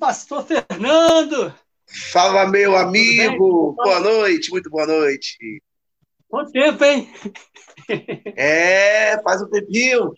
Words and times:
Pastor 0.00 0.46
Fernando. 0.46 1.54
Fala, 2.10 2.46
meu 2.48 2.74
amigo. 2.74 3.74
Boa 3.74 4.00
noite, 4.00 4.50
muito 4.50 4.70
boa 4.70 4.86
noite. 4.86 5.62
Quanto 6.26 6.50
tempo, 6.50 6.82
hein? 6.82 7.12
É, 8.36 9.20
faz 9.22 9.42
um 9.42 9.50
tempinho. 9.50 10.14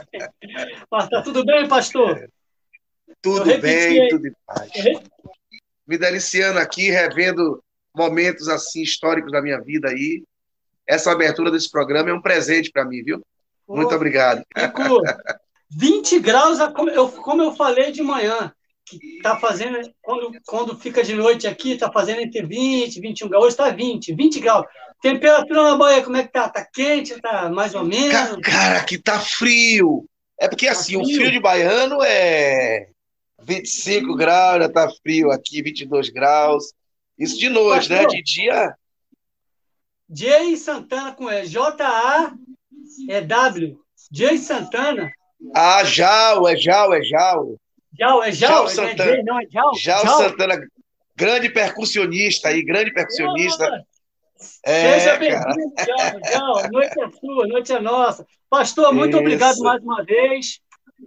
Mas 0.90 1.08
tá 1.08 1.22
tudo 1.22 1.44
bem, 1.44 1.66
pastor? 1.66 2.30
Tudo 3.20 3.58
bem, 3.58 4.08
tudo 4.08 4.28
em 4.28 4.32
paz. 4.46 4.70
Me 5.86 5.98
deliciando 5.98 6.60
aqui, 6.60 6.88
revendo 6.88 7.62
momentos 7.94 8.48
assim 8.48 8.80
históricos 8.80 9.32
da 9.32 9.42
minha 9.42 9.60
vida 9.60 9.88
aí. 9.88 10.22
Essa 10.86 11.10
abertura 11.10 11.50
desse 11.50 11.68
programa 11.68 12.10
é 12.10 12.14
um 12.14 12.22
presente 12.22 12.70
para 12.70 12.84
mim, 12.84 13.02
viu? 13.02 13.20
Muito 13.66 13.92
obrigado. 13.94 14.44
Fico 14.56 15.02
20 15.68 16.20
graus, 16.20 16.58
como 17.22 17.42
eu 17.42 17.56
falei 17.56 17.90
de 17.90 18.02
manhã, 18.02 18.54
que 18.88 19.20
tá 19.22 19.38
fazendo, 19.38 19.78
quando, 20.00 20.32
quando 20.46 20.78
fica 20.78 21.02
de 21.02 21.14
noite 21.14 21.46
aqui, 21.46 21.76
tá 21.76 21.90
fazendo 21.92 22.20
entre 22.20 22.46
20 22.46 23.00
21 23.00 23.28
graus. 23.28 23.44
Hoje 23.44 23.52
está 23.52 23.70
20, 23.70 24.14
20 24.14 24.40
graus. 24.40 24.66
Temperatura 25.00 25.62
na 25.62 25.76
Bahia, 25.76 26.02
como 26.02 26.16
é 26.16 26.24
que 26.24 26.32
tá? 26.32 26.48
Tá 26.48 26.66
quente? 26.72 27.20
Tá 27.20 27.48
mais 27.48 27.74
ou 27.74 27.84
menos? 27.84 28.38
Cara, 28.42 28.78
aqui 28.78 28.98
tá 28.98 29.20
frio. 29.20 30.04
É 30.38 30.48
porque 30.48 30.66
tá 30.66 30.72
assim, 30.72 30.92
frio. 30.92 31.02
o 31.02 31.04
frio 31.04 31.30
de 31.30 31.40
baiano 31.40 32.02
é 32.02 32.88
25 33.42 34.16
graus, 34.16 34.62
já 34.62 34.68
tá 34.68 34.90
frio 35.02 35.30
aqui, 35.30 35.62
22 35.62 36.08
graus. 36.10 36.72
Isso 37.18 37.38
de 37.38 37.48
noite, 37.48 37.90
né? 37.90 38.06
De 38.06 38.22
dia. 38.22 38.74
Jay 40.10 40.56
Santana 40.56 41.12
com 41.12 41.30
E. 41.30 41.46
J-A-E-W. 41.46 42.38
Jay 44.10 44.38
Santana. 44.38 45.12
Ah, 45.54 45.84
Jal, 45.84 46.48
é 46.48 46.56
Jal, 46.56 46.94
é 46.94 47.02
Jal. 47.02 47.56
Jal, 47.92 48.22
é 48.22 48.32
Jal, 48.32 48.50
Jal 48.50 48.66
é 48.66 48.70
Santana. 48.70 49.10
É 49.12 49.22
não, 49.22 49.40
é 49.40 49.46
Jal. 49.50 49.74
Jal, 49.74 50.04
Jal 50.04 50.18
Santana, 50.18 50.60
grande 51.16 51.48
percussionista 51.48 52.48
aí, 52.48 52.62
grande 52.62 52.92
percussionista. 52.92 53.84
É, 54.64 54.98
Seja 55.00 55.16
bem-vindo, 55.16 55.74
Jal, 55.78 56.20
Jal. 56.32 56.70
Noite 56.70 57.00
é 57.00 57.10
sua, 57.10 57.46
noite 57.46 57.72
é 57.72 57.80
nossa. 57.80 58.26
Pastor, 58.48 58.92
muito 58.92 59.10
Isso. 59.10 59.20
obrigado 59.20 59.58
mais 59.58 59.82
uma 59.82 60.04
vez. 60.04 60.60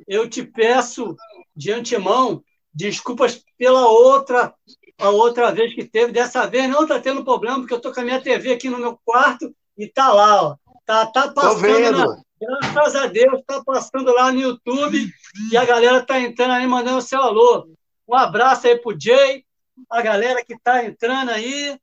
Eu 0.08 0.30
te 0.30 0.44
peço 0.44 1.16
de 1.56 1.72
antemão 1.72 2.44
desculpas 2.74 3.44
pela 3.58 3.88
outra 3.88 4.54
a 5.02 5.10
outra 5.10 5.52
vez 5.52 5.74
que 5.74 5.84
teve. 5.84 6.12
Dessa 6.12 6.46
vez 6.46 6.70
não 6.70 6.84
está 6.84 7.00
tendo 7.00 7.24
problema, 7.24 7.60
porque 7.60 7.74
eu 7.74 7.78
estou 7.78 7.94
com 7.94 8.00
a 8.02 8.04
minha 8.04 8.22
TV 8.22 8.54
aqui 8.54 8.70
no 8.70 8.78
meu 8.78 9.00
quarto 9.04 9.54
e 9.78 9.88
tá 9.88 10.14
lá, 10.14 10.44
ó. 10.44 10.56
Tá, 10.86 11.06
tá 11.06 11.32
passando 11.32 11.92
na, 11.92 12.22
Graças 12.42 12.96
a 12.96 13.06
Deus, 13.06 13.40
está 13.40 13.64
passando 13.64 14.12
lá 14.16 14.32
no 14.32 14.40
YouTube 14.40 15.14
e 15.52 15.56
a 15.56 15.64
galera 15.64 16.00
está 16.00 16.20
entrando 16.20 16.54
aí, 16.54 16.66
mandando 16.66 17.00
seu 17.00 17.22
alô. 17.22 17.70
Um 18.08 18.16
abraço 18.16 18.66
aí 18.66 18.80
pro 18.80 19.00
Jay, 19.00 19.46
a 19.88 20.02
galera 20.02 20.44
que 20.44 20.56
está 20.56 20.84
entrando 20.84 21.30
aí. 21.30 21.80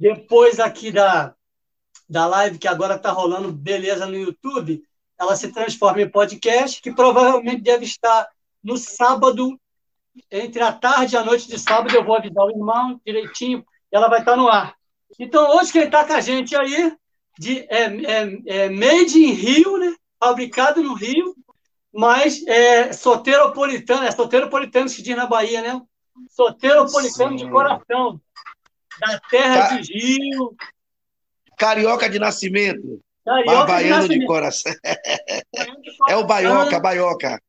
Depois 0.00 0.58
aqui 0.58 0.90
da, 0.90 1.34
da 2.08 2.26
live 2.26 2.58
que 2.58 2.66
agora 2.66 2.94
está 2.94 3.10
rolando 3.10 3.52
beleza 3.52 4.06
no 4.06 4.16
YouTube, 4.16 4.82
ela 5.18 5.36
se 5.36 5.52
transforma 5.52 6.00
em 6.00 6.08
podcast, 6.08 6.80
que 6.80 6.94
provavelmente 6.94 7.60
deve 7.60 7.84
estar 7.84 8.26
no 8.64 8.78
sábado, 8.78 9.60
entre 10.30 10.62
a 10.62 10.72
tarde 10.72 11.14
e 11.14 11.18
a 11.18 11.24
noite 11.24 11.46
de 11.46 11.58
sábado, 11.58 11.94
eu 11.94 12.02
vou 12.02 12.16
avisar 12.16 12.46
o 12.46 12.50
irmão 12.50 12.98
direitinho, 13.04 13.62
ela 13.92 14.08
vai 14.08 14.20
estar 14.20 14.34
no 14.34 14.48
ar. 14.48 14.74
Então, 15.18 15.58
hoje 15.58 15.72
quem 15.72 15.82
está 15.82 16.06
com 16.06 16.14
a 16.14 16.22
gente 16.22 16.56
aí 16.56 16.96
de, 17.40 17.60
é, 17.70 17.84
é, 17.86 18.64
é 18.64 18.68
made 18.68 19.18
in 19.18 19.32
Rio, 19.32 19.78
né? 19.78 19.94
fabricado 20.22 20.82
no 20.82 20.92
Rio, 20.92 21.34
mas 21.90 22.46
é 22.46 22.92
soteropolitano, 22.92 24.04
é 24.04 24.10
soteropolitano 24.10 24.84
que 24.84 24.92
se 24.92 25.02
diz 25.02 25.16
na 25.16 25.24
Bahia, 25.24 25.62
né? 25.62 25.80
Soteropolitano 26.28 27.38
Sim. 27.38 27.46
de 27.46 27.50
coração, 27.50 28.20
da 29.00 29.18
terra 29.30 29.80
de 29.80 29.90
Rio. 29.90 30.54
Carioca 31.56 32.10
de 32.10 32.18
nascimento. 32.18 33.02
Carioca 33.24 33.64
baiano 33.64 34.06
de, 34.06 34.18
de 34.18 34.26
coração. 34.26 34.74
É 36.10 36.16
o 36.16 36.26
Baioca, 36.26 36.78
Baioca. 36.78 37.40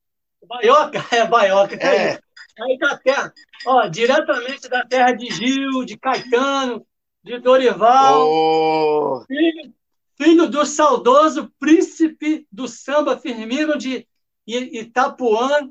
Baioca, 0.47 1.05
é 1.11 1.27
Baioca. 1.27 1.75
É. 1.75 2.17
Aí 2.61 2.77
da 2.77 2.97
terra, 2.97 3.33
ó, 3.65 3.87
diretamente 3.87 4.69
da 4.69 4.85
terra 4.85 5.11
de 5.11 5.29
Gil, 5.29 5.83
de 5.83 5.97
Caetano, 5.97 6.85
de 7.21 7.39
Dorival. 7.39 8.25
Oh. 8.25 9.25
Filho, 9.27 9.73
filho 10.21 10.47
do 10.47 10.63
saudoso 10.67 11.51
príncipe 11.59 12.45
do 12.51 12.67
samba 12.67 13.17
Firmino 13.17 13.75
de 13.75 14.05
Itapuã, 14.45 15.67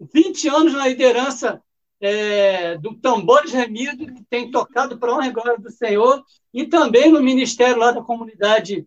20 0.00 0.48
anos 0.48 0.72
na 0.72 0.88
liderança 0.88 1.62
é, 2.00 2.76
do 2.78 2.96
Tambores 2.96 3.52
Remido, 3.52 4.12
que 4.12 4.24
tem 4.28 4.50
tocado 4.50 4.98
para 4.98 5.14
honra 5.14 5.28
e 5.28 5.32
glória 5.32 5.58
do 5.58 5.70
Senhor, 5.70 6.24
e 6.52 6.66
também 6.66 7.12
no 7.12 7.22
ministério 7.22 7.76
lá 7.76 7.92
da 7.92 8.02
comunidade 8.02 8.84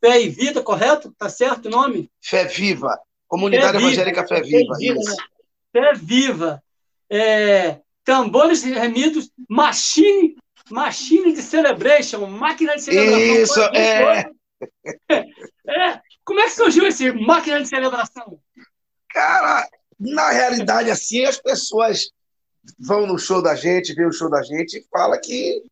Fé 0.00 0.22
e 0.22 0.30
Vida, 0.30 0.62
correto? 0.62 1.14
Tá 1.18 1.28
certo 1.28 1.66
o 1.66 1.70
nome? 1.70 2.10
Fé 2.22 2.46
Viva. 2.46 2.98
Comunidade 3.28 3.76
Fé 3.76 3.84
Evangélica 3.84 4.26
Fé 4.26 4.40
Viva. 4.40 4.74
Fé 4.74 4.80
Viva. 4.80 5.00
Isso. 5.00 5.10
Né? 5.10 5.16
Fé 5.70 5.92
Viva. 5.94 6.62
É, 7.10 7.80
tambores 8.02 8.62
Remidos, 8.62 9.30
Machine 9.48 10.34
Machine 10.70 11.32
de 11.32 11.42
Celebration, 11.42 12.26
máquina 12.26 12.74
de 12.76 12.82
celebração. 12.82 13.42
Isso, 13.42 13.60
é. 13.74 14.30
é. 15.68 16.00
Como 16.24 16.40
é 16.40 16.44
que 16.44 16.50
surgiu 16.52 16.86
esse 16.86 17.12
máquina 17.12 17.60
de 17.60 17.68
celebração? 17.68 18.38
Cara, 19.10 19.68
na 19.98 20.30
realidade, 20.30 20.90
assim, 20.90 21.24
as 21.24 21.38
pessoas 21.38 22.10
vão 22.78 23.06
no 23.06 23.18
show 23.18 23.42
da 23.42 23.54
gente, 23.54 23.94
vê 23.94 24.06
o 24.06 24.12
show 24.12 24.30
da 24.30 24.42
gente 24.42 24.78
e 24.78 24.86
fala 24.90 25.18
que 25.18 25.62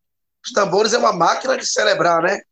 os 0.45 0.53
tambores 0.53 0.93
é 0.93 0.99
uma 0.99 1.13
máquina 1.13 1.57
de 1.57 1.67
celebrar, 1.67 2.23
né? 2.23 2.43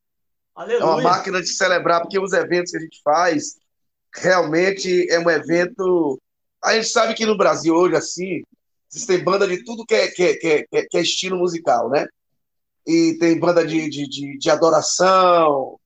Aleluia. 0.54 0.82
É 0.82 0.84
uma 0.84 1.02
máquina 1.02 1.40
de 1.40 1.48
celebrar, 1.48 2.00
porque 2.00 2.18
os 2.18 2.32
eventos 2.32 2.72
que 2.72 2.78
a 2.78 2.80
gente 2.80 3.00
faz 3.02 3.56
realmente 4.14 5.10
é 5.10 5.18
um 5.18 5.30
evento. 5.30 6.20
A 6.62 6.74
gente 6.74 6.88
sabe 6.88 7.14
que 7.14 7.26
no 7.26 7.36
Brasil 7.36 7.74
hoje, 7.74 7.96
assim, 7.96 8.42
existem 8.92 9.22
banda 9.22 9.46
de 9.46 9.62
tudo 9.64 9.86
que 9.86 9.94
é, 9.94 10.08
que 10.08 10.22
é, 10.22 10.34
que 10.36 10.66
é, 10.72 10.82
que 10.86 10.96
é 10.96 11.00
estilo 11.00 11.38
musical, 11.38 11.88
né? 11.88 12.06
E 12.90 13.18
tem 13.18 13.38
banda 13.38 13.64
de, 13.64 13.88
de, 13.88 14.08
de, 14.08 14.38
de, 14.38 14.50
adoração. 14.50 15.78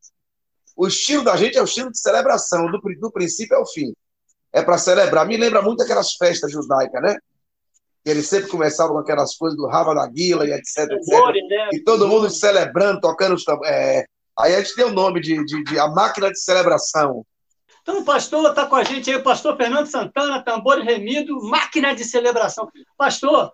O 0.75 0.87
estilo 0.87 1.23
da 1.23 1.37
gente 1.37 1.59
é 1.59 1.61
o 1.61 1.67
estilo 1.67 1.91
de 1.91 2.01
celebração, 2.01 2.67
do, 2.71 2.79
do 2.79 3.13
princípio 3.13 3.57
ao 3.57 3.67
fim. 3.67 3.93
É 4.53 4.63
para 4.63 4.79
celebrar. 4.79 5.27
Me 5.27 5.37
lembra 5.37 5.61
muito 5.61 5.83
aquelas 5.83 6.15
festas 6.15 6.51
judaicas, 6.51 7.03
né? 7.03 7.17
Eles 8.05 8.27
sempre 8.27 8.49
começavam 8.49 8.95
com 8.95 9.01
aquelas 9.01 9.37
coisas 9.37 9.57
do 9.57 9.67
Rava 9.67 9.95
da 9.95 10.07
Guila 10.07 10.47
e 10.47 10.53
etc, 10.53 10.91
etc. 10.91 11.13
Né? 11.49 11.69
E 11.73 11.81
todo 11.81 12.09
mundo 12.09 12.31
celebrando, 12.31 13.01
tocando 13.01 13.35
os 13.35 13.45
é, 13.65 14.05
Aí 14.39 14.55
a 14.55 14.59
gente 14.61 14.75
tem 14.75 14.85
o 14.85 14.93
nome 14.93 15.21
de, 15.21 15.45
de, 15.45 15.63
de, 15.65 15.79
a 15.79 15.89
máquina 15.89 16.31
de 16.31 16.39
celebração. 16.41 17.25
Então, 17.83 18.01
o 18.01 18.05
pastor 18.05 18.49
está 18.49 18.67
com 18.67 18.77
a 18.77 18.83
gente 18.83 19.11
aí, 19.11 19.17
o 19.17 19.23
pastor 19.23 19.57
Fernando 19.57 19.87
Santana, 19.87 20.43
tambor 20.43 20.79
remido, 20.79 21.43
máquina 21.45 21.95
de 21.95 22.05
celebração. 22.05 22.69
Pastor, 22.97 23.53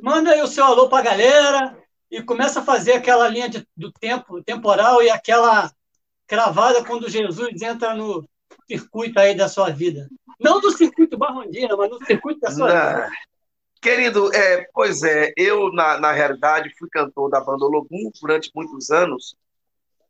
manda 0.00 0.30
aí 0.30 0.42
o 0.42 0.46
seu 0.46 0.64
alô 0.64 0.88
para 0.88 0.98
a 0.98 1.02
galera, 1.02 1.81
e 2.12 2.22
começa 2.22 2.60
a 2.60 2.64
fazer 2.64 2.92
aquela 2.92 3.26
linha 3.26 3.48
de, 3.48 3.66
do 3.74 3.90
tempo 3.90 4.42
temporal 4.44 5.02
e 5.02 5.08
aquela 5.08 5.72
cravada 6.26 6.84
quando 6.84 7.08
Jesus 7.08 7.62
entra 7.62 7.94
no 7.94 8.28
circuito 8.68 9.18
aí 9.18 9.34
da 9.34 9.48
sua 9.48 9.70
vida. 9.70 10.06
Não 10.38 10.60
do 10.60 10.70
circuito 10.70 11.16
Barrondina, 11.16 11.74
mas 11.74 11.88
no 11.88 12.04
circuito 12.04 12.40
da 12.40 12.50
sua 12.50 12.68
Na... 12.68 12.92
vida. 12.92 13.10
Querido, 13.80 14.32
é, 14.34 14.68
pois 14.74 15.02
é, 15.02 15.32
eu, 15.36 15.72
na, 15.72 15.98
na 15.98 16.12
realidade, 16.12 16.72
fui 16.78 16.88
cantor 16.90 17.30
da 17.30 17.40
banda 17.40 17.64
Olodum 17.64 18.10
durante 18.20 18.50
muitos 18.54 18.90
anos, 18.90 19.34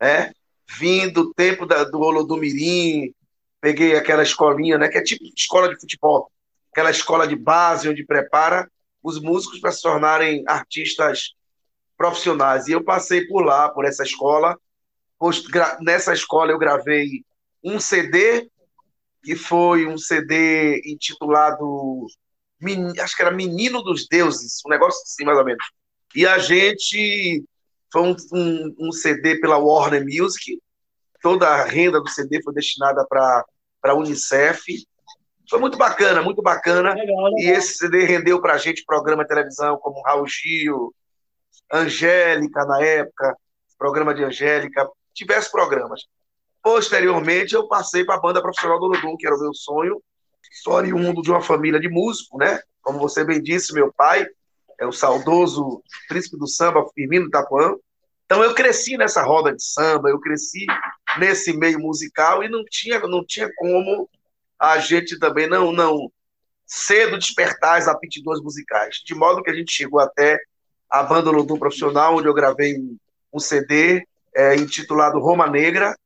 né? 0.00 0.32
Vim 0.78 1.08
do 1.08 1.32
tempo 1.32 1.64
da, 1.64 1.84
do 1.84 2.00
Olodum 2.00 2.36
Mirim, 2.36 3.14
peguei 3.60 3.96
aquela 3.96 4.24
escolinha, 4.24 4.76
né? 4.76 4.88
Que 4.88 4.98
é 4.98 5.02
tipo 5.02 5.24
escola 5.36 5.72
de 5.72 5.80
futebol, 5.80 6.30
aquela 6.72 6.90
escola 6.90 7.26
de 7.26 7.36
base 7.36 7.88
onde 7.88 8.04
prepara 8.04 8.68
os 9.02 9.20
músicos 9.20 9.60
para 9.60 9.72
se 9.72 9.80
tornarem 9.80 10.44
artistas 10.46 11.34
profissionais. 12.02 12.66
E 12.66 12.72
eu 12.72 12.82
passei 12.82 13.28
por 13.28 13.44
lá, 13.44 13.68
por 13.68 13.84
essa 13.84 14.02
escola. 14.02 14.58
Nessa 15.80 16.12
escola 16.12 16.50
eu 16.50 16.58
gravei 16.58 17.22
um 17.62 17.78
CD, 17.78 18.50
que 19.22 19.36
foi 19.36 19.86
um 19.86 19.96
CD 19.96 20.82
intitulado, 20.84 22.04
acho 23.00 23.16
que 23.16 23.22
era 23.22 23.30
Menino 23.30 23.84
dos 23.84 24.08
Deuses, 24.08 24.60
um 24.66 24.70
negócio 24.70 25.00
assim, 25.04 25.24
mais 25.24 25.38
ou 25.38 25.44
menos. 25.44 25.64
E 26.12 26.26
a 26.26 26.38
gente, 26.38 27.44
foi 27.92 28.02
um, 28.02 28.16
um, 28.32 28.76
um 28.88 28.92
CD 28.92 29.36
pela 29.38 29.58
Warner 29.58 30.04
Music, 30.04 30.60
toda 31.22 31.48
a 31.48 31.64
renda 31.64 32.00
do 32.00 32.08
CD 32.08 32.42
foi 32.42 32.52
destinada 32.52 33.06
para 33.08 33.44
a 33.84 33.94
Unicef. 33.94 34.60
Foi 35.48 35.60
muito 35.60 35.78
bacana, 35.78 36.20
muito 36.20 36.42
bacana. 36.42 36.94
Legal, 36.94 37.26
legal. 37.26 37.38
E 37.38 37.46
esse 37.46 37.76
CD 37.76 38.04
rendeu 38.04 38.40
para 38.40 38.54
a 38.54 38.58
gente 38.58 38.84
programa 38.84 39.22
de 39.22 39.28
televisão 39.28 39.78
como 39.78 40.02
Raul 40.02 40.26
Gil, 40.26 40.92
Angélica 41.72 42.64
na 42.66 42.82
época, 42.82 43.36
programa 43.78 44.14
de 44.14 44.22
Angélica, 44.22 44.88
diversos 45.14 45.50
programas. 45.50 46.02
Posteriormente, 46.62 47.54
eu 47.54 47.66
passei 47.66 48.04
para 48.04 48.16
a 48.16 48.20
banda 48.20 48.42
profissional 48.42 48.78
do 48.78 48.86
Olodum, 48.86 49.16
que 49.16 49.26
era 49.26 49.34
o 49.34 49.40
meu 49.40 49.54
sonho, 49.54 50.02
sou 50.62 50.74
oriundo 50.74 51.22
de 51.22 51.30
uma 51.30 51.40
família 51.40 51.80
de 51.80 51.88
músico, 51.88 52.38
né? 52.38 52.60
Como 52.82 52.98
você 52.98 53.24
bem 53.24 53.42
disse, 53.42 53.72
meu 53.72 53.92
pai 53.92 54.26
é 54.78 54.86
o 54.86 54.92
saudoso 54.92 55.82
príncipe 56.08 56.36
do 56.36 56.46
samba, 56.46 56.86
Firmino 56.94 57.30
Tapuã. 57.30 57.74
Então 58.26 58.42
eu 58.42 58.54
cresci 58.54 58.96
nessa 58.96 59.22
roda 59.22 59.54
de 59.54 59.62
samba, 59.62 60.10
eu 60.10 60.20
cresci 60.20 60.66
nesse 61.18 61.56
meio 61.56 61.78
musical 61.78 62.42
e 62.42 62.48
não 62.48 62.64
tinha, 62.64 62.98
não 63.00 63.24
tinha 63.24 63.50
como 63.56 64.08
a 64.58 64.78
gente 64.78 65.18
também 65.18 65.48
não, 65.48 65.72
não 65.72 66.10
cedo 66.66 67.18
despertar 67.18 67.78
as 67.78 67.88
aptidões 67.88 68.40
musicais. 68.40 68.96
De 69.04 69.14
modo 69.14 69.42
que 69.42 69.50
a 69.50 69.54
gente 69.54 69.72
chegou 69.72 70.00
até 70.00 70.38
a 70.92 71.02
banda 71.02 71.30
Lodum 71.30 71.58
Profissional, 71.58 72.16
onde 72.16 72.28
eu 72.28 72.34
gravei 72.34 72.76
um, 73.32 73.40
CD 73.40 74.06
é, 74.36 74.54
intitulado 74.56 75.18
Roma 75.18 75.48
Negra, 75.48 75.96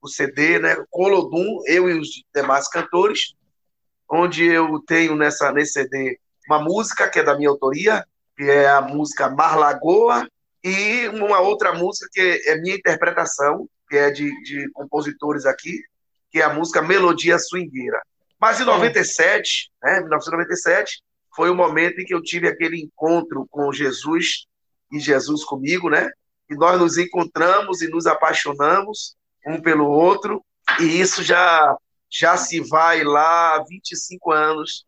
o 0.00 0.08
CD, 0.08 0.58
né, 0.58 0.82
com 0.88 1.08
Lodum, 1.08 1.60
eu 1.66 1.90
e 1.90 2.00
os 2.00 2.08
demais 2.34 2.66
cantores, 2.66 3.34
onde 4.08 4.46
eu 4.46 4.80
tenho 4.86 5.14
nessa, 5.14 5.52
nesse 5.52 5.72
CD 5.72 6.18
uma 6.48 6.58
música 6.58 7.06
que 7.06 7.18
é 7.18 7.22
da 7.22 7.36
minha 7.36 7.50
autoria, 7.50 8.02
que 8.34 8.44
é 8.44 8.66
a 8.66 8.80
música 8.80 9.28
Mar 9.28 9.58
Lagoa, 9.58 10.26
e 10.64 11.06
uma 11.08 11.40
outra 11.40 11.74
música 11.74 12.08
que 12.10 12.42
é 12.46 12.56
minha 12.56 12.76
interpretação, 12.76 13.68
que 13.90 13.96
é 13.96 14.10
de, 14.10 14.30
de 14.42 14.70
compositores 14.72 15.44
aqui, 15.44 15.82
que 16.30 16.40
é 16.40 16.44
a 16.44 16.52
música 16.52 16.80
Melodia 16.80 17.38
Swingueira. 17.38 18.00
Mas 18.40 18.58
em 18.58 18.64
97, 18.64 19.70
é. 19.84 19.86
né, 19.86 20.00
1997, 20.00 21.02
foi 21.34 21.50
o 21.50 21.54
momento 21.54 22.00
em 22.00 22.04
que 22.04 22.14
eu 22.14 22.22
tive 22.22 22.48
aquele 22.48 22.80
encontro 22.80 23.46
com 23.50 23.72
Jesus 23.72 24.46
e 24.92 24.98
Jesus 24.98 25.44
comigo, 25.44 25.88
né? 25.88 26.10
E 26.48 26.54
nós 26.54 26.80
nos 26.80 26.98
encontramos 26.98 27.80
e 27.80 27.88
nos 27.88 28.06
apaixonamos 28.06 29.14
um 29.46 29.60
pelo 29.60 29.88
outro, 29.88 30.44
e 30.80 31.00
isso 31.00 31.22
já 31.22 31.76
já 32.12 32.36
se 32.36 32.60
vai 32.60 33.04
lá 33.04 33.54
há 33.54 33.64
25 33.68 34.32
anos 34.32 34.84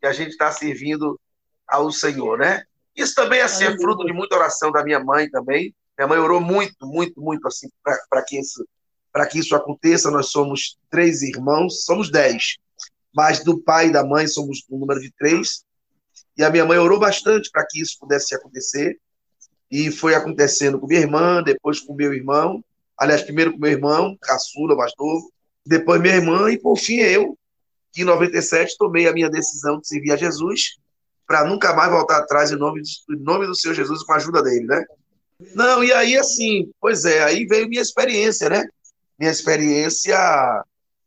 que 0.00 0.06
a 0.06 0.12
gente 0.12 0.30
está 0.30 0.50
servindo 0.50 1.20
ao 1.68 1.92
Senhor, 1.92 2.38
né? 2.38 2.64
Isso 2.96 3.14
também 3.14 3.40
assim, 3.40 3.64
é 3.64 3.76
fruto 3.76 4.04
de 4.04 4.12
muita 4.12 4.36
oração 4.36 4.72
da 4.72 4.82
minha 4.82 4.98
mãe 4.98 5.28
também. 5.30 5.74
Minha 5.98 6.08
mãe 6.08 6.18
orou 6.18 6.40
muito, 6.40 6.86
muito, 6.86 7.20
muito 7.20 7.46
assim 7.46 7.68
para 8.08 8.24
que 8.24 8.38
isso 8.38 8.66
para 9.12 9.26
que 9.26 9.38
isso 9.38 9.54
aconteça. 9.54 10.10
Nós 10.10 10.30
somos 10.30 10.78
três 10.90 11.20
irmãos, 11.20 11.84
somos 11.84 12.10
dez, 12.10 12.56
mas 13.14 13.44
do 13.44 13.60
pai 13.60 13.88
e 13.88 13.92
da 13.92 14.02
mãe 14.02 14.26
somos 14.26 14.64
um 14.70 14.78
número 14.78 15.00
de 15.00 15.12
três. 15.12 15.64
E 16.36 16.44
a 16.44 16.50
minha 16.50 16.64
mãe 16.64 16.78
orou 16.78 16.98
bastante 16.98 17.50
para 17.50 17.66
que 17.66 17.80
isso 17.80 17.98
pudesse 17.98 18.34
acontecer. 18.34 18.98
E 19.70 19.90
foi 19.90 20.14
acontecendo 20.14 20.78
com 20.78 20.86
minha 20.86 21.00
irmã, 21.00 21.42
depois 21.42 21.80
com 21.80 21.94
meu 21.94 22.12
irmão. 22.12 22.62
Aliás, 22.98 23.22
primeiro 23.22 23.52
com 23.52 23.58
meu 23.58 23.70
irmão, 23.70 24.16
caçula, 24.20 24.76
mais 24.76 24.92
novo. 24.98 25.32
Depois 25.64 26.00
minha 26.00 26.16
irmã 26.16 26.50
e, 26.50 26.58
por 26.58 26.76
fim, 26.76 26.96
eu, 26.96 27.36
que 27.92 28.02
em 28.02 28.04
97 28.04 28.76
tomei 28.78 29.06
a 29.06 29.12
minha 29.12 29.30
decisão 29.30 29.80
de 29.80 29.86
servir 29.86 30.12
a 30.12 30.16
Jesus 30.16 30.76
para 31.26 31.44
nunca 31.44 31.72
mais 31.72 31.90
voltar 31.90 32.18
atrás 32.18 32.50
em 32.50 32.56
nome, 32.56 32.82
em 33.10 33.16
nome 33.16 33.46
do 33.46 33.54
Senhor 33.54 33.74
Jesus 33.74 34.02
com 34.02 34.12
a 34.12 34.16
ajuda 34.16 34.42
dele, 34.42 34.66
né? 34.66 34.84
Não, 35.54 35.82
e 35.82 35.92
aí 35.92 36.16
assim, 36.16 36.70
pois 36.80 37.04
é, 37.04 37.22
aí 37.22 37.46
veio 37.46 37.68
minha 37.68 37.82
experiência, 37.82 38.48
né? 38.48 38.66
Minha 39.18 39.30
experiência 39.30 40.16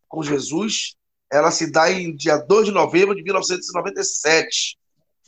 com 0.08 0.24
Jesus, 0.24 0.96
ela 1.32 1.52
se 1.52 1.72
dá 1.72 1.92
em 1.92 2.16
dia 2.16 2.38
2 2.38 2.68
de 2.68 2.72
novembro 2.72 3.16
de 3.16 3.24
1997. 3.24 4.78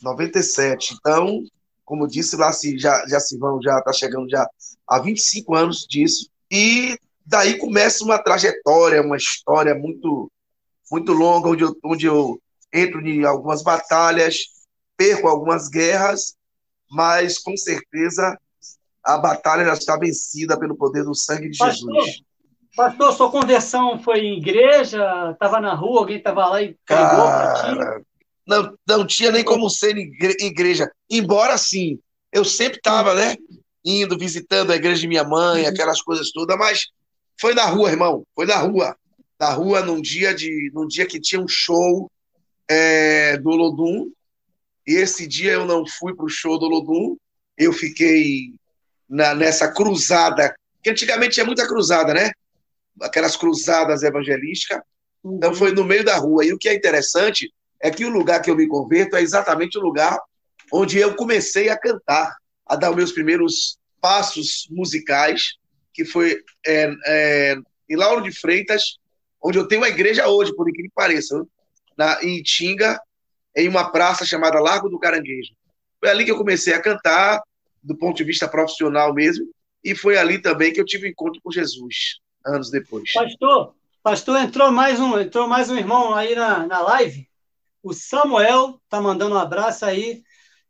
97. 0.02 0.94
Então, 0.94 1.42
como 1.84 2.06
disse 2.06 2.36
lá, 2.36 2.52
se 2.52 2.78
já, 2.78 3.06
já 3.06 3.18
se 3.18 3.38
vão, 3.38 3.60
já 3.62 3.78
está 3.78 3.92
chegando 3.92 4.28
já 4.28 4.46
há 4.86 4.98
25 4.98 5.54
anos 5.54 5.86
disso. 5.88 6.28
E 6.50 6.98
daí 7.24 7.58
começa 7.58 8.04
uma 8.04 8.18
trajetória, 8.18 9.02
uma 9.02 9.16
história 9.16 9.74
muito 9.74 10.30
muito 10.90 11.12
longa, 11.12 11.48
onde 11.48 11.64
eu, 11.64 11.76
onde 11.84 12.06
eu 12.06 12.40
entro 12.72 13.06
em 13.06 13.24
algumas 13.24 13.62
batalhas, 13.62 14.36
perco 14.96 15.28
algumas 15.28 15.68
guerras, 15.68 16.34
mas 16.90 17.38
com 17.38 17.56
certeza 17.56 18.38
a 19.04 19.18
batalha 19.18 19.64
já 19.64 19.74
está 19.74 19.96
vencida 19.96 20.58
pelo 20.58 20.76
poder 20.76 21.04
do 21.04 21.14
sangue 21.14 21.50
de 21.50 21.58
pastor, 21.58 21.94
Jesus. 21.94 22.22
Pastor, 22.76 23.12
sua 23.12 23.30
conversão 23.30 23.98
foi 23.98 24.20
em 24.20 24.38
igreja? 24.38 25.30
Estava 25.32 25.60
na 25.60 25.74
rua, 25.74 26.00
alguém 26.00 26.18
estava 26.18 26.46
lá 26.46 26.62
e 26.62 26.76
pregou 26.86 27.24
para 27.24 27.54
ti? 27.54 28.06
Não, 28.48 28.74
não 28.88 29.06
tinha 29.06 29.30
nem 29.30 29.44
como 29.44 29.68
ser 29.68 29.94
igreja. 29.98 30.90
Embora, 31.10 31.58
sim, 31.58 32.00
eu 32.32 32.46
sempre 32.46 32.78
estava, 32.78 33.14
né? 33.14 33.36
Indo, 33.84 34.16
visitando 34.18 34.72
a 34.72 34.76
igreja 34.76 35.02
de 35.02 35.06
minha 35.06 35.22
mãe, 35.22 35.64
uhum. 35.64 35.68
aquelas 35.68 36.00
coisas 36.00 36.30
todas, 36.30 36.56
mas 36.56 36.86
foi 37.38 37.52
na 37.52 37.66
rua, 37.66 37.90
irmão. 37.90 38.24
Foi 38.34 38.46
na 38.46 38.56
rua. 38.56 38.96
Na 39.38 39.50
rua, 39.50 39.82
num 39.82 40.00
dia, 40.00 40.34
de, 40.34 40.70
num 40.72 40.86
dia 40.86 41.06
que 41.06 41.20
tinha 41.20 41.40
um 41.40 41.46
show 41.46 42.10
é, 42.66 43.36
do 43.36 43.50
Lodum. 43.50 44.10
E 44.86 44.94
esse 44.94 45.26
dia 45.26 45.52
eu 45.52 45.66
não 45.66 45.86
fui 45.86 46.14
para 46.14 46.24
o 46.24 46.30
show 46.30 46.58
do 46.58 46.66
Lodum. 46.66 47.18
Eu 47.56 47.74
fiquei 47.74 48.54
na, 49.06 49.34
nessa 49.34 49.70
cruzada, 49.70 50.54
que 50.82 50.88
antigamente 50.88 51.34
tinha 51.34 51.44
muita 51.44 51.68
cruzada, 51.68 52.14
né? 52.14 52.30
Aquelas 53.02 53.36
cruzadas 53.36 54.02
evangelísticas. 54.02 54.80
Então 55.22 55.52
foi 55.52 55.72
no 55.72 55.84
meio 55.84 56.02
da 56.02 56.16
rua. 56.16 56.46
E 56.46 56.52
o 56.54 56.58
que 56.58 56.70
é 56.70 56.74
interessante 56.74 57.52
é 57.80 57.90
que 57.90 58.04
o 58.04 58.10
lugar 58.10 58.40
que 58.40 58.50
eu 58.50 58.56
me 58.56 58.66
converto 58.66 59.16
é 59.16 59.22
exatamente 59.22 59.78
o 59.78 59.82
lugar 59.82 60.18
onde 60.72 60.98
eu 60.98 61.14
comecei 61.14 61.68
a 61.68 61.78
cantar, 61.78 62.36
a 62.66 62.76
dar 62.76 62.94
meus 62.94 63.12
primeiros 63.12 63.78
passos 64.00 64.66
musicais 64.70 65.54
que 65.92 66.04
foi 66.04 66.44
é, 66.64 66.94
é, 67.06 67.56
em 67.88 67.96
Lauro 67.96 68.22
de 68.22 68.30
Freitas, 68.30 68.98
onde 69.42 69.58
eu 69.58 69.66
tenho 69.66 69.80
uma 69.80 69.88
igreja 69.88 70.28
hoje, 70.28 70.54
por 70.54 70.68
incrível 70.68 70.90
que 70.90 70.94
pareça, 70.94 71.44
na, 71.96 72.22
em 72.22 72.40
Tinga, 72.42 73.00
em 73.56 73.68
uma 73.68 73.90
praça 73.90 74.24
chamada 74.24 74.60
Largo 74.60 74.88
do 74.88 74.98
Caranguejo. 74.98 75.52
Foi 75.98 76.08
ali 76.08 76.24
que 76.24 76.30
eu 76.30 76.36
comecei 76.36 76.72
a 76.74 76.80
cantar, 76.80 77.42
do 77.82 77.96
ponto 77.96 78.16
de 78.16 78.24
vista 78.24 78.46
profissional 78.46 79.12
mesmo, 79.12 79.46
e 79.82 79.94
foi 79.94 80.16
ali 80.16 80.40
também 80.40 80.72
que 80.72 80.80
eu 80.80 80.84
tive 80.84 81.08
encontro 81.08 81.40
com 81.42 81.50
Jesus, 81.50 82.20
anos 82.46 82.70
depois. 82.70 83.12
Pastor, 83.12 83.74
pastor 84.00 84.36
entrou 84.38 84.70
mais 84.70 85.00
um, 85.00 85.18
entrou 85.18 85.48
mais 85.48 85.68
um 85.68 85.76
irmão 85.76 86.14
aí 86.14 86.34
na, 86.34 86.66
na 86.66 86.80
live. 86.80 87.27
O 87.82 87.92
Samuel 87.92 88.80
tá 88.88 89.00
mandando 89.00 89.34
um 89.34 89.38
abraço 89.38 89.84
aí. 89.84 90.22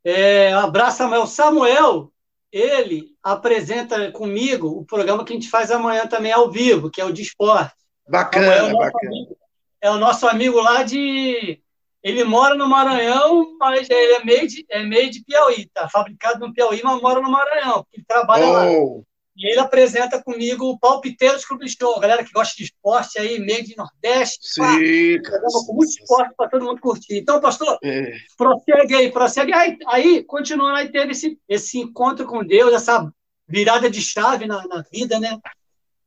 É, 0.05 0.55
um 0.57 0.61
abraço, 0.61 0.99
Samuel. 0.99 1.27
Samuel 1.27 2.13
ele 2.51 3.11
apresenta 3.23 4.11
comigo 4.13 4.69
o 4.69 4.85
programa 4.85 5.25
que 5.25 5.33
a 5.33 5.37
gente 5.37 5.51
faz 5.51 5.71
amanhã 5.71 6.07
também 6.07 6.33
ao 6.33 6.51
vivo, 6.51 6.91
que 6.91 7.01
é 7.01 7.05
o 7.05 7.13
de 7.13 7.23
esporte. 7.23 7.75
Bacana, 8.09 8.47
é 8.47 8.73
bacana. 8.73 8.91
Amigo, 9.05 9.37
é 9.81 9.91
o 9.91 9.99
nosso 9.99 10.27
amigo 10.27 10.61
lá 10.61 10.83
de. 10.83 11.61
Ele 12.03 12.25
mora 12.25 12.55
no 12.55 12.69
Maranhão, 12.69 13.57
mas 13.59 13.91
ele 13.91 14.13
é 14.15 14.25
meio 14.25 14.47
de, 14.47 14.65
é 14.71 14.83
meio 14.83 15.11
de 15.11 15.23
Piauí, 15.25 15.69
tá? 15.75 15.89
Fabricado 15.89 16.39
no 16.39 16.53
Piauí, 16.55 16.81
mas 16.83 17.03
mora 17.03 17.21
no 17.21 17.31
Maranhão, 17.31 17.83
porque 17.83 17.97
ele 17.97 18.05
trabalha 18.07 18.47
oh. 18.47 18.53
lá. 18.53 19.03
E 19.39 19.47
ele 19.47 19.61
apresenta 19.61 20.21
comigo 20.21 20.65
o 20.65 20.77
Palpiteiros 20.77 21.45
Clube 21.45 21.69
Show, 21.69 22.01
galera 22.01 22.25
que 22.25 22.33
gosta 22.33 22.57
de 22.57 22.65
esporte 22.65 23.21
aí, 23.21 23.39
meio 23.39 23.63
de 23.63 23.77
Nordeste. 23.77 24.41
Sim. 24.43 24.61
Pá, 24.61 25.41
com 25.65 25.75
muito 25.75 25.91
esporte 25.91 26.35
para 26.37 26.49
todo 26.49 26.65
mundo 26.65 26.81
curtir. 26.81 27.19
Então, 27.19 27.41
pastor, 27.41 27.79
é. 27.85 28.17
prossegue 28.37 28.97
aí, 28.97 29.13
prossegue. 29.13 29.53
Aí, 29.53 29.79
aí, 29.87 30.25
continuando, 30.25 30.75
aí 30.75 30.91
teve 30.91 31.13
esse, 31.13 31.39
esse 31.49 31.79
encontro 31.79 32.27
com 32.27 32.45
Deus, 32.45 32.73
essa 32.73 33.09
virada 33.47 33.89
de 33.89 34.03
chave 34.03 34.45
na, 34.45 34.67
na 34.67 34.83
vida, 34.93 35.21
né? 35.21 35.39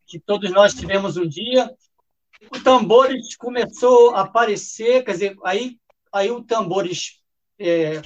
Que 0.06 0.20
todos 0.20 0.52
nós 0.52 0.74
tivemos 0.74 1.16
um 1.16 1.26
dia. 1.26 1.74
O 2.54 2.60
Tambores 2.60 3.38
começou 3.38 4.14
a 4.14 4.24
aparecer, 4.24 5.06
quer 5.06 5.12
dizer, 5.14 5.38
aí, 5.46 5.78
aí 6.12 6.30
o 6.30 6.44
Tambores 6.44 7.22
é, 7.58 8.02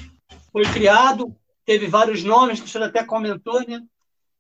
foi 0.52 0.66
criado, 0.72 1.36
teve 1.66 1.88
vários 1.88 2.24
nomes, 2.24 2.60
que 2.60 2.68
o 2.68 2.70
senhor 2.70 2.86
até 2.86 3.04
comentou, 3.04 3.60
né? 3.68 3.82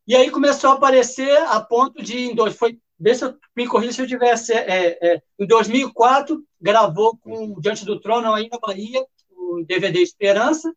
E 0.07 0.15
aí 0.15 0.29
começou 0.29 0.71
a 0.71 0.73
aparecer 0.73 1.35
a 1.47 1.59
ponto 1.59 2.01
de, 2.01 2.17
em 2.17 2.35
dois, 2.35 2.55
foi, 2.55 2.77
vê 2.99 3.15
se 3.15 3.25
eu, 3.25 3.35
me 3.55 3.67
corrija 3.67 3.93
se 3.93 4.01
eu 4.01 4.07
tivesse, 4.07 4.53
é, 4.53 4.97
é, 5.01 5.21
em 5.39 5.47
2004, 5.47 6.43
gravou 6.61 7.17
com 7.17 7.59
Diante 7.59 7.85
do 7.85 7.99
Trono 7.99 8.33
aí 8.33 8.47
na 8.49 8.59
Bahia, 8.59 9.03
o 9.31 9.63
DVD 9.65 9.99
Esperança, 9.99 10.71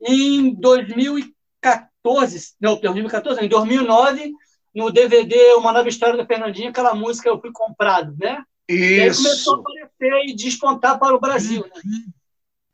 e 0.00 0.36
em 0.36 0.54
2014, 0.54 2.54
não, 2.60 2.80
2014, 2.80 3.44
em 3.44 3.48
2009, 3.48 4.32
no 4.74 4.90
DVD 4.90 5.54
Uma 5.54 5.72
Nova 5.72 5.88
História 5.88 6.16
do 6.16 6.26
Fernandinho, 6.26 6.70
aquela 6.70 6.94
música 6.94 7.28
Eu 7.28 7.40
Fui 7.40 7.50
Comprado, 7.52 8.14
né? 8.18 8.42
Isso. 8.68 8.82
E 8.82 9.00
aí 9.00 9.14
começou 9.14 9.56
a 9.56 9.60
aparecer 9.60 10.28
e 10.28 10.34
despontar 10.34 10.98
para 10.98 11.14
o 11.14 11.20
Brasil, 11.20 11.62
né? 11.62 11.82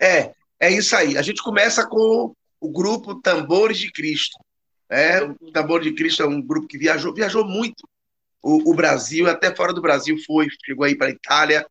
É, 0.01 0.35
é 0.59 0.71
isso 0.71 0.97
aí. 0.97 1.17
A 1.17 1.23
gente 1.23 1.43
começa 1.43 1.87
com 1.87 2.35
o 2.61 2.69
grupo 2.69 3.21
Tambores 3.21 3.79
de 3.79 3.93
Cristo. 3.93 4.37
É, 4.93 5.23
o 5.23 5.51
Tambor 5.53 5.81
de 5.81 5.95
Cristo 5.95 6.23
é 6.23 6.27
um 6.27 6.43
grupo 6.43 6.69
que 6.69 6.77
viajou, 6.77 7.15
viajou 7.15 7.47
muito 7.47 7.89
o, 8.43 8.73
o 8.73 8.75
Brasil, 8.75 9.27
até 9.27 9.55
fora 9.55 9.73
do 9.73 9.81
Brasil 9.81 10.19
foi, 10.27 10.49
chegou 10.67 10.85
aí 10.85 10.95
para 10.95 11.07
a 11.07 11.13
Itália, 11.13 11.67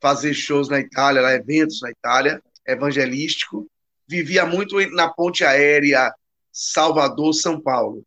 fazer 0.00 0.34
shows 0.34 0.68
na 0.68 0.80
Itália, 0.80 1.22
lá, 1.22 1.34
eventos 1.34 1.80
na 1.82 1.90
Itália, 1.90 2.42
evangelístico. 2.66 3.70
Vivia 4.08 4.46
muito 4.46 4.78
na 4.90 5.08
ponte 5.08 5.44
aérea 5.44 6.12
Salvador-São 6.50 7.60
Paulo. 7.60 8.04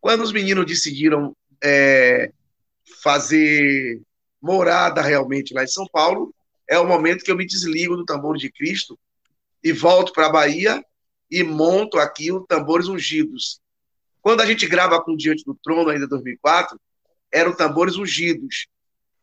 Quando 0.00 0.22
os 0.22 0.32
meninos 0.32 0.66
decidiram 0.66 1.34
é, 1.64 2.30
fazer 3.02 4.00
morada 4.40 5.00
realmente 5.00 5.54
lá 5.54 5.64
em 5.64 5.68
São 5.68 5.86
Paulo, 5.90 6.34
é 6.68 6.78
o 6.78 6.86
momento 6.86 7.24
que 7.24 7.32
eu 7.32 7.36
me 7.36 7.46
desligo 7.46 7.96
do 7.96 8.04
tambor 8.04 8.36
de 8.36 8.52
Cristo 8.52 8.98
e 9.64 9.72
volto 9.72 10.12
para 10.12 10.26
a 10.26 10.32
Bahia 10.32 10.84
e 11.30 11.42
monto 11.42 11.98
aqui 11.98 12.30
o 12.30 12.40
Tambores 12.40 12.88
Ungidos. 12.88 13.61
Quando 14.22 14.40
a 14.40 14.46
gente 14.46 14.66
grava 14.68 15.02
com 15.02 15.16
Diante 15.16 15.44
do 15.44 15.58
Trono, 15.62 15.90
ainda 15.90 16.04
em 16.04 16.08
2004, 16.08 16.80
eram 17.32 17.54
Tambores 17.54 17.96
Ungidos. 17.96 18.68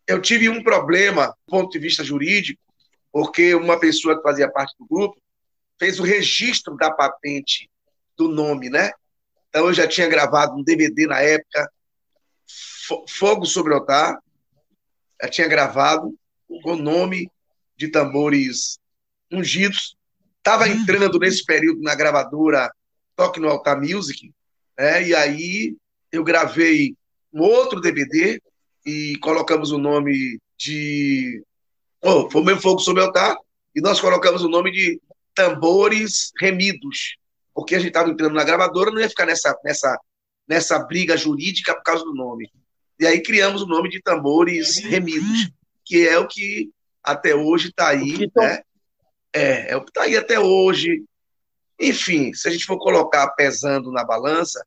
Eu 0.06 0.22
tive 0.22 0.50
um 0.50 0.62
problema 0.62 1.28
do 1.28 1.52
ponto 1.52 1.72
de 1.72 1.80
vista 1.80 2.04
jurídico, 2.04 2.62
porque 3.12 3.56
uma 3.56 3.80
pessoa 3.80 4.18
que 4.18 4.24
fazia 4.24 4.52
parte 4.52 4.76
do 4.78 4.86
grupo 4.86 5.18
fez 5.80 6.00
o 6.00 6.04
registro 6.04 6.76
da 6.76 6.92
patente 6.92 7.70
do 8.18 8.28
nome, 8.28 8.70
né? 8.70 8.92
Então 9.48 9.68
eu 9.68 9.74
já 9.74 9.88
tinha 9.88 10.08
gravado 10.08 10.56
um 10.56 10.64
DVD 10.64 11.08
na 11.08 11.22
época, 11.22 11.72
Fogo 13.08 13.46
sobre 13.46 13.72
o 13.72 13.76
Altar, 13.78 14.20
já 15.22 15.30
tinha 15.30 15.48
gravado 15.48 16.14
com 16.64 16.74
o 16.74 16.82
nome 16.82 17.32
de 17.78 17.88
tambores 17.88 18.80
ungidos. 19.32 19.96
Estava 20.38 20.66
hum. 20.66 20.72
entrando 20.72 21.20
nesse 21.20 21.46
período 21.46 21.82
na 21.82 21.94
gravadora 21.96 22.72
Toque 23.16 23.40
no 23.40 23.48
Altar 23.48 23.80
Music, 23.80 24.34
né? 24.80 25.04
e 25.04 25.14
aí 25.14 25.76
eu 26.12 26.24
gravei 26.24 26.96
um 27.34 27.42
outro 27.42 27.82
DVD 27.82 28.42
e 28.86 29.18
colocamos 29.18 29.72
o 29.72 29.78
nome 29.78 30.40
de. 30.58 31.44
Oh, 32.02 32.30
foi 32.30 32.42
o 32.42 32.46
mesmo 32.46 32.62
Fogo 32.62 32.80
sobre 32.80 33.04
o 33.04 33.06
Altar, 33.06 33.36
e 33.76 33.82
nós 33.82 34.00
colocamos 34.00 34.44
o 34.44 34.50
nome 34.50 34.72
de 34.72 35.02
Tambores 35.36 36.32
Remidos, 36.40 37.18
porque 37.54 37.76
a 37.76 37.80
gente 37.80 37.90
estava 37.90 38.10
entrando 38.10 38.34
na 38.34 38.44
gravadora, 38.44 38.90
não 38.90 39.02
ia 39.02 39.10
ficar 39.10 39.26
nessa, 39.26 39.56
nessa, 39.64 40.00
nessa 40.48 40.80
briga 40.80 41.18
jurídica 41.18 41.76
por 41.76 41.84
causa 41.84 42.04
do 42.04 42.14
nome. 42.14 42.50
E 43.00 43.06
aí 43.06 43.22
criamos 43.22 43.62
o 43.62 43.68
nome 43.68 43.90
de 43.90 44.02
Tambores 44.02 44.78
Remidos, 44.78 45.52
que 45.86 46.08
é 46.08 46.18
o 46.18 46.28
que 46.28 46.70
até 47.04 47.36
hoje 47.36 47.70
está 47.70 47.90
aí, 47.90 48.30
né? 48.36 48.62
É, 49.34 49.72
é 49.72 49.76
o 49.76 49.84
que 49.84 49.92
está 49.92 50.04
aí 50.04 50.18
até 50.18 50.40
hoje. 50.40 51.04
Enfim, 51.80 52.34
se 52.34 52.48
a 52.48 52.52
gente 52.52 52.66
for 52.66 52.78
colocar 52.78 53.28
pesando 53.32 53.92
na 53.92 54.04
balança, 54.04 54.66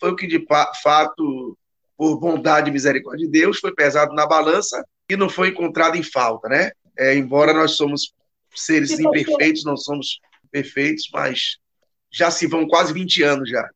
foi 0.00 0.10
o 0.10 0.16
que 0.16 0.26
de 0.26 0.44
fato, 0.82 1.56
por 1.96 2.18
bondade 2.18 2.70
e 2.70 2.72
misericórdia 2.72 3.26
de 3.26 3.30
Deus, 3.30 3.58
foi 3.58 3.74
pesado 3.74 4.14
na 4.14 4.26
balança 4.26 4.82
e 5.08 5.16
não 5.16 5.28
foi 5.28 5.48
encontrado 5.48 5.96
em 5.96 6.02
falta, 6.02 6.48
né? 6.48 6.70
É, 6.98 7.14
embora 7.14 7.52
nós 7.52 7.72
somos 7.72 8.14
seres 8.54 8.98
imperfeitos, 8.98 9.64
não 9.64 9.76
somos 9.76 10.18
perfeitos, 10.50 11.08
mas 11.12 11.56
já 12.10 12.30
se 12.30 12.46
vão 12.46 12.66
quase 12.66 12.92
20 12.92 13.22
anos 13.22 13.48
já. 13.48 13.68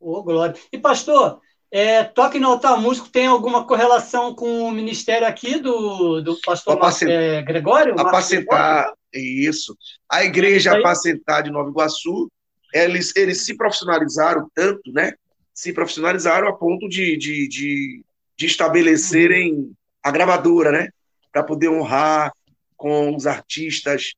Ô, 0.00 0.18
oh, 0.18 0.22
glória. 0.22 0.54
E, 0.72 0.78
pastor, 0.78 1.40
é, 1.70 2.02
Toque 2.04 2.38
no 2.38 2.48
Altar 2.48 2.80
Músico 2.80 3.08
tem 3.08 3.26
alguma 3.26 3.66
correlação 3.66 4.34
com 4.34 4.62
o 4.62 4.70
ministério 4.70 5.26
aqui 5.26 5.58
do, 5.60 6.20
do 6.20 6.40
pastor 6.40 6.74
Apacent... 6.74 7.10
é, 7.10 7.42
Gregório? 7.42 7.98
Apacentar, 7.98 8.92
isso. 9.12 9.76
A 10.08 10.24
igreja 10.24 10.78
Apacentar 10.78 11.42
de 11.42 11.50
Nova 11.50 11.70
Iguaçu, 11.70 12.30
eles, 12.72 13.14
eles 13.16 13.44
se 13.44 13.56
profissionalizaram 13.56 14.48
tanto, 14.54 14.92
né? 14.92 15.12
Se 15.58 15.72
profissionalizaram 15.72 16.46
a 16.46 16.52
ponto 16.52 16.88
de, 16.88 17.16
de, 17.16 17.48
de, 17.48 18.04
de 18.36 18.46
estabelecerem 18.46 19.54
uhum. 19.54 19.74
a 20.00 20.12
gravadora, 20.12 20.70
né? 20.70 20.88
Para 21.32 21.42
poder 21.42 21.68
honrar 21.68 22.32
com 22.76 23.16
os 23.16 23.26
artistas, 23.26 24.12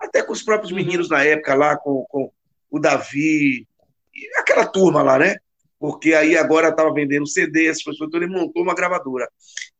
até 0.00 0.22
com 0.22 0.32
os 0.32 0.42
próprios 0.42 0.72
uhum. 0.72 0.78
meninos 0.78 1.10
na 1.10 1.22
época 1.22 1.54
lá, 1.54 1.76
com, 1.76 2.02
com 2.08 2.32
o 2.70 2.78
Davi, 2.78 3.68
aquela 4.38 4.64
turma 4.64 5.02
lá, 5.02 5.18
né? 5.18 5.36
Porque 5.78 6.14
aí 6.14 6.34
agora 6.34 6.70
estava 6.70 6.90
vendendo 6.94 7.26
CD, 7.26 7.66
essas 7.66 7.82
coisas, 7.82 8.00
então 8.00 8.18
ele 8.18 8.32
montou 8.32 8.62
uma 8.62 8.74
gravadora. 8.74 9.28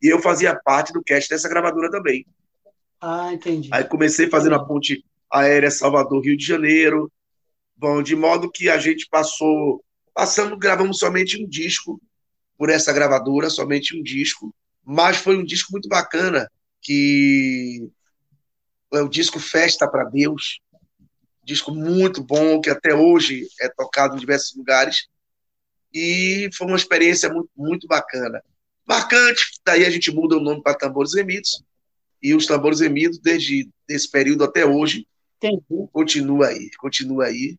E 0.02 0.08
eu 0.08 0.20
fazia 0.20 0.54
parte 0.54 0.92
do 0.92 1.02
cast 1.02 1.30
dessa 1.30 1.48
gravadora 1.48 1.90
também. 1.90 2.26
Ah, 3.00 3.32
entendi. 3.32 3.70
Aí 3.72 3.84
comecei 3.84 4.28
fazendo 4.28 4.56
a 4.56 4.62
ponte 4.62 5.02
aérea 5.32 5.70
Salvador-Rio 5.70 6.36
de 6.36 6.44
Janeiro. 6.44 7.10
Bom, 7.74 8.02
de 8.02 8.14
modo 8.14 8.52
que 8.52 8.68
a 8.68 8.76
gente 8.76 9.08
passou, 9.08 9.82
passando, 10.16 10.56
gravamos 10.56 10.98
somente 10.98 11.36
um 11.38 11.46
disco 11.46 12.00
por 12.56 12.70
essa 12.70 12.90
gravadora, 12.90 13.50
somente 13.50 13.94
um 13.94 14.02
disco, 14.02 14.52
mas 14.82 15.18
foi 15.18 15.36
um 15.36 15.44
disco 15.44 15.70
muito 15.70 15.90
bacana, 15.90 16.50
que 16.80 17.86
é 18.94 19.02
o 19.02 19.10
disco 19.10 19.38
Festa 19.38 19.86
para 19.86 20.04
Deus, 20.04 20.58
disco 21.44 21.70
muito 21.70 22.24
bom, 22.24 22.62
que 22.62 22.70
até 22.70 22.94
hoje 22.94 23.46
é 23.60 23.68
tocado 23.68 24.16
em 24.16 24.18
diversos 24.18 24.56
lugares, 24.56 25.06
e 25.92 26.48
foi 26.56 26.66
uma 26.66 26.78
experiência 26.78 27.30
muito, 27.30 27.50
muito 27.54 27.86
bacana. 27.86 28.42
Marcante, 28.88 29.60
daí 29.66 29.84
a 29.84 29.90
gente 29.90 30.10
muda 30.10 30.38
o 30.38 30.40
nome 30.40 30.62
para 30.62 30.78
Tambores 30.78 31.14
Remidos, 31.14 31.62
e 32.22 32.34
os 32.34 32.46
Tambores 32.46 32.80
Remidos, 32.80 33.18
desde 33.18 33.68
esse 33.86 34.10
período 34.10 34.44
até 34.44 34.64
hoje, 34.64 35.06
Entendi. 35.36 35.62
continua 35.92 36.46
aí, 36.46 36.70
continua 36.78 37.26
aí. 37.26 37.58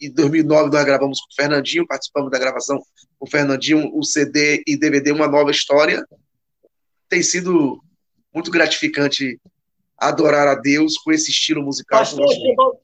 Em 0.00 0.12
2009 0.12 0.70
nós 0.70 0.84
gravamos 0.84 1.20
com 1.20 1.26
o 1.30 1.34
Fernandinho, 1.34 1.86
participamos 1.86 2.30
da 2.30 2.38
gravação 2.38 2.78
com 3.18 3.26
o 3.26 3.30
Fernandinho, 3.30 3.90
o 3.96 4.04
CD 4.04 4.62
e 4.66 4.76
DVD 4.76 5.10
Uma 5.12 5.26
Nova 5.26 5.50
História. 5.50 6.06
Tem 7.08 7.22
sido 7.22 7.82
muito 8.32 8.50
gratificante 8.50 9.40
adorar 9.96 10.46
a 10.46 10.54
Deus 10.54 10.96
com 10.98 11.10
esse 11.10 11.30
estilo 11.30 11.62
musical. 11.62 11.98
Pastor, 11.98 12.32
chegou, 12.32 12.82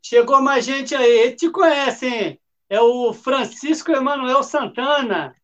chegou, 0.00 0.40
mais 0.40 0.64
gente 0.64 0.94
aí. 0.94 1.34
Te 1.34 1.50
conhecem? 1.50 2.40
É 2.70 2.80
o 2.80 3.12
Francisco 3.12 3.90
Emanuel 3.90 4.42
Santana. 4.42 5.34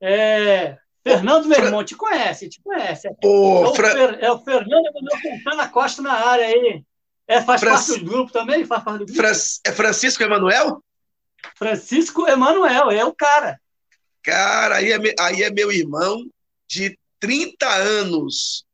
É, 0.00 0.76
Fernando, 1.02 1.46
meu 1.46 1.58
irmão, 1.58 1.84
te 1.84 1.94
conhece, 1.94 2.48
te 2.48 2.60
conhece. 2.62 3.08
Ô, 3.24 3.64
é, 3.64 3.68
o 3.68 3.74
Fer, 3.74 4.18
é, 4.20 4.30
o 4.30 4.38
Fernando 4.40 4.86
Emanuel 4.86 5.20
Santana 5.22 5.68
Costa 5.68 6.02
na 6.02 6.12
área 6.12 6.46
aí. 6.46 6.84
É, 7.26 7.40
faz 7.40 7.62
parte 7.62 7.98
do 7.98 8.04
grupo 8.04 8.32
também? 8.32 8.64
Faz 8.64 8.82
parte 8.82 8.98
do 9.00 9.06
grupo. 9.06 9.22
é 9.66 9.72
Francisco 9.72 10.22
Emanuel? 10.22 10.82
Francisco 11.56 12.26
Emanuel, 12.28 12.90
é 12.90 13.04
o 13.04 13.12
cara. 13.12 13.58
Cara, 14.22 14.76
aí 14.76 14.92
é, 14.92 14.98
aí 15.18 15.42
é 15.42 15.50
meu 15.50 15.70
irmão 15.70 16.24
de 16.68 16.98
30 17.20 17.66
anos. 17.66 18.64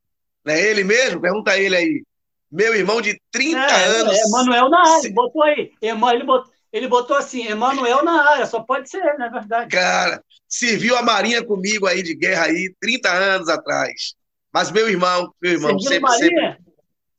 Não 0.43 0.53
é 0.53 0.61
ele 0.61 0.83
mesmo? 0.83 1.21
Pergunta 1.21 1.57
ele 1.57 1.75
aí. 1.75 2.03
Meu 2.51 2.75
irmão 2.75 3.01
de 3.01 3.19
30 3.31 3.57
é, 3.57 3.85
anos. 3.85 4.17
É, 4.17 4.27
Emanuel 4.27 4.69
na 4.69 4.79
área, 4.79 5.01
se... 5.01 5.13
botou 5.13 5.43
aí. 5.43 5.71
Ele 5.81 6.23
botou, 6.23 6.51
ele 6.71 6.87
botou 6.87 7.15
assim, 7.15 7.47
Emanuel 7.47 8.03
na 8.03 8.29
área, 8.29 8.45
só 8.45 8.61
pode 8.61 8.89
ser, 8.89 9.17
na 9.17 9.27
é 9.27 9.29
verdade. 9.29 9.69
Cara, 9.69 10.21
serviu 10.47 10.97
a 10.97 11.01
Marinha 11.01 11.43
comigo 11.43 11.87
aí 11.87 12.01
de 12.01 12.15
guerra 12.15 12.45
aí 12.45 12.73
30 12.79 13.09
anos 13.11 13.49
atrás. 13.49 14.15
Mas 14.53 14.69
meu 14.69 14.89
irmão, 14.89 15.33
meu 15.41 15.53
irmão, 15.53 15.79
sempre, 15.79 16.11
sempre, 16.17 16.57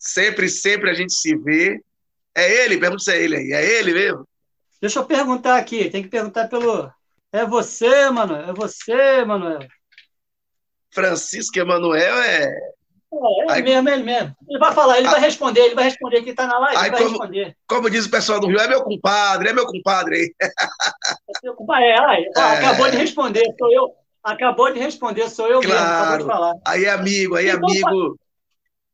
sempre, 0.03 0.49
sempre 0.49 0.91
a 0.91 0.95
gente 0.95 1.15
se 1.15 1.37
vê. 1.37 1.81
É 2.35 2.65
ele? 2.65 2.79
Pergunta 2.79 3.03
se 3.03 3.13
é 3.13 3.23
ele 3.23 3.37
aí. 3.37 3.53
É 3.53 3.79
ele 3.79 3.93
mesmo? 3.93 4.27
Deixa 4.81 4.99
eu 4.99 5.07
perguntar 5.07 5.57
aqui, 5.57 5.89
tem 5.89 6.03
que 6.03 6.09
perguntar 6.09 6.49
pelo. 6.49 6.91
É 7.33 7.47
você, 7.47 8.11
Manuel? 8.11 8.51
É 8.51 8.53
você, 8.53 9.25
Manuel? 9.25 9.61
Francisco 10.93 11.59
Emanuel 11.59 12.17
é. 12.17 12.45
É, 12.45 13.51
é 13.51 13.53
aí, 13.53 13.63
mesmo, 13.63 13.89
é 13.89 13.93
ele 13.93 14.03
mesmo. 14.03 14.35
Ele 14.49 14.59
vai 14.59 14.73
falar, 14.73 14.99
ele 14.99 15.09
vai 15.09 15.21
responder, 15.21 15.61
ele 15.61 15.75
vai 15.75 15.85
responder 15.85 16.23
que 16.23 16.31
está 16.31 16.47
na 16.47 16.59
live, 16.59 16.77
aí, 16.77 16.85
ele 16.85 16.91
vai 16.91 17.03
como, 17.03 17.11
responder. 17.11 17.57
Como 17.67 17.91
diz 17.91 18.07
o 18.07 18.11
pessoal 18.11 18.41
do 18.41 18.47
Rio, 18.47 18.59
é 18.59 18.69
meu 18.69 18.83
compadre, 18.83 19.49
é 19.51 19.53
meu 19.53 19.67
compadre 19.67 20.17
aí. 20.17 20.35
É 20.41 21.33
meu 21.45 21.55
compadre, 21.55 21.85
é, 21.85 22.01
aí, 22.01 22.31
é. 22.37 22.41
acabou 22.41 22.91
de 22.91 22.97
responder, 22.97 23.55
sou 23.59 23.73
eu. 23.73 23.95
Acabou 24.23 24.73
de 24.73 24.79
responder, 24.79 25.29
sou 25.29 25.47
eu 25.49 25.61
claro. 25.61 25.81
mesmo, 25.81 25.95
acabou 25.95 26.19
de 26.19 26.25
falar. 26.25 26.55
Aí, 26.67 26.89
amigo, 26.89 27.37
aí, 27.37 27.49
então, 27.49 27.69
amigo. 27.69 28.19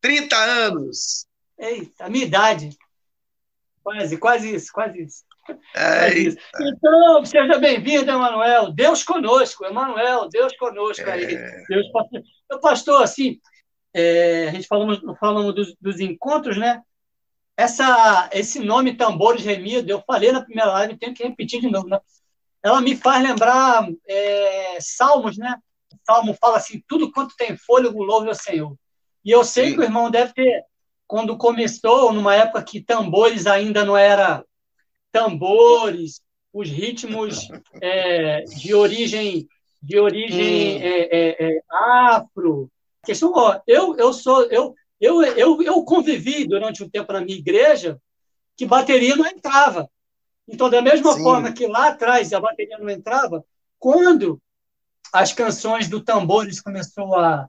30 0.01 0.35
anos. 0.35 1.25
Eita, 1.57 2.05
a 2.05 2.09
minha 2.09 2.25
idade. 2.25 2.69
Quase, 3.83 4.17
quase 4.17 4.55
isso, 4.55 4.71
quase 4.71 5.01
isso. 5.01 5.23
É 5.75 6.13
isso. 6.17 6.37
Então, 6.59 7.25
seja 7.25 7.57
bem-vindo, 7.57 8.11
Emanuel. 8.11 8.71
Deus 8.71 9.03
conosco, 9.03 9.65
Emanuel, 9.65 10.29
Deus 10.29 10.55
conosco 10.57 11.09
aí. 11.09 11.35
É... 11.35 11.63
Deus, 11.67 11.91
pastor, 11.91 12.23
pastor, 12.61 13.03
assim, 13.03 13.39
é, 13.93 14.49
a 14.49 14.51
gente 14.51 14.67
falamos, 14.67 14.99
falamos 15.19 15.55
dos, 15.55 15.75
dos, 15.79 15.99
encontros, 15.99 16.57
né? 16.57 16.81
Essa, 17.57 18.29
esse 18.31 18.59
nome 18.59 18.95
Tambores 18.95 19.43
Remido, 19.43 19.91
eu 19.91 20.03
falei 20.05 20.31
na 20.31 20.43
primeira 20.43 20.71
live, 20.71 20.97
tenho 20.97 21.13
que 21.13 21.23
repetir 21.23 21.59
de 21.59 21.69
novo, 21.69 21.87
né? 21.87 21.99
Ela 22.63 22.81
me 22.81 22.95
faz 22.95 23.23
lembrar 23.23 23.87
é, 24.07 24.77
Salmos, 24.79 25.37
né? 25.37 25.57
O 25.93 25.97
Salmo 26.05 26.33
fala 26.39 26.57
assim: 26.57 26.83
tudo 26.87 27.11
quanto 27.11 27.35
tem 27.35 27.57
fôlego, 27.57 28.03
louve 28.03 28.29
ao 28.29 28.35
Senhor. 28.35 28.75
E 29.23 29.31
eu 29.31 29.43
sei 29.43 29.69
Sim. 29.69 29.73
que 29.73 29.79
o 29.81 29.83
irmão 29.83 30.09
deve 30.09 30.33
ter, 30.33 30.63
quando 31.07 31.37
começou, 31.37 32.13
numa 32.13 32.35
época 32.35 32.63
que 32.63 32.81
tambores 32.81 33.47
ainda 33.47 33.83
não 33.83 33.97
era 33.97 34.45
tambores, 35.11 36.21
os 36.53 36.69
ritmos 36.69 37.47
é, 37.81 38.43
de 38.43 38.73
origem 38.73 39.47
de 39.81 39.97
origem 39.97 40.77
hum. 40.77 40.81
é, 40.81 41.07
é, 41.09 41.55
é 41.55 41.61
afro. 41.69 42.69
Questão, 43.03 43.31
ó, 43.33 43.59
eu 43.65 43.97
eu 43.97 44.11
sou 44.11 44.43
eu 44.51 44.75
eu, 44.99 45.23
eu 45.23 45.61
eu 45.61 45.83
convivi 45.83 46.45
durante 46.45 46.83
um 46.83 46.89
tempo 46.89 47.13
na 47.13 47.21
minha 47.21 47.37
igreja 47.37 47.99
que 48.57 48.65
bateria 48.65 49.15
não 49.15 49.25
entrava. 49.25 49.89
Então, 50.45 50.69
da 50.69 50.81
mesma 50.81 51.13
Sim. 51.13 51.23
forma 51.23 51.53
que 51.53 51.65
lá 51.65 51.89
atrás 51.89 52.33
a 52.33 52.41
bateria 52.41 52.77
não 52.77 52.89
entrava, 52.89 53.45
quando 53.77 54.41
as 55.13 55.31
canções 55.31 55.87
do 55.87 56.01
tambores 56.01 56.59
começou 56.59 57.15
a, 57.15 57.47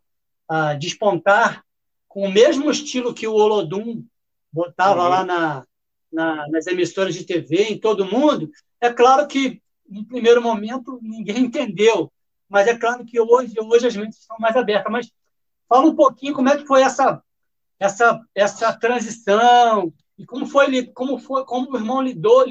a 0.51 0.75
despontar, 0.75 1.65
com 2.09 2.27
o 2.27 2.31
mesmo 2.31 2.69
estilo 2.73 3.15
que 3.15 3.27
o 3.27 3.35
Olodum 3.35 4.05
botava 4.53 5.05
uhum. 5.05 5.09
lá 5.09 5.25
na, 5.25 5.65
na, 6.13 6.49
nas 6.49 6.67
emissoras 6.67 7.15
de 7.15 7.25
TV, 7.25 7.63
em 7.65 7.79
todo 7.79 8.05
mundo, 8.05 8.51
é 8.81 8.93
claro 8.93 9.29
que, 9.29 9.63
no 9.89 10.05
primeiro 10.05 10.43
momento, 10.43 10.99
ninguém 11.01 11.39
entendeu. 11.47 12.13
Mas 12.49 12.67
é 12.67 12.77
claro 12.77 13.05
que 13.05 13.21
hoje, 13.21 13.55
hoje 13.61 13.87
as 13.87 13.97
mentes 13.97 14.19
estão 14.19 14.37
mais 14.41 14.57
abertas. 14.57 14.91
Mas 14.91 15.13
fala 15.69 15.87
um 15.87 15.95
pouquinho 15.95 16.35
como 16.35 16.49
é 16.49 16.57
que 16.57 16.67
foi 16.67 16.83
essa, 16.83 17.23
essa, 17.79 18.21
essa 18.35 18.73
transição 18.73 19.93
e 20.19 20.27
como 20.27 20.47
foi, 20.47 20.85
como 20.87 21.17
foi, 21.21 21.45
como 21.45 21.71
o 21.71 21.77
irmão 21.77 22.03
lidou. 22.03 22.45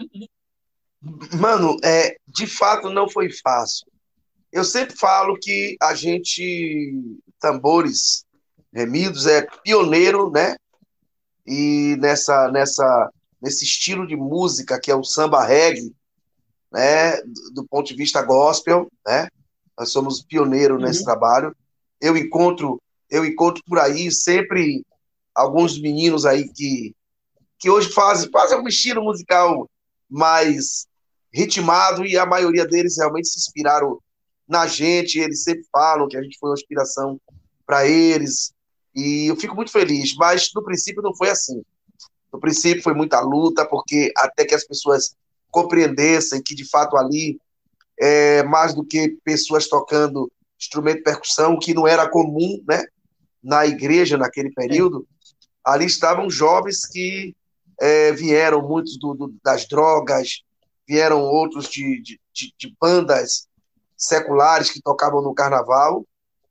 Mano, 1.38 1.76
é, 1.84 2.16
de 2.26 2.48
fato 2.48 2.90
não 2.90 3.10
foi 3.10 3.30
fácil. 3.30 3.86
Eu 4.52 4.64
sempre 4.64 4.96
falo 4.96 5.38
que 5.38 5.76
a 5.82 5.94
gente, 5.94 6.96
tambores 7.40 8.26
remidos, 8.74 9.26
é 9.26 9.48
pioneiro, 9.64 10.30
né? 10.30 10.56
E 11.46 11.96
nessa, 12.00 12.52
nessa, 12.52 13.10
nesse 13.42 13.66
estilo 13.66 14.06
de 14.06 14.16
música 14.16 14.80
que 14.80 14.92
é 14.92 14.96
o 14.96 15.04
samba 15.04 15.44
reggae, 15.44 15.94
né? 16.72 17.18
Do 17.54 17.66
ponto 17.66 17.88
de 17.88 17.96
vista 17.96 18.22
gospel, 18.22 18.92
né? 19.06 19.28
Nós 19.78 19.92
somos 19.92 20.22
pioneiros 20.22 20.80
uhum. 20.80 20.86
nesse 20.86 21.04
trabalho. 21.04 21.56
Eu 22.00 22.16
encontro, 22.16 22.82
eu 23.10 23.26
encontro 23.26 23.64
por 23.66 23.80
aí 23.80 24.12
sempre 24.12 24.86
alguns 25.34 25.80
meninos 25.80 26.26
aí 26.26 26.50
que 26.50 26.94
que 27.60 27.70
hoje 27.70 27.90
fazem, 27.90 28.32
fazem 28.32 28.58
um 28.58 28.68
estilo 28.68 29.04
musical 29.04 29.70
mais 30.10 30.88
ritmado 31.32 32.06
e 32.06 32.18
a 32.18 32.26
maioria 32.26 32.66
deles 32.66 32.98
realmente 32.98 33.28
se 33.28 33.38
inspiraram 33.38 34.00
na 34.50 34.66
gente, 34.66 35.20
eles 35.20 35.44
sempre 35.44 35.64
falam 35.72 36.08
que 36.08 36.18
a 36.18 36.22
gente 36.22 36.38
foi 36.40 36.50
uma 36.50 36.56
inspiração 36.56 37.22
para 37.66 37.88
eles, 37.88 38.52
e 38.96 39.28
eu 39.28 39.36
fico 39.36 39.56
muito 39.56 39.72
feliz, 39.72 40.16
mas 40.16 40.50
no 40.56 40.64
princípio 40.64 41.04
não 41.04 41.16
foi 41.16 41.30
assim. 41.30 41.62
No 42.34 42.40
princípio 42.40 42.82
foi 42.82 42.94
muita 42.94 43.20
luta, 43.22 43.66
porque 43.66 44.12
até 44.18 44.44
que 44.44 44.56
as 44.56 44.66
pessoas 44.66 45.16
compreendessem 45.52 46.42
que 46.42 46.56
de 46.56 46.68
fato 46.68 46.98
ali 46.98 47.40
é 48.00 48.44
mais 48.44 48.74
do 48.74 48.84
que 48.84 49.18
pessoas 49.24 49.68
tocando 49.68 50.32
instrumento 50.60 50.98
de 50.98 51.04
percussão, 51.04 51.58
que 51.60 51.74
não 51.74 51.88
era 51.88 52.10
comum, 52.10 52.62
né, 52.68 52.84
na 53.42 53.66
igreja 53.66 54.18
naquele 54.18 54.52
período, 54.52 55.08
ali 55.64 55.86
estavam 55.86 56.30
jovens 56.30 56.86
que 56.86 57.36
é, 57.80 58.12
vieram 58.12 58.68
muitos 58.68 58.98
do, 58.98 59.14
do, 59.14 59.34
das 59.44 59.68
drogas, 59.68 60.42
vieram 60.88 61.22
outros 61.22 61.70
de, 61.70 62.02
de, 62.02 62.20
de, 62.34 62.76
bandas 62.80 63.48
seculares 64.00 64.72
que 64.72 64.82
tocavam 64.82 65.22
no 65.22 65.34
carnaval 65.34 66.06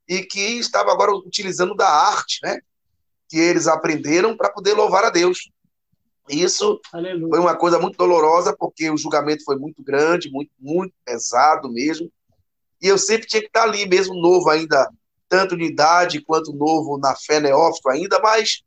e 0.07 0.21
que 0.21 0.59
estavam 0.59 0.93
agora 0.93 1.11
utilizando 1.11 1.75
da 1.75 1.89
arte, 1.89 2.39
né? 2.43 2.59
Que 3.27 3.37
eles 3.37 3.67
aprenderam 3.67 4.37
para 4.37 4.51
poder 4.51 4.73
louvar 4.73 5.03
a 5.03 5.09
Deus. 5.09 5.49
Isso 6.29 6.79
Aleluia. 6.93 7.29
foi 7.29 7.39
uma 7.39 7.55
coisa 7.55 7.79
muito 7.79 7.97
dolorosa, 7.97 8.55
porque 8.55 8.89
o 8.91 8.97
julgamento 8.97 9.43
foi 9.43 9.57
muito 9.57 9.83
grande, 9.83 10.29
muito, 10.29 10.51
muito 10.59 10.93
pesado 11.03 11.71
mesmo. 11.71 12.11
E 12.79 12.87
eu 12.87 12.97
sempre 12.99 13.27
tinha 13.27 13.41
que 13.41 13.47
estar 13.47 13.63
ali, 13.63 13.87
mesmo 13.87 14.13
novo 14.13 14.47
ainda, 14.49 14.87
tanto 15.27 15.57
de 15.57 15.63
idade 15.63 16.21
quanto 16.21 16.53
novo 16.53 16.97
na 16.99 17.15
fé 17.15 17.39
neófito 17.39 17.89
ainda, 17.89 18.19
mas 18.19 18.61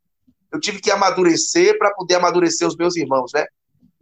eu 0.53 0.61
tive 0.61 0.81
que 0.81 0.91
amadurecer 0.91 1.79
para 1.79 1.95
poder 1.95 2.17
amadurecer 2.17 2.67
os 2.67 2.77
meus 2.77 2.97
irmãos, 2.97 3.31
né? 3.33 3.47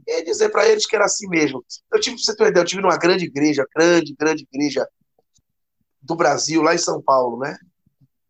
E 0.06 0.24
dizer 0.24 0.50
para 0.50 0.68
eles 0.68 0.86
que 0.86 0.96
era 0.96 1.04
assim 1.04 1.28
mesmo. 1.28 1.64
Eu 1.92 2.00
tive, 2.00 2.18
você 2.18 2.34
ter 2.34 2.42
uma 2.42 2.48
ideia, 2.50 2.62
eu 2.62 2.66
tive 2.66 2.82
numa 2.82 2.96
grande 2.96 3.24
igreja, 3.24 3.66
grande, 3.74 4.14
grande 4.18 4.46
igreja 4.50 4.86
do 6.02 6.14
Brasil, 6.14 6.62
lá 6.62 6.74
em 6.74 6.78
São 6.78 7.00
Paulo, 7.02 7.38
né? 7.38 7.56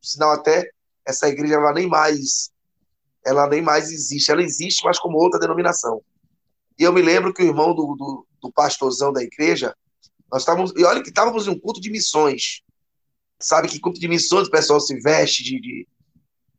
Sinal 0.01 0.33
até 0.33 0.71
essa 1.05 1.29
igreja 1.29 1.55
ela 1.55 1.73
nem 1.73 1.87
mais 1.87 2.51
ela 3.25 3.47
nem 3.47 3.61
mais 3.61 3.91
existe. 3.91 4.31
Ela 4.31 4.43
existe, 4.43 4.85
mas 4.85 4.99
como 4.99 5.19
outra 5.19 5.39
denominação. 5.39 6.03
E 6.79 6.83
eu 6.83 6.93
me 6.93 7.03
lembro 7.03 7.33
que 7.33 7.43
o 7.43 7.47
irmão 7.47 7.75
do, 7.75 7.95
do, 7.95 8.27
do 8.41 8.53
pastorzão 8.53 9.13
da 9.13 9.23
igreja, 9.23 9.75
nós 10.33 10.43
estávamos, 10.43 10.73
e 10.77 10.85
olha 10.85 11.03
que 11.03 11.11
estávamos 11.11 11.47
em 11.47 11.51
um 11.51 11.59
culto 11.59 11.81
de 11.81 11.91
missões. 11.91 12.63
Sabe 13.39 13.69
que 13.69 13.81
culto 13.81 14.01
de 14.01 14.09
missões 14.09 14.49
o 14.49 14.51
pessoal 14.51 14.81
se 14.81 14.99
veste 15.01 15.43
de, 15.43 15.61
de, 15.61 15.87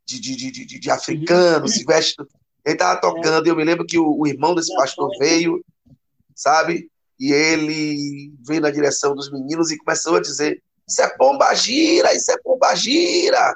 de, 0.06 0.20
de, 0.20 0.52
de, 0.52 0.66
de, 0.66 0.80
de 0.80 0.92
africano, 0.92 1.68
se 1.68 1.84
veste 1.84 2.16
ele 2.66 2.76
estava 2.76 3.00
tocando, 3.00 3.46
e 3.46 3.50
eu 3.50 3.56
me 3.56 3.64
lembro 3.64 3.86
que 3.86 3.98
o, 3.98 4.20
o 4.20 4.28
irmão 4.28 4.54
desse 4.54 4.74
pastor 4.76 5.10
veio, 5.18 5.64
sabe? 6.36 6.90
E 7.20 7.32
ele 7.32 8.34
veio 8.48 8.62
na 8.62 8.72
direção 8.72 9.16
dos 9.16 9.32
meninos 9.32 9.72
e 9.72 9.78
começou 9.78 10.16
a 10.16 10.22
dizer: 10.22 10.62
Isso 10.88 11.02
é 11.02 11.08
pomba 11.08 11.54
gira, 11.54 12.14
isso 12.14 12.32
é 12.32 12.38
pomba 12.38 12.74
gira. 12.76 13.56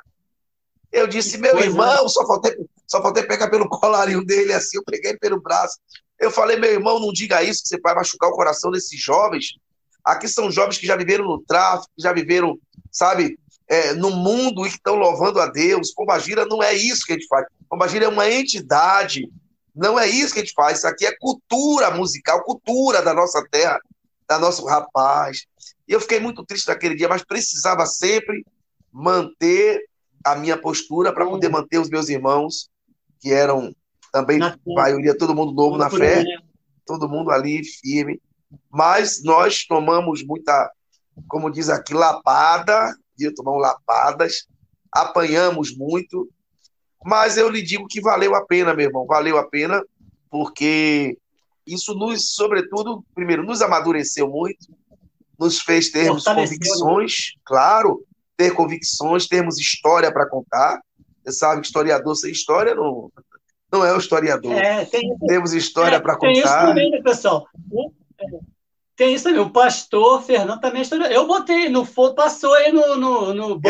Eu 0.91 1.08
disse, 1.08 1.38
meu 1.38 1.60
irmão, 1.60 2.08
só 2.08 2.26
faltei, 2.26 2.56
só 2.88 3.02
faltei 3.02 3.24
pegar 3.24 3.50
pelo 3.50 3.68
colarinho 3.68 4.24
dele 4.24 4.54
assim, 4.54 4.78
eu 4.78 4.84
peguei 4.84 5.18
pelo 5.18 5.41
braço. 5.41 5.78
Eu 6.18 6.32
falei, 6.32 6.58
meu 6.58 6.72
irmão, 6.72 7.00
não 7.00 7.12
diga 7.12 7.44
isso, 7.44 7.63
que 7.63 7.68
você 7.68 7.80
vai 7.82 7.94
machucar 7.94 8.30
o 8.30 8.36
coração 8.36 8.72
desses 8.72 8.98
jovens. 8.98 9.58
Aqui 10.06 10.28
são 10.30 10.50
jovens 10.50 10.78
que 10.78 10.88
já 10.88 10.96
viveram 10.96 11.26
no 11.26 11.44
tráfico, 11.44 11.91
já 11.98 12.13
viveram, 12.13 12.58
sabe, 12.89 13.38
é, 13.68 13.94
no 13.94 14.12
mundo 14.12 14.65
e 14.65 14.70
que 14.70 14.78
estão 14.78 14.96
louvando 14.96 15.41
a 15.41 15.48
Deus. 15.48 15.91
Pombagira 15.91 16.46
não 16.46 16.63
é 16.63 16.74
isso 16.74 17.06
que 17.06 17.12
a 17.12 17.15
gente 17.15 17.28
faz. 17.28 17.46
Pombagira 17.69 18.06
é 18.06 18.10
uma 18.10 18.30
entidade. 18.30 19.30
Não 19.73 19.99
é 19.99 20.08
isso 20.08 20.34
que 20.34 20.39
a 20.39 20.43
gente 20.43 20.54
faz. 20.54 20.78
Isso 20.78 20.88
aqui 20.88 21.06
é 21.06 21.15
cultura 21.17 21.91
musical, 21.91 22.43
cultura 22.43 23.01
da 23.01 23.13
nossa 23.13 23.45
terra, 23.49 23.80
da 24.28 24.39
nosso 24.39 24.65
rapaz. 24.65 25.45
E 25.88 25.93
eu 25.93 25.99
fiquei 25.99 26.19
muito 26.19 26.45
triste 26.45 26.67
naquele 26.67 26.95
dia, 26.95 27.08
mas 27.08 27.23
precisava 27.23 27.86
sempre 27.86 28.45
manter 28.91 29.84
a 30.23 30.36
minha 30.36 30.58
postura 30.58 31.13
para 31.13 31.25
poder 31.25 31.49
manter 31.49 31.78
os 31.78 31.89
meus 31.89 32.10
irmãos, 32.10 32.69
que 33.19 33.32
eram 33.32 33.75
também, 34.12 34.41
a 34.41 34.58
maioria, 34.65 35.17
todo 35.17 35.36
mundo 35.36 35.51
novo 35.51 35.78
na 35.78 35.89
fé, 35.89 36.23
todo 36.86 37.10
mundo 37.10 37.30
ali 37.32 37.63
firme. 37.63 38.21
Mas 38.71 39.21
nós 39.23 39.65
tomamos 39.65 40.23
muita, 40.23 40.71
como 41.28 41.51
diz 41.51 41.69
aqui, 41.69 41.93
lapada, 41.93 42.95
dia 43.17 43.34
tomamos 43.36 43.62
lapadas, 43.62 44.47
apanhamos 44.91 45.75
muito, 45.75 46.30
mas 47.06 47.38
eu 47.38 47.48
lhe 47.50 47.62
digo 47.62 47.86
que 47.88 48.02
valeu 48.02 48.34
a 48.34 48.44
pena, 48.44 48.74
meu 48.74 48.88
irmão, 48.88 49.06
valeu 49.06 49.38
a 49.38 49.48
pena, 49.48 49.80
porque 50.28 51.15
isso 51.65 51.94
nos, 51.94 52.34
sobretudo, 52.34 53.06
primeiro, 53.13 53.44
nos 53.44 53.62
amadureceu 53.62 54.28
muito, 54.28 54.68
nos 55.39 55.60
fez 55.60 55.91
termos 55.91 56.24
convicções, 56.24 57.34
né? 57.36 57.41
claro, 57.46 58.04
ter 58.36 58.56
convicções, 58.56 59.28
termos 59.28 59.60
história 59.60 60.12
para 60.12 60.28
contar. 60.28 60.82
Você 61.24 61.32
sabe 61.32 61.62
que 61.62 61.68
historiador 61.68 62.15
sem 62.15 62.32
história 62.32 62.74
não, 62.74 63.12
não 63.72 63.86
é 63.86 63.94
o 63.94 64.00
historiador. 64.00 64.54
É, 64.54 64.84
tem, 64.86 65.15
Temos 65.28 65.54
história 65.54 65.98
é, 65.98 66.00
para 66.00 66.15
contar. 66.15 66.32
Tem 66.32 66.39
isso 66.39 66.54
também, 66.54 66.89
né, 66.89 67.02
pessoal? 67.04 67.48
Tem 68.96 69.13
isso 69.13 69.28
aí, 69.28 69.38
o 69.38 69.52
pastor 69.52 70.24
Fernando 70.24 70.60
também 70.60 70.80
é 70.80 70.82
historiador. 70.84 71.15
Eu 71.15 71.28
botei 71.28 71.70
no 71.70 71.86
passou 72.15 72.54
aí 72.56 72.72
no, 72.72 72.96
no, 72.96 73.34
no 73.34 73.62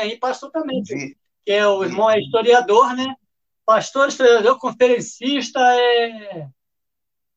aí, 0.00 0.16
pastor 0.16 0.50
também. 0.50 0.82
Vi. 0.82 1.16
Que 1.48 1.52
é 1.52 1.66
o 1.66 1.82
irmão 1.82 2.10
é 2.10 2.20
historiador, 2.20 2.94
né? 2.94 3.16
Pastor, 3.64 4.08
historiador, 4.08 4.58
conferencista, 4.58 5.58
é. 5.58 6.46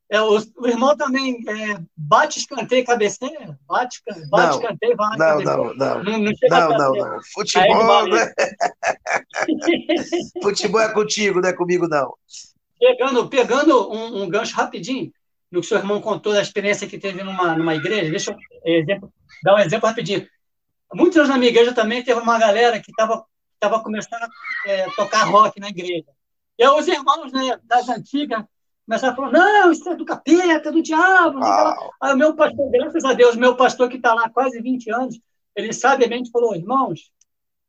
é 0.10 0.22
o, 0.22 0.38
o 0.58 0.68
irmão 0.68 0.98
também 0.98 1.42
é, 1.48 1.80
bate 1.96 2.38
escanteio, 2.40 2.86
cabeceia? 2.86 3.58
Bate, 3.66 4.02
bate 4.30 4.48
não, 4.48 4.60
escanteio, 4.60 4.98
vai 4.98 5.18
não, 5.18 5.42
não, 5.42 5.44
não, 5.46 5.74
não, 5.74 6.04
não, 6.04 6.20
não, 6.20 6.78
não, 6.78 6.94
não. 6.94 7.20
Futebol, 7.34 8.08
né? 8.10 8.34
Futebol 10.44 10.82
é 10.82 10.94
contigo, 10.94 11.40
não 11.40 11.48
é 11.48 11.54
comigo, 11.54 11.88
não. 11.88 12.14
Pegando, 12.78 13.30
pegando 13.30 13.94
um, 13.94 14.24
um 14.24 14.30
gancho 14.30 14.58
rapidinho, 14.58 15.10
no 15.50 15.62
que 15.62 15.68
o 15.68 15.70
seu 15.70 15.78
irmão 15.78 16.02
contou 16.02 16.34
da 16.34 16.42
experiência 16.42 16.86
que 16.86 17.00
teve 17.00 17.24
numa, 17.24 17.56
numa 17.56 17.76
igreja. 17.76 18.12
Deixa 18.12 18.36
eu 18.66 18.76
exemplo, 18.76 19.10
dar 19.42 19.56
um 19.56 19.60
exemplo 19.60 19.88
rapidinho. 19.88 20.28
Muitos 20.94 21.16
anos 21.16 21.30
na 21.30 21.38
minha 21.38 21.50
igreja 21.50 21.74
também 21.74 22.04
teve 22.04 22.20
uma 22.20 22.38
galera 22.38 22.78
que 22.82 22.92
estava 22.92 23.26
tava 23.62 23.82
começando 23.82 24.24
a 24.24 24.30
é, 24.66 24.90
tocar 24.96 25.24
rock 25.24 25.60
na 25.60 25.70
igreja. 25.70 26.08
E 26.58 26.64
aí 26.64 26.70
os 26.70 26.88
irmãos 26.88 27.32
né, 27.32 27.58
das 27.64 27.88
antigas 27.88 28.44
começaram 28.86 29.14
a 29.14 29.16
falar: 29.16 29.32
não, 29.32 29.72
isso 29.72 29.90
é 29.90 29.96
do 29.96 30.04
capeta, 30.04 30.70
é 30.70 30.72
do 30.72 30.82
diabo. 30.82 31.40
Aí 32.02 32.14
o 32.14 32.18
meu 32.18 32.36
pastor, 32.36 32.70
graças 32.70 33.06
a 33.06 33.14
Deus, 33.14 33.36
meu 33.36 33.56
pastor 33.56 33.88
que 33.88 33.98
está 33.98 34.14
lá 34.14 34.26
há 34.26 34.30
quase 34.30 34.62
20 34.62 34.92
anos, 34.92 35.20
ele 35.56 35.72
sabiamente 35.72 36.32
falou: 36.32 36.56
irmãos, 36.56 37.12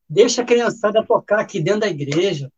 deixa 0.08 0.42
a 0.42 0.44
criançada 0.44 1.04
tocar 1.04 1.40
aqui 1.40 1.60
dentro 1.60 1.80
da 1.80 1.88
igreja. 1.88 2.50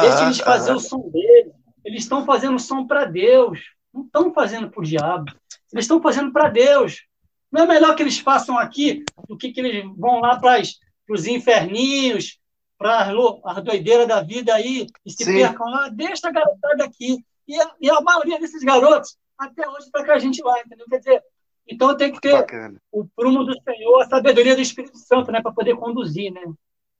deixa 0.00 0.24
eles 0.24 0.38
fazer 0.38 0.72
o 0.72 0.80
som 0.80 1.10
deles. 1.10 1.52
Eles 1.84 2.02
estão 2.02 2.24
fazendo 2.24 2.58
som 2.58 2.86
para 2.86 3.06
Deus 3.06 3.58
não 3.92 4.04
estão 4.04 4.32
fazendo 4.32 4.70
para 4.70 4.80
o 4.80 4.84
diabo, 4.84 5.32
eles 5.72 5.84
estão 5.84 6.00
fazendo 6.00 6.32
para 6.32 6.48
Deus. 6.48 7.02
Não 7.50 7.64
é 7.64 7.66
melhor 7.66 7.94
que 7.94 8.02
eles 8.02 8.18
façam 8.18 8.58
aqui 8.58 9.04
do 9.26 9.36
que 9.36 9.50
que 9.50 9.60
eles 9.60 9.84
vão 9.96 10.20
lá 10.20 10.38
para 10.38 10.60
os 11.08 11.26
inferninhos, 11.26 12.38
para 12.78 13.10
as 13.44 13.64
doideiras 13.64 14.06
da 14.06 14.22
vida 14.22 14.54
aí, 14.54 14.86
e 15.04 15.10
se 15.10 15.24
Sim. 15.24 15.34
percam 15.34 15.66
lá. 15.68 15.88
Deixa 15.88 16.28
a 16.28 16.32
garotada 16.32 16.84
aqui. 16.84 17.18
E 17.46 17.60
a, 17.60 17.70
e 17.80 17.90
a 17.90 18.00
maioria 18.00 18.38
desses 18.38 18.62
garotos, 18.62 19.16
até 19.36 19.68
hoje, 19.68 19.86
está 19.86 20.04
com 20.04 20.12
a 20.12 20.18
gente 20.18 20.42
lá, 20.42 20.60
entendeu? 20.60 20.86
Quer 20.88 20.98
dizer, 20.98 21.22
então 21.66 21.96
tem 21.96 22.12
que 22.12 22.20
ter 22.20 22.32
Bacana. 22.32 22.80
o 22.92 23.06
prumo 23.16 23.44
do 23.44 23.54
Senhor, 23.62 24.02
a 24.02 24.08
sabedoria 24.08 24.54
do 24.54 24.60
Espírito 24.60 24.96
Santo, 24.98 25.32
né, 25.32 25.42
para 25.42 25.52
poder 25.52 25.76
conduzir, 25.76 26.32
né? 26.32 26.42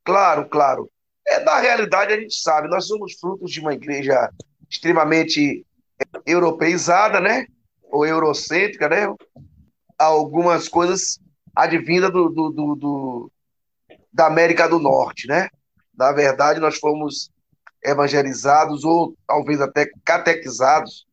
Claro, 0.03 0.47
claro. 0.49 0.89
É, 1.27 1.43
na 1.43 1.59
realidade, 1.59 2.13
a 2.13 2.19
gente 2.19 2.35
sabe, 2.35 2.67
nós 2.67 2.87
somos 2.87 3.13
frutos 3.19 3.51
de 3.51 3.59
uma 3.59 3.73
igreja 3.73 4.29
extremamente 4.69 5.65
europeizada, 6.25 7.19
né? 7.19 7.45
Ou 7.91 8.05
eurocêntrica, 8.05 8.89
né? 8.89 9.13
Algumas 9.97 10.67
coisas 10.67 11.19
advindas 11.55 12.11
do, 12.11 12.29
do, 12.29 12.49
do, 12.49 12.75
do, 12.75 13.31
da 14.11 14.27
América 14.27 14.67
do 14.67 14.79
Norte, 14.79 15.27
né? 15.27 15.49
Na 15.95 16.11
verdade, 16.11 16.59
nós 16.59 16.77
fomos 16.77 17.29
evangelizados 17.83 18.83
ou 18.83 19.15
talvez 19.27 19.61
até 19.61 19.89
catequizados 20.03 21.05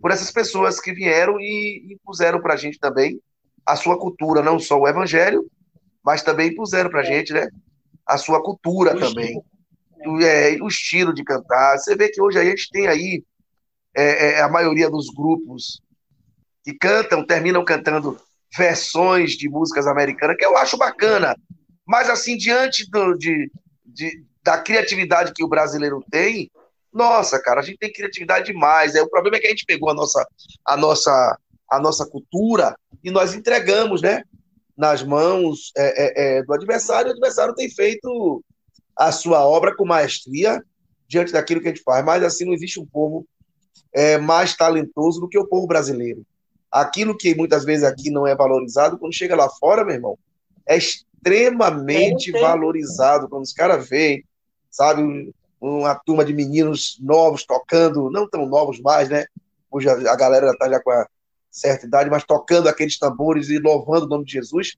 por 0.00 0.10
essas 0.10 0.30
pessoas 0.30 0.80
que 0.80 0.92
vieram 0.92 1.40
e 1.40 1.92
impuseram 1.92 2.40
para 2.40 2.54
a 2.54 2.56
gente 2.56 2.78
também 2.78 3.20
a 3.64 3.74
sua 3.74 3.98
cultura, 3.98 4.42
não 4.42 4.58
só 4.58 4.78
o 4.78 4.86
evangelho, 4.86 5.44
mas 6.04 6.22
também 6.22 6.50
impuseram 6.50 6.88
para 6.88 7.00
a 7.00 7.04
gente, 7.04 7.32
né? 7.32 7.48
A 8.06 8.16
sua 8.16 8.42
cultura 8.42 8.94
o 8.94 8.98
também. 9.00 9.42
Estilo. 9.98 10.22
É, 10.22 10.56
o 10.62 10.68
estilo 10.68 11.12
de 11.12 11.24
cantar. 11.24 11.76
Você 11.78 11.96
vê 11.96 12.08
que 12.08 12.22
hoje 12.22 12.38
a 12.38 12.44
gente 12.44 12.70
tem 12.70 12.86
aí 12.86 13.24
é, 13.92 14.34
é, 14.34 14.40
a 14.42 14.48
maioria 14.48 14.88
dos 14.88 15.06
grupos 15.08 15.80
que 16.62 16.74
cantam, 16.74 17.26
terminam 17.26 17.64
cantando 17.64 18.16
versões 18.56 19.32
de 19.32 19.48
músicas 19.48 19.86
americanas, 19.86 20.36
que 20.36 20.44
eu 20.44 20.56
acho 20.56 20.76
bacana. 20.76 21.34
Mas, 21.86 22.10
assim, 22.10 22.36
diante 22.36 22.90
do, 22.90 23.14
de, 23.14 23.50
de, 23.84 24.24
da 24.42 24.58
criatividade 24.58 25.32
que 25.32 25.44
o 25.44 25.48
brasileiro 25.48 26.04
tem, 26.10 26.50
nossa, 26.92 27.38
cara, 27.40 27.60
a 27.60 27.62
gente 27.62 27.78
tem 27.78 27.92
criatividade 27.92 28.46
demais. 28.46 28.94
É, 28.94 29.02
o 29.02 29.08
problema 29.08 29.36
é 29.36 29.40
que 29.40 29.46
a 29.46 29.50
gente 29.50 29.66
pegou 29.66 29.90
a 29.90 29.94
nossa, 29.94 30.26
a 30.64 30.76
nossa, 30.76 31.38
a 31.70 31.78
nossa 31.78 32.06
cultura 32.06 32.74
e 33.04 33.10
nós 33.10 33.34
entregamos, 33.34 34.00
né? 34.00 34.22
Nas 34.76 35.02
mãos 35.02 35.72
é, 35.76 35.84
é, 35.86 36.38
é, 36.38 36.42
do 36.42 36.52
adversário, 36.52 37.08
o 37.08 37.12
adversário 37.12 37.54
tem 37.54 37.70
feito 37.70 38.42
a 38.96 39.12
sua 39.12 39.46
obra 39.46 39.76
com 39.76 39.84
maestria 39.84 40.62
diante 41.06 41.32
daquilo 41.32 41.60
que 41.60 41.68
a 41.68 41.70
gente 41.70 41.82
faz. 41.82 42.04
Mas 42.04 42.22
assim, 42.22 42.46
não 42.46 42.54
existe 42.54 42.80
um 42.80 42.86
povo 42.86 43.26
é, 43.92 44.16
mais 44.16 44.56
talentoso 44.56 45.20
do 45.20 45.28
que 45.28 45.38
o 45.38 45.46
povo 45.46 45.66
brasileiro. 45.66 46.24
Aquilo 46.72 47.16
que 47.16 47.34
muitas 47.34 47.64
vezes 47.64 47.84
aqui 47.84 48.10
não 48.10 48.26
é 48.26 48.34
valorizado, 48.34 48.98
quando 48.98 49.14
chega 49.14 49.36
lá 49.36 49.48
fora, 49.48 49.84
meu 49.84 49.94
irmão, 49.94 50.18
é 50.66 50.78
extremamente 51.26 52.30
valorizado. 52.30 53.28
Quando 53.28 53.42
os 53.42 53.52
caras 53.52 53.88
veem, 53.88 54.24
sabe, 54.70 55.32
uma 55.60 55.94
turma 55.94 56.24
de 56.24 56.32
meninos 56.32 56.98
novos 57.00 57.44
tocando, 57.44 58.10
não 58.10 58.28
tão 58.28 58.46
novos 58.46 58.80
mais, 58.80 59.08
né? 59.08 59.26
Hoje 59.70 59.88
a, 59.88 60.16
galera 60.16 60.50
está 60.52 60.68
já 60.68 60.80
com 60.80 60.90
a 60.90 61.06
certa 61.50 61.86
idade, 61.86 62.08
mas 62.08 62.24
tocando 62.24 62.68
aqueles 62.68 62.98
tambores 62.98 63.48
e 63.48 63.58
louvando 63.58 64.06
o 64.06 64.08
nome 64.08 64.24
de 64.24 64.32
Jesus. 64.32 64.76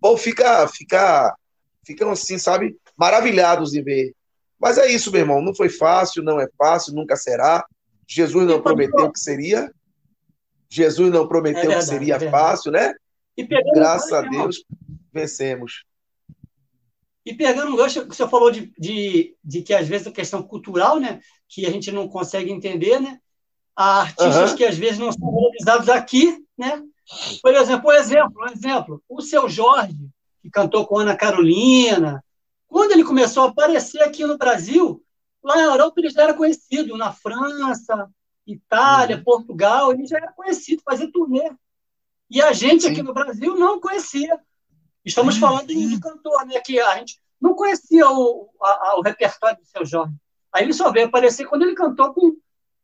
Ou 0.00 0.16
fica, 0.16 0.66
fica, 0.68 1.36
ficam 1.84 2.10
assim, 2.10 2.38
sabe, 2.38 2.76
maravilhados 2.96 3.74
em 3.74 3.82
ver. 3.82 4.14
Mas 4.58 4.78
é 4.78 4.86
isso, 4.90 5.12
meu 5.12 5.20
irmão. 5.20 5.42
Não 5.42 5.54
foi 5.54 5.68
fácil, 5.68 6.22
não 6.22 6.40
é 6.40 6.48
fácil, 6.56 6.94
nunca 6.94 7.16
será. 7.16 7.64
Jesus 8.06 8.46
não 8.46 8.62
prometeu 8.62 9.12
que 9.12 9.18
seria. 9.18 9.70
Jesus 10.70 11.10
não 11.10 11.28
prometeu 11.28 11.60
é 11.60 11.66
verdade, 11.66 11.84
que 11.84 11.92
seria 11.92 12.16
é 12.16 12.30
fácil, 12.30 12.72
né? 12.72 12.94
Graças 13.74 14.12
a 14.12 14.22
Deus, 14.22 14.64
vencemos. 15.14 15.84
E 17.24 17.32
pegando 17.32 17.72
um 17.72 17.76
gancho 17.76 18.04
você 18.04 18.28
falou 18.28 18.50
de, 18.50 18.72
de, 18.78 19.34
de, 19.42 19.62
que 19.62 19.72
às 19.72 19.88
vezes 19.88 20.06
a 20.06 20.12
questão 20.12 20.42
cultural, 20.42 21.00
né, 21.00 21.20
que 21.48 21.64
a 21.64 21.70
gente 21.70 21.90
não 21.90 22.06
consegue 22.06 22.50
entender, 22.50 23.00
né, 23.00 23.18
há 23.74 24.02
artistas 24.02 24.50
uhum. 24.50 24.56
que 24.56 24.64
às 24.64 24.76
vezes 24.76 24.98
não 24.98 25.10
são 25.10 25.30
valorizados 25.30 25.88
aqui, 25.88 26.44
né? 26.56 26.82
Por 27.42 27.54
exemplo, 27.54 27.90
um 27.90 27.92
exemplo, 27.92 28.42
um 28.42 28.52
exemplo, 28.52 29.02
o 29.08 29.22
seu 29.22 29.48
Jorge, 29.48 30.08
que 30.42 30.50
cantou 30.50 30.86
com 30.86 30.98
Ana 30.98 31.16
Carolina, 31.16 32.22
quando 32.66 32.92
ele 32.92 33.04
começou 33.04 33.44
a 33.44 33.48
aparecer 33.48 34.02
aqui 34.02 34.24
no 34.24 34.36
Brasil, 34.36 35.02
lá 35.42 35.56
na 35.56 35.62
Europa 35.62 35.94
ele 35.98 36.10
já 36.10 36.22
era 36.22 36.34
conhecido, 36.34 36.96
na 36.96 37.12
França, 37.12 38.10
Itália, 38.46 39.16
uhum. 39.16 39.24
Portugal, 39.24 39.92
ele 39.92 40.06
já 40.06 40.18
era 40.18 40.32
conhecido, 40.32 40.82
fazia 40.84 41.10
turnê. 41.10 41.50
E 42.30 42.42
a 42.42 42.52
gente 42.52 42.86
aqui 42.86 43.02
no 43.02 43.14
Brasil 43.14 43.56
não 43.56 43.80
conhecia. 43.80 44.38
Estamos 45.04 45.36
falando 45.36 45.66
de 45.66 46.00
cantor, 46.00 46.46
né? 46.46 46.60
Que 46.60 46.80
a 46.80 46.96
gente 46.98 47.20
não 47.40 47.54
conhecia 47.54 48.08
o, 48.08 48.48
a, 48.60 48.96
o 48.98 49.02
repertório 49.02 49.58
do 49.58 49.66
seu 49.66 49.84
Jorge. 49.84 50.14
Aí 50.52 50.64
ele 50.64 50.72
só 50.72 50.90
veio 50.90 51.06
aparecer 51.06 51.46
quando 51.46 51.62
ele 51.62 51.74
cantou 51.74 52.14
com, 52.14 52.36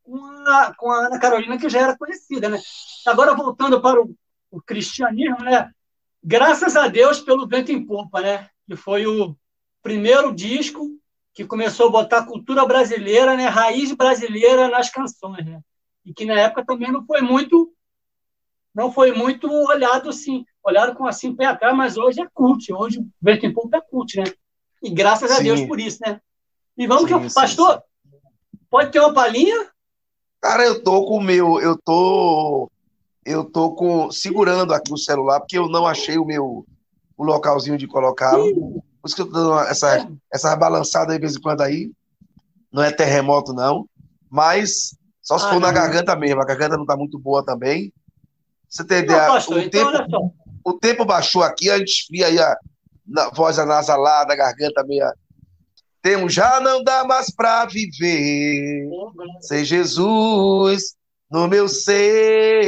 com, 0.03 0.25
a, 0.47 0.75
com 0.75 0.91
a 0.91 1.07
Ana 1.07 1.19
Carolina, 1.19 1.57
que 1.57 1.69
já 1.69 1.81
era 1.81 1.97
conhecida, 1.97 2.49
né? 2.49 2.61
Agora, 3.07 3.35
voltando 3.35 3.81
para 3.81 4.03
o, 4.03 4.15
o 4.51 4.61
cristianismo, 4.61 5.39
né? 5.39 5.71
Graças 6.23 6.77
a 6.77 6.89
Deus 6.89 7.21
pelo 7.21 7.49
Vento 7.49 7.73
em 7.73 7.87
Popa, 7.87 8.21
né? 8.21 8.51
Que 8.67 8.77
foi 8.77 9.07
o 9.07 9.35
primeiro 9.83 10.35
disco 10.35 10.91
que 11.33 11.47
começou 11.47 11.89
a 11.89 11.93
botar 11.93 12.27
cultura 12.27 12.67
brasileira, 12.67 13.37
né? 13.37 13.47
Raiz 13.47 13.93
brasileira 13.93 14.69
nas 14.69 14.91
canções, 14.91 15.47
né? 15.47 15.61
E 16.05 16.13
que 16.13 16.27
na 16.27 16.35
época 16.35 16.67
também 16.67 16.93
não 16.93 17.05
foi 17.07 17.23
muito 17.23 17.73
não 18.75 18.93
foi 18.93 19.13
muito 19.13 19.51
olhado 19.51 20.11
assim 20.11 20.45
olharam 20.65 20.95
com 20.95 21.07
assim 21.07 21.35
pé 21.35 21.47
atrás, 21.47 21.77
mas 21.77 21.97
hoje 21.97 22.21
é 22.21 22.27
cult, 22.33 22.73
hoje 22.73 22.99
o 22.99 23.07
vento 23.21 23.47
em 23.47 23.53
pouco 23.53 23.75
é 23.75 23.81
cult, 23.81 24.17
né? 24.17 24.25
E 24.83 24.91
graças 24.91 25.31
sim. 25.31 25.37
a 25.37 25.41
Deus 25.41 25.63
por 25.63 25.81
isso, 25.81 25.99
né? 26.05 26.21
E 26.77 26.87
vamos 26.87 27.03
sim, 27.03 27.09
que 27.09 27.15
eu, 27.15 27.31
pastor, 27.33 27.83
sim, 27.83 28.59
pode 28.71 28.91
ter 28.91 29.01
uma 29.01 29.13
palhinha? 29.13 29.69
Cara, 30.41 30.65
eu 30.65 30.83
tô 30.83 31.05
com 31.05 31.17
o 31.17 31.23
meu, 31.23 31.61
eu 31.61 31.77
tô 31.77 32.71
eu 33.25 33.45
tô 33.45 33.73
com 33.73 34.11
segurando 34.11 34.73
aqui 34.73 34.93
o 34.93 34.97
celular 34.97 35.41
porque 35.41 35.59
eu 35.59 35.69
não 35.69 35.87
achei 35.87 36.19
o 36.19 36.25
meu 36.25 36.65
o 37.17 37.25
localzinho 37.25 37.77
de 37.77 37.87
colocá-lo. 37.87 38.83
Por 39.01 39.07
isso 39.07 39.15
que 39.15 39.23
eu 39.23 39.27
tô 39.27 39.33
dando 39.33 39.61
essa 39.61 39.99
é. 39.99 40.09
essa 40.33 40.57
balançada 40.57 41.13
de 41.13 41.21
vez 41.21 41.37
em 41.37 41.41
quando 41.41 41.61
aí. 41.61 41.93
Não 42.73 42.85
é 42.85 42.93
terremoto 42.93 43.53
não, 43.53 43.85
mas 44.31 44.97
só 45.21 45.37
se 45.37 45.45
ah, 45.45 45.49
for 45.49 45.55
não. 45.55 45.63
na 45.63 45.73
garganta 45.73 46.15
mesmo, 46.15 46.41
a 46.41 46.45
garganta 46.45 46.77
não 46.77 46.87
tá 46.87 46.97
muito 46.97 47.19
boa 47.19 47.45
também. 47.45 47.93
Você 48.69 48.85
entendeu? 48.85 49.19
Não, 49.19 49.27
pastor, 49.27 49.57
o 49.57 49.61
então, 49.61 49.93
tempo, 49.93 50.35
o 50.65 50.75
tempo 50.75 51.05
baixou 51.05 51.43
aqui, 51.43 51.71
a 51.71 51.79
gente 51.79 52.07
via 52.11 52.27
aí 52.27 52.39
a, 52.39 52.57
a 53.19 53.31
voz 53.35 53.59
anasalada, 53.59 54.33
a 54.33 54.37
garganta 54.37 54.85
meia. 54.85 55.13
Temos 56.03 56.33
já 56.33 56.61
não 56.61 56.83
dá 56.83 57.05
mais 57.05 57.31
para 57.31 57.67
viver 57.67 58.89
sem 59.41 59.65
Jesus 59.65 60.95
no 61.31 61.47
meu 61.47 61.69
ser. 61.69 62.65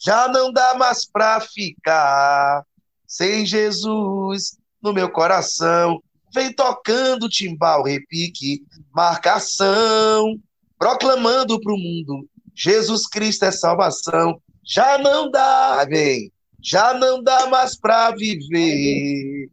Já 0.00 0.28
não 0.28 0.52
dá 0.52 0.74
mais 0.74 1.06
para 1.06 1.40
ficar 1.40 2.62
sem 3.06 3.44
Jesus 3.44 4.56
no 4.82 4.92
meu 4.92 5.10
coração. 5.10 6.00
Vem 6.32 6.52
tocando 6.52 7.28
timbal, 7.28 7.82
repique, 7.82 8.62
marcação, 8.92 10.36
proclamando 10.78 11.60
para 11.60 11.72
o 11.72 11.78
mundo: 11.78 12.28
Jesus 12.54 13.06
Cristo 13.06 13.44
é 13.44 13.50
salvação. 13.50 14.40
Já 14.64 14.98
não 14.98 15.30
dá, 15.30 15.84
vem, 15.84 16.32
já 16.64 16.94
não 16.94 17.22
dá 17.22 17.46
mais 17.46 17.76
para 17.76 18.10
viver 18.12 19.50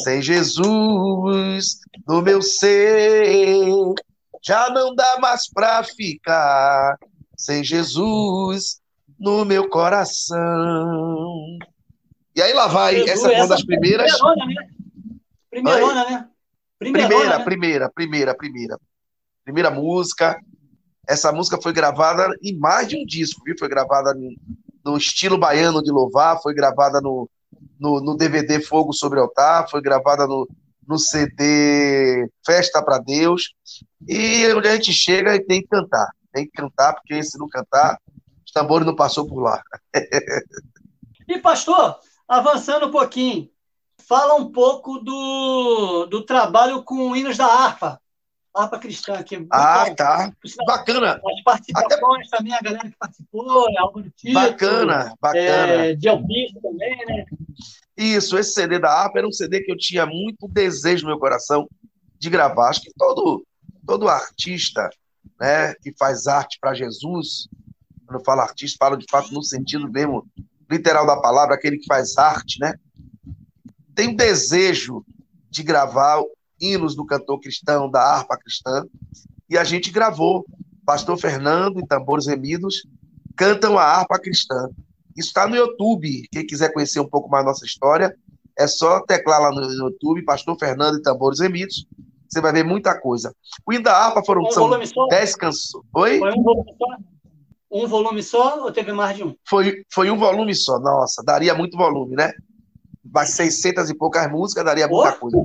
sem 0.00 0.22
Jesus 0.22 1.80
no 2.06 2.22
meu 2.22 2.40
ser. 2.40 3.94
Já 4.40 4.70
não 4.70 4.94
dá 4.94 5.18
mais 5.20 5.50
para 5.50 5.82
ficar 5.82 6.96
sem 7.36 7.64
Jesus 7.64 8.80
no 9.18 9.44
meu 9.44 9.68
coração. 9.68 11.58
E 12.34 12.40
aí 12.40 12.52
lá 12.52 12.68
vai, 12.68 12.94
Jesus, 12.94 13.10
essa 13.10 13.28
foi 13.28 13.34
uma 13.34 13.48
das 13.48 13.64
primeiras. 13.64 14.12
Primeira, 15.50 15.94
né? 15.94 16.10
né? 16.10 16.28
Primeira, 16.78 17.08
primeira, 17.08 17.38
né? 17.38 17.44
primeira, 17.44 17.90
primeira, 17.90 18.34
primeira. 18.36 18.78
Primeira 19.44 19.70
música. 19.70 20.40
Essa 21.08 21.32
música 21.32 21.60
foi 21.60 21.72
gravada 21.72 22.28
em 22.40 22.56
mais 22.56 22.86
de 22.86 22.96
um 22.96 23.04
disco, 23.04 23.42
viu? 23.44 23.56
Foi 23.58 23.68
gravada 23.68 24.14
no 24.84 24.96
estilo 24.96 25.38
baiano 25.38 25.82
de 25.82 25.90
louvar, 25.90 26.40
foi 26.40 26.54
gravada 26.54 27.00
no, 27.00 27.28
no, 27.78 28.00
no 28.00 28.16
DVD 28.16 28.60
Fogo 28.60 28.92
sobre 28.92 29.20
Altar, 29.20 29.68
foi 29.70 29.80
gravada 29.80 30.26
no, 30.26 30.48
no 30.86 30.98
CD 30.98 32.28
Festa 32.44 32.82
para 32.82 32.98
Deus. 32.98 33.54
E 34.08 34.46
onde 34.52 34.68
a 34.68 34.74
gente 34.74 34.92
chega 34.92 35.34
e 35.34 35.40
tem 35.40 35.62
que 35.62 35.68
cantar. 35.68 36.08
Tem 36.32 36.44
que 36.44 36.52
cantar, 36.52 36.94
porque 36.94 37.22
se 37.22 37.38
não 37.38 37.48
cantar, 37.48 37.98
os 38.44 38.52
tambores 38.52 38.86
não 38.86 38.96
passou 38.96 39.26
por 39.26 39.40
lá. 39.40 39.62
e, 41.28 41.38
pastor, 41.38 41.98
avançando 42.26 42.86
um 42.86 42.90
pouquinho, 42.90 43.48
fala 44.08 44.34
um 44.34 44.50
pouco 44.50 44.98
do, 44.98 46.06
do 46.06 46.24
trabalho 46.24 46.82
com 46.82 47.14
hinos 47.14 47.36
da 47.36 47.46
harpa 47.46 48.01
harpa 48.54 48.78
cristã 48.78 49.14
aqui. 49.14 49.46
Ah, 49.50 49.92
tá. 49.94 50.32
Bacana. 50.66 51.20
As 51.24 51.42
participações 51.42 52.26
Até... 52.28 52.36
também, 52.36 52.52
a 52.52 52.60
galera 52.60 52.88
que 52.88 52.96
participou, 52.96 53.68
é 53.70 53.78
algo 53.78 54.02
do 54.02 54.10
tipo. 54.10 54.34
Bacana, 54.34 55.14
bacana. 55.20 55.42
É, 55.42 55.94
de 55.94 56.08
Alpista 56.08 56.60
também, 56.60 56.96
né? 57.06 57.24
Isso, 57.96 58.38
esse 58.38 58.52
CD 58.52 58.78
da 58.78 58.90
harpa 58.90 59.18
era 59.18 59.28
um 59.28 59.32
CD 59.32 59.60
que 59.60 59.70
eu 59.70 59.76
tinha 59.76 60.06
muito 60.06 60.48
desejo 60.48 61.04
no 61.04 61.10
meu 61.10 61.18
coração 61.18 61.68
de 62.18 62.30
gravar. 62.30 62.70
Acho 62.70 62.82
que 62.82 62.92
todo, 62.96 63.44
todo 63.86 64.08
artista 64.08 64.88
né, 65.40 65.74
que 65.74 65.92
faz 65.98 66.26
arte 66.26 66.58
para 66.60 66.74
Jesus, 66.74 67.48
quando 68.06 68.20
eu 68.20 68.24
falo 68.24 68.40
artista, 68.40 68.76
falo 68.78 68.96
de 68.96 69.06
fato 69.10 69.32
no 69.32 69.42
sentido 69.42 69.90
mesmo 69.90 70.26
literal 70.70 71.06
da 71.06 71.20
palavra, 71.20 71.54
aquele 71.54 71.78
que 71.78 71.86
faz 71.86 72.16
arte, 72.16 72.58
né? 72.58 72.74
Tem 73.94 74.08
um 74.08 74.16
desejo 74.16 75.04
de 75.50 75.62
gravar 75.62 76.22
hinos 76.62 76.94
do 76.94 77.04
cantor 77.04 77.40
cristão, 77.40 77.90
da 77.90 78.00
harpa 78.00 78.38
cristã, 78.38 78.86
e 79.50 79.58
a 79.58 79.64
gente 79.64 79.90
gravou. 79.90 80.46
Pastor 80.84 81.16
Fernando 81.16 81.78
e 81.78 81.86
Tambores 81.86 82.26
Remidos 82.26 82.86
cantam 83.36 83.78
a 83.78 83.84
harpa 83.84 84.18
cristã. 84.18 84.68
Isso 85.16 85.28
está 85.28 85.46
no 85.46 85.56
YouTube. 85.56 86.26
Quem 86.32 86.46
quiser 86.46 86.72
conhecer 86.72 87.00
um 87.00 87.08
pouco 87.08 87.28
mais 87.28 87.44
nossa 87.44 87.64
história, 87.64 88.16
é 88.58 88.66
só 88.66 89.00
teclar 89.00 89.40
lá 89.40 89.50
no 89.50 89.62
YouTube, 89.62 90.24
Pastor 90.24 90.56
Fernando 90.58 90.98
e 90.98 91.02
Tambores 91.02 91.40
Remidos. 91.40 91.86
Você 92.28 92.40
vai 92.40 92.52
ver 92.52 92.64
muita 92.64 92.98
coisa. 92.98 93.34
O 93.66 93.72
hino 93.72 93.84
da 93.84 93.96
harpa 93.96 94.24
foram 94.24 94.42
um 94.42 94.50
são 94.50 94.70
dez 95.08 95.36
canções. 95.36 95.84
Oi? 95.94 96.18
Foi 96.18 96.32
um 96.32 96.42
volume 96.42 96.74
só? 96.78 96.86
Um 97.70 97.86
volume 97.86 98.22
só 98.22 98.64
ou 98.64 98.72
teve 98.72 98.92
mais 98.92 99.16
de 99.16 99.24
um? 99.24 99.34
Foi, 99.48 99.84
foi 99.92 100.10
um 100.10 100.18
volume 100.18 100.54
só. 100.54 100.78
Nossa, 100.78 101.22
daria 101.22 101.54
muito 101.54 101.76
volume, 101.76 102.16
né? 102.16 102.32
Mas 103.12 103.30
600 103.30 103.90
e 103.90 103.94
poucas 103.94 104.30
músicas 104.30 104.64
daria 104.64 104.88
muita 104.88 105.12
coisa. 105.12 105.36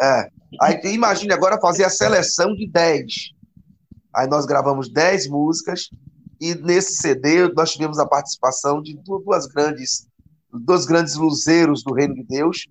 É. 0.00 0.28
Aí 0.60 0.80
imagine 0.92 1.32
agora 1.32 1.60
fazer 1.60 1.84
a 1.84 1.90
seleção 1.90 2.54
de 2.54 2.68
10. 2.68 3.06
Aí 4.14 4.26
nós 4.28 4.44
gravamos 4.44 4.90
10 4.90 5.28
músicas 5.28 5.88
e 6.40 6.54
nesse 6.54 6.96
CD 6.96 7.48
nós 7.54 7.72
tivemos 7.72 7.98
a 7.98 8.06
participação 8.06 8.82
de 8.82 8.98
duas 9.04 9.46
grandes, 9.46 10.08
dois 10.52 10.84
grandes 10.84 11.14
luzeiros 11.14 11.84
do 11.84 11.94
Reino 11.94 12.14
de 12.14 12.24
Deus, 12.24 12.66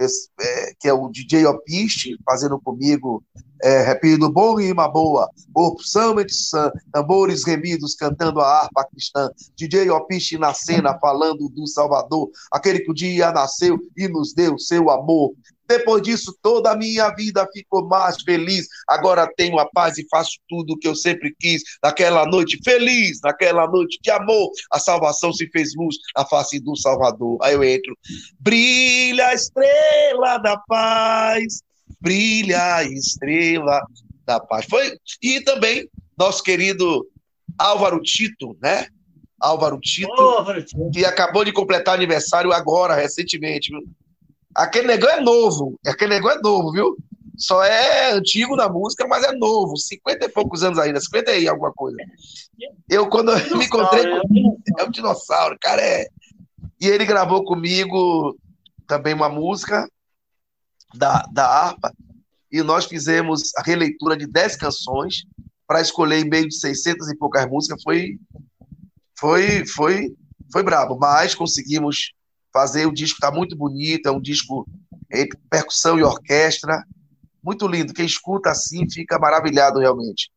esse, 0.00 0.28
é, 0.40 0.72
que 0.78 0.88
é 0.88 0.92
o 0.92 1.08
DJ 1.08 1.46
Opiste, 1.46 2.16
fazendo 2.24 2.58
comigo 2.60 3.22
é, 3.62 3.82
repetindo 3.82 4.32
bom 4.32 4.54
rima 4.54 4.88
boa, 4.88 5.28
opção 5.54 6.18
edição, 6.18 6.72
tambores 6.92 7.44
remidos 7.44 7.94
cantando 7.94 8.40
a 8.40 8.62
harpa 8.62 8.86
cristã, 8.86 9.30
DJ 9.54 9.90
Opiste 9.90 10.38
na 10.38 10.54
cena 10.54 10.98
falando 10.98 11.48
do 11.48 11.66
Salvador, 11.66 12.30
aquele 12.50 12.80
que 12.80 12.90
o 12.90 12.94
dia 12.94 13.30
nasceu 13.32 13.78
e 13.96 14.08
nos 14.08 14.32
deu 14.32 14.58
seu 14.58 14.90
amor. 14.90 15.34
Depois 15.70 16.02
disso, 16.02 16.36
toda 16.42 16.72
a 16.72 16.76
minha 16.76 17.08
vida 17.10 17.46
ficou 17.52 17.86
mais 17.86 18.20
feliz. 18.22 18.66
Agora 18.88 19.30
tenho 19.36 19.58
a 19.58 19.66
paz 19.70 19.98
e 19.98 20.06
faço 20.08 20.32
tudo 20.48 20.72
o 20.72 20.78
que 20.78 20.88
eu 20.88 20.96
sempre 20.96 21.34
quis. 21.38 21.62
Naquela 21.82 22.26
noite 22.26 22.58
feliz, 22.64 23.20
naquela 23.22 23.66
noite 23.68 23.98
de 24.02 24.10
amor, 24.10 24.50
a 24.72 24.80
salvação 24.80 25.32
se 25.32 25.48
fez 25.50 25.74
luz 25.76 25.96
na 26.16 26.24
face 26.26 26.58
do 26.58 26.76
Salvador. 26.76 27.38
Aí 27.42 27.54
eu 27.54 27.62
entro. 27.62 27.96
Brilha 28.40 29.28
a 29.28 29.34
estrela 29.34 30.38
da 30.38 30.56
paz 30.56 31.60
brilha 32.00 32.76
a 32.76 32.84
estrela 32.84 33.80
da 34.24 34.40
paz. 34.40 34.66
Foi 34.68 34.96
e 35.22 35.40
também 35.42 35.88
nosso 36.18 36.42
querido 36.42 37.06
Álvaro 37.58 38.00
Tito, 38.00 38.56
né? 38.60 38.86
Álvaro 39.40 39.80
Tito, 39.80 40.10
oh, 40.18 40.90
que 40.90 41.04
acabou 41.04 41.44
de 41.44 41.52
completar 41.52 41.94
aniversário 41.94 42.52
agora, 42.52 42.94
recentemente. 42.94 43.70
Aquele 44.54 44.88
negócio 44.88 45.16
é 45.16 45.20
novo, 45.20 45.80
aquele 45.86 46.14
negócio 46.14 46.38
é 46.38 46.42
novo, 46.42 46.72
viu? 46.72 46.96
Só 47.36 47.64
é 47.64 48.12
antigo 48.12 48.54
na 48.54 48.68
música, 48.68 49.06
mas 49.06 49.24
é 49.24 49.32
novo, 49.32 49.76
50 49.76 50.26
e 50.26 50.28
poucos 50.28 50.62
anos 50.62 50.78
ainda, 50.78 51.00
50 51.00 51.32
e 51.32 51.48
alguma 51.48 51.72
coisa. 51.72 51.96
Eu, 52.88 53.08
quando 53.08 53.30
eu 53.32 53.56
me 53.56 53.64
encontrei 53.64 54.04
com. 54.04 54.58
É 54.78 54.84
um 54.84 54.90
dinossauro, 54.90 55.56
cara, 55.60 55.80
é. 55.80 56.06
E 56.80 56.86
ele 56.86 57.06
gravou 57.06 57.44
comigo 57.44 58.36
também 58.86 59.14
uma 59.14 59.28
música 59.28 59.88
da, 60.94 61.24
da 61.32 61.46
harpa, 61.46 61.92
e 62.50 62.62
nós 62.62 62.84
fizemos 62.84 63.54
a 63.56 63.62
releitura 63.62 64.16
de 64.16 64.26
10 64.26 64.56
canções 64.56 65.24
para 65.66 65.80
escolher 65.80 66.18
em 66.18 66.28
meio 66.28 66.48
de 66.48 66.56
600 66.56 67.08
e 67.08 67.16
poucas 67.16 67.46
músicas. 67.48 67.80
Foi, 67.82 68.18
foi, 69.16 69.64
foi, 69.64 70.16
foi 70.52 70.62
brabo, 70.62 70.98
mas 70.98 71.34
conseguimos 71.34 72.12
fazer. 72.52 72.86
O 72.86 72.92
disco 72.92 73.16
está 73.16 73.30
muito 73.30 73.56
bonito, 73.56 74.06
é 74.06 74.10
um 74.10 74.20
disco 74.20 74.66
entre 75.10 75.38
percussão 75.48 75.98
e 75.98 76.02
orquestra. 76.02 76.84
Muito 77.42 77.66
lindo. 77.66 77.94
Quem 77.94 78.06
escuta 78.06 78.50
assim 78.50 78.88
fica 78.90 79.18
maravilhado 79.18 79.78
realmente. 79.78 80.30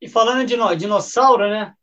E 0.00 0.08
falando 0.08 0.46
de 0.46 0.56
dinossauro, 0.76 1.48
né? 1.48 1.74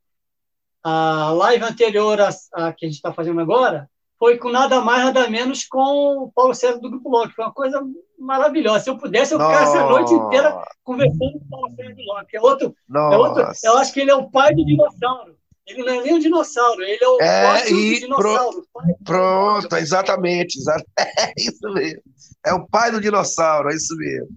A 0.84 1.32
live 1.32 1.63
anterior 1.63 2.19
à, 2.21 2.30
à 2.54 2.73
que 2.73 2.86
a 2.86 2.89
gente 2.89 2.97
está 2.97 3.13
fazendo 3.13 3.39
agora, 3.41 3.89
foi 4.17 4.38
com 4.38 4.50
nada 4.50 4.82
mais, 4.82 5.06
nada 5.06 5.30
menos 5.30 5.65
com 5.65 6.23
o 6.23 6.32
Paulo 6.32 6.54
César 6.54 6.80
do 6.80 6.89
Grupo 6.89 7.10
Loki. 7.10 7.36
Foi 7.36 7.45
uma 7.45 7.54
coisa 7.54 7.84
maravilhosa. 8.17 8.84
Se 8.84 8.89
eu 8.89 8.97
pudesse, 8.97 9.34
eu 9.34 9.39
ficasse 9.39 9.78
a 9.78 9.86
noite 9.86 10.13
inteira 10.13 10.60
conversando 10.84 11.34
com 11.34 11.45
o 11.45 11.50
Paulo 11.50 11.76
César 11.76 11.93
do 11.93 12.04
Loki. 12.04 12.36
É 12.36 12.41
outro, 12.41 12.76
é 12.95 13.17
outro, 13.17 13.52
eu 13.63 13.78
acho 13.78 13.93
que 13.93 14.00
ele 14.00 14.12
é 14.12 14.15
o 14.15 14.30
pai 14.30 14.54
do 14.54 14.65
dinossauro. 14.65 15.38
Ele 15.67 15.84
não 15.84 15.93
é 15.93 16.01
nem 16.01 16.15
um 16.15 16.19
dinossauro, 16.19 16.82
ele 16.82 17.03
é 17.03 17.08
o 17.08 17.21
é, 17.21 17.69
e 17.69 17.99
dinossauro. 17.99 18.65
Pro, 18.73 18.97
pronto, 19.03 19.75
exatamente, 19.75 20.58
exatamente. 20.58 20.88
É 20.97 21.34
isso 21.38 21.73
mesmo. 21.73 22.01
É 22.45 22.53
o 22.53 22.65
pai 22.65 22.91
do 22.91 23.01
dinossauro, 23.01 23.69
é 23.69 23.75
isso 23.75 23.95
mesmo. 23.97 24.30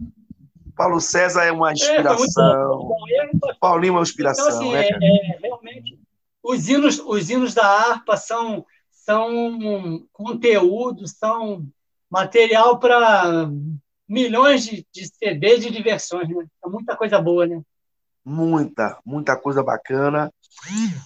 Paulo 0.77 1.01
César 1.01 1.45
é 1.45 1.53
uma 1.53 1.73
inspiração. 1.73 2.91
É, 3.09 3.55
Paulinho 3.61 3.93
é 3.93 3.97
uma 3.97 4.03
inspiração. 4.03 4.47
Então, 4.47 4.59
assim, 4.59 4.73
né, 4.73 4.89
é, 4.89 4.89
é, 4.91 5.39
realmente, 5.43 5.99
os 6.43 6.69
hinos, 6.69 6.99
os 6.99 7.31
hinos 7.31 7.55
da 7.55 7.67
harpa 7.67 8.17
são 8.17 8.65
são 9.11 10.07
conteúdo, 10.13 11.07
são 11.09 11.67
material 12.09 12.79
para 12.79 13.49
milhões 14.09 14.65
de, 14.65 14.87
de 14.93 15.07
CDs 15.07 15.63
de 15.63 15.71
diversões, 15.71 16.29
né? 16.29 16.47
É 16.65 16.69
muita 16.69 16.97
coisa 16.97 17.21
boa, 17.21 17.47
né? 17.47 17.61
Muita, 18.25 18.99
muita 19.05 19.37
coisa 19.37 19.63
bacana. 19.63 20.33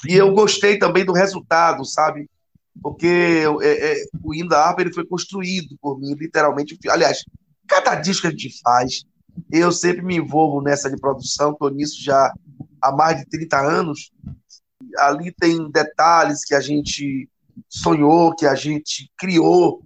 E 0.07 0.15
eu 0.15 0.33
gostei 0.33 0.79
também 0.79 1.05
do 1.05 1.13
resultado, 1.13 1.85
sabe? 1.85 2.29
Porque 2.83 3.45
é, 3.63 3.93
é, 3.93 4.05
o 4.23 4.35
hino 4.35 4.49
da 4.49 4.65
harpa 4.65 4.83
ele 4.83 4.93
foi 4.93 5.07
construído 5.07 5.77
por 5.81 5.99
mim, 5.99 6.15
literalmente. 6.15 6.79
Aliás, 6.89 7.25
cada 7.67 7.95
disco 7.95 8.23
que 8.23 8.29
a 8.29 8.31
gente 8.31 8.61
faz, 8.61 9.05
eu 9.51 9.71
sempre 9.73 10.03
me 10.03 10.17
envolvo 10.17 10.61
nessa 10.61 10.91
de 10.91 10.97
produção, 10.97 11.53
estou 11.53 11.71
nisso 11.71 12.03
já 12.03 12.33
há 12.83 12.93
mais 12.93 13.19
de 13.19 13.27
30 13.27 13.61
anos. 13.61 14.11
Ali 14.99 15.33
tem 15.33 15.71
detalhes 15.71 16.45
que 16.45 16.55
a 16.55 16.61
gente 16.61 17.29
sonhou, 17.69 18.35
que 18.35 18.47
a 18.47 18.55
gente 18.55 19.11
criou 19.17 19.83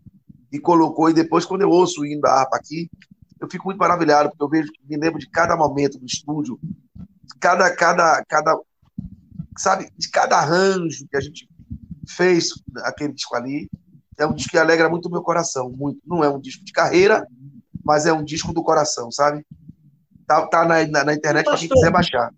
e 0.53 0.59
colocou. 0.59 1.11
E 1.11 1.15
depois, 1.15 1.45
quando 1.45 1.63
eu 1.63 1.71
ouço 1.71 2.01
o 2.01 2.07
hino 2.07 2.21
da 2.21 2.33
harpa 2.33 2.57
aqui, 2.57 2.91
eu 3.41 3.49
fico 3.51 3.67
muito 3.67 3.79
maravilhado, 3.79 4.31
porque 4.31 4.43
eu 4.43 4.49
vejo, 4.49 4.73
me 4.89 4.97
lembro 4.97 5.19
de 5.19 5.29
cada 5.31 5.57
momento 5.57 5.99
do 5.99 6.07
estúdio, 6.07 6.59
cada, 7.41 7.75
cada, 7.75 8.25
cada, 8.29 8.59
sabe, 9.59 9.91
de 9.97 10.11
cada 10.11 10.39
arranjo 10.39 11.07
que 11.11 11.17
a 11.17 11.21
gente 11.21 11.49
fez 12.09 12.51
aquele 12.85 13.13
disco 13.13 13.37
ali. 13.37 13.69
É 14.17 14.27
um 14.27 14.35
disco 14.35 14.51
que 14.51 14.59
alegra 14.59 14.89
muito 14.89 15.07
o 15.07 15.11
meu 15.11 15.23
coração, 15.23 15.71
muito. 15.71 16.01
Não 16.07 16.25
é 16.25 16.29
um 16.29 16.41
disco 16.41 16.65
de 16.65 16.73
carreira, 16.73 17.27
mas 17.85 18.07
é 18.07 18.13
um 18.13 18.25
disco 18.25 18.53
do 18.53 18.63
coração, 18.63 19.11
sabe? 19.11 19.45
Tá, 20.27 20.47
tá 20.47 20.65
na, 20.65 20.87
na, 20.87 21.05
na 21.05 21.15
internet 21.15 21.45
para 21.45 21.59
quem 21.59 21.69
quiser 21.69 21.91
baixar. 21.91 22.33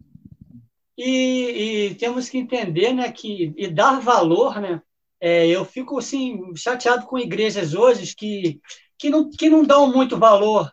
E, 0.96 1.88
e, 1.88 1.94
temos 1.94 2.28
que 2.28 2.36
entender, 2.36 2.92
né, 2.92 3.10
que 3.10 3.54
e 3.56 3.68
dar 3.68 4.00
valor, 4.00 4.60
né, 4.60 4.82
é, 5.18 5.46
eu 5.48 5.64
fico 5.64 5.98
assim, 5.98 6.54
chateado 6.54 7.06
com 7.06 7.18
igrejas 7.18 7.74
hoje 7.74 8.14
que, 8.14 8.60
que, 8.98 9.08
não, 9.08 9.30
que 9.30 9.48
não 9.48 9.64
dão 9.64 9.90
muito 9.90 10.18
valor 10.18 10.70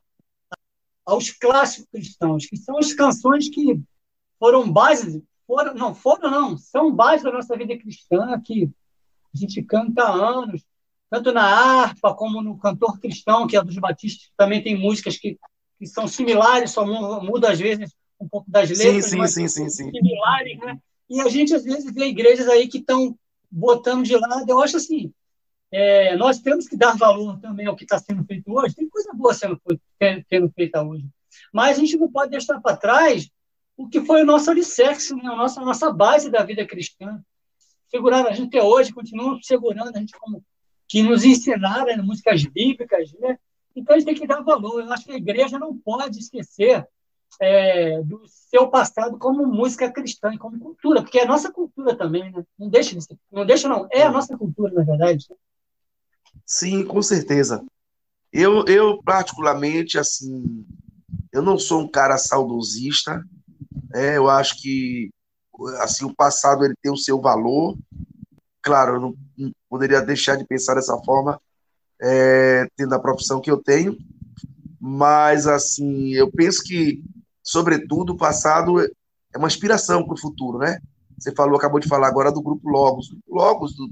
aos 1.06 1.32
clássicos 1.32 1.88
cristãos, 1.90 2.46
que 2.46 2.58
são 2.58 2.78
as 2.78 2.94
canções 2.94 3.50
que 3.50 3.80
foram 4.38 4.70
base, 4.70 5.24
foram, 5.48 5.74
não 5.74 5.96
foram, 5.96 6.30
não, 6.30 6.58
são 6.58 6.94
base 6.94 7.24
da 7.24 7.32
nossa 7.32 7.56
vida 7.58 7.78
cristã, 7.78 8.40
que 8.42 8.70
a 9.34 9.38
gente 9.38 9.64
canta 9.64 10.04
há 10.04 10.14
anos, 10.14 10.64
tanto 11.10 11.32
na 11.32 11.44
harpa 11.44 12.14
como 12.14 12.42
no 12.42 12.58
cantor 12.58 13.00
cristão, 13.00 13.48
que 13.48 13.56
é 13.56 13.64
dos 13.64 13.78
batistas, 13.78 14.30
também 14.38 14.62
tem 14.62 14.78
músicas 14.78 15.18
que, 15.18 15.40
que 15.80 15.88
são 15.88 16.08
similares, 16.08 16.72
só 16.72 16.86
muda 16.86 17.52
às 17.52 17.60
vezes 17.60 17.96
um 18.20 18.28
pouco 18.28 18.50
das 18.52 18.70
letras, 18.70 19.06
sim, 19.06 19.26
sim, 19.26 19.28
sim, 19.28 19.48
sim, 19.48 19.70
sim. 19.70 19.92
similares, 19.92 20.60
né? 20.60 20.80
E 21.10 21.22
a 21.22 21.30
gente 21.30 21.54
às 21.56 21.64
vezes 21.64 21.92
vê 21.94 22.08
igrejas 22.08 22.50
aí 22.50 22.68
que 22.68 22.80
estão 22.80 23.18
botando 23.50 24.04
de 24.04 24.18
lado. 24.18 24.50
Eu 24.50 24.62
acho 24.62 24.76
assim, 24.76 25.14
é, 25.72 26.18
nós 26.18 26.40
temos 26.40 26.68
que 26.68 26.76
dar 26.76 26.98
valor 26.98 27.40
também 27.40 27.66
ao 27.66 27.76
que 27.76 27.84
está 27.84 27.98
sendo 27.98 28.26
feito 28.26 28.52
hoje. 28.52 28.76
Tem 28.76 28.90
coisa 28.90 29.14
boa 29.14 29.34
sendo, 29.34 29.62
sendo 30.28 30.52
feita 30.52 30.84
hoje. 30.84 31.06
Mas 31.54 31.78
a 31.78 31.80
gente 31.80 31.98
não 31.98 32.12
pode 32.12 32.32
deixar 32.32 32.60
para 32.60 32.76
trás 32.76 33.30
o 33.78 33.88
que 33.88 34.04
foi 34.04 34.24
o 34.24 34.26
nosso 34.26 34.50
alicerce, 34.50 35.16
né? 35.16 35.22
a, 35.26 35.36
nossa, 35.36 35.62
a 35.62 35.66
nossa 35.66 35.92
base 35.92 36.32
da 36.32 36.44
vida 36.44 36.66
cristã. 36.66 37.24
Seguraram 37.88 38.28
a 38.28 38.34
gente 38.34 38.48
até 38.48 38.62
hoje, 38.62 38.92
continuam 38.92 39.40
segurando 39.42 39.96
a 39.96 40.00
gente 40.00 40.18
como 40.20 40.44
que 40.88 41.04
nos 41.04 41.24
ensinaram 41.24 41.96
né? 41.96 42.02
músicas 42.02 42.44
bíblicas. 42.44 43.13
Né? 43.13 43.38
Então 43.76 43.96
a 43.96 44.00
gente 44.00 44.08
tem 44.08 44.16
que 44.16 44.28
dar 44.28 44.42
valor. 44.42 44.82
Eu 44.82 44.92
acho 44.92 45.06
que 45.06 45.12
a 45.12 45.18
igreja 45.18 45.60
não 45.60 45.78
pode 45.78 46.20
esquecer 46.20 46.86
é, 47.40 48.02
do 48.02 48.24
seu 48.28 48.68
passado 48.70 49.18
como 49.18 49.46
música 49.46 49.92
cristã 49.92 50.34
e 50.34 50.38
como 50.38 50.60
cultura, 50.60 51.02
porque 51.02 51.20
é 51.20 51.24
a 51.24 51.28
nossa 51.28 51.52
cultura 51.52 51.96
também, 51.96 52.32
né? 52.32 52.44
Não 52.58 52.70
deixa, 52.70 52.98
não 53.32 53.46
deixa 53.46 53.68
não, 53.68 53.88
é 53.92 54.04
a 54.04 54.12
nossa 54.12 54.38
cultura, 54.38 54.74
na 54.74 54.84
verdade. 54.84 55.28
Sim, 56.46 56.86
com 56.86 57.02
certeza. 57.02 57.63
Eu, 58.32 58.66
eu 58.66 59.02
particularmente, 59.04 60.00
assim, 60.00 60.66
eu 61.32 61.42
não 61.42 61.60
sou 61.60 61.82
um 61.82 61.88
cara 61.88 62.18
saudosista, 62.18 63.24
é, 63.94 64.18
eu 64.18 64.30
acho 64.30 64.62
que 64.62 65.10
assim 65.80 66.06
o 66.06 66.16
passado 66.16 66.63
ele 66.63 66.76
tem 66.82 66.92
o 66.92 66.98
seu 66.98 67.20
valor. 67.20 67.78
Claro, 68.62 68.96
eu 68.96 69.02
não, 69.02 69.16
não 69.38 69.52
poderia 69.70 70.02
deixar 70.02 70.36
de 70.36 70.46
pensar 70.46 70.76
dessa 70.76 70.98
forma, 71.04 71.40
é, 72.02 72.68
tendo 72.76 72.94
a 72.94 73.00
profissão 73.00 73.42
que 73.42 73.50
eu 73.50 73.58
tenho, 73.58 73.98
Mas, 74.80 75.48
assim, 75.48 76.13
eu 76.13 76.32
penso 76.32 76.63
que, 76.63 77.04
sobretudo, 77.44 78.13
o 78.13 78.18
passado 78.18 78.80
é 78.80 79.38
uma 79.38 79.48
inspiração 79.48 80.06
para 80.06 80.13
o 80.13 80.20
futuro, 80.20 80.60
né? 80.60 80.80
Você 81.18 81.34
falou, 81.34 81.58
acabou 81.58 81.80
de 81.80 81.88
falar 81.88 82.08
agora 82.08 82.32
do 82.32 82.42
grupo 82.42 82.70
Logos. 82.70 83.10
Logos 83.28 83.76
do, 83.76 83.90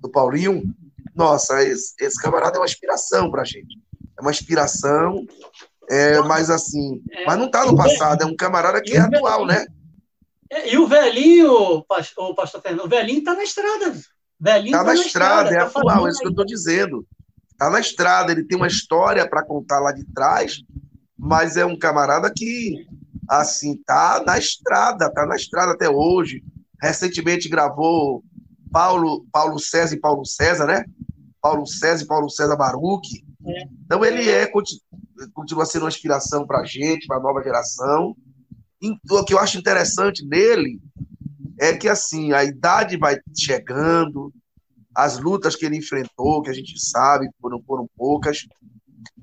do 0.00 0.08
Paulinho, 0.10 0.62
nossa, 1.14 1.62
esse, 1.62 1.94
esse 2.00 2.20
camarada 2.20 2.56
é 2.56 2.60
uma 2.60 2.66
inspiração 2.66 3.30
para 3.30 3.42
a 3.42 3.44
gente. 3.44 3.78
É 4.18 4.20
uma 4.20 4.30
inspiração, 4.30 5.24
é, 5.88 6.20
mas 6.22 6.50
assim, 6.50 7.02
é, 7.10 7.24
mas 7.24 7.38
não 7.38 7.46
está 7.46 7.64
no 7.64 7.76
passado, 7.76 8.22
é 8.22 8.26
um 8.26 8.36
camarada 8.36 8.80
que 8.80 8.96
é 8.96 9.00
atual, 9.00 9.46
né? 9.46 9.66
É, 10.50 10.72
e 10.72 10.78
o 10.78 10.86
velhinho, 10.86 11.52
o 11.52 12.34
pastor, 12.34 12.62
Fernando, 12.62 12.84
o 12.86 12.88
velhinho 12.88 13.18
está 13.18 13.34
na 13.34 13.42
estrada. 13.42 13.94
Velhinho 14.40 14.72
tá, 14.72 14.78
tá 14.78 14.84
na, 14.84 14.94
na 14.94 15.00
estrada, 15.00 15.50
estrada, 15.50 15.54
é 15.54 15.58
tá 15.58 15.78
atual, 15.78 16.06
é 16.06 16.10
isso 16.10 16.20
que 16.20 16.26
eu 16.26 16.30
estou 16.30 16.46
dizendo. 16.46 17.06
Está 17.52 17.70
na 17.70 17.80
estrada, 17.80 18.32
ele 18.32 18.44
tem 18.44 18.56
uma 18.56 18.66
história 18.66 19.28
para 19.28 19.44
contar 19.44 19.80
lá 19.80 19.92
de 19.92 20.04
trás, 20.12 20.62
mas 21.18 21.56
é 21.56 21.66
um 21.66 21.76
camarada 21.76 22.32
que, 22.34 22.86
assim, 23.28 23.76
tá 23.84 24.22
na 24.24 24.38
estrada, 24.38 25.12
tá 25.12 25.26
na 25.26 25.36
estrada 25.36 25.72
até 25.72 25.88
hoje. 25.88 26.42
Recentemente 26.80 27.48
gravou 27.48 28.22
Paulo, 28.70 29.26
Paulo 29.32 29.58
César 29.58 29.96
e 29.96 30.00
Paulo 30.00 30.24
César, 30.24 30.66
né? 30.66 30.84
Paulo 31.42 31.66
César 31.66 32.04
e 32.04 32.06
Paulo 32.06 32.30
César 32.30 32.56
Baruch. 32.56 33.24
É. 33.44 33.62
Então 33.84 34.04
ele 34.04 34.30
é 34.30 34.46
continua 35.32 35.66
sendo 35.66 35.82
uma 35.82 35.88
inspiração 35.88 36.46
para 36.46 36.60
a 36.60 36.64
gente, 36.64 37.06
para 37.06 37.16
a 37.16 37.22
nova 37.22 37.42
geração. 37.42 38.16
E 38.80 38.96
o 39.10 39.24
que 39.24 39.34
eu 39.34 39.38
acho 39.38 39.58
interessante 39.58 40.24
nele 40.24 40.80
é 41.60 41.76
que 41.76 41.88
assim 41.88 42.32
a 42.32 42.44
idade 42.44 42.96
vai 42.96 43.18
chegando, 43.36 44.32
as 44.94 45.18
lutas 45.18 45.56
que 45.56 45.66
ele 45.66 45.76
enfrentou, 45.76 46.42
que 46.42 46.50
a 46.50 46.54
gente 46.54 46.78
sabe, 46.80 47.28
foram, 47.40 47.62
foram 47.62 47.88
poucas, 47.96 48.46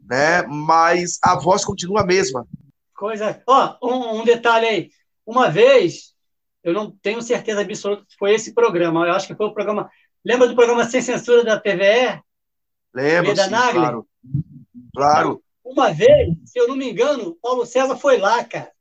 né? 0.07 0.43
Mas 0.43 1.17
a 1.23 1.39
voz 1.39 1.63
continua 1.63 2.01
a 2.01 2.05
mesma. 2.05 2.45
Coisa. 2.93 3.41
Ó, 3.47 3.77
oh, 3.81 3.89
um, 3.89 4.21
um 4.21 4.25
detalhe 4.25 4.65
aí. 4.65 4.89
Uma 5.25 5.49
vez, 5.49 6.13
eu 6.63 6.73
não 6.73 6.91
tenho 6.91 7.21
certeza 7.21 7.61
absoluta 7.61 8.03
se 8.07 8.17
foi 8.17 8.33
esse 8.33 8.53
programa. 8.53 9.05
Eu 9.05 9.13
acho 9.13 9.27
que 9.27 9.35
foi 9.35 9.47
o 9.47 9.53
programa. 9.53 9.89
Lembra 10.23 10.47
do 10.47 10.55
programa 10.55 10.85
Sem 10.85 11.01
Censura 11.01 11.43
da 11.43 11.59
TVE? 11.59 12.21
Lembro, 12.93 13.35
sim, 13.35 13.49
claro. 13.49 14.07
Claro. 14.95 15.43
Uma 15.65 15.91
vez, 15.91 16.37
se 16.45 16.59
eu 16.59 16.67
não 16.67 16.75
me 16.75 16.91
engano, 16.91 17.35
Paulo 17.41 17.65
César 17.65 17.97
foi 17.97 18.17
lá, 18.17 18.43
cara. 18.45 18.71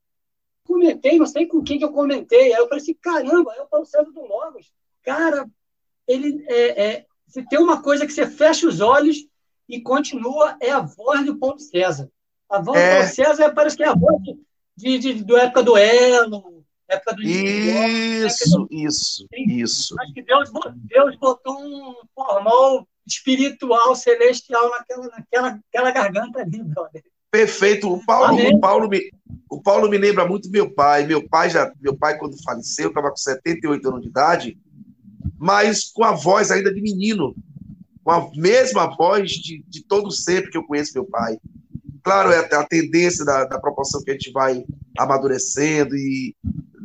Comentei, 0.64 1.18
não 1.18 1.26
sei 1.26 1.46
com 1.46 1.62
quem 1.62 1.78
que 1.78 1.84
eu 1.84 1.92
comentei. 1.92 2.52
Aí 2.52 2.60
eu 2.60 2.68
falei 2.68 2.82
assim, 2.82 2.94
caramba, 2.94 3.54
é 3.56 3.62
o 3.62 3.66
Paulo 3.66 3.86
César 3.86 4.10
do 4.12 4.20
Logos. 4.20 4.70
Cara, 5.02 5.48
ele 6.06 6.44
é, 6.46 6.84
é, 6.84 7.06
se 7.26 7.42
tem 7.48 7.58
uma 7.58 7.82
coisa 7.82 8.06
que 8.06 8.12
você 8.12 8.26
fecha 8.26 8.68
os 8.68 8.80
olhos 8.80 9.26
e 9.66 9.80
continua, 9.80 10.58
é 10.60 10.70
a 10.70 10.80
voz 10.80 11.24
do 11.24 11.38
Paulo 11.38 11.58
César. 11.58 12.10
A 12.50 12.60
voz 12.60 12.78
é... 12.78 12.90
do 12.90 12.96
Paulo 12.96 13.14
César 13.14 13.54
parece 13.54 13.76
que 13.76 13.82
é 13.82 13.88
a 13.88 13.94
voz 13.94 14.22
de, 14.76 14.98
de, 14.98 15.14
de 15.14 15.24
do 15.24 15.38
época 15.38 15.62
do 15.62 15.78
Elo, 15.78 16.64
época 16.86 17.14
do 17.14 17.22
Isso, 17.22 18.58
do... 18.58 18.68
isso, 18.70 19.26
isso. 19.32 19.96
Acho 19.98 20.12
que 20.12 20.22
Deus, 20.22 20.50
Deus 20.76 21.16
botou 21.16 21.58
um 21.58 21.94
formol 22.14 22.86
espiritual, 23.06 23.94
celestial 23.94 24.70
naquela, 24.70 25.08
naquela, 25.08 25.50
naquela 25.50 25.90
garganta 25.90 26.40
ali, 26.40 26.62
brother. 26.62 27.02
Perfeito. 27.30 27.92
O 27.92 28.04
Paulo, 28.04 28.40
o 28.40 28.60
Paulo, 28.60 28.88
me, 28.88 29.10
o 29.50 29.60
Paulo 29.60 29.90
me 29.90 29.98
lembra 29.98 30.26
muito 30.26 30.50
meu 30.50 30.72
pai. 30.72 31.04
Meu 31.04 31.28
pai 31.28 31.50
já, 31.50 31.72
meu 31.80 31.96
pai 31.96 32.16
quando 32.16 32.40
faleceu, 32.42 32.88
estava 32.88 33.10
com 33.10 33.16
78 33.16 33.88
anos 33.88 34.02
de 34.02 34.08
idade, 34.08 34.58
mas 35.36 35.90
com 35.90 36.04
a 36.04 36.12
voz 36.12 36.52
ainda 36.52 36.72
de 36.72 36.80
menino, 36.80 37.34
com 38.04 38.12
a 38.12 38.30
mesma 38.36 38.86
voz 38.96 39.32
de, 39.32 39.64
de 39.66 39.84
todo 39.84 40.12
sempre 40.12 40.50
que 40.50 40.56
eu 40.56 40.64
conheço 40.64 40.92
meu 40.94 41.06
pai. 41.06 41.36
Claro, 42.04 42.30
é 42.30 42.38
a 42.38 42.64
tendência 42.64 43.24
da, 43.24 43.44
da 43.46 43.58
proporção 43.58 44.02
que 44.02 44.10
a 44.10 44.14
gente 44.14 44.30
vai 44.30 44.64
amadurecendo 44.96 45.96
e 45.96 46.36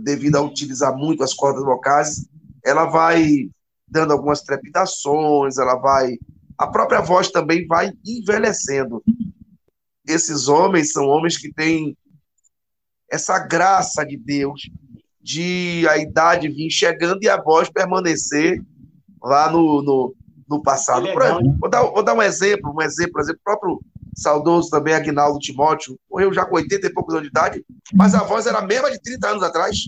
devido 0.04 0.38
a 0.38 0.42
utilizar 0.42 0.98
muito 0.98 1.24
as 1.24 1.34
cordas 1.34 1.64
vocais, 1.64 2.26
ela 2.66 2.86
vai 2.86 3.50
dando 3.90 4.14
algumas 4.14 4.42
trepidações, 4.42 5.58
ela 5.58 5.76
vai. 5.76 6.18
A 6.58 6.68
própria 6.68 7.02
voz 7.02 7.32
também 7.32 7.66
vai 7.66 7.92
envelhecendo. 8.06 9.04
Esses 10.08 10.48
homens 10.48 10.92
são 10.92 11.06
homens 11.06 11.38
que 11.38 11.52
têm 11.54 11.98
essa 13.10 13.40
graça 13.40 14.06
de 14.06 14.18
Deus 14.18 14.70
de 15.22 15.86
a 15.90 15.98
idade 15.98 16.48
vir 16.48 16.70
chegando 16.70 17.24
e 17.24 17.30
a 17.30 17.42
voz 17.42 17.70
permanecer 17.70 18.64
lá 19.22 19.52
no, 19.52 19.82
no, 19.82 20.16
no 20.48 20.62
passado. 20.62 21.04
Legal, 21.04 21.42
né? 21.42 21.56
vou, 21.60 21.70
dar, 21.70 21.84
vou 21.84 22.04
dar 22.04 22.14
um 22.14 22.22
exemplo, 22.22 22.74
um 22.74 22.82
exemplo, 22.82 23.14
por 23.14 23.22
exemplo, 23.22 23.42
próprio 23.44 23.80
saudoso 24.16 24.70
também, 24.70 24.94
Agnaldo 24.94 25.40
Timóteo, 25.40 25.98
morreu 26.10 26.34
já 26.34 26.46
com 26.46 26.56
80 26.56 26.88
e 26.88 26.94
poucos 26.94 27.14
anos 27.14 27.26
de 27.26 27.30
idade, 27.30 27.64
mas 27.94 28.14
a 28.14 28.24
voz 28.24 28.46
era 28.46 28.60
a 28.60 28.66
mesma 28.66 28.92
de 28.92 29.00
30 29.02 29.28
anos 29.28 29.44
atrás 29.44 29.88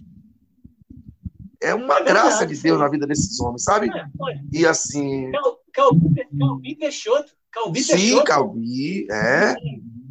é 1.62 1.76
uma 1.76 2.00
é 2.00 2.04
graça 2.04 2.46
de 2.46 2.58
Deus 2.58 2.80
na 2.80 2.90
vida 2.90 3.06
desses 3.06 3.40
homens, 3.40 3.64
sabe? 3.64 3.88
É, 3.90 4.06
e 4.52 4.66
assim. 4.66 5.32
Calbi, 5.72 6.28
Calbi 6.38 6.76
Peixoto. 6.76 7.32
Calbi 7.52 7.84
Sim, 7.84 7.94
Peixoto. 7.94 8.26
Calbi, 8.26 9.08
é. 9.12 9.56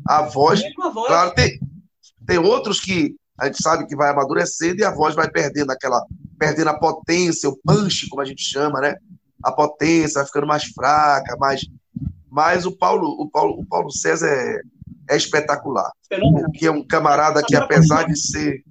A 0.06 0.22
voz. 0.22 0.62
voz. 0.94 1.06
Claro, 1.08 1.34
tem, 1.34 1.58
tem 2.26 2.38
outros 2.38 2.80
que 2.80 3.16
a 3.38 3.46
gente 3.46 3.62
sabe 3.62 3.86
que 3.86 3.96
vai 3.96 4.10
amadurecendo 4.10 4.80
e 4.80 4.84
a 4.84 4.94
voz 4.94 5.14
vai 5.14 5.28
perdendo 5.28 5.72
aquela. 5.72 6.04
perdendo 6.38 6.68
a 6.68 6.78
potência, 6.78 7.48
o 7.48 7.58
punch, 7.64 8.08
como 8.08 8.22
a 8.22 8.24
gente 8.24 8.42
chama, 8.42 8.80
né? 8.80 8.94
A 9.42 9.50
potência 9.50 10.20
vai 10.20 10.26
ficando 10.26 10.46
mais 10.46 10.64
fraca, 10.64 11.36
mais. 11.36 11.62
Mas 12.30 12.64
o 12.64 12.70
Paulo, 12.70 13.08
o 13.20 13.28
Paulo, 13.28 13.60
o 13.60 13.66
Paulo 13.66 13.90
César 13.90 14.28
é, 14.28 14.60
é 15.10 15.16
espetacular. 15.16 15.90
Que 16.54 16.66
é 16.66 16.70
um 16.70 16.86
camarada 16.86 17.42
que, 17.42 17.56
apesar 17.56 18.04
de 18.04 18.16
ser 18.16 18.62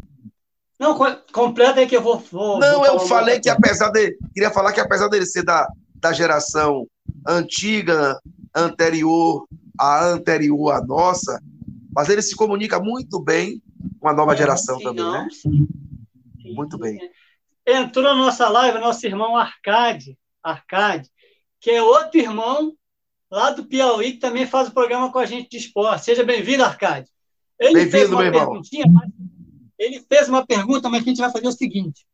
não, 0.79 0.97
completa 1.33 1.81
aí 1.81 1.87
que 1.87 1.97
eu 1.97 2.01
vou. 2.01 2.19
vou 2.31 2.57
não, 2.57 2.77
vou 2.77 2.85
eu 2.85 2.99
falei 3.01 3.39
que 3.39 3.49
apesar 3.49 3.89
de. 3.89 4.17
Queria 4.33 4.49
falar 4.49 4.71
que 4.71 4.79
apesar 4.79 5.09
dele 5.09 5.25
ser 5.25 5.43
da, 5.43 5.67
da 5.95 6.13
geração 6.13 6.87
antiga, 7.27 8.17
anterior, 8.55 9.45
a 9.77 10.05
anterior 10.05 10.71
à 10.71 10.81
nossa, 10.81 11.41
mas 11.93 12.07
ele 12.07 12.21
se 12.21 12.33
comunica 12.33 12.79
muito 12.79 13.19
bem 13.19 13.61
com 13.99 14.07
a 14.07 14.13
nova 14.13 14.33
é, 14.33 14.37
geração 14.37 14.77
sim, 14.77 14.83
também, 14.83 15.03
não, 15.03 15.11
né? 15.11 15.27
Sim. 15.31 15.67
Sim, 16.41 16.53
muito 16.53 16.77
bem. 16.77 16.97
Entrou 17.67 18.03
na 18.03 18.15
nossa 18.15 18.47
live 18.47 18.79
nosso 18.79 19.05
irmão 19.05 19.35
Arcade, 19.35 20.17
Arcade, 20.41 21.09
que 21.59 21.71
é 21.71 21.83
outro 21.83 22.17
irmão 22.17 22.73
lá 23.29 23.51
do 23.51 23.65
Piauí, 23.65 24.13
que 24.13 24.19
também 24.19 24.47
faz 24.47 24.69
o 24.69 24.73
programa 24.73 25.11
com 25.11 25.19
a 25.19 25.25
gente 25.25 25.49
de 25.49 25.57
esporte. 25.57 26.05
Seja 26.05 26.23
bem-vindo, 26.23 26.63
Arcade. 26.63 27.09
Bem-vindo, 27.59 28.15
meu 28.15 28.25
irmão. 28.27 28.53
Mas 28.53 29.09
ele 29.79 30.05
fez 30.07 30.27
uma 30.27 30.45
pergunta, 30.45 30.89
mas 30.89 31.01
a 31.01 31.05
gente 31.05 31.21
vai 31.21 31.31
fazer 31.31 31.47
o 31.47 31.53
seguinte: 31.53 32.05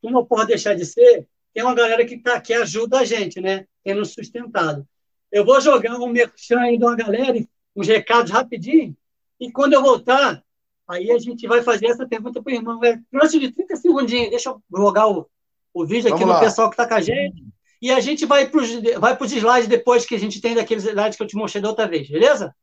que 0.00 0.10
não 0.10 0.24
pode 0.24 0.48
deixar 0.48 0.74
de 0.74 0.84
ser, 0.84 1.26
tem 1.54 1.64
uma 1.64 1.74
galera 1.74 2.04
que, 2.04 2.18
tá, 2.18 2.38
que 2.38 2.52
ajuda 2.52 3.00
a 3.00 3.04
gente, 3.04 3.40
né? 3.40 3.66
Tem 3.82 3.94
nos 3.94 4.12
sustentado. 4.12 4.86
Eu 5.32 5.44
vou 5.44 5.58
jogar 5.60 5.96
um 5.96 6.06
merchan 6.06 6.60
aí 6.60 6.76
de 6.76 6.84
uma 6.84 6.94
galera, 6.94 7.42
uns 7.74 7.88
recados 7.88 8.30
rapidinho, 8.30 8.94
e 9.40 9.50
quando 9.50 9.72
eu 9.72 9.82
voltar, 9.82 10.42
aí 10.86 11.10
a 11.10 11.18
gente 11.18 11.46
vai 11.46 11.62
fazer 11.62 11.86
essa 11.86 12.06
pergunta 12.06 12.42
para 12.42 12.52
o 12.52 12.54
irmão. 12.54 12.84
É, 12.84 13.00
antes 13.14 13.40
de 13.40 13.50
30 13.50 13.76
segundinhos, 13.76 14.30
deixa 14.30 14.50
eu 14.50 14.62
jogar 14.70 15.08
o, 15.08 15.26
o 15.72 15.86
vídeo 15.86 16.08
aqui 16.08 16.20
Vamos 16.20 16.26
no 16.26 16.32
lá. 16.34 16.40
pessoal 16.40 16.68
que 16.68 16.74
está 16.74 16.86
com 16.86 16.94
a 16.94 17.00
gente. 17.00 17.42
E 17.80 17.90
a 17.90 18.00
gente 18.00 18.24
vai 18.24 18.48
para 18.48 18.60
os 18.60 18.70
vai 18.98 19.16
slides 19.22 19.68
depois 19.68 20.06
que 20.06 20.14
a 20.14 20.18
gente 20.18 20.40
tem 20.40 20.54
daqueles 20.54 20.84
slides 20.84 21.16
que 21.16 21.22
eu 21.22 21.26
te 21.26 21.36
mostrei 21.36 21.60
da 21.62 21.68
outra 21.68 21.86
vez, 21.86 22.08
beleza? 22.08 22.54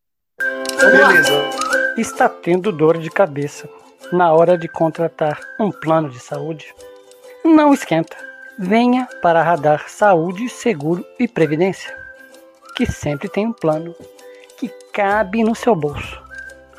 Beleza. 0.80 1.32
Está 1.96 2.28
tendo 2.28 2.72
dor 2.72 2.98
de 2.98 3.12
cabeça 3.12 3.70
na 4.12 4.34
hora 4.34 4.58
de 4.58 4.68
contratar 4.68 5.40
um 5.60 5.72
plano 5.72 6.10
de 6.10 6.20
saúde? 6.20 6.74
Não 7.44 7.74
esquenta. 7.74 8.16
Venha 8.58 9.08
para 9.22 9.42
Radar 9.42 9.90
Saúde, 9.90 10.48
Seguro 10.48 11.06
e 11.20 11.28
Previdência, 11.28 11.96
que 12.76 12.86
sempre 12.86 13.28
tem 13.28 13.48
um 13.48 13.54
plano 13.54 13.96
que 14.58 14.70
cabe 14.94 15.44
no 15.44 15.56
seu 15.56 15.76
bolso. 15.76 16.22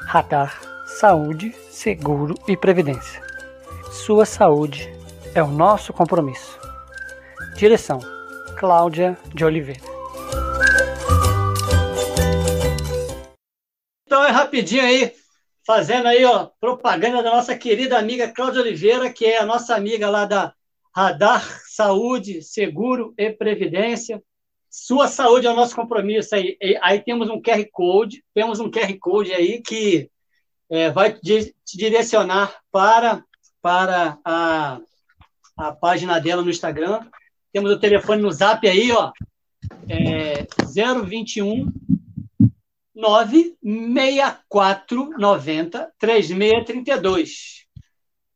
Radar 0.07 0.61
Saúde, 0.87 1.53
Seguro 1.71 2.35
e 2.47 2.57
Previdência. 2.57 3.21
Sua 3.91 4.25
saúde 4.25 4.89
é 5.35 5.43
o 5.43 5.49
nosso 5.49 5.93
compromisso. 5.93 6.59
Direção: 7.57 7.99
Cláudia 8.57 9.19
de 9.35 9.45
Oliveira. 9.45 9.81
Então 14.07 14.25
é 14.25 14.31
rapidinho 14.31 14.85
aí 14.85 15.13
fazendo 15.67 16.07
aí, 16.07 16.25
ó, 16.25 16.51
propaganda 16.61 17.23
da 17.23 17.31
nossa 17.31 17.57
querida 17.57 17.99
amiga 17.99 18.29
Cláudia 18.29 18.61
Oliveira, 18.61 19.13
que 19.13 19.25
é 19.25 19.39
a 19.39 19.47
nossa 19.47 19.75
amiga 19.75 20.11
lá 20.11 20.25
da 20.25 20.55
Radar 20.95 21.43
Saúde, 21.69 22.43
Seguro 22.43 23.15
e 23.17 23.31
Previdência. 23.31 24.23
Sua 24.71 25.09
saúde 25.09 25.47
é 25.47 25.51
o 25.51 25.57
nosso 25.57 25.75
compromisso 25.75 26.35
aí. 26.35 26.57
Aí 26.83 27.01
temos 27.01 27.29
um 27.31 27.41
QR 27.41 27.65
Code, 27.73 28.25
temos 28.35 28.61
um 28.61 28.71
QR 28.71 28.93
Code 29.01 29.33
aí 29.33 29.63
que 29.63 30.11
é, 30.71 30.91
vai 30.91 31.13
te 31.13 31.55
direcionar 31.75 32.61
para, 32.71 33.25
para 33.63 34.19
a, 34.25 34.81
a 35.57 35.73
página 35.73 36.21
dela 36.21 36.43
no 36.43 36.51
Instagram. 36.51 37.01
Temos 37.53 37.71
o 37.71 37.79
telefone 37.79 38.21
no 38.21 38.33
Zap 38.33 38.67
aí, 38.67 38.91
ó, 38.91 39.13
é 39.89 40.47
021 41.05 41.73
96490 42.95 45.93
3632. 45.99 47.65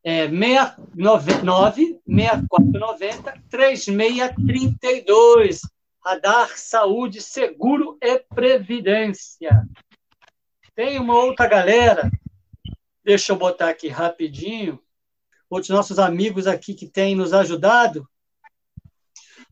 É 0.03 0.27
9 0.29 2.01
6490 2.07 3.43
3632. 3.49 5.61
Radar 6.05 6.57
Saúde, 6.57 7.21
Seguro 7.21 7.97
e 8.01 8.19
Previdência. 8.19 9.69
Tem 10.75 10.99
uma 10.99 11.15
outra 11.15 11.47
galera, 11.47 12.11
deixa 13.05 13.33
eu 13.33 13.37
botar 13.37 13.69
aqui 13.69 13.89
rapidinho, 13.89 14.81
outros 15.51 15.71
nossos 15.71 15.99
amigos 15.99 16.47
aqui 16.47 16.73
que 16.73 16.87
têm 16.87 17.17
nos 17.17 17.35
ajudado. 17.35 18.09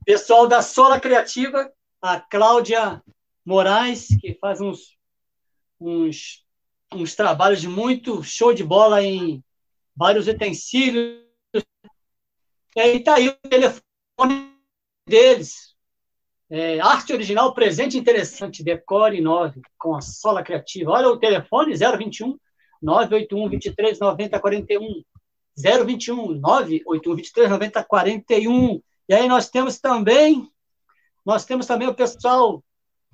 Pessoal 0.04 0.46
da 0.46 0.62
Sola 0.62 1.00
Criativa, 1.00 1.68
a 2.00 2.20
Cláudia 2.20 3.02
Moraes, 3.44 4.06
que 4.20 4.34
faz 4.34 4.60
uns, 4.60 4.95
uns, 5.80 6.44
uns 6.92 7.14
trabalhos 7.14 7.60
de 7.60 7.68
muito 7.68 8.22
show 8.22 8.52
de 8.52 8.64
bola 8.64 9.02
em 9.02 9.42
vários 9.94 10.28
utensílios. 10.28 11.24
E 12.74 12.80
aí 12.80 12.96
está 12.98 13.14
aí 13.14 13.28
o 13.28 13.36
telefone 13.48 14.52
deles. 15.08 15.74
É, 16.48 16.78
arte 16.78 17.12
original, 17.12 17.52
presente 17.54 17.98
interessante, 17.98 18.62
decore 18.62 19.20
9, 19.20 19.60
com 19.78 19.96
a 19.96 20.00
sola 20.00 20.42
criativa. 20.42 20.92
Olha 20.92 21.08
o 21.08 21.18
telefone, 21.18 21.74
021 21.74 22.38
981 22.80 23.48
23 23.48 23.98
90 23.98 24.40
41. 24.40 25.02
021 25.56 26.34
981 26.34 27.16
23 27.16 27.50
90 27.50 27.84
41. 27.84 28.82
E 29.08 29.14
aí 29.14 29.28
nós 29.28 29.48
temos 29.48 29.80
também, 29.80 30.48
nós 31.24 31.44
temos 31.44 31.66
também 31.66 31.88
o 31.88 31.94
pessoal, 31.94 32.62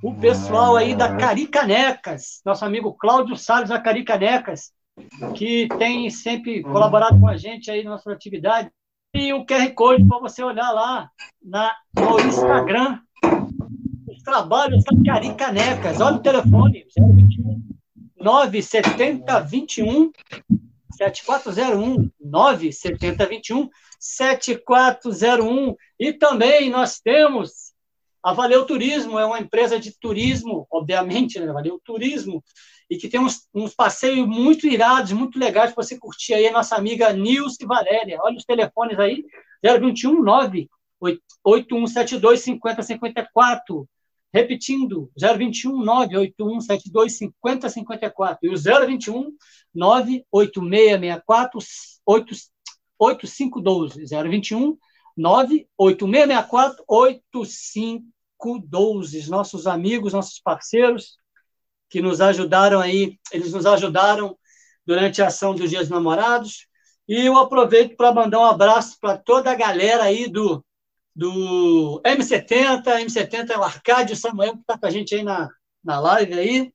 o 0.02 0.12
pessoal 0.14 0.76
aí 0.76 0.96
da 0.96 1.16
Caricanecas, 1.16 2.40
nosso 2.44 2.64
amigo 2.64 2.92
Cláudio 2.92 3.36
Salles 3.36 3.68
da 3.68 3.78
Caricanecas, 3.78 4.72
que 5.36 5.68
tem 5.78 6.10
sempre 6.10 6.60
colaborado 6.60 7.20
com 7.20 7.28
a 7.28 7.36
gente 7.36 7.70
aí 7.70 7.84
na 7.84 7.90
nossa 7.90 8.10
atividade. 8.12 8.68
E 9.14 9.32
o 9.32 9.46
QR 9.46 9.72
Code 9.74 10.04
para 10.08 10.18
você 10.18 10.42
olhar 10.42 10.72
lá 10.72 11.08
na, 11.40 11.72
no 11.94 12.18
Instagram 12.18 12.98
os 14.08 14.22
trabalhos 14.24 14.82
da 14.82 15.12
Caricanecas. 15.12 16.00
Olha 16.00 16.16
o 16.16 16.22
telefone, 16.22 16.84
021 16.98 17.62
970 18.16 19.40
21 19.40 20.10
7401 20.96 22.10
97021 22.20 23.70
7401 24.00 25.76
e 26.00 26.12
também 26.12 26.70
nós 26.70 26.98
temos 26.98 27.61
a 28.22 28.32
Valeu 28.32 28.64
Turismo, 28.64 29.18
é 29.18 29.26
uma 29.26 29.40
empresa 29.40 29.80
de 29.80 29.98
turismo, 29.98 30.66
obviamente, 30.70 31.40
né? 31.40 31.52
Valeu 31.52 31.80
Turismo, 31.84 32.42
e 32.88 32.96
que 32.96 33.08
tem 33.08 33.18
uns, 33.18 33.48
uns 33.52 33.74
passeios 33.74 34.26
muito 34.28 34.66
irados, 34.66 35.12
muito 35.12 35.38
legais 35.38 35.72
para 35.72 35.82
você 35.82 35.98
curtir 35.98 36.34
aí, 36.34 36.46
a 36.46 36.52
nossa 36.52 36.76
amiga 36.76 37.12
Nilce 37.12 37.64
Valéria. 37.66 38.18
Olha 38.20 38.36
os 38.36 38.44
telefones 38.44 38.98
aí, 38.98 39.24
021 39.62 40.22
9 40.22 40.68
8172 41.44 42.40
5054. 42.40 43.88
Repetindo, 44.32 45.10
021 45.16 45.84
98172 45.84 47.18
5054 47.18 48.38
e 48.42 48.48
o 48.48 48.56
021 48.56 49.30
98664 49.74 51.58
8512. 52.06 54.04
021 54.06 54.78
98664 55.16 56.84
8512. 56.86 59.30
Nossos 59.30 59.66
amigos, 59.66 60.12
nossos 60.12 60.38
parceiros 60.40 61.16
que 61.88 62.00
nos 62.00 62.20
ajudaram 62.20 62.80
aí, 62.80 63.18
eles 63.32 63.52
nos 63.52 63.66
ajudaram 63.66 64.36
durante 64.86 65.22
a 65.22 65.28
ação 65.28 65.54
dos 65.54 65.70
Dias 65.70 65.88
Namorados. 65.88 66.66
E 67.06 67.26
eu 67.26 67.36
aproveito 67.36 67.96
para 67.96 68.14
mandar 68.14 68.40
um 68.40 68.44
abraço 68.44 68.96
para 69.00 69.18
toda 69.18 69.50
a 69.50 69.54
galera 69.54 70.04
aí 70.04 70.28
do 70.28 70.64
do 71.14 72.00
M70, 72.04 72.84
M70 72.84 73.50
é 73.50 73.58
o 73.58 73.62
Arcádio 73.62 74.16
Samuel, 74.16 74.54
que 74.54 74.60
está 74.60 74.78
com 74.78 74.86
a 74.86 74.90
gente 74.90 75.14
aí 75.14 75.22
na, 75.22 75.50
na 75.84 76.00
live 76.00 76.32
aí. 76.32 76.72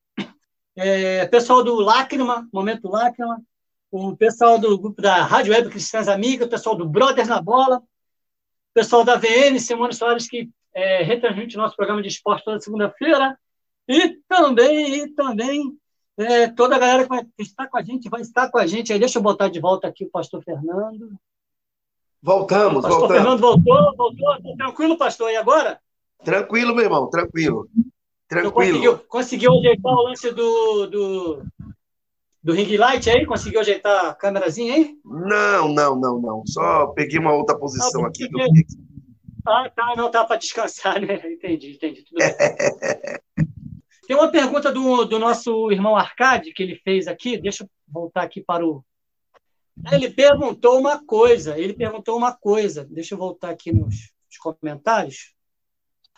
É, 0.75 1.25
pessoal 1.25 1.63
do 1.63 1.79
Lágrima, 1.79 2.47
Momento 2.53 2.87
Lágrima, 2.87 3.41
o 3.89 4.15
pessoal 4.15 4.59
do 4.59 4.77
grupo 4.77 5.01
da 5.01 5.23
Rádio 5.23 5.53
Web 5.53 5.69
Cristãs 5.69 6.07
Amigas, 6.07 6.47
o 6.47 6.51
pessoal 6.51 6.75
do 6.75 6.87
Brothers 6.87 7.27
na 7.27 7.41
Bola, 7.41 7.81
pessoal 8.77 9.03
da 9.03 9.15
VN, 9.15 9.59
Simone 9.59 9.91
Soares, 9.91 10.29
que 10.29 10.51
é, 10.71 11.01
retransmite 11.01 11.57
nosso 11.57 11.75
programa 11.75 11.99
de 11.99 12.09
esporte 12.09 12.45
toda 12.45 12.59
segunda-feira, 12.59 13.35
e 13.87 14.19
também, 14.29 14.93
e 14.93 15.07
também 15.15 15.75
é, 16.15 16.47
toda 16.49 16.75
a 16.75 16.79
galera 16.79 17.01
que 17.01 17.09
vai 17.09 17.25
estar 17.39 17.67
com 17.67 17.77
a 17.79 17.81
gente, 17.81 18.07
vai 18.07 18.21
estar 18.21 18.51
com 18.51 18.59
a 18.59 18.67
gente 18.67 18.93
aí. 18.93 18.99
Deixa 18.99 19.17
eu 19.17 19.23
botar 19.23 19.47
de 19.47 19.59
volta 19.59 19.87
aqui 19.87 20.05
o 20.05 20.11
pastor 20.11 20.43
Fernando. 20.43 21.09
Voltamos, 22.21 22.83
pastor 22.83 22.99
voltamos. 22.99 23.23
Fernando 23.23 23.41
voltou, 23.41 23.95
voltou. 23.97 24.41
Tá 24.43 24.65
tranquilo, 24.65 24.95
pastor, 24.95 25.31
e 25.31 25.37
agora? 25.37 25.79
Tranquilo, 26.23 26.75
meu 26.75 26.83
irmão, 26.83 27.09
tranquilo. 27.09 27.67
Tranquilo. 28.27 28.53
Conseguiu, 28.53 28.99
conseguiu 29.07 29.57
ajeitar 29.57 29.91
o 29.91 30.03
lance 30.03 30.31
do, 30.31 30.85
do, 30.85 31.43
do 32.43 32.53
ring 32.53 32.77
light 32.77 33.09
aí? 33.09 33.25
Conseguiu 33.25 33.59
ajeitar 33.59 34.05
a 34.05 34.13
câmerazinha 34.13 34.73
aí? 34.73 34.95
Não, 35.03 35.67
não, 35.67 35.95
não, 35.95 36.21
não. 36.21 36.43
Só 36.45 36.87
peguei 36.87 37.19
uma 37.19 37.33
outra 37.33 37.57
posição 37.57 38.05
ah, 38.05 38.07
aqui. 38.07 38.27
Que... 38.29 38.65
Ah, 39.47 39.69
tá, 39.75 39.93
não 39.95 40.11
tá 40.11 40.23
para 40.25 40.37
descansar, 40.37 40.99
né? 41.05 41.21
Entendi, 41.25 41.73
entendi. 41.73 42.05
Tem 44.07 44.15
uma 44.15 44.31
pergunta 44.31 44.71
do, 44.71 45.03
do 45.03 45.19
nosso 45.19 45.69
irmão 45.69 45.95
Arcade 45.97 46.53
que 46.53 46.63
ele 46.63 46.75
fez 46.77 47.07
aqui. 47.07 47.37
Deixa 47.37 47.65
eu 47.65 47.69
voltar 47.89 48.23
aqui 48.23 48.41
para 48.41 48.65
o, 48.65 48.81
ele 49.91 50.09
perguntou 50.09 50.79
uma 50.79 51.03
coisa, 51.05 51.57
ele 51.57 51.73
perguntou 51.73 52.17
uma 52.17 52.33
coisa, 52.33 52.85
deixa 52.85 53.13
eu 53.13 53.17
voltar 53.17 53.51
aqui 53.51 53.71
nos, 53.71 54.11
nos 54.25 54.37
comentários, 54.39 55.35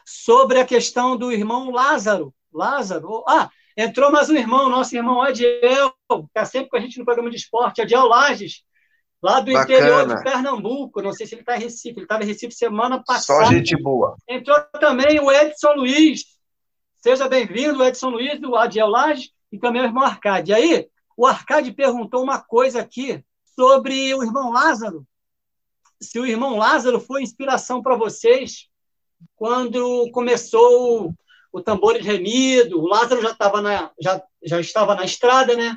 sobre 0.05 0.59
a 0.59 0.65
questão 0.65 1.17
do 1.17 1.31
irmão 1.31 1.69
Lázaro. 1.69 2.33
Lázaro, 2.51 3.23
ah, 3.27 3.49
entrou 3.81 4.11
mais 4.11 4.29
um 4.29 4.35
irmão, 4.35 4.69
nosso 4.69 4.93
irmão 4.93 5.21
Adiel, 5.21 5.93
que 6.09 6.15
está 6.27 6.43
sempre 6.43 6.69
com 6.69 6.75
a 6.75 6.79
gente 6.81 6.99
no 6.99 7.05
programa 7.05 7.29
de 7.29 7.37
esporte, 7.37 7.81
Adiel 7.81 8.05
Lages, 8.05 8.63
lá 9.21 9.39
do 9.39 9.53
Bacana. 9.53 9.79
interior 9.79 10.07
de 10.07 10.23
Pernambuco, 10.23 11.01
não 11.01 11.13
sei 11.13 11.25
se 11.25 11.35
ele 11.35 11.41
está 11.43 11.55
em 11.55 11.61
Recife, 11.61 11.95
ele 11.95 12.03
estava 12.03 12.23
em 12.23 12.27
Recife 12.27 12.53
semana 12.53 13.01
passada. 13.01 13.45
Só 13.45 13.51
gente 13.51 13.81
boa. 13.81 14.17
Entrou 14.27 14.59
também 14.81 15.19
o 15.21 15.31
Edson 15.31 15.73
Luiz, 15.75 16.25
seja 16.97 17.29
bem-vindo, 17.29 17.83
Edson 17.83 18.09
Luiz, 18.09 18.39
do 18.39 18.55
Adiel 18.57 18.87
Lages, 18.87 19.31
e 19.49 19.57
também 19.57 19.81
o 19.81 19.85
irmão 19.85 20.03
Arcade. 20.03 20.51
E 20.51 20.53
aí, 20.53 20.87
o 21.15 21.25
Arcade 21.25 21.71
perguntou 21.71 22.21
uma 22.21 22.39
coisa 22.39 22.81
aqui, 22.81 23.23
sobre 23.55 24.13
o 24.13 24.23
irmão 24.23 24.51
Lázaro. 24.51 25.05
Se 26.01 26.19
o 26.19 26.25
irmão 26.25 26.57
Lázaro 26.57 26.99
foi 26.99 27.21
inspiração 27.21 27.81
para 27.81 27.95
vocês 27.95 28.67
quando 29.35 30.09
começou 30.11 31.13
o 31.51 31.61
tambor 31.61 31.95
remido, 31.95 32.79
o 32.79 32.87
Lázaro 32.87 33.21
já 33.21 33.31
estava 33.31 33.61
na, 33.61 33.91
já, 33.99 34.21
já 34.43 34.59
estava 34.59 34.95
na 34.95 35.03
estrada, 35.03 35.55
né? 35.55 35.75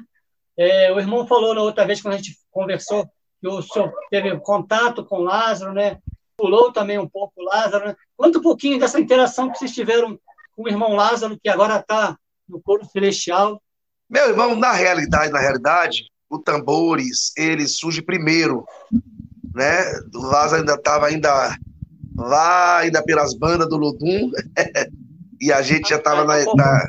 É, 0.57 0.93
o 0.93 1.01
irmão 1.01 1.27
falou 1.27 1.55
na 1.55 1.63
outra 1.63 1.87
vez, 1.87 2.01
quando 2.01 2.15
a 2.15 2.17
gente 2.19 2.37
conversou, 2.51 3.09
que 3.41 3.49
o 3.49 3.63
senhor 3.63 3.93
teve 4.11 4.39
contato 4.41 5.05
com 5.05 5.17
o 5.17 5.23
Lázaro, 5.23 5.73
né? 5.73 5.99
Pulou 6.37 6.73
também 6.73 6.99
um 6.99 7.09
pouco 7.09 7.33
o 7.37 7.45
Lázaro. 7.45 7.87
Né? 7.87 7.97
Conta 8.17 8.39
um 8.39 8.43
pouquinho 8.43 8.79
dessa 8.79 9.01
interação 9.01 9.51
que 9.51 9.59
vocês 9.59 9.73
tiveram 9.73 10.19
com 10.55 10.65
o 10.65 10.69
irmão 10.69 10.95
Lázaro, 10.95 11.39
que 11.43 11.49
agora 11.49 11.79
está 11.79 12.17
no 12.49 12.61
coro 12.61 12.85
celestial. 12.85 13.61
Meu 14.09 14.29
irmão, 14.29 14.55
na 14.55 14.73
realidade, 14.73 15.33
na 15.33 15.41
realidade, 15.41 16.05
o 16.29 16.39
Tambores, 16.39 17.33
ele 17.37 17.67
surge 17.67 18.03
primeiro, 18.03 18.65
né? 19.55 19.85
O 20.15 20.27
Lázaro 20.27 20.61
ainda 20.61 20.75
estava 20.75 21.07
ainda 21.07 21.57
lá, 22.17 22.79
ainda 22.79 23.03
pelas 23.03 23.35
bandas 23.35 23.69
do 23.69 23.77
Lodum, 23.77 24.31
e 25.43 25.53
a 25.53 25.61
gente 25.61 25.89
já 25.89 25.97
estava 25.97 26.25
na, 26.25 26.37
na, 26.55 26.89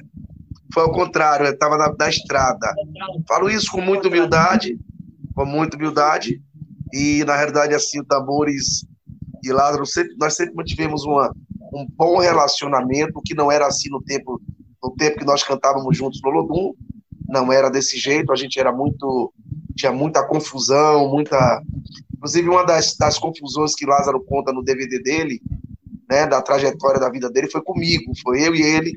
Foi 0.71 0.83
ao 0.83 0.91
contrário, 0.91 1.47
estava 1.47 1.75
na, 1.75 1.91
na 1.97 2.07
estrada. 2.07 2.71
Falo 3.27 3.49
isso 3.49 3.71
com 3.71 3.81
muita 3.81 4.07
humildade, 4.07 4.79
com 5.33 5.43
muita 5.43 5.75
humildade, 5.75 6.39
e 6.93 7.23
na 7.25 7.35
realidade, 7.35 7.73
assim, 7.73 7.99
o 7.99 8.05
Tambores 8.05 8.85
e 9.43 9.51
Lázaro, 9.51 9.87
sempre, 9.87 10.15
nós 10.19 10.35
sempre 10.35 10.53
mantivemos 10.53 11.03
uma, 11.03 11.33
um 11.73 11.87
bom 11.89 12.19
relacionamento, 12.19 13.19
que 13.25 13.33
não 13.33 13.51
era 13.51 13.65
assim 13.65 13.89
no 13.89 13.99
tempo, 14.03 14.39
no 14.81 14.91
tempo 14.91 15.17
que 15.17 15.25
nós 15.25 15.41
cantávamos 15.41 15.97
juntos 15.97 16.21
no 16.23 16.29
Lodum, 16.29 16.73
não 17.27 17.51
era 17.51 17.71
desse 17.71 17.97
jeito, 17.97 18.31
a 18.31 18.35
gente 18.35 18.59
era 18.59 18.71
muito. 18.71 19.33
tinha 19.75 19.91
muita 19.91 20.23
confusão, 20.27 21.09
muita. 21.09 21.59
Inclusive, 22.15 22.47
uma 22.47 22.63
das, 22.63 22.95
das 22.95 23.17
confusões 23.17 23.73
que 23.73 23.87
Lázaro 23.87 24.23
conta 24.23 24.53
no 24.53 24.63
DVD 24.63 25.01
dele, 25.01 25.41
né, 26.13 26.27
da 26.27 26.41
trajetória 26.43 26.99
da 26.99 27.09
vida 27.09 27.27
dele, 27.27 27.49
foi 27.49 27.61
comigo, 27.63 28.11
foi 28.21 28.47
eu 28.47 28.53
e 28.53 28.61
ele 28.61 28.95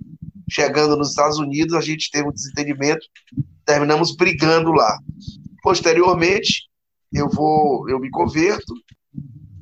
chegando 0.48 0.96
nos 0.96 1.10
Estados 1.10 1.38
Unidos, 1.38 1.74
a 1.74 1.80
gente 1.80 2.10
teve 2.10 2.28
um 2.28 2.32
desentendimento, 2.32 3.06
terminamos 3.64 4.14
brigando 4.14 4.70
lá. 4.70 4.98
Posteriormente, 5.62 6.68
eu 7.12 7.28
vou, 7.28 7.88
eu 7.88 7.98
me 7.98 8.10
converto, 8.10 8.74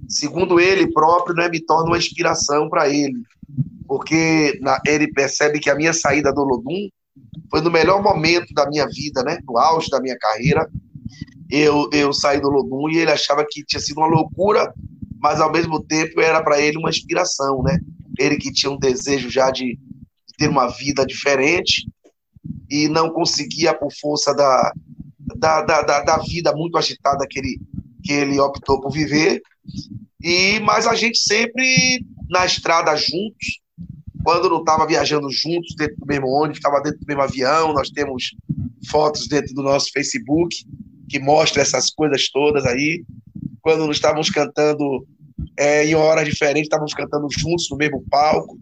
segundo 0.09 0.59
ele 0.59 0.93
próprio, 0.93 1.37
né, 1.37 1.49
me 1.49 1.61
torna 1.65 1.91
uma 1.91 1.97
inspiração 1.97 2.69
para 2.69 2.89
ele, 2.89 3.23
porque 3.87 4.59
na, 4.61 4.81
ele 4.85 5.13
percebe 5.13 5.61
que 5.61 5.71
a 5.71 5.77
minha 5.77 5.93
saída 5.93 6.33
do 6.33 6.43
Lodum 6.43 6.89
foi 7.51 7.61
no 7.61 7.71
melhor 7.71 8.03
momento 8.03 8.53
da 8.53 8.69
minha 8.69 8.87
vida, 8.89 9.23
né? 9.23 9.39
No 9.47 9.57
auge 9.57 9.89
da 9.89 10.01
minha 10.01 10.19
carreira. 10.19 10.69
Eu, 11.49 11.89
eu 11.93 12.13
saí 12.13 12.41
do 12.41 12.49
Lodum 12.49 12.89
e 12.89 12.99
ele 12.99 13.13
achava 13.13 13.47
que 13.49 13.65
tinha 13.65 13.81
sido 13.81 13.99
uma 13.99 14.09
loucura, 14.09 14.73
mas 15.25 15.41
ao 15.41 15.51
mesmo 15.51 15.83
tempo 15.83 16.21
era 16.21 16.43
para 16.43 16.61
ele 16.61 16.77
uma 16.77 16.91
inspiração, 16.91 17.63
né? 17.63 17.79
Ele 18.19 18.37
que 18.37 18.53
tinha 18.53 18.71
um 18.71 18.79
desejo 18.79 19.31
já 19.31 19.51
de, 19.51 19.79
ter 20.37 20.51
uma 20.51 20.67
vida 20.67 21.07
diferente 21.07 21.89
e 22.69 22.89
não 22.89 23.09
conseguia 23.09 23.73
por 23.73 23.91
força 23.91 24.35
da, 24.35 24.71
da, 25.19 25.63
da, 25.63 25.81
da, 25.81 26.01
da 26.03 26.19
vida 26.19 26.55
muito 26.55 26.77
agitada 26.77 27.27
que 27.27 27.39
ele, 27.39 27.59
que 28.03 28.13
ele 28.13 28.39
optou 28.39 28.83
por 28.83 28.91
viver. 28.91 29.41
E 30.23 30.61
mas 30.61 30.87
a 30.87 30.95
gente 30.95 31.17
sempre 31.17 32.05
na 32.29 32.45
estrada 32.45 32.95
juntos, 32.95 33.63
quando 34.23 34.51
não 34.51 34.59
estava 34.59 34.87
viajando 34.87 35.31
juntos 35.31 35.75
dentro 35.75 35.97
do 35.97 36.07
mesmo 36.07 36.27
ônibus, 36.27 36.59
estava 36.59 36.83
dentro 36.83 37.01
do 37.01 37.07
mesmo 37.07 37.23
avião. 37.23 37.73
Nós 37.73 37.89
temos 37.89 38.37
fotos 38.91 39.27
dentro 39.27 39.55
do 39.55 39.63
nosso 39.63 39.91
Facebook 39.91 40.55
que 41.09 41.19
mostra 41.19 41.63
essas 41.63 41.89
coisas 41.89 42.29
todas 42.29 42.67
aí. 42.67 43.03
Quando 43.65 43.91
estávamos 43.91 44.29
cantando 44.29 45.07
é, 45.59 45.87
em 45.87 45.95
horas 45.95 46.29
diferentes, 46.29 46.67
estávamos 46.67 46.93
cantando 46.93 47.27
juntos 47.31 47.67
no 47.71 47.79
mesmo 47.79 48.05
palco. 48.11 48.59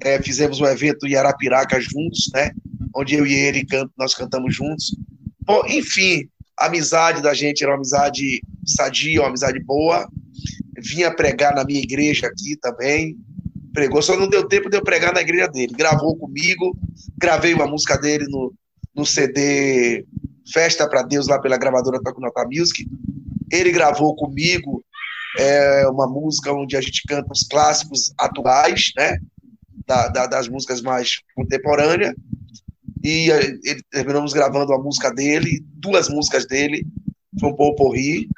É, 0.00 0.20
fizemos 0.20 0.60
um 0.60 0.66
evento 0.66 1.06
em 1.06 1.14
Arapiraca 1.14 1.80
juntos, 1.80 2.28
né? 2.34 2.50
Onde 2.92 3.14
eu 3.14 3.24
e 3.24 3.32
ele 3.32 3.64
canto, 3.64 3.92
nós 3.96 4.16
cantamos 4.16 4.52
juntos. 4.52 4.96
Bom, 5.42 5.62
enfim, 5.68 6.28
a 6.58 6.66
amizade 6.66 7.22
da 7.22 7.32
gente 7.32 7.62
era 7.62 7.70
uma 7.70 7.76
amizade 7.76 8.42
sadia, 8.66 9.20
uma 9.20 9.28
amizade 9.28 9.62
boa. 9.62 10.08
Vinha 10.76 11.14
pregar 11.14 11.54
na 11.54 11.64
minha 11.64 11.80
igreja 11.80 12.26
aqui 12.26 12.56
também. 12.60 13.16
Pregou, 13.72 14.02
só 14.02 14.16
não 14.16 14.28
deu 14.28 14.48
tempo 14.48 14.68
de 14.68 14.76
eu 14.76 14.82
pregar 14.82 15.14
na 15.14 15.20
igreja 15.20 15.46
dele. 15.46 15.72
Gravou 15.72 16.16
comigo, 16.16 16.76
gravei 17.16 17.54
uma 17.54 17.68
música 17.68 17.96
dele 17.96 18.26
no, 18.28 18.52
no 18.92 19.06
CD 19.06 20.04
Festa 20.52 20.88
para 20.88 21.02
Deus 21.02 21.28
lá 21.28 21.40
pela 21.40 21.56
gravadora 21.56 22.00
Nota 22.18 22.44
Music. 22.44 22.84
Ele 23.52 23.70
gravou 23.70 24.16
comigo 24.16 24.82
é, 25.38 25.86
uma 25.88 26.08
música 26.08 26.52
onde 26.52 26.76
a 26.76 26.80
gente 26.80 27.02
canta 27.06 27.30
os 27.30 27.46
clássicos 27.46 28.12
atuais, 28.18 28.92
né? 28.96 29.18
Da, 29.86 30.08
da, 30.08 30.26
das 30.26 30.48
músicas 30.48 30.80
mais 30.80 31.20
contemporâneas. 31.34 32.14
E 33.04 33.30
é, 33.30 33.40
ele, 33.64 33.82
terminamos 33.90 34.32
gravando 34.32 34.72
a 34.72 34.78
música 34.78 35.12
dele, 35.12 35.62
duas 35.74 36.08
músicas 36.08 36.46
dele, 36.46 36.86
foi 37.38 37.50
um 37.50 37.56
pouco 37.56 37.84
porri. 37.84 38.28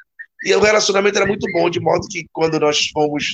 E 0.43 0.53
o 0.53 0.61
relacionamento 0.61 1.17
era 1.17 1.27
muito 1.27 1.49
bom, 1.53 1.69
de 1.69 1.79
modo 1.79 2.07
que 2.07 2.25
quando 2.33 2.59
nós 2.59 2.89
fomos 2.89 3.33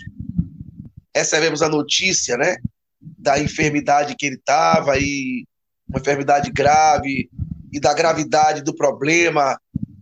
recebemos 1.16 1.62
a 1.62 1.68
notícia, 1.68 2.38
né, 2.38 2.56
da 3.02 3.40
enfermidade 3.40 4.16
que 4.16 4.26
ele 4.26 4.36
estava 4.36 4.98
e 4.98 5.46
uma 5.90 6.00
enfermidade 6.00 6.52
grave 6.52 7.30
e 7.72 7.80
da 7.80 7.94
gravidade 7.94 8.62
do 8.62 8.74
problema 8.74 9.60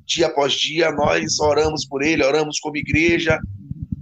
dia 0.09 0.27
após 0.27 0.53
dia, 0.53 0.91
nós 0.91 1.39
oramos 1.39 1.85
por 1.85 2.03
ele, 2.03 2.23
oramos 2.23 2.59
como 2.59 2.77
igreja, 2.77 3.39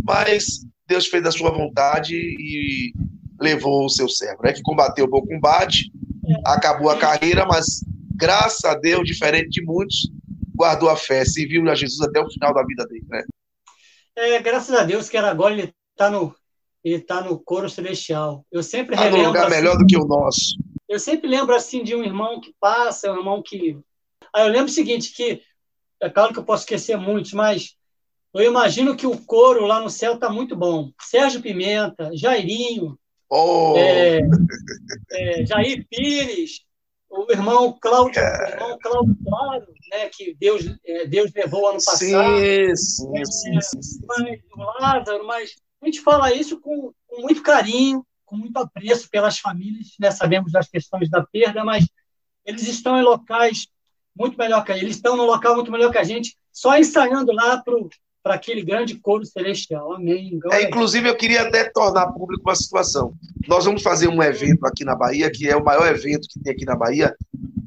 mas 0.03 0.65
Deus 0.87 1.07
fez 1.07 1.25
a 1.25 1.31
sua 1.31 1.51
vontade 1.51 2.15
e 2.15 2.93
levou 3.39 3.85
o 3.85 3.89
seu 3.89 4.07
servo, 4.07 4.41
né, 4.43 4.53
que 4.53 4.61
combateu 4.61 5.05
o 5.05 5.09
bom 5.09 5.21
combate, 5.21 5.91
acabou 6.45 6.89
a 6.89 6.97
carreira, 6.97 7.45
mas 7.45 7.83
graças 8.15 8.63
a 8.63 8.73
Deus, 8.73 9.05
diferente 9.05 9.49
de 9.49 9.63
muitos, 9.63 10.09
guardou 10.55 10.89
a 10.89 10.95
fé, 10.95 11.23
serviu 11.25 11.69
a 11.69 11.75
Jesus 11.75 12.01
até 12.01 12.19
o 12.19 12.29
final 12.29 12.53
da 12.53 12.63
vida 12.63 12.85
dele, 12.87 13.05
né? 13.09 13.23
É, 14.15 14.39
graças 14.39 14.73
a 14.73 14.83
Deus 14.83 15.07
que 15.09 15.17
agora 15.17 15.53
ele 15.53 15.71
está 15.93 16.09
no 16.09 16.33
ele 16.83 17.01
tá 17.01 17.21
no 17.21 17.37
coro 17.37 17.69
celestial. 17.69 18.45
Eu 18.51 18.63
sempre 18.63 18.95
tá 18.95 19.03
relembro. 19.03 19.27
lugar 19.27 19.47
assim, 19.47 19.55
melhor 19.55 19.77
do 19.77 19.85
que 19.85 19.97
o 19.97 20.05
nosso. 20.05 20.57
Eu 20.87 20.99
sempre 20.99 21.27
lembro 21.27 21.53
assim 21.53 21.83
de 21.83 21.93
um 21.93 22.03
irmão 22.03 22.39
que 22.39 22.55
passa, 22.59 23.11
um 23.11 23.17
irmão 23.17 23.43
que. 23.45 23.77
Aí 24.33 24.47
eu 24.47 24.51
lembro 24.51 24.67
o 24.67 24.73
seguinte, 24.73 25.13
que 25.13 25.41
é 26.01 26.09
claro 26.09 26.33
que 26.33 26.39
eu 26.39 26.43
posso 26.43 26.63
esquecer 26.63 26.97
muitos, 26.97 27.33
mas 27.33 27.75
eu 28.33 28.43
imagino 28.43 28.95
que 28.95 29.07
o 29.07 29.17
coro 29.17 29.65
lá 29.65 29.79
no 29.79 29.89
céu 29.89 30.15
está 30.15 30.29
muito 30.29 30.55
bom. 30.55 30.91
Sérgio 31.01 31.41
Pimenta, 31.41 32.09
Jairinho, 32.13 32.97
oh. 33.29 33.73
é, 33.77 34.19
é, 35.11 35.45
Jair 35.45 35.85
Pires, 35.89 36.61
o 37.09 37.31
irmão 37.31 37.77
Cláudio, 37.79 38.21
o 38.21 38.49
irmão 38.49 38.77
Cláudio 38.81 39.17
Claro, 39.25 39.67
né, 39.91 40.09
que 40.09 40.35
Deus, 40.39 40.65
é, 40.85 41.07
Deus 41.07 41.31
levou 41.33 41.67
ano 41.67 41.83
passado. 41.83 41.97
Sim, 41.97 42.75
sim, 42.75 43.25
sim, 43.25 43.61
sim, 43.61 43.81
sim. 43.81 43.99
Mas, 44.05 44.39
Lázaro, 44.79 45.25
mas 45.25 45.55
a 45.81 45.85
gente 45.85 46.01
fala 46.01 46.33
isso 46.33 46.59
com, 46.59 46.91
com 47.07 47.21
muito 47.21 47.41
carinho, 47.41 48.05
com 48.25 48.35
muito 48.35 48.57
apreço 48.57 49.09
pelas 49.09 49.39
famílias, 49.39 49.95
né? 49.99 50.11
sabemos 50.11 50.51
das 50.51 50.67
questões 50.67 51.09
da 51.09 51.25
perda, 51.25 51.63
mas 51.63 51.87
eles 52.45 52.67
estão 52.67 52.99
em 52.99 53.03
locais 53.03 53.67
muito 54.17 54.37
melhor 54.37 54.63
que 54.63 54.71
a 54.71 54.77
eles 54.77 54.95
estão 54.95 55.15
no 55.15 55.25
local 55.25 55.55
muito 55.55 55.71
melhor 55.71 55.91
que 55.91 55.97
a 55.97 56.03
gente, 56.03 56.35
só 56.51 56.77
ensaiando 56.77 57.31
lá 57.31 57.63
para 58.23 58.35
aquele 58.35 58.61
grande 58.61 58.95
coro 58.95 59.25
celestial. 59.25 59.93
Amém. 59.93 60.39
É, 60.51 60.63
inclusive, 60.63 61.07
eu 61.07 61.15
queria 61.15 61.43
até 61.43 61.69
tornar 61.69 62.11
público 62.11 62.43
uma 62.49 62.55
situação. 62.55 63.13
Nós 63.47 63.65
vamos 63.65 63.81
fazer 63.81 64.07
um 64.07 64.21
evento 64.21 64.65
aqui 64.65 64.83
na 64.83 64.95
Bahia, 64.95 65.31
que 65.31 65.47
é 65.47 65.55
o 65.55 65.63
maior 65.63 65.87
evento 65.87 66.27
que 66.27 66.39
tem 66.39 66.51
aqui 66.51 66.65
na 66.65 66.75
Bahia, 66.75 67.15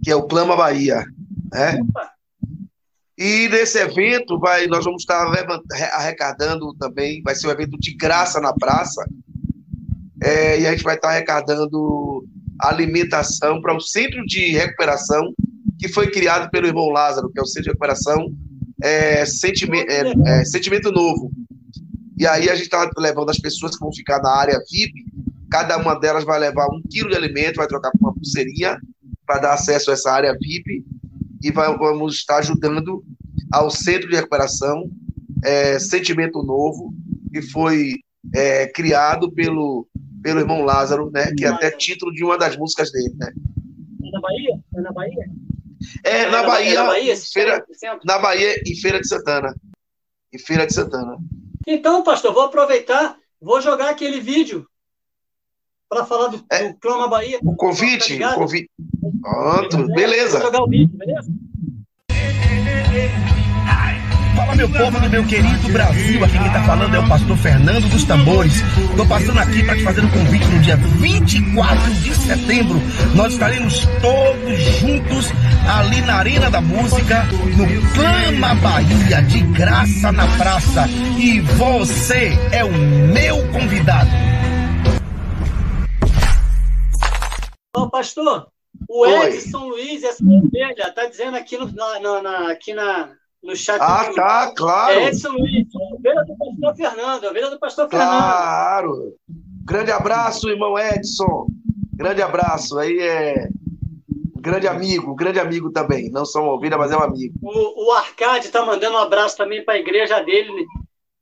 que 0.02 0.10
é 0.10 0.16
o 0.16 0.26
Clama 0.26 0.56
Bahia. 0.56 1.04
Né? 1.52 1.80
E 3.16 3.48
nesse 3.48 3.78
evento 3.78 4.38
vai, 4.38 4.66
nós 4.66 4.84
vamos 4.84 5.02
estar 5.02 5.26
arrecadando 5.92 6.74
também, 6.74 7.22
vai 7.22 7.34
ser 7.34 7.48
um 7.48 7.50
evento 7.50 7.78
de 7.78 7.94
graça 7.94 8.40
na 8.40 8.52
praça, 8.52 9.04
é, 10.22 10.60
e 10.60 10.66
a 10.66 10.70
gente 10.70 10.82
vai 10.82 10.96
estar 10.96 11.08
arrecadando 11.08 12.26
alimentação 12.60 13.60
para 13.60 13.74
o 13.74 13.80
centro 13.80 14.24
de 14.26 14.52
recuperação 14.52 15.32
que 15.80 15.88
foi 15.88 16.10
criado 16.10 16.50
pelo 16.50 16.66
irmão 16.66 16.90
Lázaro, 16.90 17.30
que 17.30 17.40
é 17.40 17.42
o 17.42 17.46
Centro 17.46 17.62
de 17.62 17.68
Recuperação 17.70 18.30
é, 18.82 19.24
sentimento, 19.24 19.90
é, 19.90 20.12
é, 20.26 20.44
sentimento 20.44 20.92
Novo. 20.92 21.32
E 22.18 22.26
aí 22.26 22.50
a 22.50 22.54
gente 22.54 22.64
está 22.64 22.88
levando 22.98 23.30
as 23.30 23.38
pessoas 23.38 23.72
que 23.72 23.80
vão 23.80 23.90
ficar 23.90 24.20
na 24.20 24.30
área 24.30 24.60
VIP, 24.70 24.92
cada 25.50 25.78
uma 25.78 25.98
delas 25.98 26.22
vai 26.22 26.38
levar 26.38 26.66
um 26.66 26.82
quilo 26.90 27.08
de 27.08 27.16
alimento, 27.16 27.56
vai 27.56 27.66
trocar 27.66 27.90
por 27.92 28.00
uma 28.00 28.14
pulseirinha 28.14 28.78
para 29.26 29.40
dar 29.40 29.54
acesso 29.54 29.90
a 29.90 29.94
essa 29.94 30.12
área 30.12 30.36
VIP 30.38 30.84
e 31.42 31.50
vai, 31.50 31.74
vamos 31.78 32.16
estar 32.16 32.38
ajudando 32.38 33.02
ao 33.50 33.70
Centro 33.70 34.10
de 34.10 34.16
Recuperação 34.16 34.90
é, 35.42 35.78
Sentimento 35.78 36.42
Novo, 36.42 36.92
que 37.32 37.40
foi 37.40 37.94
é, 38.34 38.66
criado 38.66 39.32
pelo, 39.32 39.88
pelo 40.22 40.40
irmão 40.40 40.62
Lázaro, 40.62 41.10
né, 41.10 41.32
que 41.34 41.46
é 41.46 41.48
até 41.48 41.70
título 41.70 42.12
de 42.12 42.22
uma 42.22 42.36
das 42.36 42.54
músicas 42.58 42.92
dele. 42.92 43.14
Né? 43.16 43.32
É 44.04 44.10
na 44.10 44.20
Bahia? 44.20 44.60
É 44.76 44.80
na 44.82 44.92
Bahia? 44.92 45.30
É, 46.04 46.28
na, 46.30 46.42
Bahia, 46.42 46.74
na 46.74 46.84
Bahia, 46.84 47.16
feira, 47.16 47.64
na 48.04 48.18
Bahia, 48.18 48.62
em 48.66 48.76
Feira 48.76 49.00
de 49.00 49.08
Santana. 49.08 49.54
Em 50.32 50.38
Feira 50.38 50.66
de 50.66 50.74
Santana. 50.74 51.16
Então, 51.66 52.02
pastor, 52.02 52.32
vou 52.32 52.44
aproveitar, 52.44 53.16
vou 53.40 53.60
jogar 53.60 53.90
aquele 53.90 54.20
vídeo 54.20 54.66
para 55.88 56.04
falar 56.04 56.28
do, 56.28 56.44
é, 56.50 56.68
do 56.68 56.78
Clama 56.78 57.08
Bahia. 57.08 57.40
O 57.42 57.56
convite, 57.56 58.18
tá 58.18 58.32
o 58.32 58.34
convite. 58.36 58.70
Pronto, 59.20 59.86
beleza. 59.88 60.38
Vou 60.38 60.46
jogar 60.46 60.62
o 60.62 60.68
vídeo, 60.68 60.96
beleza? 60.96 61.30
Meu 64.60 64.68
povo 64.68 65.00
do 65.00 65.08
meu 65.08 65.26
querido 65.26 65.72
Brasil, 65.72 66.22
aqui 66.22 66.38
quem 66.38 66.52
tá 66.52 66.62
falando 66.64 66.94
é 66.94 66.98
o 66.98 67.08
pastor 67.08 67.34
Fernando 67.38 67.88
dos 67.88 68.04
Tambores. 68.04 68.52
Tô 68.94 69.06
passando 69.06 69.38
aqui 69.38 69.64
para 69.64 69.74
te 69.74 69.82
fazer 69.82 70.04
um 70.04 70.10
convite 70.10 70.44
no 70.48 70.60
dia 70.60 70.76
24 70.76 71.94
de 71.94 72.14
setembro. 72.14 72.78
Nós 73.14 73.32
estaremos 73.32 73.86
todos 74.02 74.58
juntos 74.78 75.32
ali 75.66 76.02
na 76.02 76.16
Arena 76.16 76.50
da 76.50 76.60
Música, 76.60 77.24
no 77.56 77.92
Clama 77.94 78.54
Bahia, 78.56 79.22
de 79.22 79.40
graça 79.44 80.12
na 80.12 80.26
praça. 80.36 80.86
E 81.18 81.40
você 81.40 82.38
é 82.52 82.62
o 82.62 82.70
meu 82.70 83.48
convidado. 83.52 84.10
Ô, 87.74 87.88
pastor, 87.88 88.48
o 88.86 89.06
Edson 89.06 89.68
Luiz, 89.70 90.04
essa 90.04 90.22
ovelha, 90.22 90.92
tá 90.94 91.06
dizendo 91.06 91.38
aqui, 91.38 91.56
no, 91.56 91.72
na, 91.72 92.20
na, 92.20 92.52
aqui 92.52 92.74
na, 92.74 93.08
no 93.42 93.56
chat. 93.56 93.78
Ah, 93.80 94.10
tá, 94.14 94.52
claro. 94.54 95.00
É 95.00 95.08
Edson 95.08 95.32
Luiz, 95.32 95.66
ovelha 95.74 96.24
do 96.24 96.36
pastor 96.36 96.76
Fernando, 96.76 97.24
ovelha 97.24 97.50
do 97.50 97.58
pastor 97.58 97.88
Fernando. 97.88 98.08
Claro. 98.08 99.14
Grande 99.64 99.90
abraço, 99.90 100.48
irmão 100.48 100.78
Edson. 100.78 101.46
Grande 101.94 102.22
abraço. 102.22 102.78
Aí 102.78 102.98
é 102.98 103.48
grande 104.36 104.66
amigo, 104.66 105.14
grande 105.14 105.38
amigo 105.38 105.70
também. 105.70 106.10
Não 106.10 106.24
só 106.24 106.42
uma 106.42 106.54
ovelha, 106.54 106.78
mas 106.78 106.90
é 106.90 106.96
um 106.96 107.02
amigo. 107.02 107.34
O, 107.42 107.88
o 107.88 107.92
Arcade 107.92 108.46
está 108.46 108.64
mandando 108.64 108.96
um 108.96 109.00
abraço 109.00 109.36
também 109.36 109.64
para 109.64 109.74
a 109.74 109.78
igreja 109.78 110.20
dele. 110.20 110.66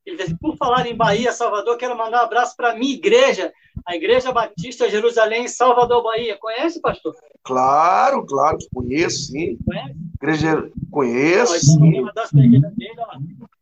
Ele 0.05 0.17
disse, 0.17 0.35
por 0.39 0.57
falar 0.57 0.87
em 0.87 0.95
Bahia, 0.95 1.31
Salvador, 1.31 1.77
quero 1.77 1.97
mandar 1.97 2.21
um 2.21 2.25
abraço 2.25 2.55
para 2.55 2.71
a 2.71 2.75
minha 2.75 2.93
igreja, 2.93 3.51
a 3.85 3.95
Igreja 3.95 4.31
Batista 4.31 4.89
Jerusalém, 4.89 5.47
Salvador, 5.47 6.01
Bahia. 6.01 6.37
Conhece, 6.39 6.81
pastor? 6.81 7.13
Claro, 7.43 8.25
claro 8.25 8.57
que 8.57 8.67
conheço, 8.73 9.27
sim. 9.27 9.57
Conhece? 9.63 10.08
Igreja, 10.21 10.69
conheço. 10.91 11.79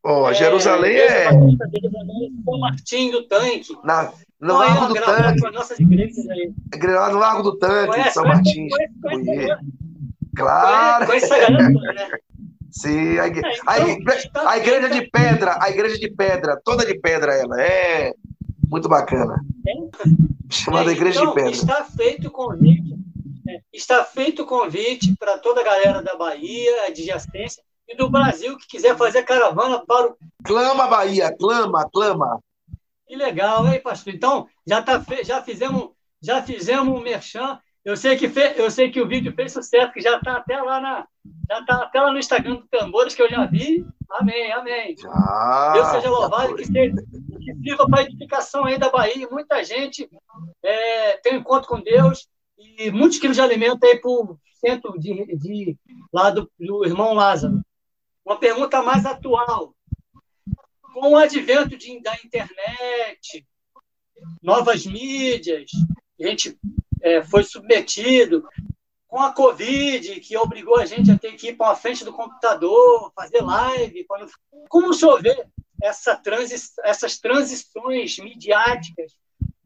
Ó, 0.03 0.29
oh, 0.29 0.33
Jerusalém 0.33 0.95
é. 0.95 1.29
São 1.29 2.59
Martim 2.59 3.11
do 3.11 3.23
Tanque. 3.27 3.77
Na, 3.83 4.11
no 4.39 4.55
Qual 4.55 4.59
Largo 4.59 4.85
é 4.85 4.87
do 4.87 5.05
Tanque. 5.05 5.41
Lá 6.87 7.11
no 7.11 7.19
Largo 7.19 7.43
do 7.43 7.57
Tanque, 7.57 7.87
conhece, 7.87 8.13
São 8.13 8.23
Martins. 8.23 8.71
Conhece, 8.71 8.93
conhece, 9.01 9.57
Claro. 10.35 11.05
Com 11.05 11.13
essa 11.13 11.37
galera 11.37 11.69
né? 11.69 12.09
Sim, 12.69 13.17
a, 13.17 13.27
igre... 13.27 13.41
é, 13.47 13.55
então, 13.55 13.63
a, 13.67 13.79
igre... 13.89 14.31
a 14.35 14.57
igreja 14.57 14.89
de 14.89 15.09
pedra, 15.09 15.57
a 15.59 15.69
igreja 15.69 15.97
de 15.97 16.11
pedra, 16.11 16.61
toda 16.63 16.85
de 16.85 16.99
pedra 16.99 17.33
ela, 17.33 17.59
é 17.59 18.13
muito 18.69 18.87
bacana. 18.87 19.41
Chamada 20.49 20.91
é, 20.91 20.93
Igreja 20.93 21.21
então, 21.21 21.33
de 21.33 21.35
Pedra. 21.35 21.51
Está 21.51 21.83
feito 21.83 22.27
o 22.27 22.31
convite, 22.31 22.93
é, 22.93 22.96
está 23.73 24.03
feito 24.03 24.43
o 24.43 24.45
convite 24.45 25.15
para 25.17 25.37
toda 25.37 25.61
a 25.61 25.63
galera 25.63 26.01
da 26.01 26.15
Bahia, 26.15 26.87
adjacência, 26.87 27.63
e 27.87 27.95
do 27.95 28.09
Brasil 28.09 28.57
que 28.57 28.67
quiser 28.67 28.97
fazer 28.97 29.23
caravana 29.23 29.83
para 29.85 30.07
o. 30.07 30.17
Clama, 30.43 30.87
Bahia, 30.87 31.35
clama, 31.37 31.89
clama. 31.91 32.39
Que 33.07 33.15
legal, 33.15 33.65
hein, 33.67 33.81
pastor? 33.81 34.13
Então, 34.13 34.47
já, 34.67 34.81
tá 34.81 34.99
fe... 35.01 35.23
já 35.23 35.41
fizemos 35.41 35.91
já 36.21 36.41
fizemos 36.41 36.97
um 36.97 37.01
merchan. 37.01 37.59
Eu 37.85 37.95
sei 37.95 38.17
que, 38.17 38.27
fe... 38.27 38.53
eu 38.57 38.69
sei 38.69 38.91
que 38.91 38.99
o 38.99 39.07
vídeo 39.07 39.33
fez 39.33 39.53
sucesso, 39.53 39.93
que 39.93 40.01
já 40.01 40.17
está 40.17 40.37
até 40.37 40.61
lá 40.61 40.81
na. 40.81 41.07
Já 41.49 41.59
está 41.59 41.75
até 41.83 42.01
lá 42.01 42.11
no 42.11 42.19
Instagram 42.19 42.55
do 42.55 42.67
Tambores, 42.67 43.15
que 43.15 43.21
eu 43.21 43.29
já 43.29 43.45
vi. 43.45 43.85
Amém, 44.09 44.51
amém. 44.51 44.95
Ah, 45.07 45.71
Deus 45.73 45.87
seja 45.87 46.09
louvado, 46.09 46.55
que, 46.55 46.65
seja, 46.65 46.95
que 46.95 47.55
sirva 47.55 47.87
para 47.87 47.99
a 48.01 48.03
edificação 48.03 48.65
aí 48.65 48.77
da 48.77 48.89
Bahia. 48.89 49.27
Muita 49.29 49.63
gente 49.63 50.09
é, 50.63 51.17
tem 51.17 51.33
um 51.33 51.39
encontro 51.39 51.67
com 51.67 51.81
Deus 51.81 52.27
e 52.57 52.91
muitos 52.91 53.19
quilos 53.19 53.37
de 53.37 53.41
alimento 53.41 53.83
aí 53.83 53.99
para 53.99 54.09
o 54.09 54.39
centro 54.59 54.97
de, 54.99 55.35
de, 55.37 55.77
lá 56.11 56.29
do, 56.29 56.51
do 56.59 56.85
irmão 56.85 57.13
Lázaro. 57.13 57.61
Uma 58.25 58.39
pergunta 58.39 58.81
mais 58.81 59.05
atual. 59.05 59.75
Com 60.93 61.11
o 61.11 61.17
advento 61.17 61.77
de, 61.77 62.01
da 62.01 62.15
internet, 62.15 63.45
novas 64.41 64.85
mídias, 64.85 65.69
a 66.19 66.27
gente 66.27 66.57
é, 67.01 67.23
foi 67.23 67.43
submetido, 67.43 68.43
com 69.07 69.21
a 69.21 69.31
Covid, 69.31 70.19
que 70.19 70.35
obrigou 70.35 70.77
a 70.77 70.85
gente 70.85 71.09
a 71.11 71.17
ter 71.17 71.33
que 71.33 71.49
ir 71.49 71.55
para 71.55 71.71
a 71.71 71.75
frente 71.75 72.03
do 72.03 72.11
computador, 72.11 73.11
fazer 73.15 73.41
live. 73.41 74.03
Quando... 74.05 74.29
Como 74.67 74.89
o 74.89 74.93
senhor 74.93 75.21
vê 75.21 75.47
essa 75.81 76.15
transi... 76.15 76.55
essas 76.83 77.17
transições 77.17 78.17
midiáticas 78.17 79.13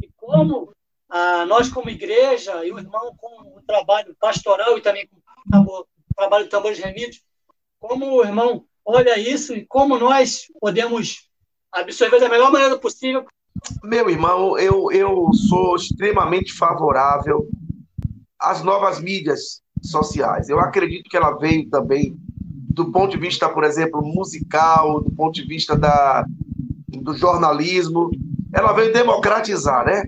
e 0.01 0.09
como 0.15 0.71
ah, 1.11 1.45
nós, 1.45 1.67
como 1.67 1.89
igreja, 1.89 2.65
e 2.65 2.71
o 2.71 2.79
irmão 2.79 3.13
com 3.17 3.57
o 3.57 3.61
trabalho 3.67 4.15
pastoral 4.17 4.77
e 4.77 4.81
também 4.81 5.07
com 5.07 5.59
o 5.59 5.85
trabalho 6.15 6.45
de 6.45 6.49
tambores 6.49 6.79
remidos, 6.79 7.21
como 7.79 8.13
o 8.13 8.23
irmão 8.23 8.63
olha 8.85 9.19
isso 9.19 9.53
e 9.53 9.65
como 9.65 9.99
nós 9.99 10.47
podemos 10.59 11.27
absorver 11.69 12.19
da 12.21 12.29
melhor 12.29 12.49
maneira 12.49 12.77
possível. 12.77 13.25
Meu 13.83 14.09
irmão, 14.09 14.57
eu, 14.57 14.89
eu 14.91 15.33
sou 15.49 15.75
extremamente 15.75 16.53
favorável 16.53 17.45
às 18.39 18.63
novas 18.63 19.01
mídias 19.01 19.61
sociais. 19.83 20.47
Eu 20.47 20.61
acredito 20.61 21.09
que 21.09 21.17
ela 21.17 21.37
veio 21.37 21.69
também 21.69 22.15
do 22.73 22.89
ponto 22.89 23.11
de 23.11 23.17
vista, 23.17 23.49
por 23.49 23.65
exemplo, 23.65 24.01
musical, 24.01 25.01
do 25.01 25.11
ponto 25.11 25.33
de 25.33 25.45
vista 25.45 25.75
da, 25.75 26.25
do 26.87 27.13
jornalismo, 27.17 28.09
ela 28.53 28.71
veio 28.71 28.93
democratizar, 28.93 29.85
né? 29.85 30.05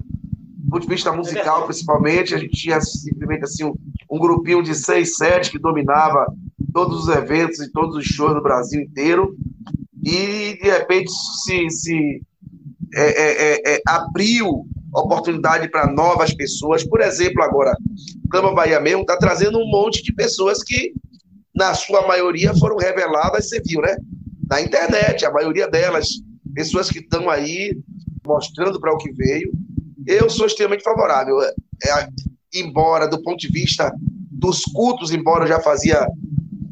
Ponto 0.74 0.88
de 0.88 0.96
vista 0.96 1.14
musical, 1.14 1.66
principalmente, 1.68 2.34
a 2.34 2.40
gente 2.40 2.58
tinha 2.58 2.82
simplesmente 2.82 3.44
assim 3.44 3.64
um, 3.64 3.76
um 4.10 4.18
grupinho 4.18 4.64
de 4.64 4.74
seis, 4.74 5.16
sete 5.16 5.52
que 5.52 5.60
dominava 5.60 6.26
todos 6.74 7.04
os 7.04 7.16
eventos 7.16 7.60
e 7.60 7.72
todos 7.72 7.96
os 7.96 8.04
shows 8.04 8.34
no 8.34 8.42
Brasil 8.42 8.82
inteiro, 8.82 9.38
e 10.04 10.58
de 10.60 10.72
repente 10.72 11.12
se, 11.44 11.70
se 11.70 12.22
é, 12.92 13.04
é, 13.04 13.54
é, 13.54 13.76
é 13.76 13.82
abriu 13.86 14.66
oportunidade 14.92 15.70
para 15.70 15.86
novas 15.86 16.34
pessoas. 16.34 16.84
Por 16.84 17.02
exemplo, 17.02 17.44
agora, 17.44 17.78
o 18.26 18.30
Cama 18.30 18.56
Bahia 18.56 18.80
mesmo 18.80 19.02
está 19.02 19.16
trazendo 19.16 19.60
um 19.60 19.70
monte 19.70 20.02
de 20.02 20.12
pessoas 20.12 20.64
que, 20.64 20.92
na 21.54 21.76
sua 21.76 22.08
maioria, 22.08 22.52
foram 22.56 22.78
reveladas, 22.78 23.48
você 23.48 23.62
viu, 23.64 23.80
né? 23.80 23.96
Na 24.50 24.60
internet, 24.60 25.24
a 25.24 25.32
maioria 25.32 25.68
delas, 25.68 26.08
pessoas 26.56 26.90
que 26.90 26.98
estão 26.98 27.30
aí 27.30 27.78
mostrando 28.26 28.80
para 28.80 28.92
o 28.92 28.98
que 28.98 29.12
veio. 29.12 29.52
Eu 30.06 30.30
sou 30.30 30.46
extremamente 30.46 30.84
favorável. 30.84 31.42
É, 31.42 31.54
é, 31.86 32.08
embora, 32.54 33.08
do 33.08 33.22
ponto 33.22 33.40
de 33.40 33.48
vista 33.48 33.94
dos 34.32 34.64
cultos, 34.64 35.12
embora 35.12 35.44
eu 35.44 35.48
já 35.48 35.60
fazia, 35.60 36.08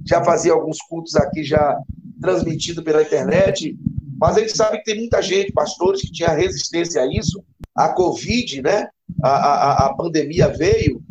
já 0.06 0.24
fazia 0.24 0.54
alguns 0.54 0.78
cultos 0.90 1.16
aqui 1.16 1.44
já 1.44 1.78
transmitido 2.20 2.84
pela 2.84 3.02
internet, 3.02 3.76
mas 4.20 4.38
a 4.38 4.42
gente 4.42 4.56
sabe 4.56 4.78
que 4.78 4.84
tem 4.84 4.98
muita 4.98 5.22
gente, 5.22 5.52
pastores, 5.52 6.02
que 6.02 6.12
tinha 6.12 6.30
resistência 6.30 7.02
a 7.02 7.08
isso, 7.08 7.44
a 7.76 7.90
Covid, 7.90 8.62
né? 8.62 8.88
A, 9.24 9.30
a, 9.30 9.86
a 9.88 9.94
pandemia 9.96 10.48
veio 10.50 11.02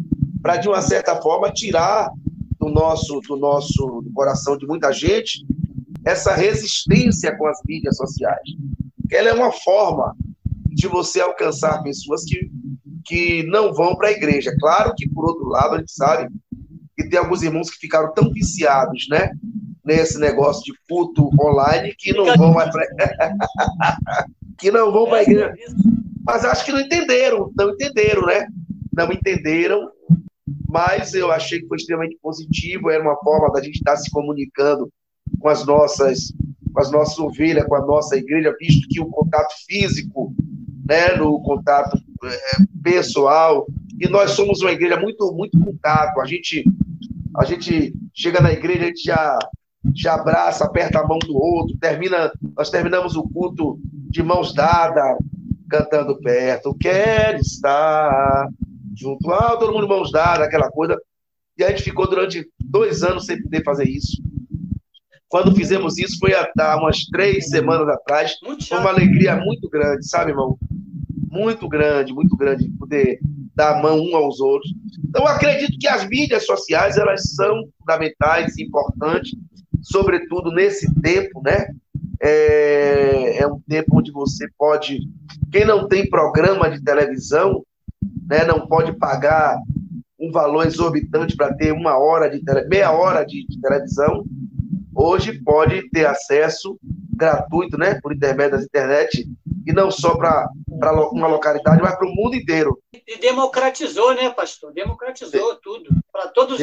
para, 0.41 0.57
de 0.57 0.69
uma 0.69 0.81
certa 0.81 1.21
forma, 1.21 1.51
tirar 1.53 2.11
do 2.59 2.69
nosso, 2.69 3.21
do 3.21 3.37
nosso 3.37 4.03
do 4.03 4.13
coração 4.13 4.57
de 4.57 4.67
muita 4.67 4.93
gente 4.93 5.45
essa 6.05 6.35
resistência 6.35 7.37
com 7.37 7.47
as 7.47 7.59
mídias 7.67 7.97
sociais. 7.97 8.49
Ela 9.11 9.31
é 9.31 9.33
uma 9.33 9.53
forma 9.53 10.17
de 10.75 10.89
você 10.89 11.21
alcançar 11.21 11.83
pessoas 11.83 12.25
que, 12.25 12.51
que 13.05 13.43
não 13.45 13.73
vão 13.73 13.97
para 13.97 14.09
a 14.09 14.13
igreja. 14.13 14.55
Claro 14.59 14.93
que, 14.97 15.09
por 15.09 15.27
outro 15.27 15.49
lado, 15.49 15.75
a 15.75 15.79
gente 15.79 15.93
sabe 15.93 16.29
que 16.97 17.09
tem 17.09 17.19
alguns 17.19 17.43
irmãos 17.43 17.71
que 17.71 17.79
ficaram 17.79 18.13
tão 18.13 18.31
viciados, 18.31 19.07
né? 19.11 19.31
Nesse 19.85 20.19
negócio 20.19 20.63
de 20.65 20.73
culto 20.89 21.31
online 21.41 21.95
que 21.99 22.13
não 22.13 22.27
vão 22.37 22.53
mais 22.53 22.71
para 22.71 22.87
que 24.59 24.71
não 24.71 24.93
vão 24.93 25.07
para 25.07 25.19
a 25.19 25.23
igreja 25.23 25.55
mas 26.25 26.45
acho 26.45 26.65
que 26.65 26.73
não 26.73 26.81
entenderam, 26.81 27.51
não 27.57 27.71
entenderam, 27.71 28.23
né? 28.27 28.47
Não 28.97 29.11
entenderam, 29.13 29.91
mas 30.69 31.15
eu 31.15 31.31
achei 31.33 31.61
que 31.61 31.67
foi 31.67 31.77
extremamente 31.77 32.19
positivo, 32.23 32.91
era 32.91 33.03
uma 33.03 33.17
forma 33.17 33.51
da 33.53 33.63
gente 33.63 33.77
estar 33.77 33.97
se 33.97 34.11
comunicando 34.11 34.89
com 35.41 35.49
as 35.49 35.65
nossas, 35.67 36.33
com 36.73 36.81
as 36.81 36.91
nossas 36.91 37.19
ovelhas, 37.19 37.67
com 37.67 37.75
a 37.75 37.85
nossa 37.85 38.17
igreja, 38.17 38.55
visto 38.61 38.87
que 38.89 39.01
o 39.01 39.07
contato 39.07 39.53
físico, 39.67 40.35
né, 40.87 41.15
no 41.17 41.41
contato 41.43 41.97
é, 42.25 42.39
pessoal, 42.83 43.67
e 43.99 44.09
nós 44.09 44.33
somos 44.33 44.61
uma 44.61 44.73
igreja 44.73 44.99
muito, 44.99 45.33
muito 45.33 45.59
contato, 45.59 46.21
a 46.21 46.27
gente, 46.27 46.65
a 47.37 47.45
gente 47.45 47.95
chega 48.15 48.41
na 48.41 48.53
igreja, 48.53 48.85
a 48.85 48.87
gente 48.87 49.03
já 49.03 49.39
já 49.95 50.15
abraça, 50.15 50.65
aperta 50.65 51.01
a 51.01 51.07
mão 51.07 51.19
do 51.19 51.35
outro, 51.35 51.77
termina, 51.79 52.31
nós 52.55 52.71
terminamos 52.71 53.17
o 53.17 53.23
culto 53.23 53.79
de 54.11 54.23
mãos 54.23 54.53
dadas, 54.53 55.17
cantando 55.69 56.19
perto, 56.21 56.75
quer 56.75 57.39
estar 57.41 58.49
junto 58.95 59.31
ao 59.31 59.59
todo 59.59 59.73
mundo 59.73 59.89
mãos 59.89 60.13
dadas, 60.13 60.47
aquela 60.47 60.71
coisa. 60.71 61.01
E 61.57 61.65
a 61.65 61.71
gente 61.71 61.83
ficou 61.83 62.09
durante 62.09 62.47
dois 62.61 63.03
anos 63.03 63.27
sem 63.27 63.41
poder 63.41 63.63
fazer 63.63 63.89
isso. 63.89 64.23
Quando 65.31 65.55
fizemos 65.55 65.97
isso, 65.97 66.19
foi 66.19 66.33
há 66.35 66.77
umas 66.77 67.05
três 67.05 67.49
semanas 67.49 67.89
atrás. 67.89 68.35
Foi 68.69 68.79
uma 68.79 68.91
alegria 68.91 69.37
muito 69.37 69.71
grande, 69.71 70.07
sabe, 70.07 70.33
irmão? 70.33 70.59
Muito 71.31 71.69
grande, 71.69 72.13
muito 72.13 72.37
grande 72.37 72.69
poder 72.71 73.21
dar 73.55 73.79
a 73.79 73.83
mão 73.83 74.01
um 74.01 74.17
aos 74.17 74.41
outros. 74.41 74.75
Então, 75.09 75.25
acredito 75.27 75.79
que 75.79 75.87
as 75.87 76.07
mídias 76.09 76.45
sociais 76.45 76.97
elas 76.97 77.23
são 77.35 77.65
fundamentais, 77.79 78.59
importantes, 78.59 79.33
sobretudo 79.81 80.51
nesse 80.51 80.93
tempo, 81.01 81.41
né? 81.45 81.69
É, 82.21 83.39
é, 83.39 83.47
um 83.47 83.61
tempo 83.61 83.99
onde 83.99 84.11
você 84.11 84.49
pode. 84.59 84.99
Quem 85.53 85.65
não 85.65 85.87
tem 85.87 86.11
programa 86.11 86.69
de 86.69 86.83
televisão, 86.83 87.65
né, 88.29 88.45
não 88.45 88.67
pode 88.67 88.93
pagar 88.99 89.57
um 90.21 90.31
valor 90.31 90.67
exorbitante 90.67 91.35
para 91.35 91.55
ter 91.55 91.73
uma 91.73 91.97
hora 91.97 92.29
de 92.29 92.45
tele, 92.45 92.69
meia 92.69 92.93
hora 92.93 93.25
de, 93.25 93.47
de, 93.47 93.59
televisão. 93.61 94.25
Hoje 95.03 95.43
pode 95.43 95.89
ter 95.89 96.07
acesso 96.07 96.79
gratuito, 96.83 97.79
né, 97.79 97.99
por 98.03 98.15
intermédio 98.15 98.59
da 98.59 98.65
internet, 98.65 99.27
e 99.67 99.73
não 99.73 99.91
só 99.91 100.15
para 100.17 100.51
uma 101.11 101.27
localidade, 101.27 101.81
mas 101.83 101.97
para 101.97 102.07
o 102.07 102.15
mundo 102.15 102.37
inteiro. 102.37 102.79
E 102.93 103.17
democratizou, 103.17 104.15
né, 104.15 104.29
pastor? 104.29 104.73
Democratizou 104.73 105.55
de... 105.55 105.61
tudo, 105.63 105.89
para 106.13 106.29
todos, 106.29 106.61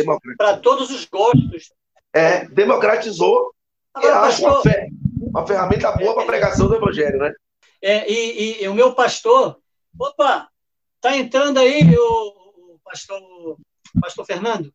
todos 0.62 0.92
os 0.92 1.06
gostos. 1.06 1.72
É, 2.14 2.46
democratizou. 2.46 3.54
Agora, 3.94 4.14
eu 4.14 4.20
acho 4.20 4.42
pastor... 4.44 4.52
uma 4.52 4.62
fé 4.62 4.88
uma 5.20 5.46
ferramenta 5.46 5.92
boa 5.94 6.14
para 6.14 6.24
a 6.24 6.28
pregação 6.28 6.68
do 6.68 6.76
Evangelho, 6.76 7.18
né? 7.18 7.34
É, 7.82 8.12
e, 8.12 8.16
e, 8.16 8.64
e, 8.64 8.68
o 8.68 8.74
meu 8.74 8.94
pastor, 8.94 9.60
opa, 10.00 10.48
tá 11.02 11.18
entrando 11.18 11.60
aí 11.60 11.96
o, 11.96 12.74
o 12.74 12.80
pastor, 12.84 13.22
pastor 14.00 14.26
Fernando, 14.26 14.72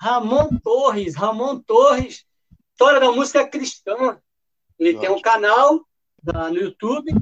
Ramon 0.00 0.48
Torres, 0.62 1.14
Ramon 1.14 1.60
Torres, 1.60 2.24
história 2.80 2.98
da 2.98 3.12
música 3.12 3.46
cristã. 3.46 4.18
Ele 4.78 4.94
Nossa. 4.94 5.06
tem 5.06 5.14
um 5.14 5.20
canal 5.20 5.80
no 6.24 6.56
YouTube 6.56 7.12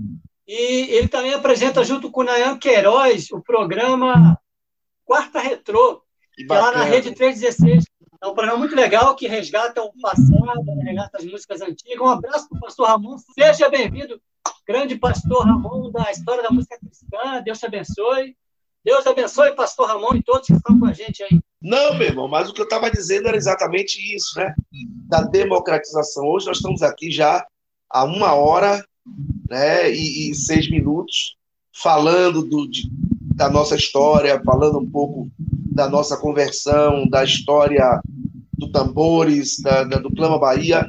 e 0.46 0.94
ele 0.94 1.08
também 1.08 1.34
apresenta 1.34 1.82
junto 1.82 2.12
com 2.12 2.20
o 2.20 2.24
Nayan 2.24 2.56
Queiroz 2.56 3.32
o 3.32 3.42
programa 3.42 4.38
Quarta 5.04 5.40
Retrô, 5.40 6.00
que, 6.32 6.44
que 6.44 6.52
é 6.52 6.58
lá 6.58 6.70
na 6.70 6.84
Rede 6.84 7.12
316. 7.12 7.84
É 8.22 8.26
um 8.26 8.34
programa 8.34 8.58
muito 8.58 8.76
legal 8.76 9.16
que 9.16 9.26
resgata 9.26 9.82
o 9.82 9.92
passado, 10.00 10.64
resgata 10.80 11.18
as 11.18 11.24
músicas 11.24 11.60
antigas. 11.60 12.00
Um 12.00 12.10
abraço 12.10 12.48
para 12.48 12.58
o 12.58 12.60
pastor 12.60 12.86
Ramon. 12.86 13.16
Seja 13.18 13.68
bem-vindo, 13.68 14.20
grande 14.64 14.96
pastor 14.96 15.44
Ramon 15.44 15.90
da 15.90 16.08
história 16.12 16.42
da 16.42 16.50
música 16.50 16.78
cristã. 16.78 17.42
Deus 17.42 17.58
te 17.58 17.66
abençoe. 17.66 18.36
Deus 18.84 19.04
abençoe, 19.08 19.56
pastor 19.56 19.88
Ramon, 19.88 20.14
e 20.14 20.22
todos 20.22 20.46
que 20.46 20.52
estão 20.52 20.78
com 20.78 20.86
a 20.86 20.92
gente 20.92 21.24
aí. 21.24 21.40
Não, 21.60 21.94
meu 21.94 22.06
irmão, 22.06 22.28
mas 22.28 22.48
o 22.48 22.52
que 22.52 22.60
eu 22.60 22.64
estava 22.64 22.90
dizendo 22.90 23.28
era 23.28 23.36
exatamente 23.36 23.98
isso, 24.14 24.38
né? 24.38 24.54
Da 25.08 25.22
democratização. 25.22 26.24
Hoje 26.26 26.46
nós 26.46 26.58
estamos 26.58 26.82
aqui 26.82 27.10
já 27.10 27.44
há 27.90 28.04
uma 28.04 28.32
hora 28.34 28.84
né, 29.48 29.90
e, 29.92 30.30
e 30.30 30.34
seis 30.34 30.70
minutos 30.70 31.36
falando 31.74 32.42
do, 32.42 32.68
de, 32.68 32.88
da 33.34 33.48
nossa 33.48 33.74
história, 33.76 34.40
falando 34.44 34.78
um 34.78 34.88
pouco 34.88 35.30
da 35.38 35.88
nossa 35.88 36.16
conversão, 36.16 37.08
da 37.08 37.24
história 37.24 38.00
do 38.52 38.70
Tambores, 38.70 39.60
da, 39.60 39.84
da 39.84 39.98
do 39.98 40.10
Clama 40.10 40.38
Bahia. 40.38 40.86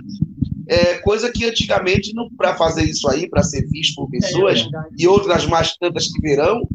É, 0.68 0.96
coisa 1.00 1.32
que 1.32 1.46
antigamente, 1.46 2.14
para 2.38 2.56
fazer 2.56 2.84
isso 2.84 3.10
aí, 3.10 3.28
para 3.28 3.44
ser 3.44 3.68
visto 3.68 3.96
por 3.96 4.10
pessoas, 4.10 4.60
é, 4.60 4.66
e 4.98 5.08
outras 5.08 5.46
mais 5.46 5.76
tantas 5.78 6.08
que 6.08 6.22
verão, 6.22 6.68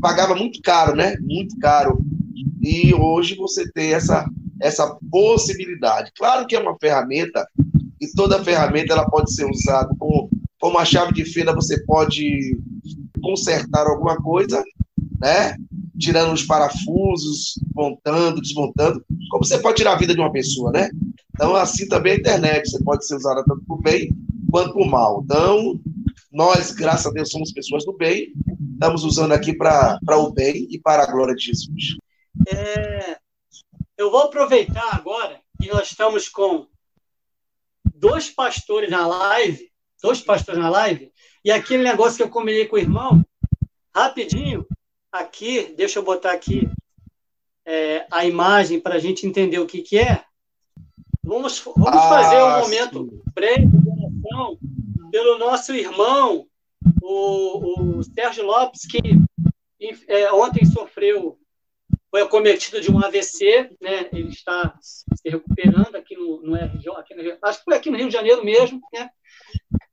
pagava 0.00 0.34
muito 0.34 0.60
caro, 0.62 0.96
né? 0.96 1.16
Muito 1.20 1.56
caro. 1.58 1.98
E 2.60 2.94
hoje 2.94 3.34
você 3.36 3.70
tem 3.72 3.94
essa, 3.94 4.28
essa 4.60 4.96
possibilidade. 5.10 6.12
Claro 6.16 6.46
que 6.46 6.56
é 6.56 6.60
uma 6.60 6.76
ferramenta, 6.78 7.46
e 8.00 8.06
toda 8.12 8.42
ferramenta 8.44 8.92
ela 8.92 9.08
pode 9.08 9.32
ser 9.34 9.44
usada 9.44 9.94
como, 9.98 10.30
como 10.60 10.76
uma 10.76 10.84
chave 10.84 11.12
de 11.12 11.24
fenda, 11.24 11.54
você 11.54 11.82
pode 11.84 12.58
consertar 13.20 13.86
alguma 13.86 14.16
coisa, 14.16 14.62
né? 15.20 15.56
Tirando 15.98 16.32
os 16.32 16.44
parafusos, 16.44 17.58
montando, 17.74 18.40
desmontando, 18.40 19.04
como 19.30 19.44
você 19.44 19.58
pode 19.58 19.78
tirar 19.78 19.92
a 19.92 19.98
vida 19.98 20.14
de 20.14 20.20
uma 20.20 20.32
pessoa, 20.32 20.70
né? 20.70 20.90
Então, 21.34 21.54
assim 21.54 21.88
também 21.88 22.14
a 22.14 22.16
internet, 22.16 22.70
você 22.70 22.82
pode 22.82 23.06
ser 23.06 23.16
usada 23.16 23.44
tanto 23.44 23.62
por 23.66 23.80
bem 23.80 24.10
quanto 24.50 24.72
por 24.74 24.86
mal. 24.86 25.22
Então, 25.24 25.78
nós, 26.32 26.72
graças 26.72 27.06
a 27.06 27.10
Deus, 27.10 27.30
somos 27.30 27.52
pessoas 27.52 27.84
do 27.84 27.92
bem, 27.92 28.32
estamos 28.72 29.04
usando 29.04 29.32
aqui 29.32 29.52
para 29.52 29.98
o 30.16 30.32
bem 30.32 30.66
e 30.70 30.78
para 30.78 31.02
a 31.02 31.10
glória 31.10 31.34
de 31.34 31.46
Jesus. 31.46 31.96
É, 32.46 33.18
eu 33.96 34.10
vou 34.10 34.22
aproveitar 34.22 34.94
agora 34.94 35.40
que 35.60 35.68
nós 35.68 35.90
estamos 35.90 36.28
com 36.28 36.66
dois 37.94 38.30
pastores 38.30 38.90
na 38.90 39.06
live, 39.06 39.70
dois 40.02 40.20
pastores 40.20 40.60
na 40.60 40.70
live, 40.70 41.12
e 41.44 41.50
aquele 41.50 41.82
negócio 41.82 42.16
que 42.16 42.22
eu 42.22 42.30
combinei 42.30 42.66
com 42.66 42.76
o 42.76 42.78
irmão, 42.78 43.24
rapidinho, 43.94 44.66
aqui, 45.10 45.74
deixa 45.76 45.98
eu 45.98 46.04
botar 46.04 46.32
aqui 46.32 46.70
é, 47.64 48.06
a 48.10 48.24
imagem 48.24 48.80
para 48.80 48.94
a 48.94 48.98
gente 48.98 49.26
entender 49.26 49.58
o 49.58 49.66
que, 49.66 49.82
que 49.82 49.98
é. 49.98 50.24
Vamos, 51.22 51.58
vamos 51.58 51.88
ah, 51.88 52.08
fazer 52.08 52.42
um 52.42 52.60
momento 52.60 53.22
breve 53.34 53.66
de 53.66 53.88
oração 53.90 54.58
pelo 55.10 55.38
nosso 55.38 55.74
irmão, 55.74 56.46
o, 57.02 57.98
o 57.98 58.02
Sérgio 58.02 58.44
Lopes, 58.44 58.86
que 58.86 59.00
é, 60.06 60.32
ontem 60.32 60.64
sofreu 60.64 61.38
foi 62.10 62.22
acometido 62.22 62.80
de 62.80 62.90
um 62.90 62.98
AVC, 63.04 63.70
né? 63.80 64.08
Ele 64.12 64.30
está 64.30 64.74
se 64.80 65.04
recuperando 65.28 65.94
aqui 65.96 66.16
no, 66.16 66.42
no 66.42 66.54
RJ, 66.54 66.90
aqui 66.96 67.14
no, 67.14 67.38
acho 67.42 67.58
que 67.58 67.64
foi 67.64 67.74
aqui 67.74 67.90
no 67.90 67.96
Rio 67.96 68.08
de 68.08 68.14
Janeiro 68.14 68.44
mesmo, 68.44 68.80
né? 68.92 69.10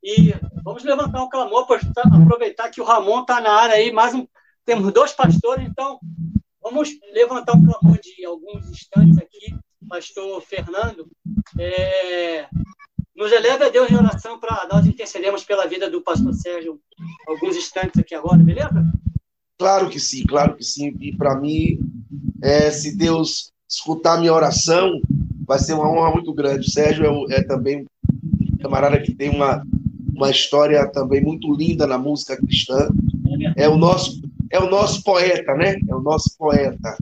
E 0.04 0.34
vamos 0.64 0.84
levantar 0.84 1.24
um 1.24 1.30
clamor 1.30 1.68
para 1.68 1.80
aproveitar 2.22 2.70
que 2.70 2.80
o 2.80 2.86
Ramon 2.86 3.22
está 3.22 3.42
na 3.42 3.52
área 3.52 3.76
aí, 3.76 3.92
mais 3.92 4.14
um, 4.14 4.26
temos 4.66 4.92
dois 4.94 5.12
pastores, 5.12 5.68
então 5.68 6.00
vamos 6.62 6.90
levantar 7.12 7.56
um 7.56 7.66
clamor 7.66 8.00
de 8.00 8.26
alguns 8.26 8.70
instantes 8.70 9.18
aqui, 9.18 9.56
pastor 9.88 10.42
Fernando, 10.42 11.08
é, 11.60 12.48
nos 13.16 13.32
eleve 13.32 13.66
a 13.66 13.70
Deus 13.70 13.90
em 13.90 13.96
oração 13.96 14.40
para 14.40 14.68
nós 14.72 14.86
intercedermos 14.86 15.44
pela 15.44 15.68
vida 15.68 15.90
do 15.90 16.02
pastor 16.02 16.34
Sérgio 16.34 16.80
alguns 17.28 17.56
instantes 17.56 18.00
aqui 18.00 18.16
agora, 18.16 18.38
beleza? 18.38 18.84
Claro 19.58 19.90
que 19.90 20.00
sim, 20.00 20.24
claro 20.26 20.56
que 20.56 20.64
sim. 20.64 20.94
E 21.00 21.16
para 21.16 21.40
mim, 21.40 21.80
é, 22.42 22.70
se 22.72 22.96
Deus 22.96 23.52
escutar 23.70 24.20
minha 24.20 24.34
oração, 24.34 25.02
vai 25.48 25.60
ser 25.60 25.74
uma 25.74 25.90
honra 25.90 26.12
muito 26.12 26.34
grande. 26.34 26.68
O 26.68 26.72
Sérgio 26.72 27.06
é, 27.32 27.36
é 27.36 27.44
também 27.44 27.84
um 27.84 28.58
camarada 28.58 29.02
que 29.02 29.14
tem 29.14 29.30
uma, 29.30 29.66
uma 30.14 30.30
história 30.30 30.86
também 30.88 31.22
muito 31.22 31.54
linda 31.54 31.88
na 31.88 31.98
música 31.98 32.38
cristã. 32.38 32.90
É 33.56 33.68
o 33.68 33.78
nosso 33.78 34.22
é 34.52 34.60
o 34.60 34.70
nosso 34.70 35.04
poeta, 35.04 35.54
né? 35.56 35.78
É 35.88 35.96
o 35.96 36.02
nosso 36.02 36.36
poeta 36.38 36.98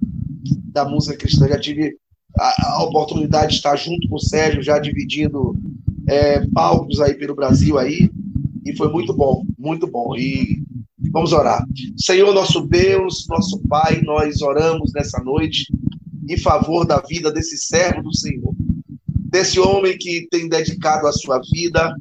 da 0.72 0.86
música 0.86 1.18
cristã. 1.18 1.48
Já 1.48 1.60
tive 1.60 1.98
a, 2.38 2.74
a 2.74 2.84
oportunidade 2.84 3.50
de 3.50 3.56
estar 3.58 3.76
junto 3.76 4.08
com 4.08 4.16
o 4.16 4.20
Sérgio, 4.20 4.64
já 4.64 4.80
dividindo 4.80 5.56
é, 6.08 6.46
palcos 6.48 7.00
aí 7.00 7.14
pelo 7.14 7.36
Brasil 7.36 7.78
aí, 7.78 8.10
e 8.66 8.76
foi 8.76 8.92
muito 8.92 9.14
bom, 9.14 9.46
muito 9.58 9.86
bom. 9.86 10.16
E 10.16 10.63
Vamos 11.14 11.32
orar. 11.32 11.64
Senhor, 11.96 12.34
nosso 12.34 12.62
Deus, 12.62 13.28
nosso 13.30 13.60
Pai, 13.70 14.02
nós 14.02 14.42
oramos 14.42 14.92
nessa 14.94 15.24
noite 15.24 15.72
em 16.28 16.38
favor 16.40 16.88
da 16.88 17.00
vida 17.02 17.32
desse 17.32 17.56
servo 17.56 18.02
do 18.02 18.18
Senhor, 18.18 18.52
desse 19.30 19.60
homem 19.60 19.96
que 19.96 20.28
tem 20.32 20.50
dedicado 20.50 21.06
a 21.06 21.12
sua 21.12 21.40
vida 21.54 21.96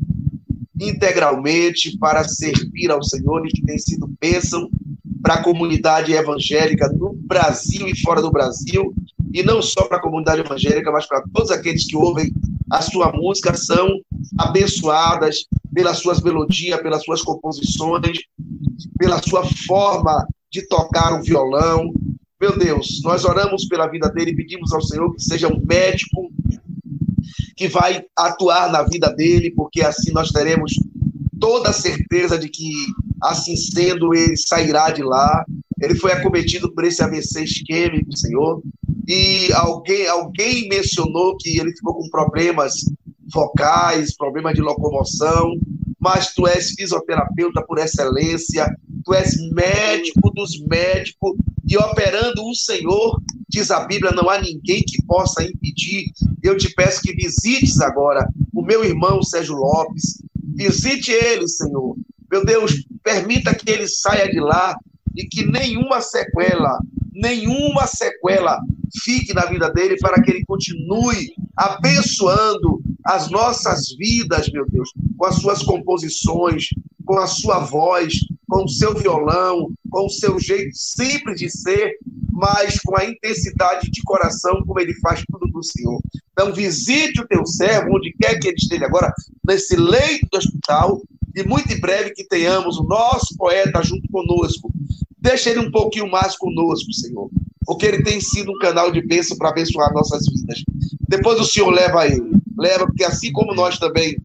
integralmente 0.81 1.99
para 1.99 2.27
servir 2.27 2.91
ao 2.91 3.03
Senhor 3.03 3.47
e 3.47 3.51
que 3.51 3.61
tem 3.61 3.79
sido 3.79 4.11
bênção 4.19 4.71
para 5.21 5.35
a 5.35 5.43
comunidade 5.43 6.15
evangélica 6.15 6.89
no 6.89 7.13
Brasil 7.13 7.87
e 7.87 8.01
fora 8.01 8.23
do 8.23 8.31
Brasil, 8.31 8.95
e 9.31 9.43
não 9.43 9.61
só 9.61 9.85
para 9.85 9.99
a 9.99 10.03
comunidade 10.03 10.41
evangélica, 10.41 10.91
mas 10.91 11.07
para 11.07 11.23
todos 11.35 11.51
aqueles 11.51 11.85
que 11.85 11.97
ouvem 11.97 12.33
a 12.71 12.81
sua 12.81 13.13
música, 13.13 13.53
são 13.55 14.01
abençoadas 14.39 15.47
pelas 15.75 15.99
suas 15.99 16.23
melodias, 16.23 16.81
pelas 16.81 17.05
suas 17.05 17.21
composições, 17.21 18.19
pela 18.99 19.23
sua 19.23 19.45
forma 19.67 20.27
de 20.51 20.67
tocar 20.67 21.19
o 21.19 21.23
violão. 21.23 21.93
Meu 22.41 22.59
Deus, 22.59 23.01
nós 23.05 23.25
oramos 23.25 23.67
pela 23.67 23.87
vida 23.87 24.09
dele 24.11 24.35
pedimos 24.35 24.73
ao 24.73 24.83
Senhor 24.83 25.15
que 25.15 25.23
seja 25.23 25.49
um 25.49 25.63
médico 25.65 26.31
que 27.57 27.69
vai 27.69 28.05
atuar 28.17 28.71
na 28.71 28.83
vida 28.83 29.13
dele, 29.13 29.53
porque 29.53 29.83
assim 29.83 30.13
nós 30.13 30.31
teremos 30.31 30.73
toda 31.39 31.71
a 31.71 31.73
certeza 31.73 32.39
de 32.39 32.49
que, 32.49 32.73
assim 33.23 33.57
sendo, 33.57 34.15
ele 34.15 34.37
sairá 34.37 34.91
de 34.91 35.03
lá. 35.03 35.45
Ele 35.81 35.95
foi 35.95 36.13
acometido 36.13 36.73
por 36.73 36.85
esse 36.85 37.03
AVC 37.03 37.43
isquêmico, 37.43 38.17
Senhor, 38.17 38.63
e 39.09 39.53
alguém, 39.53 40.07
alguém 40.07 40.69
mencionou 40.69 41.37
que 41.37 41.59
ele 41.59 41.73
ficou 41.73 41.95
com 41.95 42.09
problemas 42.09 42.75
vocais, 43.33 44.17
problemas 44.17 44.55
de 44.55 44.61
locomoção, 44.61 45.59
mas 46.03 46.35
tu 46.35 46.49
és 46.49 46.73
fisioterapeuta 46.73 47.63
por 47.63 47.79
excelência, 47.79 48.67
tu 49.05 49.15
és 49.15 49.37
médico 49.53 50.33
dos 50.35 50.61
médicos, 50.67 51.37
e 51.65 51.77
operando 51.77 52.45
o 52.45 52.55
Senhor, 52.57 53.23
diz 53.49 53.71
a 53.71 53.87
Bíblia, 53.87 54.11
não 54.11 54.29
há 54.29 54.41
ninguém 54.41 54.83
que 54.83 55.01
possa 55.07 55.45
impedir. 55.45 56.07
Eu 56.43 56.57
te 56.57 56.75
peço 56.75 57.03
que 57.03 57.15
visites 57.15 57.81
agora 57.81 58.29
o 58.53 58.63
meu 58.63 58.85
irmão 58.85 59.23
Sérgio 59.23 59.55
Lopes, 59.55 60.21
visite 60.57 61.13
ele, 61.13 61.47
Senhor. 61.47 61.97
Meu 62.29 62.45
Deus, 62.45 62.85
permita 63.05 63.55
que 63.55 63.71
ele 63.71 63.87
saia 63.87 64.29
de 64.29 64.41
lá 64.41 64.77
e 65.15 65.25
que 65.25 65.47
nenhuma 65.47 66.01
sequela, 66.01 66.81
nenhuma 67.13 67.87
sequela 67.87 68.59
fique 69.03 69.33
na 69.33 69.47
vida 69.47 69.71
dele 69.71 69.97
para 69.99 70.21
que 70.23 70.31
ele 70.31 70.45
continue 70.45 71.35
abençoando 71.57 72.83
as 73.05 73.31
nossas 73.31 73.95
vidas, 73.97 74.51
meu 74.51 74.65
Deus, 74.69 74.91
com 75.17 75.27
as 75.27 75.37
suas 75.37 75.63
composições, 75.63 76.69
com 77.05 77.19
a 77.19 77.27
sua 77.27 77.61
voz, 77.61 78.15
com 78.49 78.65
o 78.65 78.69
seu 78.69 78.95
violão, 78.95 79.73
com 79.91 80.07
o 80.07 80.11
seu 80.11 80.39
jeito 80.39 80.77
simples 80.77 81.41
de 81.41 81.51
ser, 81.51 81.97
mas 82.31 82.79
com 82.81 82.97
a 82.97 83.05
intensidade 83.05 83.91
de 83.91 84.03
coração 84.03 84.63
como 84.67 84.81
ele 84.81 84.95
faz 84.95 85.23
tudo 85.31 85.51
para 85.51 85.61
o 85.61 85.65
Senhor. 85.65 86.01
Então, 86.33 86.53
visite 86.53 87.21
o 87.21 87.27
teu 87.27 87.45
servo, 87.45 87.97
onde 87.97 88.13
quer 88.13 88.39
que 88.39 88.49
ele 88.49 88.57
esteja 88.57 88.87
agora, 88.87 89.13
nesse 89.47 89.77
leito 89.77 90.27
do 90.31 90.39
hospital, 90.39 91.03
e 91.35 91.43
muito 91.45 91.73
em 91.73 91.81
breve 91.81 92.11
que 92.11 92.25
tenhamos 92.25 92.79
o 92.79 92.85
nosso 92.85 93.37
poeta 93.37 93.83
junto 93.83 94.09
conosco. 94.11 94.71
Deixa 95.23 95.51
ele 95.51 95.61
um 95.61 95.71
pouquinho 95.71 96.11
mais 96.11 96.37
conosco, 96.37 96.93
Senhor, 96.93 97.31
porque 97.65 97.87
ele 97.87 98.03
tem 98.03 98.21
sido 98.21 98.51
um 98.51 98.59
canal 98.59 98.91
de 98.91 99.01
bênção 99.01 99.37
para 99.39 99.51
abençoar 99.51 99.95
nossas 99.95 100.27
vidas. 100.27 100.65
Depois 101.09 101.39
o 101.39 101.45
Senhor 101.45 101.71
leva 101.71 102.05
ele, 102.07 102.33
leva, 102.59 102.87
porque 102.87 103.05
assim 103.05 103.31
como 103.31 103.55
nós 103.55 103.79
também 103.79 104.17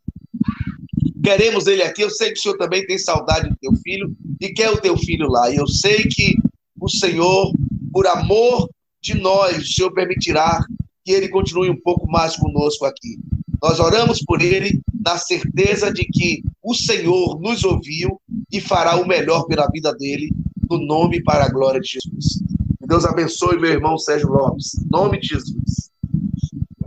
queremos 1.23 1.67
ele 1.67 1.83
aqui, 1.83 2.01
eu 2.01 2.09
sei 2.09 2.31
que 2.31 2.39
o 2.39 2.41
Senhor 2.41 2.57
também 2.57 2.83
tem 2.87 2.97
saudade 2.97 3.47
do 3.47 3.55
teu 3.57 3.73
filho 3.73 4.11
e 4.41 4.49
quer 4.49 4.71
o 4.71 4.81
teu 4.81 4.97
filho 4.97 5.27
lá. 5.29 5.51
E 5.51 5.57
eu 5.57 5.67
sei 5.67 6.07
que 6.07 6.35
o 6.81 6.89
Senhor, 6.89 7.53
por 7.93 8.07
amor 8.07 8.67
de 8.99 9.13
nós, 9.13 9.57
o 9.57 9.67
Senhor 9.67 9.91
permitirá 9.91 10.65
que 11.05 11.11
ele 11.11 11.29
continue 11.29 11.69
um 11.69 11.79
pouco 11.79 12.09
mais 12.09 12.35
conosco 12.35 12.85
aqui. 12.85 13.19
Nós 13.61 13.79
oramos 13.79 14.23
por 14.23 14.41
ele 14.41 14.81
na 15.05 15.15
certeza 15.15 15.93
de 15.93 16.05
que 16.05 16.41
o 16.63 16.73
Senhor 16.73 17.39
nos 17.39 17.63
ouviu 17.63 18.19
e 18.51 18.59
fará 18.59 18.95
o 18.95 19.07
melhor 19.07 19.45
pela 19.45 19.67
vida 19.67 19.93
dele, 19.93 20.31
no 20.69 20.85
nome 20.85 21.23
para 21.23 21.45
a 21.45 21.49
glória 21.49 21.79
de 21.79 21.93
Jesus. 21.93 22.39
Que 22.79 22.87
Deus 22.87 23.05
abençoe 23.05 23.59
meu 23.59 23.71
irmão 23.71 23.97
Sérgio 23.97 24.29
Lopes. 24.29 24.75
Em 24.75 24.89
nome 24.89 25.19
de 25.19 25.27
Jesus. 25.27 25.91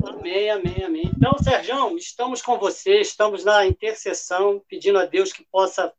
Amém, 0.05 0.51
amém, 0.51 0.85
amém. 0.85 1.11
Então, 1.17 1.37
Sérgio, 1.43 1.97
estamos 1.97 2.43
com 2.43 2.59
você, 2.59 3.01
estamos 3.01 3.45
na 3.45 3.67
intercessão, 3.67 4.63
pedindo 4.69 4.99
a 4.99 5.07
Deus 5.07 5.33
que 5.33 5.45
possa 5.51 5.93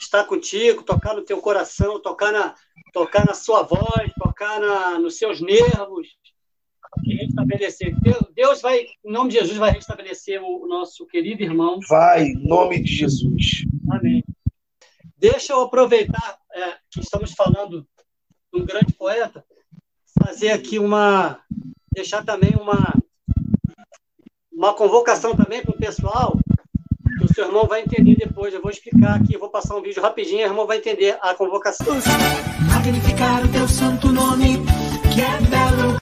estar 0.00 0.24
contigo, 0.24 0.82
tocar 0.82 1.14
no 1.14 1.22
teu 1.22 1.40
coração, 1.40 2.00
tocar 2.00 2.32
na, 2.32 2.54
tocar 2.92 3.26
na 3.26 3.34
sua 3.34 3.62
voz, 3.62 4.12
tocar 4.18 4.60
na, 4.60 4.98
nos 4.98 5.18
seus 5.18 5.40
nervos, 5.40 6.08
restabelecer. 7.04 7.94
Deus 8.34 8.60
vai, 8.60 8.86
em 9.04 9.12
nome 9.12 9.30
de 9.30 9.38
Jesus, 9.38 9.58
vai 9.58 9.72
restabelecer 9.72 10.42
o, 10.42 10.66
nosso 10.66 11.06
querido 11.06 11.42
irmão. 11.42 11.78
Vai, 11.88 12.24
em 12.24 12.46
nome 12.46 12.82
de 12.82 12.92
Jesus. 12.92 13.64
Amém. 13.90 14.24
Deixa 15.16 15.52
eu 15.52 15.62
aproveitar 15.62 16.38
é, 16.54 16.76
que 16.90 17.00
estamos 17.00 17.32
falando 17.32 17.86
de 18.52 18.60
um 18.60 18.64
grande 18.64 18.92
poeta, 18.92 19.44
fazer 20.22 20.50
aqui 20.50 20.78
uma. 20.78 21.40
deixar 21.92 22.24
também 22.24 22.54
uma, 22.54 22.94
uma 24.52 24.72
convocação 24.74 25.34
também 25.34 25.62
para 25.62 25.74
o 25.74 25.78
pessoal, 25.78 26.38
que 27.18 27.24
o 27.24 27.34
seu 27.34 27.46
irmão 27.46 27.66
vai 27.66 27.82
entender 27.82 28.16
depois. 28.16 28.54
Eu 28.54 28.62
vou 28.62 28.70
explicar 28.70 29.20
aqui, 29.20 29.36
vou 29.36 29.50
passar 29.50 29.76
um 29.76 29.82
vídeo 29.82 30.00
rapidinho, 30.00 30.46
o 30.46 30.50
irmão 30.50 30.66
vai 30.66 30.78
entender 30.78 31.18
a 31.20 31.34
convocação. 31.34 31.86
Magnificar 32.68 33.44
o 33.44 33.50
teu 33.50 33.66
santo 33.66 34.08
nome, 34.12 34.58
que 35.12 35.20
é 35.20 35.40
belo. 35.50 35.98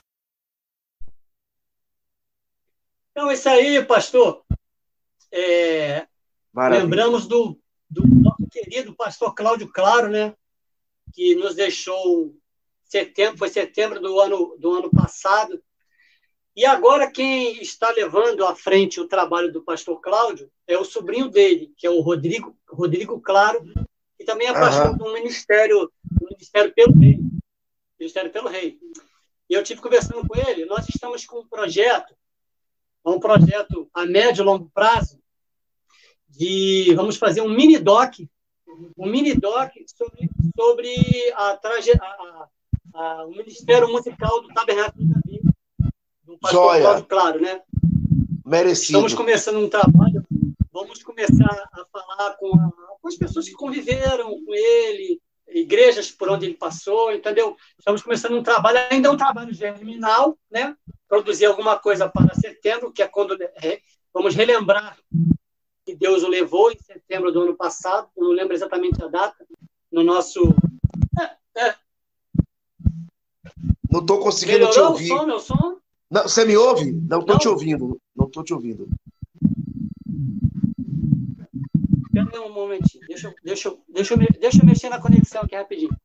Então, 3.11 3.31
isso 3.31 3.49
aí, 3.49 3.83
pastor. 3.83 4.43
É, 5.31 6.07
lembramos 6.55 7.25
do, 7.25 7.59
do 7.89 8.07
nosso 8.07 8.47
querido 8.51 8.95
pastor 8.95 9.33
Cláudio 9.33 9.67
Claro, 9.67 10.09
né? 10.09 10.35
Que 11.13 11.35
nos 11.35 11.55
deixou 11.55 12.35
setembro, 12.83 13.37
foi 13.37 13.49
setembro 13.49 14.01
do 14.01 14.19
ano, 14.19 14.57
do 14.59 14.71
ano 14.71 14.91
passado. 14.91 15.61
E 16.55 16.65
agora 16.65 17.09
quem 17.09 17.61
está 17.61 17.89
levando 17.91 18.45
à 18.45 18.55
frente 18.55 18.99
o 18.99 19.07
trabalho 19.07 19.51
do 19.51 19.63
pastor 19.63 20.01
Cláudio 20.01 20.51
é 20.67 20.77
o 20.77 20.85
sobrinho 20.85 21.29
dele, 21.29 21.73
que 21.77 21.87
é 21.87 21.89
o 21.89 22.01
Rodrigo, 22.01 22.55
Rodrigo 22.67 23.19
Claro, 23.21 23.63
que 24.17 24.25
também 24.25 24.47
é 24.47 24.53
pastor 24.53 24.91
uhum. 24.91 24.97
do 24.97 25.13
ministério, 25.13 25.91
do 26.03 26.25
ministério 26.29 26.73
pelo 26.73 26.93
rei. 26.93 27.19
Ministério 27.99 28.31
pelo 28.31 28.49
rei. 28.49 28.77
E 29.49 29.53
eu 29.53 29.63
tive 29.63 29.81
conversando 29.81 30.27
com 30.27 30.35
ele, 30.35 30.65
nós 30.65 30.87
estamos 30.89 31.25
com 31.25 31.39
um 31.39 31.47
projeto 31.47 32.13
é 33.05 33.09
um 33.09 33.19
projeto 33.19 33.89
a 33.93 34.05
médio 34.05 34.43
e 34.43 34.45
longo 34.45 34.71
prazo 34.73 35.21
de 36.27 36.93
vamos 36.95 37.17
fazer 37.17 37.41
um 37.41 37.49
mini 37.49 37.77
doc, 37.77 38.15
um 38.97 39.07
mini 39.07 39.33
doc 39.35 39.71
sobre, 39.87 40.29
sobre 40.55 40.95
a, 41.35 41.57
traje, 41.57 41.91
a, 41.91 42.47
a, 42.93 43.25
o 43.25 43.31
Ministério 43.31 43.91
Musical 43.91 44.41
do 44.41 44.49
Tabernáculo 44.49 45.05
da 45.05 45.15
Davi, 45.15 45.41
do 46.23 46.37
pastor 46.37 46.79
Cláudio 46.79 47.05
Claro, 47.05 47.41
né? 47.41 47.61
Merecido. 48.45 48.97
Estamos 48.97 49.13
começando 49.13 49.57
um 49.57 49.69
trabalho, 49.69 50.23
vamos 50.71 51.01
começar 51.03 51.69
a 51.73 51.85
falar 51.91 52.35
com, 52.37 52.55
a, 52.55 52.71
com 53.01 53.07
as 53.07 53.15
pessoas 53.15 53.47
que 53.47 53.53
conviveram 53.53 54.29
com 54.29 54.53
ele, 54.53 55.21
igrejas 55.47 56.11
por 56.11 56.29
onde 56.29 56.45
ele 56.45 56.55
passou, 56.55 57.11
entendeu? 57.13 57.55
Estamos 57.77 58.01
começando 58.01 58.35
um 58.35 58.43
trabalho, 58.43 58.79
ainda 58.89 59.07
é 59.07 59.11
um 59.11 59.17
trabalho 59.17 59.53
germinal, 59.53 60.37
né? 60.51 60.75
Produzir 61.07 61.45
alguma 61.45 61.77
coisa 61.77 62.09
para 62.09 62.33
setembro, 62.35 62.91
que 62.91 63.01
é 63.01 63.07
quando 63.07 63.41
é, 63.41 63.79
vamos 64.13 64.35
relembrar 64.35 64.97
que 65.85 65.95
Deus 65.95 66.23
o 66.23 66.27
levou 66.27 66.71
em 66.71 66.77
setembro 66.77 67.31
do 67.31 67.41
ano 67.41 67.55
passado, 67.55 68.07
eu 68.15 68.23
não 68.23 68.31
lembro 68.31 68.53
exatamente 68.53 69.03
a 69.03 69.07
data, 69.07 69.45
no 69.91 70.03
nosso. 70.03 70.39
É, 71.19 71.67
é. 71.67 71.75
Não 73.91 73.99
estou 73.99 74.19
conseguindo 74.19 74.59
Melhorou 74.59 74.73
te 74.73 74.79
ouvir. 74.79 75.13
O 75.13 75.17
som, 75.17 75.25
meu 75.25 75.39
som? 75.39 75.77
Não, 76.09 76.23
você 76.23 76.45
me 76.45 76.55
ouve? 76.57 76.91
Não 76.91 77.19
estou 77.19 77.37
te 77.37 77.47
ouvindo. 77.47 78.01
Não 78.15 78.27
estou 78.27 78.43
te 78.43 78.53
ouvindo. 78.53 78.87
Espera 82.05 82.41
um 82.41 82.53
momentinho. 82.53 83.05
Deixa, 83.07 83.33
deixa, 83.43 83.69
eu, 83.69 83.81
deixa, 83.89 84.13
eu, 84.13 84.19
deixa 84.39 84.61
eu 84.61 84.65
mexer 84.65 84.89
na 84.89 85.01
conexão 85.01 85.41
aqui 85.41 85.55
rapidinho. 85.55 85.95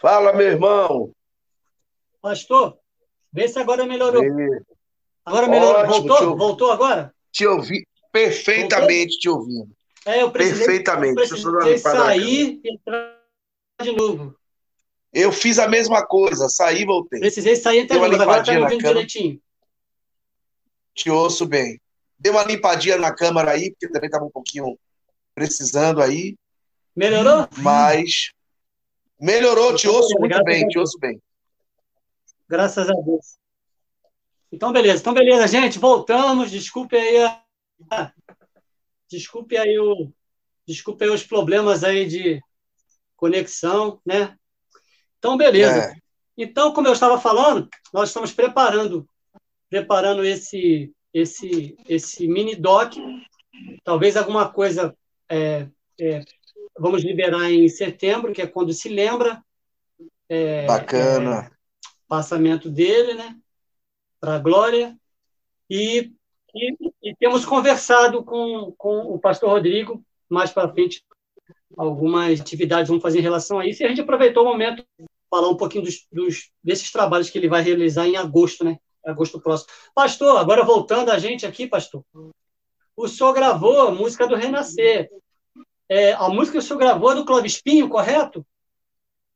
Fala, 0.00 0.32
meu 0.32 0.46
irmão. 0.46 1.12
Pastor, 2.20 2.78
vê 3.32 3.48
se 3.48 3.58
agora 3.58 3.86
melhorou. 3.86 4.22
Agora 5.24 5.48
melhorou. 5.48 5.82
Ótimo, 5.82 6.08
Voltou? 6.08 6.36
Voltou 6.36 6.70
agora? 6.70 7.14
Te 7.32 7.46
ouvi 7.46 7.86
perfeitamente, 8.12 9.14
Voltou? 9.14 9.18
te 9.18 9.28
ouvindo. 9.28 9.76
É, 10.04 10.22
eu 10.22 10.30
precisei, 10.30 10.66
perfeitamente. 10.66 11.20
Eu 11.20 11.28
precisei 11.28 11.78
sair 11.78 12.60
e 12.62 12.70
entrar 12.72 13.20
de 13.82 13.92
novo. 13.92 14.36
Eu 15.12 15.32
fiz 15.32 15.58
a 15.58 15.66
mesma 15.66 16.06
coisa, 16.06 16.48
saí 16.48 16.82
e 16.82 16.86
voltei. 16.86 17.20
Precisei 17.20 17.56
sair 17.56 17.78
e 17.78 17.80
entrar 17.80 17.96
de 17.96 18.10
novo. 18.10 18.22
Agora 18.22 18.44
tá 18.44 18.52
me 18.52 18.60
ouvindo 18.60 18.84
direitinho. 18.84 19.40
Te 20.96 21.10
ouço 21.10 21.44
bem. 21.44 21.78
Deu 22.18 22.32
uma 22.32 22.42
limpadinha 22.42 22.96
na 22.96 23.14
câmera 23.14 23.50
aí, 23.52 23.70
porque 23.70 23.88
também 23.88 24.06
estava 24.06 24.24
um 24.24 24.30
pouquinho 24.30 24.78
precisando 25.34 26.00
aí. 26.00 26.34
Melhorou? 26.96 27.46
Mas 27.58 28.30
melhorou, 29.20 29.76
te 29.76 29.86
ouço 29.86 30.18
muito 30.18 30.42
bem, 30.42 30.66
te 30.66 30.78
ouço 30.78 30.98
bem. 30.98 31.20
Graças 32.48 32.88
a 32.88 32.94
Deus. 32.94 33.36
Então, 34.50 34.72
beleza. 34.72 35.00
Então, 35.00 35.12
beleza, 35.12 35.46
gente. 35.46 35.78
Voltamos. 35.78 36.50
Desculpe 36.50 36.96
aí 36.96 37.24
a... 37.90 38.12
Desculpe 39.10 39.58
aí 39.58 39.78
o... 39.78 40.10
Desculpe 40.66 41.04
aí 41.04 41.10
os 41.10 41.22
problemas 41.22 41.84
aí 41.84 42.06
de 42.06 42.40
conexão, 43.16 44.00
né? 44.04 44.34
Então, 45.18 45.36
beleza. 45.36 45.92
É. 45.92 45.94
Então, 46.38 46.72
como 46.72 46.88
eu 46.88 46.92
estava 46.92 47.20
falando, 47.20 47.68
nós 47.92 48.08
estamos 48.08 48.32
preparando 48.32 49.06
preparando 49.76 50.24
esse, 50.24 50.90
esse, 51.12 51.76
esse 51.86 52.26
mini 52.26 52.56
doc. 52.56 52.94
Talvez 53.84 54.16
alguma 54.16 54.48
coisa 54.48 54.96
é, 55.28 55.68
é, 56.00 56.22
vamos 56.78 57.02
liberar 57.02 57.50
em 57.50 57.68
setembro, 57.68 58.32
que 58.32 58.40
é 58.40 58.46
quando 58.46 58.72
se 58.72 58.88
lembra. 58.88 59.42
É, 60.28 60.66
Bacana. 60.66 61.50
É, 61.50 61.56
passamento 62.08 62.70
dele, 62.70 63.14
né? 63.14 63.36
Para 64.18 64.36
a 64.36 64.38
glória. 64.38 64.96
E, 65.68 66.12
e, 66.54 66.76
e, 67.02 67.14
temos 67.16 67.44
conversado 67.44 68.24
com, 68.24 68.72
com 68.78 68.98
o 69.00 69.18
pastor 69.18 69.50
Rodrigo, 69.50 70.02
mais 70.28 70.52
para 70.52 70.72
frente, 70.72 71.04
algumas 71.76 72.40
atividades 72.40 72.88
vamos 72.88 73.02
fazer 73.02 73.18
em 73.18 73.22
relação 73.22 73.58
a 73.58 73.66
isso. 73.66 73.82
E 73.82 73.86
a 73.86 73.88
gente 73.88 74.00
aproveitou 74.00 74.44
o 74.44 74.46
momento 74.46 74.84
falar 75.28 75.50
um 75.50 75.56
pouquinho 75.56 75.84
dos, 75.84 76.06
dos, 76.10 76.50
desses 76.62 76.90
trabalhos 76.90 77.28
que 77.28 77.36
ele 77.36 77.48
vai 77.48 77.62
realizar 77.62 78.06
em 78.06 78.16
agosto, 78.16 78.64
né? 78.64 78.78
Agosto 79.10 79.40
próximo. 79.40 79.70
Pastor, 79.94 80.38
agora 80.38 80.64
voltando 80.64 81.10
a 81.10 81.18
gente 81.18 81.46
aqui, 81.46 81.66
pastor. 81.66 82.02
O 82.96 83.08
senhor 83.08 83.32
gravou 83.32 83.88
a 83.88 83.90
música 83.90 84.26
do 84.26 84.34
Renascer. 84.34 85.08
É, 85.88 86.12
a 86.12 86.28
música 86.28 86.52
que 86.52 86.58
o 86.58 86.62
senhor 86.62 86.78
gravou 86.78 87.12
é 87.12 87.14
do 87.14 87.24
Clóvis 87.24 87.60
Pinho, 87.60 87.88
correto? 87.88 88.44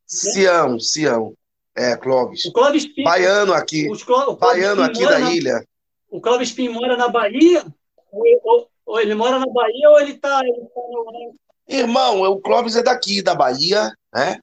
Sião, 0.06 0.80
Sião. 0.80 1.34
É, 1.76 1.96
Clóvis. 1.96 2.44
O 2.46 2.52
Clóvis 2.52 2.86
Pinho. 2.86 3.04
Baiano 3.04 3.52
aqui. 3.52 3.86
Cló, 4.04 4.34
Baiano 4.34 4.82
aqui 4.82 5.04
da 5.04 5.18
na, 5.18 5.32
ilha. 5.32 5.64
O 6.10 6.20
Clóvis 6.20 6.52
Pinho 6.52 6.72
mora 6.72 6.96
na 6.96 7.08
Bahia? 7.08 7.64
Ou, 8.10 8.24
ou, 8.42 8.70
ou, 8.86 9.00
ele 9.00 9.14
mora 9.14 9.38
na 9.38 9.46
Bahia 9.46 9.90
ou 9.90 10.00
ele 10.00 10.12
está 10.12 10.40
ele 10.42 10.52
tá 10.52 10.80
no... 10.90 11.34
Irmão, 11.68 12.22
o 12.22 12.40
Clóvis 12.40 12.74
é 12.74 12.82
daqui, 12.82 13.22
da 13.22 13.34
Bahia, 13.34 13.92
né? 14.12 14.40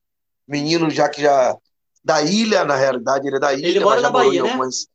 Menino 0.48 0.90
já 0.90 1.10
que 1.10 1.22
já 1.22 1.58
da 2.02 2.22
ilha, 2.22 2.64
na 2.64 2.78
realidade, 2.78 3.28
ele 3.28 3.36
é 3.36 3.40
da 3.40 3.54
ilha. 3.54 3.68
Ele 3.68 3.80
mora 3.82 4.00
na 4.00 4.10
Bahia, 4.10 4.42
né? 4.42 4.50
Algumas... 4.50 4.88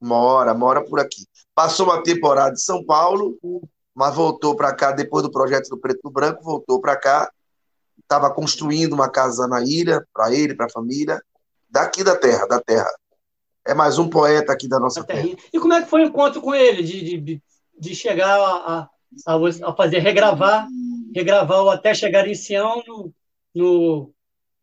Mora, 0.00 0.54
mora 0.54 0.82
por 0.82 0.98
aqui. 0.98 1.26
Passou 1.54 1.86
uma 1.86 2.02
temporada 2.02 2.54
em 2.54 2.56
São 2.56 2.84
Paulo, 2.84 3.36
mas 3.94 4.14
voltou 4.14 4.56
para 4.56 4.74
cá 4.74 4.92
depois 4.92 5.22
do 5.22 5.30
projeto 5.30 5.68
do 5.68 5.78
Preto 5.78 6.00
do 6.02 6.10
Branco, 6.10 6.42
voltou 6.42 6.80
para 6.80 6.96
cá. 6.96 7.30
Estava 7.98 8.32
construindo 8.32 8.94
uma 8.94 9.10
casa 9.10 9.46
na 9.46 9.62
ilha 9.62 10.04
para 10.12 10.32
ele, 10.32 10.54
para 10.54 10.66
a 10.66 10.70
família, 10.70 11.22
daqui 11.68 12.02
da 12.02 12.16
terra, 12.16 12.46
da 12.46 12.60
terra. 12.60 12.90
é 13.66 13.74
mais 13.74 13.98
um 13.98 14.08
poeta 14.08 14.52
aqui 14.52 14.66
da 14.66 14.80
nossa 14.80 15.04
terra. 15.04 15.28
E 15.52 15.60
como 15.60 15.74
é 15.74 15.82
que 15.82 15.88
foi 15.88 16.02
o 16.02 16.06
encontro 16.06 16.40
com 16.40 16.54
ele, 16.54 16.82
de, 16.82 17.20
de, 17.20 17.42
de 17.78 17.94
chegar 17.94 18.40
a, 18.40 18.88
a, 19.26 19.36
a, 19.36 19.76
fazer, 19.76 19.98
regravar, 19.98 20.66
regravar 21.14 21.62
o 21.62 21.70
Até 21.70 21.94
Chegar 21.94 22.26
em 22.26 22.34
Sião 22.34 22.82
no, 22.86 23.12
no, 23.54 24.12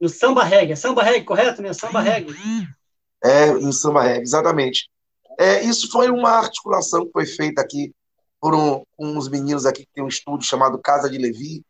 no 0.02 0.10
samba 0.10 0.44
reggae. 0.44 0.76
Samba 0.76 1.04
reggae, 1.04 1.24
correto, 1.24 1.62
né? 1.62 1.74
Samba 1.74 2.02
reggae. 2.02 2.36
É, 3.24 3.52
no 3.52 3.72
samba 3.72 4.02
reggae, 4.02 4.24
exatamente. 4.24 4.90
É, 5.38 5.62
isso 5.64 5.92
foi 5.92 6.10
uma 6.10 6.32
articulação 6.32 7.06
que 7.06 7.12
foi 7.12 7.26
feita 7.26 7.62
aqui 7.62 7.94
por 8.40 8.56
um, 8.56 8.84
uns 8.98 9.30
meninos 9.30 9.66
aqui 9.66 9.86
que 9.86 9.94
tem 9.94 10.04
um 10.04 10.08
estúdio 10.08 10.48
chamado 10.48 10.82
Casa 10.82 11.10
de 11.10 11.18
Levi. 11.18 11.64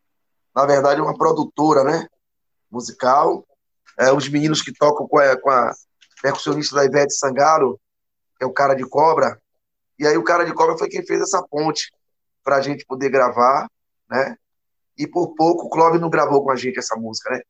Na 0.55 0.65
verdade, 0.65 1.01
uma 1.01 1.17
produtora, 1.17 1.83
né? 1.83 2.07
Musical. 2.71 3.45
É, 3.99 4.11
os 4.11 4.29
meninos 4.29 4.61
que 4.61 4.71
tocam 4.71 5.07
com 5.07 5.19
a, 5.19 5.39
com 5.39 5.49
a 5.49 5.73
percussionista 6.21 6.75
da 6.75 6.85
Ivete 6.85 7.13
Sangalo, 7.13 7.79
que 8.37 8.43
é 8.43 8.47
o 8.47 8.53
cara 8.53 8.73
de 8.73 8.87
cobra. 8.87 9.39
E 9.99 10.07
aí 10.07 10.17
o 10.17 10.23
cara 10.23 10.45
de 10.45 10.53
cobra 10.53 10.77
foi 10.77 10.87
quem 10.87 11.05
fez 11.05 11.21
essa 11.21 11.43
ponte 11.43 11.91
para 12.43 12.57
a 12.57 12.61
gente 12.61 12.85
poder 12.85 13.09
gravar, 13.09 13.67
né? 14.09 14.37
E 14.97 15.05
por 15.05 15.35
pouco 15.35 15.65
o 15.65 15.69
Clóvis 15.69 15.99
não 15.99 16.09
gravou 16.09 16.43
com 16.43 16.51
a 16.51 16.55
gente 16.55 16.79
essa 16.79 16.95
música, 16.95 17.31
né? 17.31 17.41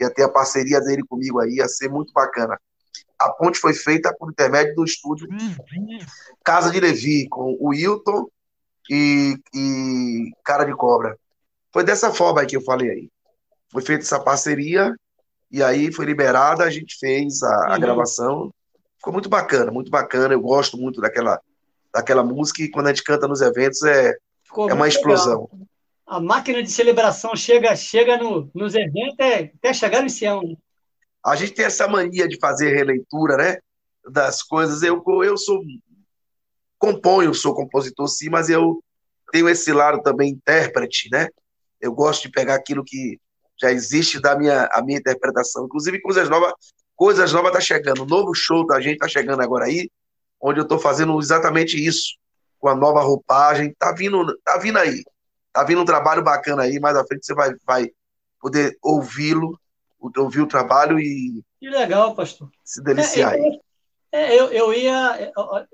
Ia 0.00 0.10
ter 0.10 0.22
a 0.22 0.28
parceria 0.28 0.80
dele 0.80 1.02
comigo 1.04 1.40
aí, 1.40 1.56
ia 1.56 1.68
ser 1.68 1.88
muito 1.88 2.12
bacana. 2.12 2.58
A 3.18 3.30
ponte 3.30 3.58
foi 3.58 3.74
feita 3.74 4.14
por 4.16 4.30
intermédio 4.30 4.74
do 4.76 4.84
estúdio 4.84 5.28
Casa 6.44 6.70
de 6.70 6.78
Levi, 6.78 7.28
com 7.28 7.56
o 7.58 7.68
Wilton 7.68 8.26
e, 8.88 9.36
e 9.54 10.30
Cara 10.44 10.64
de 10.64 10.74
Cobra. 10.74 11.18
Foi 11.72 11.84
dessa 11.84 12.12
forma 12.12 12.44
que 12.46 12.56
eu 12.56 12.62
falei 12.62 12.90
aí. 12.90 13.10
Foi 13.70 13.82
feita 13.82 14.04
essa 14.04 14.20
parceria 14.20 14.94
e 15.50 15.62
aí 15.62 15.92
foi 15.92 16.04
liberada, 16.04 16.64
a 16.64 16.70
gente 16.70 16.96
fez 16.98 17.42
a, 17.42 17.74
a 17.74 17.78
gravação. 17.78 18.52
Ficou 18.96 19.12
muito 19.12 19.28
bacana, 19.28 19.70
muito 19.70 19.90
bacana. 19.90 20.34
Eu 20.34 20.40
gosto 20.40 20.76
muito 20.76 21.00
daquela, 21.00 21.40
daquela 21.92 22.22
música 22.22 22.62
e 22.62 22.70
quando 22.70 22.86
a 22.86 22.90
gente 22.90 23.04
canta 23.04 23.28
nos 23.28 23.40
eventos 23.40 23.82
é, 23.82 24.10
é 24.10 24.74
uma 24.74 24.88
explosão. 24.88 25.48
Legal. 25.52 25.68
A 26.06 26.20
máquina 26.20 26.62
de 26.62 26.70
celebração 26.70 27.36
chega, 27.36 27.76
chega 27.76 28.16
no, 28.16 28.50
nos 28.54 28.74
eventos 28.74 29.18
é, 29.18 29.52
até 29.54 29.74
chegar 29.74 30.02
no 30.02 30.08
Sião. 30.08 30.56
A 31.24 31.36
gente 31.36 31.52
tem 31.52 31.64
essa 31.64 31.88
mania 31.88 32.28
de 32.28 32.38
fazer 32.38 32.74
releitura, 32.74 33.36
né? 33.36 33.58
Das 34.10 34.42
coisas. 34.42 34.82
Eu, 34.82 35.02
eu 35.22 35.36
sou. 35.36 35.62
Componho, 36.78 37.34
sou 37.34 37.54
compositor, 37.54 38.06
sim, 38.06 38.28
mas 38.28 38.48
eu 38.48 38.82
tenho 39.32 39.48
esse 39.48 39.72
lado 39.72 40.00
também 40.02 40.30
intérprete, 40.30 41.08
né? 41.10 41.28
Eu 41.80 41.92
gosto 41.92 42.22
de 42.22 42.30
pegar 42.30 42.54
aquilo 42.54 42.84
que 42.84 43.18
já 43.60 43.72
existe 43.72 44.20
da 44.20 44.36
minha, 44.38 44.68
a 44.72 44.82
minha 44.82 44.98
interpretação. 44.98 45.64
Inclusive, 45.64 46.00
coisas 46.00 46.28
novas, 46.28 46.52
coisas 46.94 47.32
novas 47.32 47.52
tá 47.52 47.60
chegando. 47.60 48.02
O 48.02 48.06
novo 48.06 48.32
show 48.34 48.64
da 48.66 48.80
gente 48.80 48.98
tá 48.98 49.08
chegando 49.08 49.42
agora 49.42 49.66
aí, 49.66 49.90
onde 50.40 50.60
eu 50.60 50.66
tô 50.66 50.78
fazendo 50.78 51.18
exatamente 51.18 51.76
isso, 51.84 52.16
com 52.58 52.68
a 52.68 52.74
nova 52.74 53.00
roupagem. 53.00 53.74
Tá 53.78 53.92
vindo, 53.92 54.38
tá 54.44 54.56
vindo 54.58 54.78
aí. 54.78 55.02
Tá 55.52 55.64
vindo 55.64 55.80
um 55.80 55.84
trabalho 55.84 56.22
bacana 56.22 56.62
aí, 56.62 56.78
mais 56.78 56.96
à 56.96 57.04
frente 57.04 57.26
você 57.26 57.34
vai, 57.34 57.52
vai 57.66 57.90
poder 58.40 58.78
ouvi-lo, 58.82 59.58
ouvir 60.16 60.40
o 60.40 60.46
trabalho 60.46 60.98
e. 60.98 61.42
Que 61.60 61.68
legal, 61.68 62.14
pastor. 62.14 62.50
Se 62.64 62.82
deliciar 62.82 63.34
é, 63.34 63.36
aí. 63.36 63.60
É, 64.10 64.38
eu, 64.38 64.50
eu 64.52 64.72
ia. 64.72 65.32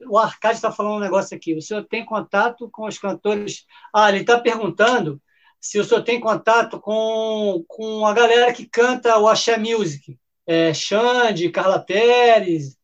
O 0.08 0.18
Arcade 0.18 0.56
está 0.56 0.72
falando 0.72 0.96
um 0.96 1.00
negócio 1.00 1.36
aqui. 1.36 1.54
O 1.54 1.62
senhor 1.62 1.84
tem 1.84 2.04
contato 2.04 2.68
com 2.70 2.86
os 2.86 2.98
cantores. 2.98 3.64
Ah, 3.94 4.08
ele 4.08 4.20
está 4.20 4.38
perguntando 4.38 5.20
se 5.60 5.78
o 5.78 5.84
senhor 5.84 6.02
tem 6.02 6.20
contato 6.20 6.80
com, 6.80 7.64
com 7.68 8.06
a 8.06 8.12
galera 8.12 8.52
que 8.52 8.66
canta 8.66 9.18
o 9.18 9.28
Axé 9.28 9.56
Music. 9.56 10.18
É, 10.46 10.74
Xande, 10.74 11.48
Carla 11.48 11.78
Pérez, 11.78 12.76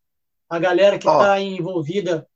a 0.49 0.59
galera 0.59 0.99
que 0.99 1.07
está 1.07 1.39
envolvida 1.41 2.27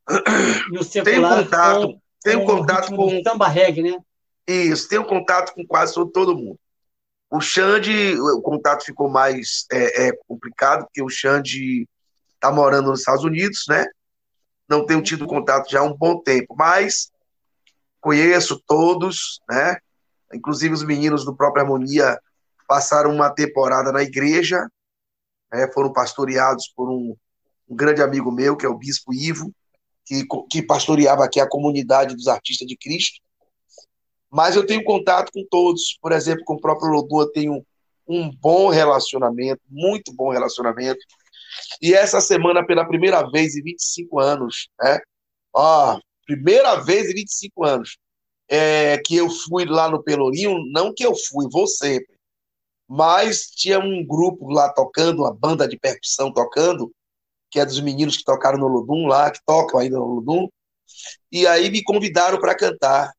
no 0.70 0.84
secular. 0.84 1.36
Tem 1.36 1.44
contato, 1.44 1.86
com, 1.86 2.00
tem 2.22 2.44
contato 2.44 2.94
com. 2.94 3.22
Samba 3.22 3.48
reggae, 3.48 3.82
né? 3.82 3.98
Isso, 4.46 4.88
tenho 4.88 5.04
contato 5.04 5.54
com 5.54 5.66
quase 5.66 5.94
todo 6.12 6.36
mundo. 6.36 6.58
O 7.34 7.40
Xande, 7.40 8.16
o 8.16 8.40
contato 8.40 8.84
ficou 8.84 9.10
mais 9.10 9.66
é, 9.72 10.06
é 10.06 10.12
complicado, 10.28 10.84
porque 10.84 11.02
o 11.02 11.08
Xande 11.08 11.84
está 12.32 12.52
morando 12.52 12.90
nos 12.90 13.00
Estados 13.00 13.24
Unidos, 13.24 13.64
né? 13.68 13.84
Não 14.68 14.86
tenho 14.86 15.02
tido 15.02 15.26
contato 15.26 15.68
já 15.68 15.80
há 15.80 15.82
um 15.82 15.96
bom 15.96 16.22
tempo, 16.22 16.54
mas 16.56 17.10
conheço 18.00 18.62
todos, 18.64 19.40
né? 19.50 19.78
Inclusive 20.32 20.74
os 20.74 20.84
meninos 20.84 21.24
do 21.24 21.34
próprio 21.34 21.64
Harmonia 21.64 22.16
passaram 22.68 23.12
uma 23.12 23.30
temporada 23.30 23.90
na 23.90 24.04
igreja, 24.04 24.68
né? 25.52 25.68
foram 25.74 25.92
pastoreados 25.92 26.68
por 26.68 26.88
um, 26.88 27.16
um, 27.68 27.74
grande 27.74 28.00
amigo 28.00 28.30
meu, 28.30 28.56
que 28.56 28.64
é 28.64 28.68
o 28.68 28.78
Bispo 28.78 29.12
Ivo, 29.12 29.52
que, 30.06 30.24
que 30.48 30.62
pastoreava 30.62 31.24
aqui 31.24 31.40
a 31.40 31.48
comunidade 31.48 32.14
dos 32.14 32.28
artistas 32.28 32.68
de 32.68 32.76
Cristo. 32.76 33.20
Mas 34.34 34.56
eu 34.56 34.66
tenho 34.66 34.82
contato 34.82 35.30
com 35.32 35.46
todos, 35.48 35.96
por 36.02 36.10
exemplo, 36.10 36.44
com 36.44 36.54
o 36.54 36.60
próprio 36.60 36.90
Lodô, 36.90 37.22
eu 37.22 37.30
tenho 37.30 37.64
um 38.06 38.28
bom 38.30 38.68
relacionamento, 38.68 39.60
muito 39.70 40.12
bom 40.12 40.30
relacionamento. 40.30 40.98
E 41.80 41.94
essa 41.94 42.20
semana, 42.20 42.66
pela 42.66 42.84
primeira 42.84 43.22
vez 43.30 43.54
em 43.54 43.62
25 43.62 44.18
anos, 44.18 44.68
né? 44.82 44.98
Ó, 45.54 46.00
primeira 46.26 46.74
vez 46.82 47.08
em 47.08 47.14
25 47.14 47.64
anos, 47.64 47.96
é, 48.48 48.98
que 48.98 49.14
eu 49.14 49.30
fui 49.30 49.64
lá 49.66 49.88
no 49.88 50.02
Pelourinho, 50.02 50.58
não 50.72 50.92
que 50.92 51.06
eu 51.06 51.14
fui, 51.14 51.46
vou 51.48 51.68
sempre, 51.68 52.16
mas 52.88 53.46
tinha 53.50 53.78
um 53.78 54.04
grupo 54.04 54.50
lá 54.50 54.68
tocando, 54.72 55.22
uma 55.22 55.32
banda 55.32 55.68
de 55.68 55.78
percussão 55.78 56.32
tocando, 56.32 56.92
que 57.52 57.60
é 57.60 57.64
dos 57.64 57.80
meninos 57.80 58.16
que 58.16 58.24
tocaram 58.24 58.58
no 58.58 58.66
Ludum 58.66 59.06
lá, 59.06 59.30
que 59.30 59.38
tocam 59.46 59.78
ainda 59.78 59.96
no 59.96 60.06
Ludum, 60.06 60.48
e 61.30 61.46
aí 61.46 61.70
me 61.70 61.84
convidaram 61.84 62.40
para 62.40 62.56
cantar. 62.56 63.12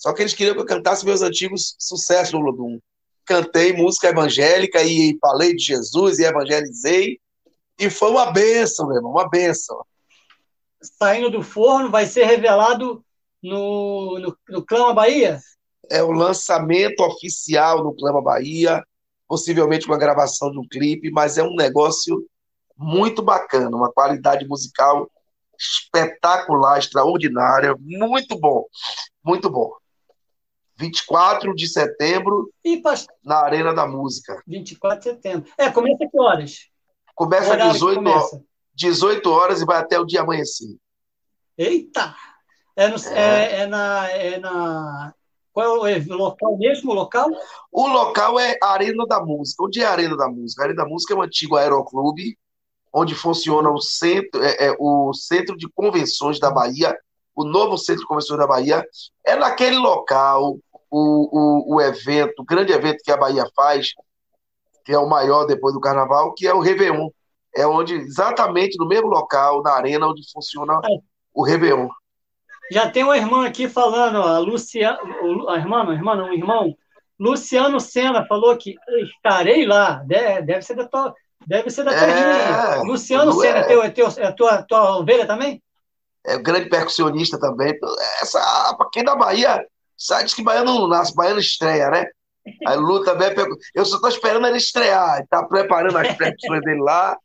Só 0.00 0.14
que 0.14 0.22
eles 0.22 0.32
queriam 0.32 0.54
que 0.54 0.62
eu 0.62 0.66
cantasse 0.66 1.04
meus 1.04 1.20
antigos 1.20 1.76
sucessos 1.78 2.32
no 2.32 2.40
Ludum. 2.40 2.80
Cantei 3.26 3.74
música 3.74 4.08
evangélica 4.08 4.82
e 4.82 5.18
falei 5.20 5.54
de 5.54 5.62
Jesus 5.62 6.18
e 6.18 6.24
evangelizei, 6.24 7.20
e 7.78 7.90
foi 7.90 8.10
uma 8.10 8.32
benção, 8.32 8.88
meu 8.88 8.96
irmão, 8.96 9.12
uma 9.12 9.28
benção. 9.28 9.84
Saindo 10.80 11.30
do 11.30 11.42
forno, 11.42 11.90
vai 11.90 12.06
ser 12.06 12.24
revelado 12.24 13.04
no, 13.42 14.18
no, 14.18 14.38
no 14.48 14.64
Clama 14.64 14.94
Bahia? 14.94 15.38
É 15.90 16.02
o 16.02 16.12
lançamento 16.12 17.00
oficial 17.00 17.84
no 17.84 17.94
Clama 17.94 18.22
Bahia, 18.22 18.82
possivelmente 19.28 19.86
uma 19.86 19.98
gravação 19.98 20.50
de 20.50 20.58
um 20.58 20.66
clipe, 20.66 21.10
mas 21.10 21.36
é 21.36 21.42
um 21.42 21.54
negócio 21.54 22.26
muito 22.74 23.20
bacana, 23.20 23.76
uma 23.76 23.92
qualidade 23.92 24.48
musical 24.48 25.10
espetacular, 25.58 26.78
extraordinária, 26.78 27.74
muito 27.78 28.38
bom, 28.38 28.64
muito 29.22 29.50
bom. 29.50 29.70
24 30.80 31.54
de 31.54 31.68
setembro, 31.68 32.50
e, 32.64 32.82
na 33.22 33.36
Arena 33.36 33.74
da 33.74 33.86
Música. 33.86 34.42
24 34.46 34.98
de 34.98 35.04
setembro. 35.04 35.52
É, 35.58 35.70
começa 35.70 36.08
que 36.08 36.18
horas? 36.18 36.70
Começa 37.14 37.54
às 37.54 37.72
18, 37.74 37.96
começa? 37.96 38.42
18 38.74 39.30
horas 39.30 39.60
e 39.60 39.66
vai 39.66 39.76
até 39.76 40.00
o 40.00 40.06
dia 40.06 40.22
amanhecer. 40.22 40.74
Eita! 41.58 42.16
É, 42.74 42.88
no, 42.88 42.96
é. 42.96 43.18
é, 43.18 43.60
é 43.60 43.66
na, 43.66 44.10
é 44.10 44.38
na. 44.38 45.14
Qual 45.52 45.86
é 45.86 45.98
o 45.98 46.16
local 46.16 46.56
mesmo? 46.56 46.92
O 46.92 46.94
local? 46.94 47.28
O 47.70 47.86
local 47.86 48.40
é 48.40 48.56
Arena 48.62 49.04
da 49.06 49.20
Música. 49.20 49.64
Onde 49.64 49.82
é 49.82 49.84
a 49.84 49.90
Arena 49.90 50.16
da 50.16 50.28
Música? 50.28 50.62
A 50.62 50.64
Arena 50.64 50.84
da 50.84 50.88
Música 50.88 51.12
é 51.12 51.16
um 51.16 51.22
antigo 51.22 51.56
aeroclube, 51.56 52.38
onde 52.90 53.14
funciona 53.14 53.68
o 53.70 53.80
centro, 53.80 54.42
é, 54.42 54.68
é, 54.68 54.76
o 54.78 55.12
centro 55.12 55.56
de 55.58 55.68
convenções 55.68 56.40
da 56.40 56.50
Bahia, 56.50 56.96
o 57.34 57.44
novo 57.44 57.76
centro 57.76 58.00
de 58.00 58.06
convenções 58.06 58.38
da 58.38 58.46
Bahia. 58.46 58.82
É 59.26 59.36
naquele 59.36 59.76
local 59.76 60.58
o, 60.90 61.72
o, 61.72 61.76
o 61.76 61.80
evento, 61.80 62.40
o 62.40 62.44
grande 62.44 62.72
evento 62.72 63.02
que 63.04 63.12
a 63.12 63.16
Bahia 63.16 63.44
faz, 63.54 63.92
que 64.84 64.92
é 64.92 64.98
o 64.98 65.08
maior 65.08 65.44
depois 65.44 65.74
do 65.74 65.80
carnaval, 65.80 66.34
que 66.34 66.46
é 66.46 66.54
o 66.54 66.60
Réveillon. 66.60 67.08
É 67.54 67.66
onde, 67.66 67.94
exatamente 67.94 68.78
no 68.78 68.86
mesmo 68.86 69.08
local, 69.08 69.62
na 69.62 69.72
arena, 69.72 70.06
onde 70.06 70.22
funciona 70.32 70.80
o 71.34 71.44
Réveillon. 71.44 71.88
Já 72.70 72.88
tem 72.88 73.02
uma 73.02 73.16
irmã 73.16 73.46
aqui 73.46 73.68
falando, 73.68 74.22
a 74.22 74.38
Luciana, 74.38 74.98
a 75.48 75.56
irmã, 75.56 75.88
a 75.88 75.92
irmã, 75.92 76.14
não, 76.14 76.30
o 76.30 76.32
irmão, 76.32 76.74
Luciano 77.18 77.80
Senna 77.80 78.24
falou 78.26 78.56
que 78.56 78.76
estarei 79.16 79.66
lá. 79.66 80.02
Deve, 80.06 80.42
deve 80.42 80.62
ser 80.62 80.76
da 80.76 80.86
tua, 80.86 81.12
deve 81.46 81.68
ser 81.68 81.84
da 81.84 81.90
tua 81.90 82.08
é, 82.08 82.82
Luciano 82.82 83.32
Senna 83.32 83.58
é, 83.58 83.62
teu, 83.64 83.82
é, 83.82 83.90
teu, 83.90 84.06
é 84.06 84.32
tua, 84.32 84.62
tua 84.62 84.98
ovelha 84.98 85.26
também? 85.26 85.60
É 86.24 86.36
o 86.36 86.42
grande 86.42 86.68
percussionista 86.68 87.38
também. 87.38 87.76
Essa, 88.22 88.74
para 88.76 88.88
quem 88.90 89.02
da 89.02 89.16
Bahia, 89.16 89.66
sabe 90.00 90.24
diz 90.24 90.34
que 90.34 90.42
baiano 90.42 90.74
não 90.74 90.88
nasce, 90.88 91.14
baiano 91.14 91.38
estreia, 91.38 91.90
né? 91.90 92.06
Aí 92.66 92.76
Lu 92.76 93.04
também 93.04 93.28
é 93.28 93.34
Eu 93.74 93.84
só 93.84 93.96
estou 93.96 94.08
esperando 94.08 94.46
ele 94.46 94.56
estrear, 94.56 95.20
está 95.22 95.44
preparando 95.44 95.98
as 95.98 96.16
percussões 96.16 96.62
dele 96.62 96.80
lá. 96.80 97.16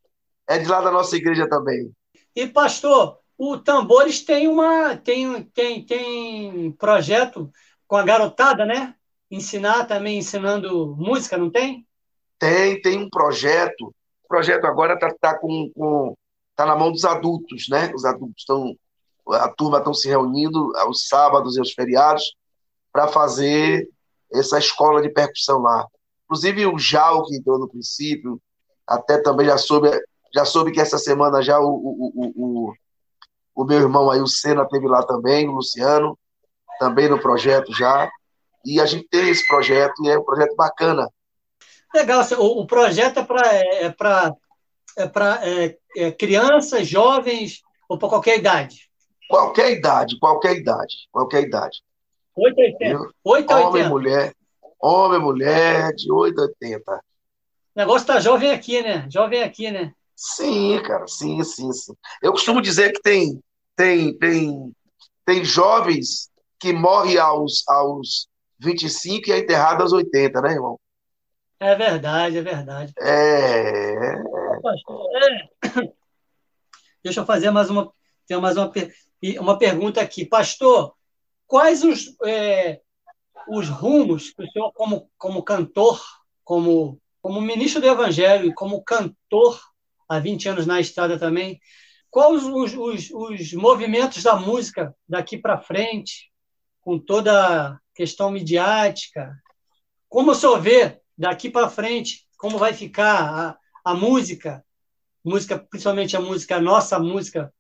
É 0.48 0.60
de 0.60 0.68
lá 0.68 0.82
da 0.82 0.92
nossa 0.92 1.16
igreja 1.16 1.50
também. 1.50 1.90
E 2.36 2.46
pastor, 2.48 3.18
o 3.38 3.58
Tambores 3.58 4.24
tem 4.24 4.48
uma 4.48 4.96
tem, 4.98 5.42
tem, 5.44 5.84
tem 5.84 6.72
projeto 6.74 7.50
com 7.88 7.96
a 7.96 8.04
garotada, 8.04 8.66
né? 8.66 8.94
Ensinar 9.32 9.86
também 9.86 10.20
ensinando 10.20 10.96
música, 10.98 11.38
não 11.38 11.50
tem? 11.50 11.88
Tem, 12.38 12.80
tem 12.82 13.00
um 13.00 13.10
projeto. 13.10 13.88
O 14.24 14.28
projeto 14.28 14.66
agora 14.66 14.94
está 14.94 15.12
tá 15.20 15.40
com, 15.40 15.72
com 15.74 16.16
tá 16.56 16.66
na 16.66 16.76
mão 16.76 16.92
dos 16.92 17.06
adultos, 17.06 17.68
né? 17.70 17.92
Os 17.96 18.06
adultos 18.06 18.42
estão, 18.42 18.76
a 19.30 19.50
turma 19.50 19.80
estão 19.80 19.94
se 19.94 20.08
reunindo 20.08 20.72
aos 20.78 21.08
sábados 21.08 21.56
e 21.56 21.60
aos 21.60 21.72
feriados 21.72 22.36
para 22.96 23.10
fazer 23.10 23.90
essa 24.32 24.58
escola 24.58 25.02
de 25.02 25.10
percussão 25.10 25.60
lá. 25.60 25.86
Inclusive 26.24 26.66
o 26.66 26.80
Jal, 26.80 27.26
que 27.26 27.36
entrou 27.36 27.60
no 27.60 27.68
princípio, 27.68 28.42
até 28.88 29.18
também 29.18 29.48
já 29.48 29.58
soube, 29.58 29.90
já 30.34 30.46
soube 30.46 30.72
que 30.72 30.80
essa 30.80 30.98
semana 30.98 31.42
já 31.42 31.60
o, 31.60 31.68
o, 31.68 32.34
o, 32.38 32.74
o, 33.54 33.66
meu 33.66 33.80
irmão 33.80 34.10
aí, 34.10 34.22
o 34.22 34.28
Senna, 34.28 34.66
teve 34.66 34.88
lá 34.88 35.04
também, 35.04 35.46
o 35.46 35.52
Luciano, 35.52 36.18
também 36.80 37.10
no 37.10 37.20
projeto 37.20 37.74
já. 37.74 38.10
E 38.64 38.80
a 38.80 38.86
gente 38.86 39.10
tem 39.10 39.28
esse 39.28 39.46
projeto 39.46 40.02
e 40.06 40.10
é 40.10 40.18
um 40.18 40.24
projeto 40.24 40.56
bacana. 40.56 41.10
Legal, 41.94 42.24
o, 42.40 42.62
o 42.62 42.66
projeto 42.66 43.20
é 43.20 43.26
para 43.26 43.56
é 43.56 43.90
para 43.90 44.34
é 44.98 45.06
para 45.06 45.40
é, 45.46 45.78
é, 45.98 46.12
crianças, 46.14 46.88
jovens 46.88 47.62
ou 47.90 47.98
para 47.98 48.08
qualquer 48.08 48.40
idade? 48.40 48.90
Qualquer 49.30 49.72
idade, 49.74 50.18
qualquer 50.18 50.56
idade, 50.56 50.96
qualquer 51.12 51.44
idade. 51.44 51.84
8 52.36 52.60
a 52.60 52.64
80. 52.64 53.10
8 53.24 53.52
a 53.52 53.56
80. 53.56 53.68
Homem, 53.68 53.90
mulher, 53.90 54.36
homem, 54.80 55.20
mulher, 55.20 55.94
de 55.94 56.12
8 56.12 56.40
a 56.40 56.44
80. 56.44 56.92
O 56.94 57.00
negócio 57.76 58.08
tá 58.08 58.20
jovem 58.20 58.52
aqui, 58.52 58.82
né? 58.82 59.08
Jovem 59.10 59.44
aqui, 59.44 59.72
né? 59.72 59.94
Sim, 60.16 60.82
cara, 60.82 61.08
sim, 61.08 61.44
sim, 61.44 61.72
sim. 61.74 61.94
Eu 62.22 62.32
costumo 62.32 62.62
dizer 62.62 62.94
que 62.94 63.02
tem, 63.02 63.42
tem, 63.76 64.18
tem, 64.18 64.74
tem 65.26 65.44
jovens 65.44 66.30
que 66.60 66.72
morrem 66.72 67.18
aos, 67.18 67.68
aos 67.68 68.28
25 68.60 69.30
e 69.30 69.32
é 69.34 69.40
enterrado 69.40 69.82
aos 69.82 69.92
80, 69.92 70.42
né, 70.42 70.54
irmão? 70.54 70.80
É 71.60 71.76
verdade, 71.76 72.38
é 72.38 72.42
verdade. 72.42 72.94
É. 73.00 73.94
é. 73.94 74.24
Deixa 77.04 77.22
eu 77.22 77.26
fazer 77.26 77.52
mais 77.52 77.70
uma, 77.70 77.92
tem 78.28 78.40
mais 78.40 78.58
uma, 78.58 78.72
uma 79.40 79.58
pergunta 79.58 80.02
aqui. 80.02 80.26
Pastor, 80.26 80.95
quais 81.48 81.84
os, 81.84 82.16
é, 82.26 82.82
os 83.48 83.68
rumos 83.70 84.32
que 84.32 84.44
o 84.44 84.52
senhor, 84.52 84.72
como, 84.74 85.10
como 85.18 85.44
cantor, 85.44 86.02
como, 86.44 87.00
como 87.22 87.42
ministro 87.42 87.82
do 87.82 87.88
Evangelho 87.88 88.48
e 88.48 88.54
como 88.54 88.84
cantor, 88.84 89.60
há 90.08 90.20
20 90.20 90.50
anos 90.50 90.66
na 90.66 90.80
estrada 90.80 91.18
também, 91.18 91.60
quais 92.10 92.44
os, 92.44 92.74
os, 92.74 93.12
os 93.12 93.54
movimentos 93.54 94.24
da 94.24 94.36
música 94.36 94.96
daqui 95.08 95.38
para 95.38 95.60
frente, 95.60 96.32
com 96.82 97.00
toda 97.00 97.68
a 97.72 97.80
questão 97.94 98.32
midiática? 98.32 99.36
Como 100.08 100.32
o 100.32 100.36
senhor 100.36 100.62
vê 100.62 101.02
daqui 101.18 101.50
para 101.50 101.70
frente, 101.70 102.28
como 102.38 102.58
vai 102.58 102.74
ficar 102.74 103.58
a, 103.84 103.92
a 103.92 103.94
música, 103.94 104.64
música, 105.24 105.58
principalmente 105.58 106.16
a 106.16 106.22
música, 106.22 106.58
a 106.58 106.62
nossa 106.62 107.00
música 107.00 107.54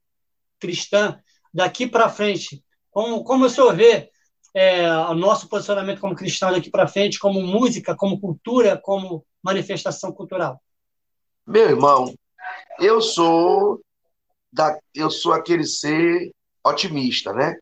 cristã, 0.60 1.20
daqui 1.54 1.88
para 1.88 2.10
frente? 2.10 2.64
Como, 2.96 3.26
como 3.26 3.44
o 3.44 3.50
senhor 3.50 3.76
vê 3.76 4.10
é, 4.54 4.90
o 4.90 5.14
nosso 5.14 5.50
posicionamento 5.50 6.00
como 6.00 6.16
cristão 6.16 6.50
daqui 6.50 6.70
para 6.70 6.88
frente, 6.88 7.20
como 7.20 7.42
música, 7.42 7.94
como 7.94 8.22
cultura, 8.22 8.80
como 8.82 9.26
manifestação 9.44 10.14
cultural? 10.14 10.62
Meu 11.46 11.72
irmão, 11.72 12.16
eu 12.80 13.02
sou 13.02 13.82
da, 14.50 14.80
eu 14.94 15.12
sou 15.12 15.34
aquele 15.34 15.66
ser 15.66 16.32
otimista, 16.66 17.34
né? 17.34 17.58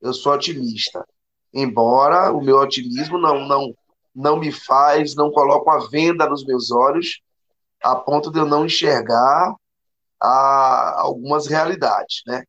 Eu 0.00 0.14
sou 0.14 0.32
otimista. 0.32 1.06
Embora 1.52 2.32
o 2.32 2.42
meu 2.42 2.56
otimismo 2.56 3.18
não 3.18 3.46
não 3.46 3.74
não 4.14 4.38
me 4.38 4.50
faz, 4.50 5.14
não 5.14 5.30
coloca 5.30 5.70
uma 5.70 5.90
venda 5.90 6.26
nos 6.26 6.46
meus 6.46 6.70
olhos 6.70 7.20
a 7.82 7.94
ponto 7.94 8.30
de 8.30 8.38
eu 8.38 8.46
não 8.46 8.64
enxergar 8.64 9.54
a, 10.18 11.02
algumas 11.02 11.46
realidades, 11.46 12.22
né? 12.26 12.42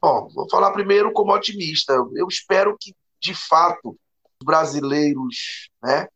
Bom, 0.00 0.28
vou 0.32 0.48
falar 0.48 0.72
primeiro 0.72 1.12
como 1.12 1.32
otimista. 1.32 1.92
Eu 2.14 2.28
espero 2.28 2.76
que, 2.80 2.94
de 3.20 3.34
fato, 3.34 3.96
os 4.40 4.46
brasileiros, 4.46 5.70
né, 5.82 6.06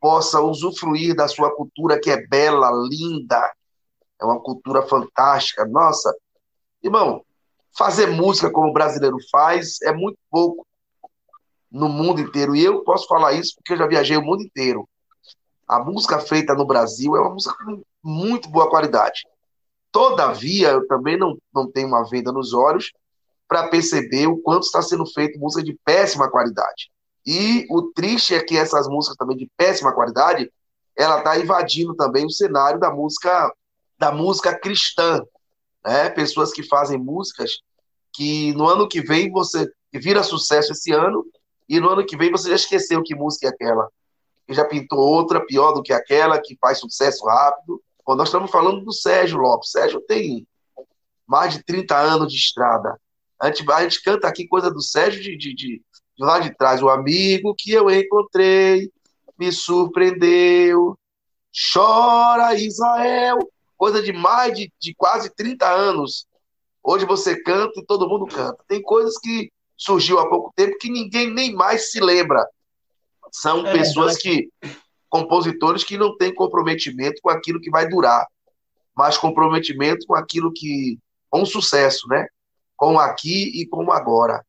possam 0.00 0.50
usufruir 0.50 1.14
da 1.14 1.28
sua 1.28 1.54
cultura 1.54 2.00
que 2.00 2.10
é 2.10 2.26
bela, 2.26 2.70
linda, 2.88 3.52
é 4.20 4.24
uma 4.24 4.40
cultura 4.40 4.82
fantástica. 4.82 5.64
Nossa, 5.66 6.12
irmão, 6.82 7.24
fazer 7.76 8.06
música 8.06 8.50
como 8.50 8.70
o 8.70 8.72
brasileiro 8.72 9.16
faz 9.30 9.80
é 9.82 9.92
muito 9.92 10.18
pouco 10.30 10.66
no 11.70 11.88
mundo 11.88 12.20
inteiro. 12.20 12.56
E 12.56 12.64
eu 12.64 12.82
posso 12.82 13.06
falar 13.06 13.34
isso 13.34 13.54
porque 13.56 13.74
eu 13.74 13.76
já 13.76 13.86
viajei 13.86 14.16
o 14.16 14.22
mundo 14.22 14.42
inteiro. 14.42 14.88
A 15.68 15.78
música 15.78 16.18
feita 16.18 16.54
no 16.54 16.66
Brasil 16.66 17.14
é 17.14 17.20
uma 17.20 17.30
música 17.30 17.54
com 17.64 17.82
muito 18.02 18.48
boa 18.48 18.68
qualidade. 18.68 19.24
Todavia, 19.92 20.68
eu 20.70 20.86
também 20.86 21.18
não, 21.18 21.36
não 21.52 21.70
tenho 21.70 21.88
uma 21.88 22.08
venda 22.08 22.32
nos 22.32 22.52
olhos 22.52 22.92
para 23.48 23.68
perceber 23.68 24.28
o 24.28 24.38
quanto 24.38 24.64
está 24.64 24.80
sendo 24.80 25.04
feito 25.04 25.38
música 25.38 25.62
de 25.62 25.76
péssima 25.84 26.30
qualidade. 26.30 26.90
E 27.26 27.66
o 27.68 27.90
triste 27.92 28.34
é 28.34 28.42
que 28.42 28.56
essas 28.56 28.86
músicas 28.88 29.16
também 29.16 29.36
de 29.36 29.50
péssima 29.56 29.92
qualidade, 29.92 30.50
ela 30.96 31.18
está 31.18 31.38
invadindo 31.38 31.94
também 31.94 32.24
o 32.24 32.30
cenário 32.30 32.78
da 32.78 32.90
música 32.90 33.52
da 33.98 34.10
música 34.10 34.58
cristã, 34.58 35.22
né? 35.84 36.08
Pessoas 36.08 36.52
que 36.52 36.62
fazem 36.62 36.98
músicas 36.98 37.58
que 38.12 38.54
no 38.54 38.66
ano 38.66 38.88
que 38.88 39.02
vem 39.02 39.30
você 39.30 39.70
vira 39.92 40.22
sucesso 40.22 40.72
esse 40.72 40.92
ano 40.92 41.24
e 41.68 41.78
no 41.78 41.90
ano 41.90 42.06
que 42.06 42.16
vem 42.16 42.30
você 42.30 42.48
já 42.48 42.54
esqueceu 42.54 43.02
que 43.02 43.14
música 43.14 43.46
é 43.46 43.50
aquela. 43.50 43.88
E 44.48 44.54
já 44.54 44.64
pintou 44.64 44.98
outra 44.98 45.44
pior 45.44 45.72
do 45.72 45.82
que 45.82 45.92
aquela, 45.92 46.40
que 46.40 46.56
faz 46.60 46.78
sucesso 46.78 47.26
rápido. 47.26 47.82
Nós 48.16 48.28
estamos 48.28 48.50
falando 48.50 48.84
do 48.84 48.92
Sérgio 48.92 49.38
Lopes. 49.38 49.70
Sérgio 49.70 50.00
tem 50.00 50.46
mais 51.26 51.54
de 51.54 51.64
30 51.64 51.96
anos 51.96 52.32
de 52.32 52.38
estrada. 52.38 53.00
A 53.40 53.46
gente, 53.46 53.70
a 53.70 53.82
gente 53.82 54.02
canta 54.02 54.28
aqui 54.28 54.46
coisa 54.46 54.70
do 54.70 54.82
Sérgio 54.82 55.22
de, 55.22 55.36
de, 55.36 55.54
de, 55.54 55.82
de 56.16 56.24
lá 56.24 56.38
de 56.38 56.54
trás. 56.56 56.82
O 56.82 56.88
amigo 56.88 57.54
que 57.56 57.72
eu 57.72 57.90
encontrei 57.90 58.90
me 59.38 59.50
surpreendeu. 59.50 60.98
Chora, 61.72 62.54
Israel. 62.54 63.38
Coisa 63.76 64.02
de 64.02 64.12
mais 64.12 64.54
de, 64.54 64.72
de 64.78 64.94
quase 64.94 65.34
30 65.34 65.66
anos. 65.66 66.26
Hoje 66.82 67.06
você 67.06 67.40
canta 67.42 67.80
e 67.80 67.86
todo 67.86 68.08
mundo 68.08 68.26
canta. 68.26 68.62
Tem 68.68 68.82
coisas 68.82 69.18
que 69.18 69.50
surgiu 69.76 70.18
há 70.18 70.28
pouco 70.28 70.52
tempo 70.54 70.76
que 70.78 70.90
ninguém 70.90 71.32
nem 71.32 71.54
mais 71.54 71.90
se 71.90 72.00
lembra. 72.00 72.46
São 73.32 73.66
é 73.66 73.72
pessoas 73.72 74.18
que, 74.18 74.50
compositores 75.10 75.84
que 75.84 75.98
não 75.98 76.16
têm 76.16 76.32
comprometimento 76.32 77.20
com 77.20 77.28
aquilo 77.28 77.60
que 77.60 77.70
vai 77.70 77.88
durar, 77.88 78.26
mas 78.96 79.18
comprometimento 79.18 80.06
com 80.06 80.14
aquilo 80.14 80.52
que, 80.52 80.98
com 81.28 81.42
o 81.42 81.46
sucesso, 81.46 82.08
né? 82.08 82.26
Com 82.76 82.98
aqui 82.98 83.60
e 83.60 83.66
com 83.66 83.90
agora. 83.92 84.44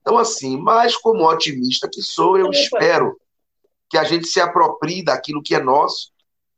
Então, 0.00 0.16
assim, 0.16 0.56
mas 0.56 0.96
como 0.96 1.28
otimista 1.28 1.88
que 1.92 2.00
sou, 2.00 2.38
eu 2.38 2.50
espero 2.50 3.16
que 3.90 3.98
a 3.98 4.04
gente 4.04 4.26
se 4.26 4.40
aproprie 4.40 5.04
daquilo 5.04 5.42
que 5.42 5.54
é 5.54 5.60
nosso, 5.60 6.10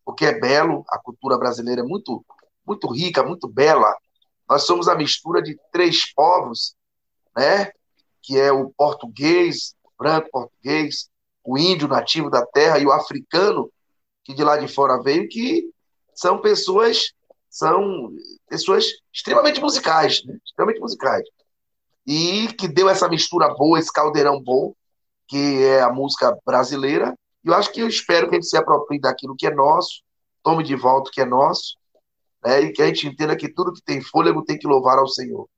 porque 0.04 0.24
é 0.24 0.38
belo, 0.38 0.84
a 0.88 0.98
cultura 0.98 1.36
brasileira 1.36 1.82
é 1.82 1.84
muito, 1.84 2.24
muito 2.66 2.88
rica, 2.88 3.22
muito 3.22 3.48
bela. 3.48 3.94
Nós 4.48 4.62
somos 4.62 4.88
a 4.88 4.94
mistura 4.94 5.42
de 5.42 5.58
três 5.72 6.12
povos, 6.14 6.74
né? 7.36 7.72
que 8.22 8.38
é 8.38 8.52
o 8.52 8.70
português, 8.70 9.74
branco 9.98 10.28
português, 10.30 11.08
o 11.48 11.56
índio 11.56 11.88
nativo 11.88 12.28
da 12.28 12.44
terra 12.44 12.78
e 12.78 12.84
o 12.84 12.92
africano, 12.92 13.72
que 14.22 14.34
de 14.34 14.44
lá 14.44 14.58
de 14.58 14.68
fora 14.68 15.02
veio, 15.02 15.26
que 15.26 15.64
são 16.14 16.42
pessoas 16.42 17.14
são 17.48 18.12
pessoas 18.50 18.84
extremamente 19.10 19.58
musicais, 19.58 20.22
né? 20.26 20.36
extremamente 20.44 20.78
musicais. 20.78 21.24
E 22.06 22.48
que 22.48 22.68
deu 22.68 22.86
essa 22.86 23.08
mistura 23.08 23.48
boa, 23.54 23.78
esse 23.78 23.90
caldeirão 23.90 24.42
bom, 24.42 24.74
que 25.26 25.64
é 25.64 25.80
a 25.80 25.90
música 25.90 26.36
brasileira. 26.44 27.14
E 27.42 27.48
eu 27.48 27.54
acho 27.54 27.72
que 27.72 27.80
eu 27.80 27.88
espero 27.88 28.28
que 28.28 28.34
a 28.34 28.38
gente 28.38 28.48
se 28.48 28.56
aproprie 28.56 29.00
daquilo 29.00 29.34
que 29.34 29.46
é 29.46 29.54
nosso, 29.54 30.02
tome 30.42 30.62
de 30.62 30.76
volta 30.76 31.08
o 31.08 31.12
que 31.12 31.22
é 31.22 31.24
nosso, 31.24 31.78
né? 32.44 32.60
e 32.60 32.72
que 32.72 32.82
a 32.82 32.86
gente 32.86 33.06
entenda 33.06 33.34
que 33.34 33.50
tudo 33.50 33.72
que 33.72 33.82
tem 33.82 34.02
fôlego 34.02 34.44
tem 34.44 34.58
que 34.58 34.66
louvar 34.66 34.98
ao 34.98 35.08
Senhor. 35.08 35.48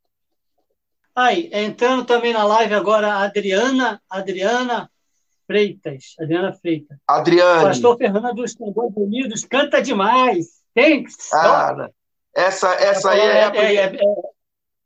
Aí, 1.16 1.50
entrando 1.52 2.04
também 2.04 2.32
na 2.32 2.44
live 2.44 2.74
agora, 2.74 3.14
a 3.14 3.24
Adriana, 3.24 4.00
Adriana 4.08 4.88
Freitas. 5.50 6.14
Adriana 6.20 6.52
Freitas. 6.52 6.96
Adriana. 7.08 7.62
Pastor 7.64 7.96
Fernando 7.96 8.34
dos 8.34 8.54
Tambores 8.54 8.96
Unidos 8.96 9.44
canta 9.44 9.82
demais. 9.82 10.46
Thanks. 10.72 11.32
Ah, 11.34 11.88
essa, 12.32 12.72
essa 12.74 13.10
aí 13.10 13.18
é, 13.18 13.24
é, 13.24 13.74
é, 13.74 13.96
é, 13.96 14.00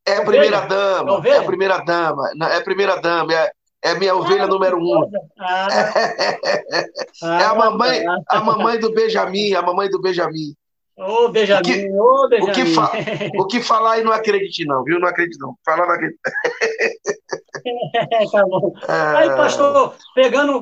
é 0.06 0.16
a 0.16 0.24
primeira 0.24 0.60
dama. 0.60 1.28
É 1.28 1.36
a 1.36 1.42
primeira 1.42 1.78
dama. 1.84 2.30
É 2.50 2.56
a 2.56 2.62
primeira 2.62 2.96
dama. 2.96 3.34
É, 3.34 3.52
é 3.82 3.94
minha 3.98 4.16
ovelha 4.16 4.44
ah, 4.44 4.46
número 4.46 4.78
um. 4.78 5.10
Ah, 5.38 5.68
é 7.42 7.44
a 7.44 7.54
mamãe, 7.54 8.02
a 8.26 8.40
mamãe 8.40 8.80
do 8.80 8.90
Benjamin, 8.94 9.52
a 9.52 9.60
mamãe 9.60 9.90
do 9.90 10.00
Benjamin. 10.00 10.54
Ô, 10.96 11.28
Benjamin, 11.28 11.90
ô, 11.98 12.28
Benjamin. 12.28 12.50
O 12.50 12.54
que, 12.54 12.66
fa 12.66 12.92
o 13.42 13.46
que 13.46 13.60
falar 13.60 13.94
aí 13.94 14.04
não 14.04 14.12
acredite, 14.12 14.64
não, 14.64 14.84
viu? 14.84 15.00
Não 15.00 15.08
acredite, 15.08 15.38
não. 15.40 15.56
Falar 15.64 15.86
não 15.86 15.94
acredite. 15.94 16.20
tá 18.30 18.46
bom. 18.46 18.72
É... 18.88 19.16
Aí, 19.16 19.28
pastor, 19.30 19.96
pegando, 20.14 20.60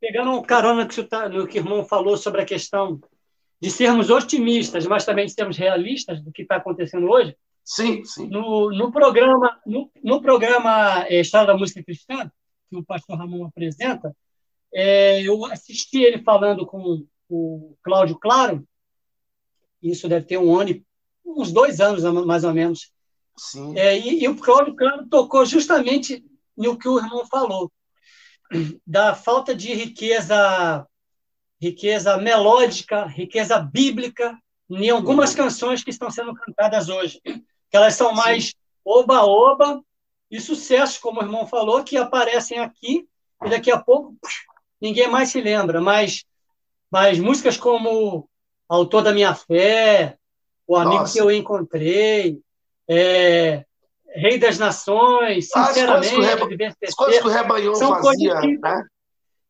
pegando 0.00 0.32
um 0.32 0.42
carona 0.42 0.86
que 0.86 1.02
tá, 1.04 1.28
no 1.28 1.46
que 1.46 1.58
o 1.58 1.60
irmão 1.60 1.84
falou 1.84 2.16
sobre 2.16 2.42
a 2.42 2.44
questão 2.44 3.00
de 3.60 3.70
sermos 3.70 4.10
otimistas, 4.10 4.86
mas 4.86 5.04
também 5.04 5.26
de 5.26 5.32
sermos 5.32 5.56
realistas 5.56 6.20
do 6.20 6.32
que 6.32 6.42
está 6.42 6.56
acontecendo 6.56 7.08
hoje. 7.08 7.36
Sim, 7.64 8.04
sim. 8.04 8.28
No, 8.28 8.70
no 8.70 8.90
programa, 8.90 9.60
no, 9.64 9.88
no 10.02 10.20
programa 10.20 11.04
é, 11.06 11.20
História 11.20 11.46
da 11.46 11.56
Música 11.56 11.84
Cristã, 11.84 12.30
que 12.68 12.76
o 12.76 12.84
pastor 12.84 13.18
Ramon 13.18 13.44
apresenta, 13.44 14.16
é, 14.74 15.22
eu 15.22 15.44
assisti 15.44 16.02
ele 16.02 16.22
falando 16.22 16.66
com 16.66 17.04
o 17.28 17.76
Cláudio 17.82 18.18
Claro, 18.18 18.66
isso 19.82 20.08
deve 20.08 20.26
ter 20.26 20.38
um 20.38 20.58
ano, 20.58 20.80
uns 21.24 21.52
dois 21.52 21.80
anos 21.80 22.02
mais 22.24 22.44
ou 22.44 22.52
menos. 22.52 22.92
Sim. 23.36 23.76
É, 23.78 23.98
e, 23.98 24.22
e, 24.22 24.28
o 24.28 24.36
Cláudio 24.36 24.76
Claro 24.76 25.06
tocou 25.06 25.44
justamente 25.46 26.24
no 26.56 26.76
que 26.76 26.88
o 26.88 26.98
irmão 26.98 27.24
falou, 27.26 27.72
da 28.86 29.14
falta 29.14 29.54
de 29.54 29.72
riqueza, 29.72 30.86
riqueza 31.60 32.18
melódica, 32.18 33.06
riqueza 33.06 33.58
bíblica 33.58 34.36
em 34.68 34.90
algumas 34.90 35.30
uhum. 35.30 35.36
canções 35.36 35.82
que 35.82 35.90
estão 35.90 36.10
sendo 36.10 36.34
cantadas 36.34 36.88
hoje, 36.88 37.20
que 37.24 37.76
elas 37.76 37.94
são 37.94 38.12
mais 38.12 38.54
oba-oba 38.84 39.82
e 40.30 40.40
sucessos, 40.40 40.98
como 40.98 41.20
o 41.20 41.24
irmão 41.24 41.46
falou, 41.46 41.82
que 41.82 41.96
aparecem 41.96 42.58
aqui 42.58 43.08
e 43.44 43.50
daqui 43.50 43.70
a 43.70 43.78
pouco 43.78 44.16
ninguém 44.80 45.08
mais 45.08 45.30
se 45.30 45.40
lembra, 45.40 45.80
mas, 45.80 46.24
mas 46.90 47.18
músicas 47.18 47.56
como 47.56 48.28
Autor 48.70 49.02
da 49.02 49.12
Minha 49.12 49.34
Fé, 49.34 50.16
O 50.64 50.76
Amigo 50.76 51.00
Nossa. 51.00 51.12
que 51.12 51.20
Eu 51.20 51.30
Encontrei, 51.30 52.40
é, 52.88 53.64
Rei 54.14 54.38
das 54.38 54.58
Nações, 54.58 55.48
sinceramente, 55.48 56.14
as 56.84 56.94
coisas 56.94 57.20
que 57.20 57.26
o 57.26 57.30
Rebanhão 57.30 57.74
são 57.74 58.00
fazia, 58.00 58.40
que, 58.40 58.58
né? 58.58 58.86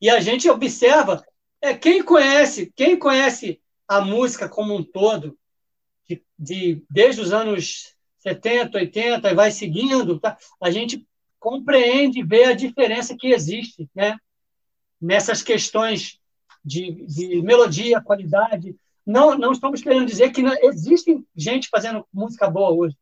E 0.01 0.09
a 0.09 0.21
gente 0.21 0.49
observa, 0.49 1.23
é, 1.61 1.75
quem 1.75 2.03
conhece, 2.03 2.73
quem 2.75 2.99
conhece 2.99 3.61
a 3.87 4.01
música 4.01 4.49
como 4.49 4.75
um 4.75 4.83
todo, 4.83 5.37
de, 6.09 6.25
de 6.39 6.83
desde 6.91 7.21
os 7.21 7.31
anos 7.31 7.95
70, 8.21 8.79
80 8.79 9.31
e 9.31 9.35
vai 9.35 9.51
seguindo, 9.51 10.19
tá? 10.19 10.39
a 10.63 10.71
gente 10.71 11.07
compreende, 11.39 12.23
vê 12.23 12.45
a 12.45 12.55
diferença 12.55 13.15
que 13.19 13.29
existe, 13.29 13.89
né? 13.95 14.17
Nessas 15.01 15.43
questões 15.43 16.19
de, 16.65 17.05
de 17.07 17.43
melodia, 17.43 18.01
qualidade. 18.01 18.77
Não, 19.11 19.37
não 19.37 19.51
estamos 19.51 19.83
querendo 19.83 20.07
dizer 20.07 20.31
que 20.31 20.41
não, 20.41 20.55
existe 20.63 21.27
gente 21.35 21.69
fazendo 21.69 22.07
música 22.13 22.49
boa 22.49 22.71
hoje. 22.71 22.97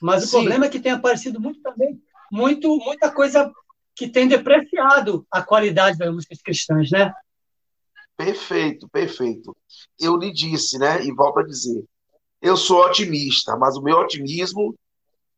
Mas 0.00 0.24
o 0.24 0.26
Sim. 0.26 0.32
problema 0.32 0.66
é 0.66 0.68
que 0.68 0.78
tem 0.78 0.92
aparecido 0.92 1.40
muito 1.40 1.62
também, 1.62 1.98
muito, 2.30 2.76
muita 2.76 3.10
coisa 3.10 3.50
que 3.96 4.06
tem 4.06 4.28
depreciado 4.28 5.26
a 5.30 5.42
qualidade 5.42 5.96
das 5.96 6.12
músicas 6.12 6.42
cristãs, 6.42 6.90
né? 6.90 7.14
Perfeito, 8.18 8.86
perfeito. 8.90 9.56
Eu 9.98 10.18
lhe 10.18 10.30
disse, 10.30 10.78
né? 10.78 11.02
E 11.02 11.10
volto 11.10 11.40
a 11.40 11.46
dizer, 11.46 11.82
eu 12.42 12.54
sou 12.54 12.84
otimista, 12.84 13.56
mas 13.56 13.78
o 13.78 13.82
meu 13.82 13.96
otimismo 13.96 14.74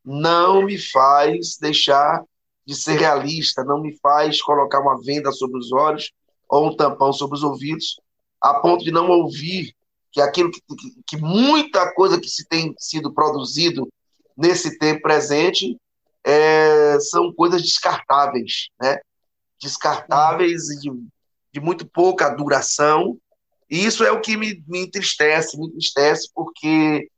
não 0.05 0.63
me 0.65 0.79
faz 0.79 1.57
deixar 1.61 2.25
de 2.67 2.75
ser 2.75 2.99
realista, 2.99 3.63
não 3.63 3.81
me 3.81 3.97
faz 3.99 4.43
colocar 4.43 4.81
uma 4.81 5.01
venda 5.01 5.31
sobre 5.31 5.59
os 5.59 5.71
olhos 5.71 6.13
ou 6.49 6.71
um 6.71 6.77
tampão 6.77 7.13
sobre 7.13 7.37
os 7.37 7.45
ouvidos, 7.45 8.01
a 8.41 8.55
ponto 8.55 8.85
de 8.85 8.91
não 8.91 9.09
ouvir 9.09 9.73
que 10.13 10.21
aquilo 10.21 10.51
que, 10.51 10.61
que, 11.07 11.17
muita 11.17 11.93
coisa 11.95 12.21
que 12.21 12.29
se 12.29 12.47
tem 12.47 12.75
sido 12.79 13.13
produzido 13.13 13.89
nesse 14.37 14.79
tempo 14.79 15.03
presente, 15.03 15.77
é, 16.25 16.99
são 17.01 17.33
coisas 17.33 17.63
descartáveis, 17.63 18.69
né? 18.81 18.99
Descartáveis 19.61 20.69
e 20.69 20.81
de, 20.81 20.91
de, 21.53 21.61
muito 21.61 21.87
pouca 21.87 22.29
duração. 22.29 23.19
E 23.71 23.85
isso 23.85 24.05
é 24.05 24.13
o 24.13 24.21
que 24.21 24.37
me, 24.37 24.63
me 24.69 24.81
entristece, 24.81 25.59
me 25.59 25.67
entristece, 25.67 26.31
porque, 26.35 27.09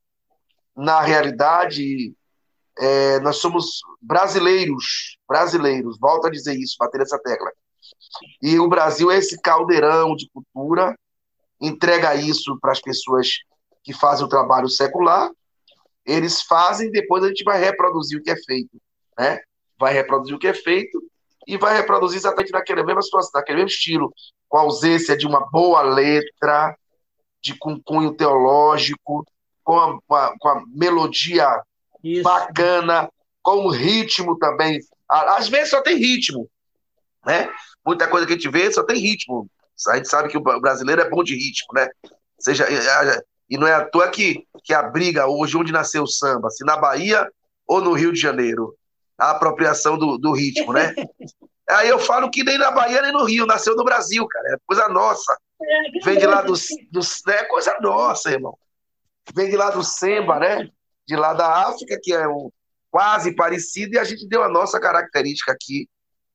na 0.77 1.01
realidade, 1.01 2.15
é, 2.79 3.19
nós 3.21 3.37
somos 3.37 3.81
brasileiros, 4.01 5.19
brasileiros, 5.29 5.99
volto 5.99 6.29
a 6.29 6.31
dizer 6.31 6.55
isso, 6.55 6.77
bater 6.79 7.01
essa 7.01 7.19
tecla. 7.19 7.51
E 8.41 8.59
o 8.59 8.69
Brasil 8.69 9.11
é 9.11 9.19
esse 9.19 9.41
caldeirão 9.41 10.15
de 10.15 10.29
cultura, 10.31 10.97
entrega 11.61 12.15
isso 12.15 12.59
para 12.61 12.73
as 12.73 12.81
pessoas 12.81 13.29
que 13.83 13.93
fazem 13.93 14.25
o 14.25 14.29
trabalho 14.29 14.69
secular, 14.69 15.31
eles 16.05 16.43
fazem, 16.43 16.91
depois 16.91 17.23
a 17.25 17.29
gente 17.29 17.45
vai 17.45 17.59
reproduzir 17.59 18.19
o 18.19 18.23
que 18.23 18.31
é 18.31 18.37
feito, 18.37 18.81
né? 19.19 19.41
Vai 19.79 19.93
reproduzir 19.93 20.35
o 20.35 20.39
que 20.39 20.47
é 20.47 20.55
feito 20.55 21.03
e 21.47 21.57
vai 21.57 21.77
reproduzir 21.77 22.19
exatamente 22.19 22.53
naquela 22.53 22.85
mesma 22.85 23.03
situação, 23.03 23.31
naquele 23.35 23.59
mesmo 23.59 23.71
estilo, 23.71 24.15
com 24.49 24.59
a 24.59 24.63
ausência 24.63 25.17
de 25.17 25.27
uma 25.27 25.49
boa 25.51 25.83
letra, 25.83 26.77
de 27.43 27.57
com 27.59 27.81
cunho 27.83 28.15
teológico, 28.15 29.27
com 29.63 29.79
a, 29.79 29.99
com 30.07 30.15
a, 30.15 30.35
com 30.39 30.49
a 30.49 30.63
melodia 30.69 31.63
Isso. 32.03 32.23
bacana, 32.23 33.11
com 33.43 33.67
o 33.67 33.71
ritmo 33.71 34.39
também. 34.39 34.81
Às 35.09 35.49
vezes 35.49 35.71
só 35.71 35.83
tem 35.83 35.97
ritmo, 35.97 36.49
né? 37.25 37.51
Muita 37.85 38.09
coisa 38.09 38.27
que 38.27 38.33
a 38.33 38.37
gente 38.37 38.49
vê 38.49 38.71
só 38.73 38.83
tem 38.83 38.99
ritmo. 38.99 39.49
A 39.89 39.97
gente 39.97 40.09
sabe 40.09 40.29
que 40.29 40.39
o 40.39 40.61
brasileiro 40.61 41.03
é 41.03 41.09
bom 41.09 41.23
de 41.23 41.35
ritmo, 41.35 41.69
né? 41.75 41.89
Seja 42.39 42.67
e 43.49 43.59
não 43.59 43.67
é 43.67 43.75
à 43.75 43.85
toa 43.85 44.09
que, 44.09 44.47
que 44.63 44.73
a 44.73 44.83
briga 44.83 45.27
hoje, 45.27 45.57
onde 45.57 45.73
nasceu 45.73 46.05
o 46.05 46.09
samba, 46.09 46.51
se 46.51 46.65
na 46.65 46.77
Bahia 46.77 47.29
ou 47.67 47.81
no 47.81 47.93
Rio 47.93 48.13
de 48.13 48.21
Janeiro, 48.21 48.75
a 49.19 49.31
apropriação 49.31 49.99
do, 49.99 50.19
do 50.19 50.33
ritmo, 50.33 50.73
né? 50.73 50.95
Aí 51.69 51.89
eu 51.89 51.99
falo 51.99 52.31
que 52.31 52.45
nem 52.45 52.59
na 52.59 52.71
Bahia 52.71 53.01
nem 53.01 53.13
no 53.13 53.25
Rio, 53.25 53.47
nasceu 53.47 53.75
no 53.75 53.85
Brasil, 53.85 54.27
cara, 54.27 54.55
é 54.55 54.57
coisa 54.67 54.89
nossa. 54.89 55.37
Vem 56.05 56.19
de 56.19 56.27
lá 56.27 56.43
do, 56.43 56.53
do 56.53 57.01
é 57.31 57.45
coisa 57.45 57.77
nossa, 57.81 58.31
irmão. 58.31 58.57
Vem 59.35 59.49
de 59.49 59.57
lá 59.57 59.71
do 59.71 59.83
Semba, 59.83 60.39
né? 60.39 60.69
De 61.07 61.17
lá 61.17 61.33
da 61.33 61.67
África, 61.69 61.99
que 62.03 62.13
é 62.13 62.29
um, 62.29 62.51
quase 62.91 63.35
parecido, 63.35 63.95
e 63.95 63.99
a 63.99 64.05
gente 64.05 64.29
deu 64.29 64.43
a 64.43 64.49
nossa 64.49 64.79
característica 64.79 65.53
aqui, 65.53 65.89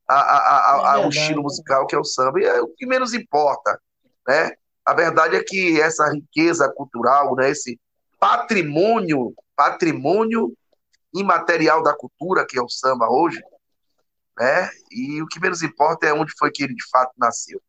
a, 0.10 0.16
a, 0.16 0.94
a, 0.94 1.00
é 1.00 1.06
o 1.06 1.10
estilo 1.10 1.44
musical 1.44 1.86
que 1.86 1.96
é 1.96 2.00
o 2.00 2.04
samba, 2.04 2.40
e 2.40 2.44
é 2.44 2.60
o 2.62 2.68
que 2.68 2.86
menos 2.86 3.14
importa, 3.14 3.80
né? 4.28 4.52
A 4.84 4.94
verdade 4.94 5.36
é 5.36 5.44
que 5.44 5.80
essa 5.80 6.10
riqueza 6.10 6.68
cultural, 6.76 7.36
né, 7.36 7.52
esse 7.52 7.80
patrimônio, 8.20 9.34
patrimônio 9.56 10.52
imaterial 11.14 11.84
da 11.84 11.94
cultura, 11.94 12.46
que 12.46 12.58
é 12.58 12.62
o 12.62 12.70
samba 12.70 13.08
hoje, 13.08 13.40
né? 14.38 14.70
E 14.92 15.22
o 15.22 15.28
que 15.28 15.40
menos 15.40 15.62
importa 15.62 16.08
é 16.08 16.14
onde 16.14 16.34
foi 16.38 16.50
que 16.50 16.64
ele 16.64 16.74
de 16.74 16.90
fato 16.90 17.12
nasceu. 17.18 17.62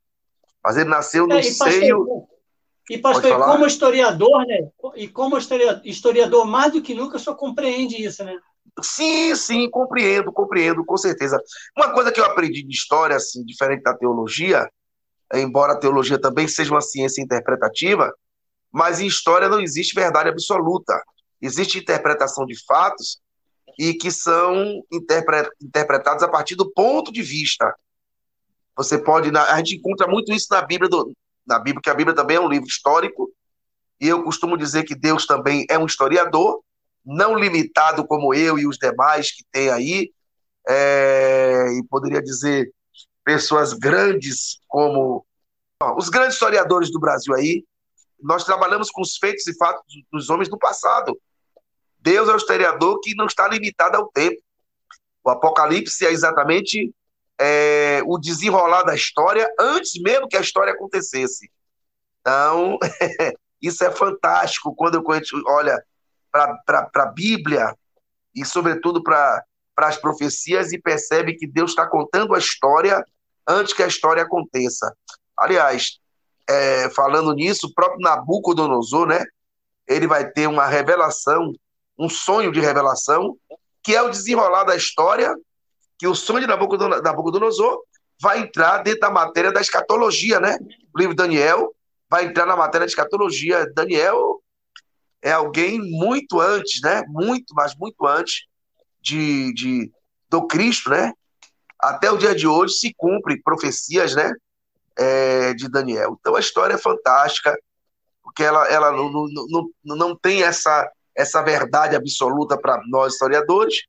Mas 0.64 0.76
ele 0.78 0.88
nasceu 0.88 1.26
no 1.26 1.34
é, 1.34 1.40
e 1.40 1.44
seio. 1.44 2.06
Pastor, 2.06 2.28
e 2.88 2.98
pastor, 2.98 3.44
como 3.44 3.66
historiador, 3.66 4.46
né? 4.46 4.68
E 4.96 5.08
como 5.08 5.38
historiador, 5.84 6.46
mais 6.46 6.72
do 6.72 6.82
que 6.82 6.94
nunca, 6.94 7.16
o 7.16 7.20
senhor 7.20 7.36
compreende 7.36 8.02
isso, 8.02 8.24
né? 8.24 8.38
Sim, 8.82 9.34
sim, 9.34 9.70
compreendo, 9.70 10.32
compreendo, 10.32 10.84
com 10.84 10.96
certeza. 10.96 11.40
Uma 11.76 11.92
coisa 11.92 12.10
que 12.12 12.20
eu 12.20 12.24
aprendi 12.24 12.62
de 12.62 12.72
história, 12.72 13.16
assim, 13.16 13.44
diferente 13.44 13.82
da 13.82 13.94
teologia, 13.94 14.68
embora 15.34 15.74
a 15.74 15.78
teologia 15.78 16.20
também 16.20 16.48
seja 16.48 16.72
uma 16.72 16.80
ciência 16.80 17.22
interpretativa, 17.22 18.12
mas 18.72 19.00
em 19.00 19.06
história 19.06 19.48
não 19.48 19.60
existe 19.60 19.94
verdade 19.94 20.28
absoluta. 20.28 21.02
Existe 21.42 21.78
interpretação 21.78 22.46
de 22.46 22.54
fatos 22.64 23.20
e 23.78 23.94
que 23.94 24.10
são 24.10 24.82
interpretados 25.60 26.22
a 26.22 26.28
partir 26.28 26.54
do 26.54 26.70
ponto 26.70 27.12
de 27.12 27.22
vista. 27.22 27.74
Você 28.76 28.98
pode, 28.98 29.30
a 29.36 29.56
gente 29.58 29.76
encontra 29.76 30.06
muito 30.06 30.32
isso 30.32 30.46
na 30.50 30.62
Bíblia, 30.62 30.88
do, 30.88 31.12
na 31.46 31.58
Bíblia, 31.58 31.82
que 31.82 31.90
a 31.90 31.94
Bíblia 31.94 32.14
também 32.14 32.36
é 32.36 32.40
um 32.40 32.48
livro 32.48 32.66
histórico, 32.66 33.30
e 34.00 34.08
eu 34.08 34.22
costumo 34.22 34.56
dizer 34.56 34.84
que 34.84 34.94
Deus 34.94 35.26
também 35.26 35.66
é 35.68 35.78
um 35.78 35.86
historiador, 35.86 36.62
não 37.10 37.34
limitado 37.34 38.06
como 38.06 38.32
eu 38.32 38.56
e 38.56 38.66
os 38.66 38.78
demais 38.78 39.32
que 39.32 39.44
tem 39.50 39.68
aí, 39.68 40.12
é, 40.68 41.66
e 41.72 41.84
poderia 41.88 42.22
dizer 42.22 42.72
pessoas 43.24 43.72
grandes 43.72 44.60
como 44.68 45.26
ó, 45.82 45.96
os 45.96 46.08
grandes 46.08 46.34
historiadores 46.34 46.90
do 46.90 47.00
Brasil 47.00 47.34
aí. 47.34 47.64
Nós 48.22 48.44
trabalhamos 48.44 48.90
com 48.90 49.02
os 49.02 49.16
feitos 49.16 49.46
e 49.46 49.56
fatos 49.56 49.82
dos 50.12 50.30
homens 50.30 50.48
do 50.48 50.58
passado. 50.58 51.18
Deus 51.98 52.28
é 52.28 52.32
o 52.32 52.36
historiador 52.36 53.00
que 53.00 53.14
não 53.14 53.26
está 53.26 53.48
limitado 53.48 53.96
ao 53.96 54.08
tempo. 54.08 54.40
O 55.24 55.30
Apocalipse 55.30 56.06
é 56.06 56.12
exatamente 56.12 56.94
é, 57.38 58.02
o 58.06 58.18
desenrolar 58.18 58.82
da 58.82 58.94
história 58.94 59.52
antes 59.58 60.00
mesmo 60.00 60.28
que 60.28 60.36
a 60.36 60.40
história 60.40 60.72
acontecesse. 60.72 61.50
Então, 62.20 62.78
isso 63.60 63.82
é 63.82 63.90
fantástico 63.90 64.74
quando 64.74 64.94
eu 64.94 65.04
olha 65.48 65.82
para 66.30 66.90
a 66.94 67.06
Bíblia 67.06 67.74
e, 68.34 68.44
sobretudo, 68.44 69.02
para 69.02 69.44
as 69.76 69.96
profecias 69.96 70.72
e 70.72 70.80
percebe 70.80 71.34
que 71.34 71.46
Deus 71.46 71.70
está 71.70 71.86
contando 71.86 72.34
a 72.34 72.38
história 72.38 73.04
antes 73.46 73.72
que 73.72 73.82
a 73.82 73.86
história 73.86 74.22
aconteça. 74.22 74.94
Aliás, 75.36 75.98
é, 76.48 76.90
falando 76.90 77.32
nisso, 77.32 77.66
o 77.66 77.74
próprio 77.74 78.00
Nabucodonosor, 78.00 79.06
né? 79.06 79.24
Ele 79.86 80.06
vai 80.06 80.28
ter 80.28 80.46
uma 80.46 80.66
revelação, 80.66 81.52
um 81.98 82.08
sonho 82.08 82.52
de 82.52 82.60
revelação, 82.60 83.36
que 83.82 83.94
é 83.94 84.02
o 84.02 84.10
desenrolar 84.10 84.64
da 84.64 84.76
história, 84.76 85.34
que 85.98 86.06
o 86.06 86.14
sonho 86.14 86.40
de 86.40 86.46
Nabucodonosor 86.46 87.82
vai 88.20 88.40
entrar 88.40 88.78
dentro 88.78 89.00
da 89.00 89.10
matéria 89.10 89.52
da 89.52 89.60
escatologia, 89.60 90.38
né? 90.38 90.58
O 90.94 90.98
livro 90.98 91.14
Daniel, 91.14 91.74
vai 92.08 92.26
entrar 92.26 92.46
na 92.46 92.56
matéria 92.56 92.86
de 92.86 92.92
escatologia. 92.92 93.70
Daniel 93.74 94.42
é 95.22 95.32
alguém 95.32 95.78
muito 95.78 96.40
antes, 96.40 96.80
né? 96.82 97.02
Muito, 97.08 97.54
mas 97.54 97.74
muito 97.76 98.06
antes 98.06 98.46
de, 99.00 99.52
de 99.54 99.92
do 100.28 100.46
Cristo, 100.46 100.90
né? 100.90 101.12
Até 101.78 102.10
o 102.10 102.16
dia 102.16 102.34
de 102.34 102.46
hoje 102.46 102.74
se 102.74 102.94
cumpre 102.96 103.42
profecias, 103.42 104.14
né? 104.14 104.32
É, 104.98 105.54
de 105.54 105.68
Daniel. 105.68 106.16
Então 106.20 106.34
a 106.34 106.40
história 106.40 106.74
é 106.74 106.78
fantástica, 106.78 107.56
porque 108.22 108.42
ela, 108.42 108.66
ela 108.68 108.92
não, 108.92 109.10
não, 109.10 109.70
não, 109.84 109.96
não 109.96 110.16
tem 110.16 110.42
essa, 110.42 110.90
essa 111.14 111.42
verdade 111.42 111.96
absoluta 111.96 112.58
para 112.58 112.80
nós 112.88 113.14
historiadores, 113.14 113.84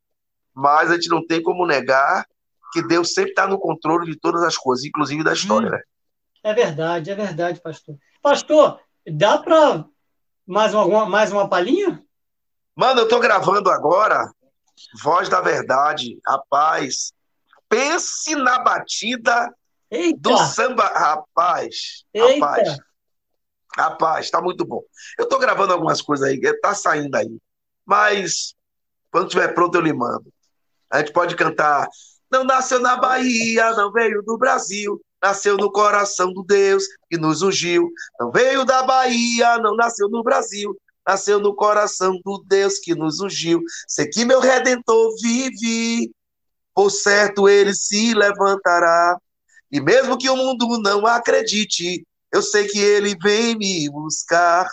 mas 0.53 0.90
a 0.90 0.95
gente 0.95 1.10
não 1.10 1.26
tem 1.26 1.41
como 1.41 1.66
negar 1.66 2.26
que 2.72 2.82
Deus 2.82 3.14
sempre 3.14 3.32
está 3.32 3.45
no 3.45 3.60
controle 3.60 4.10
de 4.10 4.18
todas 4.18 4.41
as 4.44 4.58
coisas, 4.58 4.86
inclusive 4.86 5.24
da 5.24 5.34
história, 5.34 5.68
hum, 5.68 5.72
né? 5.72 5.82
É 6.44 6.53
verdade, 6.53 7.12
é 7.12 7.16
verdade, 7.16 7.62
pastor. 7.62 7.98
Pastor, 8.22 8.80
dá 9.06 9.38
para 9.38 9.86
mais 10.46 10.74
uma, 10.74 11.06
mais 11.06 11.32
uma 11.32 11.48
palhinha? 11.50 12.04
Mano, 12.76 13.02
eu 13.02 13.04
estou 13.04 13.20
gravando 13.20 13.70
agora 13.70 14.32
Voz 15.02 15.30
da 15.30 15.42
Verdade. 15.42 16.20
Rapaz, 16.26 17.14
pense 17.70 18.36
na 18.36 18.60
batida 18.60 19.54
Eita. 19.90 20.20
do 20.20 20.38
samba. 20.38 20.86
Rapaz, 20.86 22.04
Eita. 22.14 22.46
rapaz. 22.46 22.78
Rapaz, 23.78 24.30
tá 24.30 24.42
muito 24.42 24.66
bom. 24.66 24.82
Eu 25.18 25.28
tô 25.30 25.38
gravando 25.40 25.72
algumas 25.74 26.02
coisas 26.02 26.28
aí, 26.28 26.40
tá 26.60 26.74
saindo 26.74 27.16
aí. 27.16 27.38
Mas 27.86 28.54
quando 29.12 29.30
tiver 29.30 29.54
pronto 29.54 29.76
eu 29.76 29.82
lhe 29.82 29.94
mando. 29.94 30.32
A 30.90 31.00
gente 31.00 31.14
pode 31.14 31.36
cantar 31.36 31.88
Não 32.30 32.44
nasceu 32.44 32.80
na 32.80 32.98
Bahia, 32.98 33.72
não 33.72 33.92
veio 33.92 34.22
do 34.24 34.38
Brasil, 34.38 35.02
nasceu 35.22 35.57
no 35.57 35.72
coração 35.72 36.34
do 36.34 36.43
Deus 36.43 36.84
que 37.10 37.18
nos 37.18 37.41
ungiu. 37.41 37.89
Não 38.19 38.31
veio 38.31 38.65
da 38.65 38.84
Bahia, 38.84 39.57
não 39.60 39.76
nasceu 39.76 40.10
no 40.10 40.23
Brasil, 40.23 40.76
nasceu 41.06 41.39
no 41.39 41.56
coração 41.56 42.19
do 42.23 42.43
Deus 42.48 42.80
que 42.80 42.95
nos 42.95 43.19
ungiu. 43.19 43.61
Sei 43.88 44.07
que 44.07 44.26
meu 44.26 44.39
redentor 44.39 45.14
vive, 45.22 46.11
por 46.73 46.89
certo 46.89 47.48
ele 47.48 47.73
se 47.73 48.14
levantará. 48.14 49.18
E 49.72 49.80
mesmo 49.80 50.18
que 50.18 50.30
o 50.30 50.35
mundo 50.35 50.80
não 50.80 51.06
acredite, 51.06 52.06
eu 52.31 52.41
sei 52.41 52.68
que 52.68 52.80
ele 52.80 53.15
vem 53.22 53.57
me 53.57 53.89
buscar. 53.89 54.69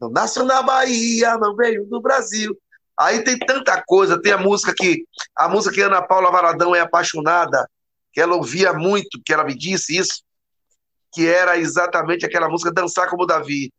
Não 0.00 0.10
nasceu 0.10 0.44
na 0.44 0.62
Bahia, 0.62 1.36
não 1.38 1.54
veio 1.54 1.86
do 1.86 2.00
Brasil. 2.00 2.56
Aí 2.98 3.22
tem 3.24 3.38
tanta 3.38 3.82
coisa, 3.86 4.20
tem 4.20 4.32
a 4.32 4.38
música 4.38 4.74
que 4.74 5.04
a 5.34 5.48
música 5.48 5.74
que 5.74 5.80
Ana 5.80 6.02
Paula 6.02 6.30
Varadão 6.30 6.74
é 6.74 6.80
apaixonada, 6.80 7.68
que 8.12 8.20
ela 8.20 8.36
ouvia 8.36 8.72
muito, 8.72 9.20
que 9.24 9.32
ela 9.32 9.44
me 9.44 9.54
disse 9.54 9.96
isso, 9.96 10.22
que 11.12 11.26
era 11.26 11.58
exatamente 11.58 12.24
aquela 12.24 12.48
música 12.48 12.72
Dançar 12.72 13.08
como 13.08 13.26
Davi. 13.26 13.72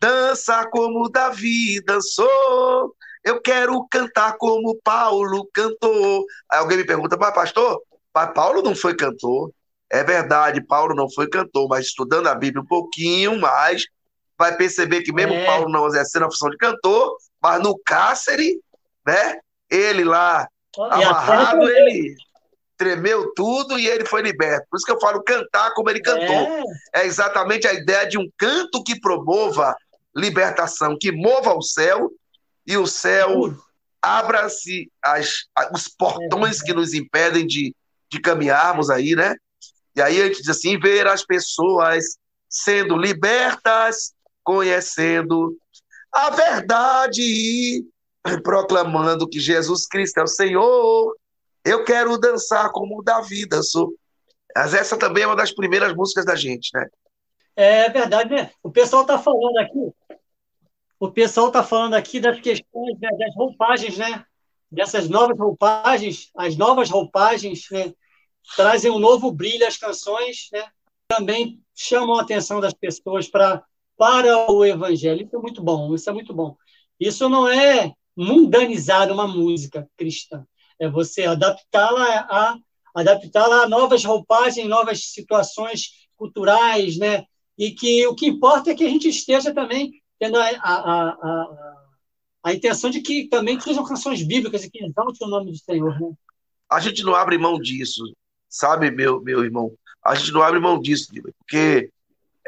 Dança 0.00 0.66
como 0.68 1.08
Davi 1.08 1.80
dançou, 1.84 2.92
eu 3.22 3.40
quero 3.40 3.86
cantar 3.88 4.36
como 4.36 4.74
Paulo 4.82 5.48
cantou. 5.54 6.24
Aí 6.50 6.58
alguém 6.58 6.78
me 6.78 6.84
pergunta, 6.84 7.16
mas 7.16 7.32
pastor, 7.32 7.80
mas 8.12 8.32
Paulo 8.34 8.62
não 8.62 8.74
foi 8.74 8.96
cantor? 8.96 9.52
É 9.88 10.02
verdade, 10.02 10.60
Paulo 10.66 10.94
não 10.94 11.08
foi 11.08 11.28
cantor, 11.28 11.68
mas 11.68 11.86
estudando 11.86 12.26
a 12.26 12.34
Bíblia 12.34 12.62
um 12.62 12.66
pouquinho 12.66 13.38
mais, 13.38 13.84
vai 14.36 14.56
perceber 14.56 15.02
que 15.02 15.12
mesmo 15.12 15.34
é. 15.34 15.46
Paulo 15.46 15.70
não 15.70 15.86
exercendo 15.86 16.24
a 16.24 16.30
função 16.30 16.50
de 16.50 16.56
cantor, 16.56 17.16
mas 17.40 17.62
no 17.62 17.78
cárcere, 17.78 18.58
né? 19.06 19.38
Ele 19.70 20.02
lá, 20.02 20.48
amarrado, 20.76 21.62
ele 21.68 22.16
tremeu 22.82 23.32
tudo 23.34 23.78
e 23.78 23.86
ele 23.86 24.04
foi 24.04 24.22
liberto. 24.22 24.66
Por 24.68 24.76
isso 24.76 24.84
que 24.84 24.90
eu 24.90 25.00
falo 25.00 25.22
cantar 25.22 25.72
como 25.72 25.88
ele 25.88 26.00
cantou. 26.00 26.66
É, 26.92 27.02
é 27.02 27.06
exatamente 27.06 27.66
a 27.66 27.72
ideia 27.72 28.08
de 28.08 28.18
um 28.18 28.28
canto 28.36 28.82
que 28.82 29.00
promova 29.00 29.76
libertação, 30.14 30.96
que 30.98 31.12
mova 31.12 31.54
o 31.54 31.62
céu 31.62 32.10
e 32.66 32.76
o 32.76 32.86
céu 32.86 33.54
abra-se 34.02 34.90
os 35.72 35.86
portões 35.86 36.60
é. 36.60 36.64
que 36.64 36.74
nos 36.74 36.92
impedem 36.92 37.46
de, 37.46 37.72
de 38.10 38.20
caminharmos 38.20 38.90
aí, 38.90 39.14
né? 39.14 39.36
E 39.94 40.02
aí 40.02 40.20
a 40.20 40.26
gente 40.26 40.40
diz 40.40 40.48
assim: 40.48 40.78
ver 40.78 41.06
as 41.06 41.24
pessoas 41.24 42.04
sendo 42.48 42.96
libertas, 42.96 44.12
conhecendo 44.42 45.56
a 46.12 46.30
verdade 46.30 47.22
e 47.22 47.84
proclamando 48.42 49.28
que 49.28 49.38
Jesus 49.38 49.86
Cristo 49.86 50.18
é 50.18 50.24
o 50.24 50.26
Senhor 50.26 51.16
eu 51.64 51.84
quero 51.84 52.18
dançar 52.18 52.70
como 52.72 53.02
Davi 53.02 53.46
dançou. 53.46 53.94
Mas 54.54 54.74
essa 54.74 54.96
também 54.98 55.24
é 55.24 55.26
uma 55.26 55.36
das 55.36 55.52
primeiras 55.52 55.94
músicas 55.94 56.24
da 56.24 56.34
gente, 56.34 56.70
né? 56.74 56.86
É 57.56 57.88
verdade, 57.88 58.34
né? 58.34 58.50
O 58.62 58.70
pessoal 58.70 59.02
está 59.02 59.18
falando 59.18 59.58
aqui, 59.58 59.92
o 60.98 61.10
pessoal 61.10 61.48
está 61.48 61.62
falando 61.62 61.94
aqui 61.94 62.20
das 62.20 62.40
questões 62.40 62.98
né, 63.00 63.08
das 63.18 63.34
roupagens, 63.34 63.98
né? 63.98 64.24
Dessas 64.70 65.08
novas 65.08 65.38
roupagens, 65.38 66.30
as 66.36 66.56
novas 66.56 66.90
roupagens, 66.90 67.66
né? 67.70 67.92
Trazem 68.56 68.90
um 68.90 68.98
novo 68.98 69.30
brilho 69.30 69.66
às 69.66 69.76
canções, 69.76 70.48
né? 70.52 70.64
Também 71.08 71.62
chamam 71.74 72.16
a 72.16 72.22
atenção 72.22 72.60
das 72.60 72.74
pessoas 72.74 73.28
para 73.28 73.62
para 73.96 74.50
o 74.50 74.64
evangelho. 74.64 75.24
Isso 75.24 75.36
é 75.36 75.38
muito 75.38 75.62
bom, 75.62 75.94
isso 75.94 76.08
é 76.10 76.12
muito 76.12 76.34
bom. 76.34 76.56
Isso 76.98 77.28
não 77.28 77.48
é 77.48 77.92
mundanizar 78.16 79.12
uma 79.12 79.28
música 79.28 79.88
cristã 79.96 80.44
é 80.82 80.88
você 80.88 81.24
adaptá-la 81.24 82.26
a 82.28 82.56
adaptá-la 82.94 83.62
a 83.62 83.68
novas 83.68 84.04
roupagens, 84.04 84.68
novas 84.68 85.12
situações 85.12 86.08
culturais, 86.16 86.98
né? 86.98 87.24
E 87.56 87.70
que 87.70 88.06
o 88.06 88.14
que 88.14 88.26
importa 88.26 88.70
é 88.70 88.74
que 88.74 88.84
a 88.84 88.88
gente 88.88 89.08
esteja 89.08 89.54
também 89.54 89.92
tendo 90.18 90.36
a, 90.38 90.48
a, 90.48 91.08
a, 91.08 91.86
a 92.44 92.52
intenção 92.52 92.90
de 92.90 93.00
que 93.00 93.28
também 93.28 93.58
sejam 93.60 93.84
canções 93.84 94.22
bíblicas 94.22 94.64
e 94.64 94.70
que 94.70 94.84
exaltem 94.84 95.26
o 95.26 95.30
nome 95.30 95.52
do 95.52 95.58
Senhor, 95.58 95.98
né? 96.00 96.12
A 96.70 96.80
gente 96.80 97.02
não 97.04 97.14
abre 97.14 97.38
mão 97.38 97.58
disso, 97.60 98.02
sabe, 98.48 98.90
meu, 98.90 99.20
meu 99.20 99.44
irmão? 99.44 99.72
A 100.04 100.14
gente 100.14 100.32
não 100.32 100.42
abre 100.42 100.58
mão 100.58 100.80
disso, 100.80 101.08
porque 101.38 101.90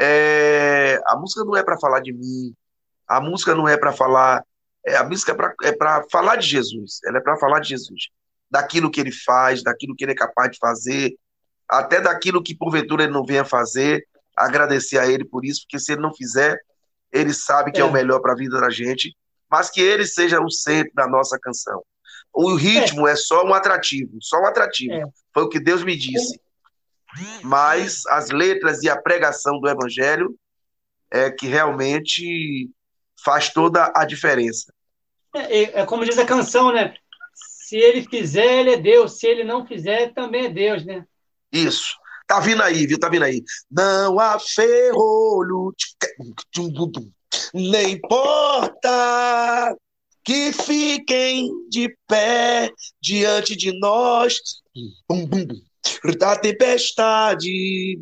é, 0.01 1.01
a 1.07 1.17
música 1.17 1.45
não 1.45 1.57
é 1.57 1.63
para 1.63 1.79
falar 1.79 2.01
de 2.01 2.13
mim, 2.13 2.53
a 3.07 3.21
música 3.21 3.55
não 3.55 3.69
é 3.69 3.77
para 3.77 3.93
falar, 3.93 4.43
é, 4.85 4.97
a 4.97 5.05
música 5.05 5.33
é 5.63 5.73
para 5.73 6.01
é 6.01 6.11
falar 6.11 6.37
de 6.37 6.49
Jesus, 6.49 7.01
ela 7.05 7.19
é 7.19 7.21
para 7.21 7.37
falar 7.37 7.61
de 7.61 7.69
Jesus 7.69 8.11
daquilo 8.55 8.89
que 8.89 9.01
ele 9.01 9.11
faz, 9.11 9.65
daquilo 9.65 9.97
que 9.97 10.05
ele 10.05 10.13
é 10.13 10.15
capaz 10.15 10.49
de 10.49 10.59
fazer, 10.59 11.13
até 11.69 12.01
daquilo 12.01 12.41
que 12.41 12.57
porventura 12.57 13.03
ele 13.03 13.13
não 13.13 13.27
venha 13.27 13.45
fazer, 13.45 14.07
agradecer 14.37 14.97
a 14.97 15.09
ele 15.09 15.25
por 15.25 15.45
isso, 15.45 15.63
porque 15.63 15.81
se 15.81 15.91
ele 15.91 16.01
não 16.01 16.15
fizer, 16.15 16.57
ele 17.13 17.35
sabe 17.35 17.73
que 17.73 17.81
é, 17.81 17.83
é 17.83 17.85
o 17.85 17.91
melhor 17.91 18.21
para 18.21 18.33
a 18.33 18.37
vida 18.37 18.61
da 18.61 18.71
gente, 18.71 19.13
mas 19.51 19.71
que 19.71 19.81
ele 19.81 20.07
seja 20.07 20.41
o 20.41 20.49
centro 20.49 20.93
da 20.95 21.09
nossa 21.09 21.37
canção. 21.37 21.83
O 22.33 22.55
ritmo 22.55 23.09
é, 23.09 23.13
é 23.13 23.17
só 23.17 23.45
um 23.45 23.53
atrativo, 23.53 24.19
só 24.21 24.41
um 24.41 24.47
atrativo. 24.47 24.95
É. 24.95 25.05
Foi 25.33 25.43
o 25.43 25.49
que 25.49 25.59
Deus 25.59 25.83
me 25.83 25.97
disse. 25.97 26.41
Mas 27.43 28.07
as 28.07 28.31
letras 28.31 28.85
e 28.85 28.89
a 28.89 29.01
pregação 29.01 29.59
do 29.59 29.69
evangelho 29.69 30.37
é 31.11 31.29
que 31.29 31.49
realmente 31.49 32.71
faz 33.25 33.53
toda 33.53 33.93
a 33.97 34.05
diferença. 34.05 34.73
É, 35.35 35.81
é 35.81 35.87
como 35.87 36.05
diz 36.05 36.19
a 36.19 36.25
canção, 36.25 36.73
né? 36.73 36.95
Se 37.65 37.79
ele 37.79 38.03
fizer, 38.03 38.61
ele 38.61 38.75
é 38.75 38.77
Deus. 38.77 39.19
Se 39.19 39.27
ele 39.27 39.43
não 39.43 39.67
fizer, 39.67 40.13
também 40.13 40.45
é 40.45 40.49
Deus, 40.51 40.85
né? 40.85 41.07
Isso. 41.51 41.97
Tá 42.27 42.39
vindo 42.39 42.63
aí, 42.63 42.87
viu? 42.87 43.01
Tá 43.01 43.09
vindo 43.09 43.23
aí. 43.23 43.43
Não 43.71 44.21
há 44.21 44.39
ferrolho, 44.39 45.75
nem 47.55 47.99
porta 48.01 49.75
que 50.23 50.53
fiquem 50.53 51.51
de 51.71 51.97
pé 52.07 52.71
diante 53.01 53.57
de 53.57 53.79
nós. 53.79 54.37
Bum, 55.09 55.27
bum, 55.27 55.47
bum. 55.47 55.61
Da 56.19 56.37
tempestade. 56.37 57.99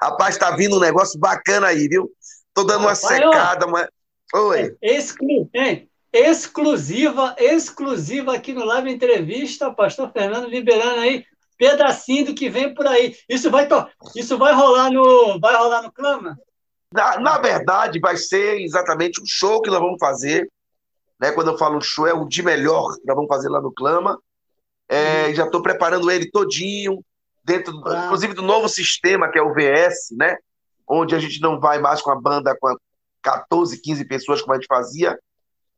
Rapaz, 0.00 0.38
tá 0.38 0.56
vindo 0.56 0.76
um 0.76 0.80
negócio 0.80 1.20
bacana 1.20 1.66
aí, 1.66 1.88
viu? 1.88 2.10
Tô 2.54 2.64
dando 2.64 2.82
uma 2.82 2.94
secada, 2.94 3.66
mas. 3.66 3.86
Oi. 4.34 4.74
Exclu... 4.80 5.48
Hein? 5.52 5.90
Exclusiva, 6.14 7.34
exclusiva 7.36 8.34
aqui 8.34 8.52
no 8.52 8.64
Live 8.64 8.88
Entrevista, 8.88 9.74
pastor 9.74 10.12
Fernando 10.12 10.48
liberando 10.48 11.00
aí 11.00 11.24
pedacinho 11.58 12.26
do 12.26 12.34
que 12.34 12.48
vem 12.48 12.72
por 12.72 12.86
aí. 12.86 13.16
Isso 13.28 13.50
vai 13.50 13.68
isso 14.14 14.38
vai 14.38 14.54
rolar 14.54 14.90
no 14.90 15.40
vai 15.40 15.56
rolar 15.56 15.82
no 15.82 15.92
Clama? 15.92 16.38
Na, 16.92 17.18
na 17.18 17.38
verdade, 17.38 17.98
vai 17.98 18.16
ser 18.16 18.60
exatamente 18.60 19.20
um 19.20 19.26
show 19.26 19.60
que 19.60 19.70
nós 19.70 19.80
vamos 19.80 19.98
fazer. 19.98 20.48
Né? 21.20 21.32
Quando 21.32 21.50
eu 21.50 21.58
falo 21.58 21.80
show, 21.80 22.06
é 22.06 22.14
o 22.14 22.24
de 22.26 22.42
melhor 22.42 22.94
que 22.94 23.06
nós 23.06 23.16
vamos 23.16 23.28
fazer 23.28 23.48
lá 23.48 23.60
no 23.60 23.72
Clama. 23.72 24.16
É, 24.88 25.26
uhum. 25.26 25.34
Já 25.34 25.44
estou 25.46 25.62
preparando 25.62 26.08
ele 26.10 26.30
todinho, 26.30 27.04
dentro, 27.42 27.82
ah. 27.86 28.04
inclusive 28.04 28.34
do 28.34 28.42
novo 28.42 28.68
sistema, 28.68 29.28
que 29.28 29.38
é 29.38 29.42
o 29.42 29.52
VS, 29.52 30.10
né? 30.12 30.36
Onde 30.86 31.16
a 31.16 31.18
gente 31.18 31.40
não 31.40 31.58
vai 31.58 31.80
mais 31.80 32.00
com 32.00 32.12
a 32.12 32.20
banda 32.20 32.56
com 32.60 32.76
14, 33.22 33.80
15 33.80 34.04
pessoas, 34.04 34.40
como 34.40 34.52
a 34.52 34.56
gente 34.56 34.66
fazia, 34.68 35.18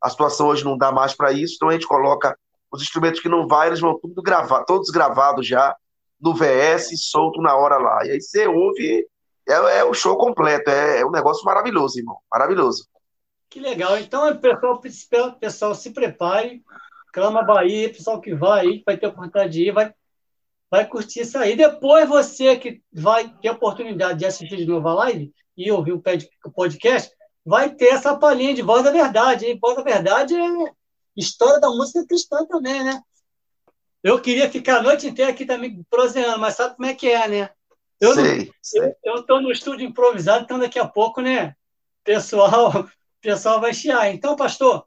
a 0.02 0.10
situação 0.10 0.48
hoje 0.48 0.64
não 0.64 0.76
dá 0.76 0.92
mais 0.92 1.14
para 1.14 1.32
isso, 1.32 1.54
então 1.56 1.68
a 1.68 1.72
gente 1.72 1.86
coloca 1.86 2.36
os 2.70 2.82
instrumentos 2.82 3.20
que 3.20 3.28
não 3.28 3.46
vai, 3.46 3.68
eles 3.68 3.80
vão 3.80 3.98
tudo 3.98 4.22
gravar, 4.22 4.64
todos 4.64 4.90
gravados 4.90 5.46
já 5.46 5.74
no 6.20 6.34
VS, 6.34 6.90
solto 7.10 7.40
na 7.40 7.54
hora 7.54 7.76
lá. 7.76 8.04
E 8.04 8.10
aí 8.10 8.20
você 8.20 8.46
ouve 8.46 9.06
é, 9.48 9.78
é 9.78 9.84
o 9.84 9.94
show 9.94 10.16
completo, 10.16 10.70
é, 10.70 11.00
é 11.00 11.06
um 11.06 11.10
negócio 11.10 11.44
maravilhoso, 11.44 11.98
irmão, 11.98 12.18
maravilhoso. 12.30 12.88
Que 13.48 13.60
legal. 13.60 13.96
Então, 13.98 14.36
pessoal, 14.38 15.32
pessoal 15.38 15.74
se 15.74 15.90
prepare, 15.90 16.62
clama 17.12 17.44
Bahia, 17.44 17.88
pessoal 17.88 18.20
que 18.20 18.34
vai 18.34 18.66
aí, 18.66 18.82
vai 18.84 18.96
ter 18.96 19.06
oportunidade 19.06 19.52
de 19.52 19.68
ir, 19.68 19.72
vai, 19.72 19.94
vai 20.70 20.86
curtir 20.86 21.20
isso 21.20 21.38
aí. 21.38 21.56
Depois 21.56 22.08
você 22.08 22.56
que 22.56 22.82
vai 22.92 23.28
ter 23.40 23.50
oportunidade 23.50 24.18
de 24.18 24.26
assistir 24.26 24.56
de 24.56 24.66
novo 24.66 24.88
a 24.88 24.94
live 24.94 25.32
e 25.56 25.70
ouvir 25.70 25.92
o 25.92 26.02
podcast, 26.52 27.15
vai 27.46 27.70
ter 27.70 27.86
essa 27.86 28.16
palhinha 28.16 28.52
de 28.52 28.60
voz 28.60 28.82
da 28.82 28.90
verdade. 28.90 29.46
Hein? 29.46 29.58
Voz 29.62 29.76
da 29.76 29.82
verdade 29.82 30.34
é 30.34 30.72
história 31.16 31.60
da 31.60 31.68
música 31.68 32.04
cristã 32.04 32.44
também, 32.44 32.82
né? 32.82 33.00
Eu 34.02 34.20
queria 34.20 34.50
ficar 34.50 34.78
a 34.78 34.82
noite 34.82 35.06
inteira 35.06 35.30
aqui 35.30 35.46
também 35.46 35.82
proseando, 35.88 36.40
mas 36.40 36.54
sabe 36.54 36.74
como 36.74 36.88
é 36.88 36.94
que 36.94 37.08
é, 37.08 37.28
né? 37.28 37.50
Eu 38.00 38.14
sei, 38.14 38.52
Eu 39.02 39.16
estou 39.16 39.40
no 39.40 39.50
estúdio 39.50 39.86
improvisado, 39.86 40.44
então 40.44 40.58
daqui 40.58 40.78
a 40.78 40.86
pouco, 40.86 41.20
né? 41.20 41.54
Pessoal, 42.04 42.86
pessoal 43.22 43.60
vai 43.60 43.72
chiar. 43.72 44.12
Então, 44.12 44.36
pastor, 44.36 44.84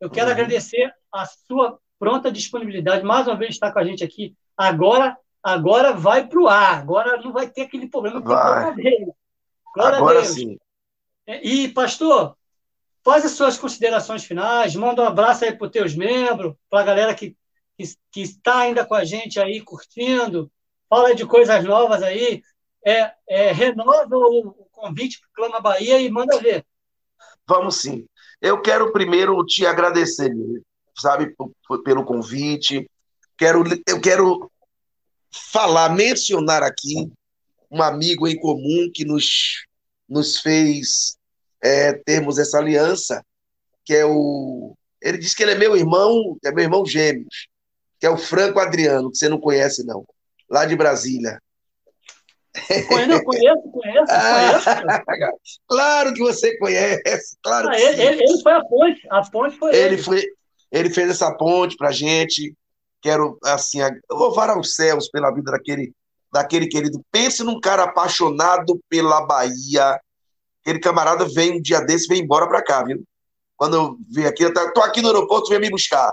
eu 0.00 0.08
quero 0.08 0.26
uhum. 0.26 0.32
agradecer 0.32 0.92
a 1.12 1.26
sua 1.26 1.78
pronta 1.98 2.32
disponibilidade, 2.32 3.04
mais 3.04 3.26
uma 3.26 3.36
vez 3.36 3.50
estar 3.50 3.72
com 3.72 3.80
a 3.80 3.84
gente 3.84 4.02
aqui. 4.02 4.34
Agora, 4.56 5.16
agora 5.42 5.92
vai 5.92 6.26
para 6.26 6.40
o 6.40 6.48
ar. 6.48 6.78
Agora 6.78 7.20
não 7.20 7.32
vai 7.32 7.48
ter 7.50 7.62
aquele 7.62 7.88
problema 7.88 8.22
com 8.22 8.32
a 8.32 8.70
Glória 9.74 9.98
agora 9.98 10.24
sim. 10.24 10.58
É, 11.28 11.46
e, 11.46 11.68
pastor, 11.68 12.34
faz 13.04 13.22
as 13.22 13.32
suas 13.32 13.58
considerações 13.58 14.24
finais, 14.24 14.74
manda 14.74 15.02
um 15.02 15.06
abraço 15.06 15.44
aí 15.44 15.54
para 15.54 15.66
os 15.66 15.70
teus 15.70 15.94
membros, 15.94 16.54
para 16.70 16.80
a 16.80 16.84
galera 16.84 17.14
que, 17.14 17.36
que, 17.76 17.84
que, 18.10 18.22
está 18.22 18.60
ainda 18.60 18.86
com 18.86 18.94
a 18.94 19.04
gente 19.04 19.38
aí 19.38 19.60
curtindo, 19.60 20.50
fala 20.88 21.14
de 21.14 21.26
coisas 21.26 21.62
novas 21.64 22.02
aí, 22.02 22.42
é, 22.82 23.12
é 23.28 23.52
renova 23.52 24.16
o, 24.16 24.48
o 24.48 24.68
convite 24.72 25.20
para 25.20 25.28
Clama 25.34 25.60
Bahia 25.60 26.00
e 26.00 26.10
manda 26.10 26.40
ver. 26.40 26.64
Vamos 27.46 27.76
sim. 27.76 28.06
Eu 28.40 28.62
quero 28.62 28.90
primeiro 28.90 29.44
te 29.44 29.66
agradecer, 29.66 30.32
sabe, 30.96 31.36
pelo 31.84 32.06
convite. 32.06 32.90
Quero, 33.36 33.64
eu 33.86 34.00
quero 34.00 34.50
falar, 35.30 35.90
mencionar 35.90 36.62
aqui 36.62 37.12
um 37.70 37.82
amigo 37.82 38.26
em 38.26 38.38
comum 38.40 38.90
que 38.94 39.04
nos, 39.04 39.66
nos 40.08 40.38
fez 40.38 41.17
é, 41.62 41.92
termos 41.92 42.38
essa 42.38 42.58
aliança, 42.58 43.22
que 43.84 43.94
é 43.94 44.04
o. 44.04 44.74
Ele 45.00 45.18
diz 45.18 45.34
que 45.34 45.42
ele 45.42 45.52
é 45.52 45.58
meu 45.58 45.76
irmão, 45.76 46.36
é 46.44 46.50
meu 46.50 46.64
irmão 46.64 46.84
gêmeos, 46.84 47.48
que 48.00 48.06
é 48.06 48.10
o 48.10 48.18
Franco 48.18 48.58
Adriano, 48.58 49.10
que 49.10 49.18
você 49.18 49.28
não 49.28 49.40
conhece, 49.40 49.84
não, 49.84 50.04
lá 50.50 50.64
de 50.64 50.76
Brasília. 50.76 51.40
Conheço, 52.88 53.24
conheço, 53.24 53.70
conheço, 53.70 54.06
claro 55.68 56.12
que 56.12 56.20
você 56.20 56.56
conhece, 56.58 57.36
claro 57.42 57.68
ah, 57.68 57.78
ele, 57.78 58.02
ele, 58.02 58.22
ele, 58.24 58.42
foi 58.42 58.52
a 58.52 58.64
ponte, 58.64 59.00
a 59.10 59.30
ponte 59.30 59.56
foi 59.58 59.74
ele. 59.74 59.94
Ele, 59.94 60.02
foi, 60.02 60.24
ele 60.72 60.90
fez 60.90 61.10
essa 61.10 61.32
ponte 61.32 61.76
pra 61.76 61.92
gente. 61.92 62.54
Quero, 63.00 63.38
assim, 63.44 63.78
louvar 64.10 64.50
aos 64.50 64.74
céus 64.74 65.08
pela 65.08 65.30
vida 65.30 65.52
daquele, 65.52 65.92
daquele 66.32 66.66
querido. 66.66 67.00
Pense 67.12 67.44
num 67.44 67.60
cara 67.60 67.84
apaixonado 67.84 68.80
pela 68.88 69.24
Bahia, 69.24 70.00
aquele 70.68 70.80
camarada 70.80 71.24
vem 71.24 71.58
um 71.58 71.62
dia 71.62 71.80
desse, 71.80 72.06
vem 72.06 72.22
embora 72.22 72.46
para 72.46 72.62
cá, 72.62 72.84
viu? 72.84 73.02
Quando 73.56 73.74
eu 73.74 73.98
vim 74.10 74.24
aqui, 74.24 74.44
eu 74.44 74.52
tô 74.52 74.82
aqui 74.82 75.00
no 75.00 75.08
aeroporto, 75.08 75.48
vem 75.48 75.58
me 75.58 75.70
buscar. 75.70 76.12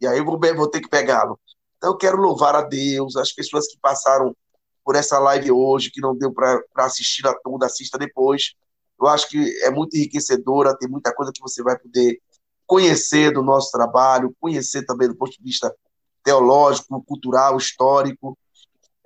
E 0.00 0.06
aí 0.06 0.18
eu 0.18 0.24
vou, 0.24 0.38
vou 0.38 0.68
ter 0.68 0.80
que 0.80 0.88
pegá-lo. 0.88 1.38
Então 1.76 1.90
eu 1.90 1.96
quero 1.96 2.16
louvar 2.16 2.56
a 2.56 2.62
Deus, 2.62 3.16
as 3.16 3.32
pessoas 3.32 3.68
que 3.68 3.78
passaram 3.80 4.36
por 4.84 4.96
essa 4.96 5.18
live 5.20 5.52
hoje, 5.52 5.90
que 5.90 6.00
não 6.00 6.16
deu 6.16 6.32
para 6.32 6.60
assistir 6.78 7.26
a 7.26 7.34
toda, 7.34 7.66
assista 7.66 7.96
depois. 7.96 8.54
Eu 9.00 9.06
acho 9.06 9.28
que 9.28 9.38
é 9.62 9.70
muito 9.70 9.96
enriquecedora, 9.96 10.76
tem 10.76 10.88
muita 10.88 11.14
coisa 11.14 11.32
que 11.32 11.40
você 11.40 11.62
vai 11.62 11.78
poder 11.78 12.20
conhecer 12.66 13.32
do 13.32 13.42
nosso 13.42 13.70
trabalho, 13.70 14.34
conhecer 14.40 14.84
também 14.84 15.08
do 15.08 15.16
ponto 15.16 15.30
de 15.30 15.42
vista 15.42 15.74
teológico, 16.22 17.02
cultural, 17.04 17.56
histórico. 17.56 18.36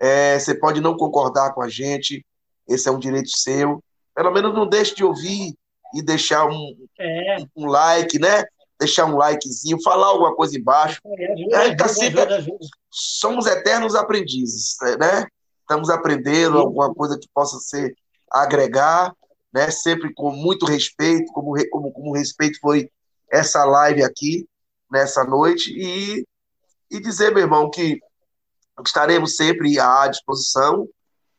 É, 0.00 0.38
você 0.38 0.54
pode 0.54 0.80
não 0.80 0.96
concordar 0.96 1.52
com 1.52 1.62
a 1.62 1.68
gente, 1.68 2.24
esse 2.66 2.88
é 2.88 2.92
um 2.92 2.98
direito 2.98 3.28
seu, 3.36 3.82
pelo 4.18 4.32
menos 4.32 4.52
não 4.52 4.66
deixe 4.66 4.96
de 4.96 5.04
ouvir 5.04 5.54
e 5.94 6.02
deixar 6.02 6.44
um, 6.44 6.76
é. 6.98 7.36
um 7.56 7.66
like, 7.66 8.18
né? 8.18 8.44
Deixar 8.76 9.06
um 9.06 9.16
likezinho, 9.16 9.80
falar 9.80 10.08
alguma 10.08 10.34
coisa 10.34 10.58
embaixo. 10.58 11.00
É, 11.06 11.56
ajuda, 11.56 11.76
tá 11.76 11.88
sempre... 11.88 12.20
ajuda, 12.22 12.36
ajuda. 12.38 12.66
Somos 12.90 13.46
eternos 13.46 13.94
aprendizes, 13.94 14.76
né? 14.98 15.24
Estamos 15.60 15.88
aprendendo 15.88 16.56
Sim. 16.56 16.64
alguma 16.64 16.92
coisa 16.92 17.16
que 17.16 17.28
possa 17.32 17.60
ser 17.60 17.94
agregar, 18.28 19.14
né? 19.54 19.70
Sempre 19.70 20.12
com 20.12 20.32
muito 20.32 20.66
respeito, 20.66 21.32
como, 21.32 21.54
como, 21.70 21.92
como 21.92 22.16
respeito 22.16 22.58
foi 22.58 22.90
essa 23.30 23.64
live 23.64 24.02
aqui, 24.02 24.48
nessa 24.90 25.22
noite, 25.22 25.70
e, 25.70 26.26
e 26.90 27.00
dizer, 27.00 27.32
meu 27.32 27.44
irmão, 27.44 27.70
que 27.70 28.00
estaremos 28.84 29.36
sempre 29.36 29.78
à 29.78 30.08
disposição, 30.08 30.88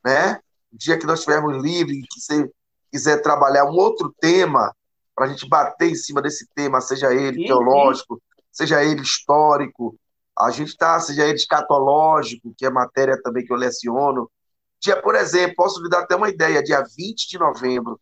né? 0.06 0.40
O 0.72 0.78
dia 0.78 0.98
que 0.98 1.06
nós 1.06 1.20
estivermos 1.20 1.62
livres, 1.62 2.06
que 2.10 2.22
você 2.22 2.50
quiser 2.92 3.22
trabalhar 3.22 3.66
um 3.66 3.76
outro 3.76 4.14
tema, 4.20 4.74
para 5.16 5.26
a 5.26 5.30
gente 5.30 5.48
bater 5.48 5.90
em 5.90 5.96
cima 5.96 6.22
desse 6.22 6.48
tema, 6.56 6.80
seja 6.80 7.14
ele 7.14 7.42
sim, 7.42 7.46
teológico, 7.46 8.16
sim. 8.16 8.44
seja 8.52 8.84
ele 8.84 9.02
histórico, 9.02 9.98
a 10.38 10.50
gente 10.52 10.70
está, 10.70 10.98
seja 11.00 11.26
ele 11.26 11.36
escatológico, 11.36 12.54
que 12.58 12.66
é 12.66 12.70
matéria 12.70 13.22
também 13.22 13.46
que 13.46 13.52
eu 13.52 13.58
leciono. 13.58 14.32
Dia, 14.82 15.02
por 15.02 15.16
exemplo, 15.16 15.56
posso 15.58 15.84
lhe 15.84 15.90
dar 15.90 16.00
até 16.00 16.16
uma 16.16 16.30
ideia, 16.30 16.64
dia 16.64 16.82
20 16.82 17.28
de 17.28 17.38
novembro, 17.38 18.00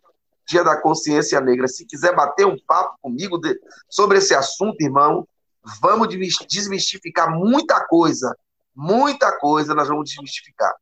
dia 0.48 0.64
da 0.64 0.80
consciência 0.80 1.42
negra. 1.42 1.68
Se 1.68 1.86
quiser 1.86 2.16
bater 2.16 2.46
um 2.46 2.58
papo 2.68 2.96
comigo 3.02 3.40
de, 3.40 3.60
sobre 3.90 4.20
esse 4.20 4.36
assunto, 4.36 4.80
irmão, 4.80 5.28
vamos 5.82 6.08
desmistificar 6.48 7.32
muita 7.32 7.84
coisa, 7.88 8.38
muita 8.76 9.32
coisa 9.40 9.74
nós 9.74 9.88
vamos 9.88 10.08
desmistificar. 10.08 10.74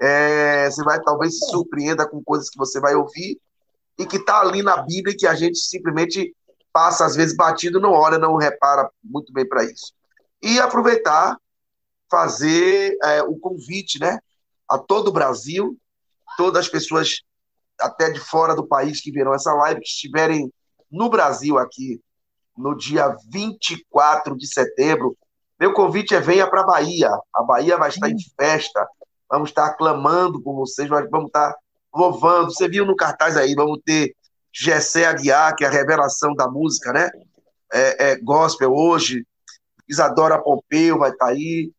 É, 0.00 0.70
você 0.70 0.82
vai 0.84 1.00
talvez 1.00 1.38
se 1.38 1.50
surpreenda 1.50 2.08
com 2.08 2.22
coisas 2.22 2.48
que 2.48 2.58
você 2.58 2.80
vai 2.80 2.94
ouvir 2.94 3.40
e 3.98 4.06
que 4.06 4.16
está 4.16 4.40
ali 4.40 4.62
na 4.62 4.76
Bíblia 4.82 5.12
e 5.12 5.16
que 5.16 5.26
a 5.26 5.34
gente 5.34 5.58
simplesmente 5.58 6.34
passa, 6.72 7.04
às 7.04 7.16
vezes, 7.16 7.36
batido, 7.36 7.80
não 7.80 7.92
olha, 7.92 8.18
não 8.18 8.36
repara 8.36 8.88
muito 9.02 9.32
bem 9.32 9.46
para 9.46 9.64
isso. 9.64 9.92
E 10.40 10.60
aproveitar, 10.60 11.36
fazer 12.10 12.96
é, 13.02 13.22
o 13.22 13.36
convite 13.36 13.98
né, 13.98 14.18
a 14.68 14.78
todo 14.78 15.08
o 15.08 15.12
Brasil, 15.12 15.76
todas 16.36 16.66
as 16.66 16.68
pessoas 16.68 17.22
até 17.80 18.10
de 18.10 18.20
fora 18.20 18.54
do 18.54 18.66
país 18.66 19.00
que 19.00 19.10
viram 19.10 19.34
essa 19.34 19.52
live, 19.52 19.80
que 19.80 19.88
estiverem 19.88 20.52
no 20.90 21.08
Brasil 21.08 21.58
aqui, 21.58 22.00
no 22.56 22.76
dia 22.76 23.16
24 23.30 24.36
de 24.36 24.46
setembro, 24.46 25.16
meu 25.58 25.72
convite 25.72 26.14
é 26.14 26.20
venha 26.20 26.48
para 26.48 26.60
a 26.60 26.66
Bahia. 26.66 27.10
A 27.34 27.42
Bahia 27.42 27.76
vai 27.76 27.88
estar 27.88 28.08
em 28.08 28.16
festa 28.36 28.86
vamos 29.30 29.50
estar 29.50 29.74
clamando 29.74 30.40
por 30.40 30.54
vocês, 30.54 30.88
vamos 30.88 31.26
estar 31.26 31.54
louvando. 31.94 32.52
Você 32.52 32.68
viu 32.68 32.84
no 32.84 32.96
cartaz 32.96 33.36
aí, 33.36 33.54
vamos 33.54 33.80
ter 33.84 34.14
Gessé 34.52 35.06
Aguiar, 35.06 35.54
que 35.54 35.64
é 35.64 35.68
a 35.68 35.70
revelação 35.70 36.34
da 36.34 36.48
música, 36.48 36.92
né? 36.92 37.10
É, 37.72 38.10
é 38.10 38.16
gospel 38.16 38.72
hoje. 38.72 39.26
Isadora 39.88 40.42
Pompeu 40.42 40.98
vai 40.98 41.10
estar 41.10 41.28
aí. 41.28 41.70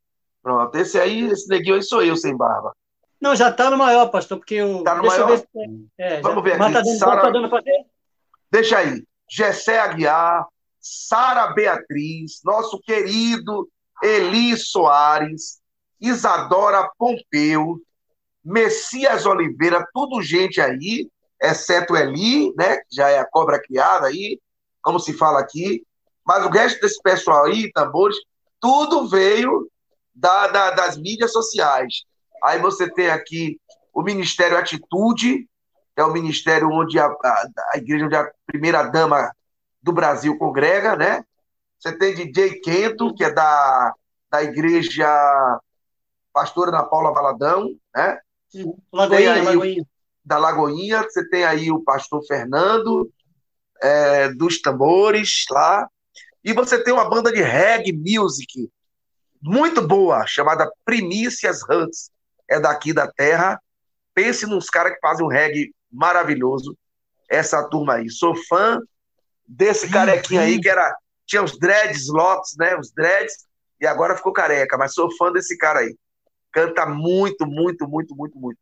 Pronto, 0.42 0.76
esse 0.76 1.00
aí, 1.00 1.28
esse 1.28 1.48
neguinho 1.48 1.76
aí 1.76 1.84
sou 1.84 2.02
eu, 2.02 2.16
sem 2.16 2.36
barba. 2.36 2.74
Não, 3.22 3.36
já 3.36 3.50
está 3.50 3.70
no 3.70 3.78
maior, 3.78 4.08
pastor, 4.08 4.38
porque 4.38 4.62
o. 4.62 4.84
Tá 4.84 4.96
no 4.96 5.02
Deixa 5.02 5.26
maior? 5.26 5.38
Ver... 5.38 5.70
É, 5.98 6.22
Vamos 6.22 6.38
já... 6.38 6.42
ver 6.42 6.62
aqui. 6.62 6.74
Tá 6.74 6.82
dando, 6.82 6.98
Sarah... 6.98 7.22
tá 7.22 7.30
dando 7.30 7.50
ver? 7.50 7.86
Deixa 8.52 8.78
aí. 8.78 9.04
Gessé 9.30 9.80
Aguiar, 9.80 10.48
Sara 10.80 11.48
Beatriz, 11.54 12.40
nosso 12.44 12.80
querido 12.80 13.70
Eli 14.02 14.58
Soares, 14.58 15.60
Isadora 16.00 16.90
Pompeu, 16.98 17.82
Messias 18.44 19.26
Oliveira, 19.26 19.86
tudo 19.94 20.22
gente 20.22 20.62
aí, 20.62 21.10
exceto 21.42 21.96
Eli, 21.96 22.54
né, 22.56 22.78
que 22.78 22.96
já 22.96 23.10
é 23.10 23.20
a 23.20 23.26
cobra 23.26 23.62
criada 23.62 24.08
aí, 24.08 24.40
como 24.82 25.00
se 25.00 25.14
fala 25.14 25.40
aqui, 25.40 25.84
mas 26.26 26.46
o 26.46 26.50
resto 26.50 26.80
desse 26.82 27.02
pessoal 27.02 27.46
aí, 27.46 27.72
tambores, 27.72 28.18
tudo 28.60 29.08
veio 29.08 29.70
da, 30.14 30.48
da, 30.48 30.72
das 30.72 30.98
mídias 30.98 31.32
sociais. 31.32 32.04
Aí 32.44 32.60
você 32.60 32.90
tem 32.92 33.10
aqui 33.10 33.60
o 33.94 34.02
Ministério 34.02 34.58
Atitude, 34.58 35.48
que 35.96 36.02
é 36.02 36.04
o 36.04 36.14
ministério 36.14 36.70
onde 36.70 37.00
a, 37.00 37.06
a, 37.06 37.48
a 37.74 37.78
igreja 37.78 38.06
onde 38.06 38.16
a 38.16 38.32
primeira 38.46 38.84
dama 38.84 39.34
do 39.82 39.92
Brasil 39.92 40.38
congrega, 40.38 40.96
né? 40.96 41.24
Você 41.80 41.98
tem 41.98 42.14
DJ 42.14 42.60
Quento, 42.60 43.14
que 43.16 43.24
é 43.24 43.32
da, 43.32 43.94
da 44.30 44.44
igreja 44.44 45.08
pastora 46.34 46.70
Ana 46.70 46.84
Paula 46.84 47.14
Valadão, 47.14 47.70
né? 47.96 48.20
Lagoinha, 48.92 49.34
aí, 49.34 49.42
Lagoinha. 49.42 49.86
Da 50.24 50.38
Lagoinha, 50.38 51.04
você 51.04 51.28
tem 51.30 51.44
aí 51.44 51.72
o 51.72 51.84
pastor 51.84 52.24
Fernando, 52.26 53.10
é, 53.82 54.30
dos 54.30 54.62
tambores 54.62 55.46
lá, 55.50 55.88
e 56.44 56.54
você 56.54 56.82
tem 56.84 56.94
uma 56.94 57.10
banda 57.10 57.32
de 57.32 57.42
reggae 57.42 57.94
music 57.94 58.70
muito 59.42 59.86
boa, 59.86 60.26
chamada 60.28 60.72
Primícias 60.84 61.62
Hunts, 61.70 62.12
é 62.50 62.60
daqui 62.60 62.92
da 62.92 63.08
terra, 63.08 63.60
pense 64.14 64.46
nos 64.46 64.70
caras 64.70 64.94
que 64.94 65.00
fazem 65.00 65.26
um 65.26 65.30
reggae 65.30 65.74
maravilhoso. 65.92 66.78
Essa 67.30 67.64
turma 67.70 67.96
aí. 67.96 68.10
Sou 68.10 68.36
fã 68.48 68.80
desse 69.48 69.90
carequinho 69.90 70.42
aí 70.42 70.60
que 70.60 70.68
era. 70.68 70.96
Tinha 71.26 71.44
os 71.44 71.58
dreads, 71.60 72.08
lotes, 72.08 72.56
né? 72.58 72.76
Os 72.76 72.92
dreads, 72.92 73.36
e 73.80 73.86
agora 73.86 74.18
ficou 74.18 74.34
careca, 74.34 74.78
mas 74.78 74.94
sou 74.94 75.16
fã 75.16 75.32
desse 75.32 75.56
cara 75.58 75.80
aí. 75.80 75.96
Canta 76.52 76.86
muito, 76.86 77.46
muito, 77.46 77.88
muito, 77.88 78.16
muito, 78.16 78.38
muito. 78.38 78.60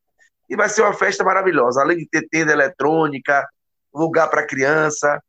E 0.50 0.56
vai 0.56 0.70
ser 0.70 0.82
uma 0.82 0.94
festa 0.94 1.24
maravilhosa. 1.24 1.82
Além 1.82 1.98
de 1.98 2.08
ter 2.08 2.28
tenda 2.30 2.52
eletrônica, 2.52 3.48
lugar 3.94 4.30
para 4.30 4.46
criança. 4.46 5.22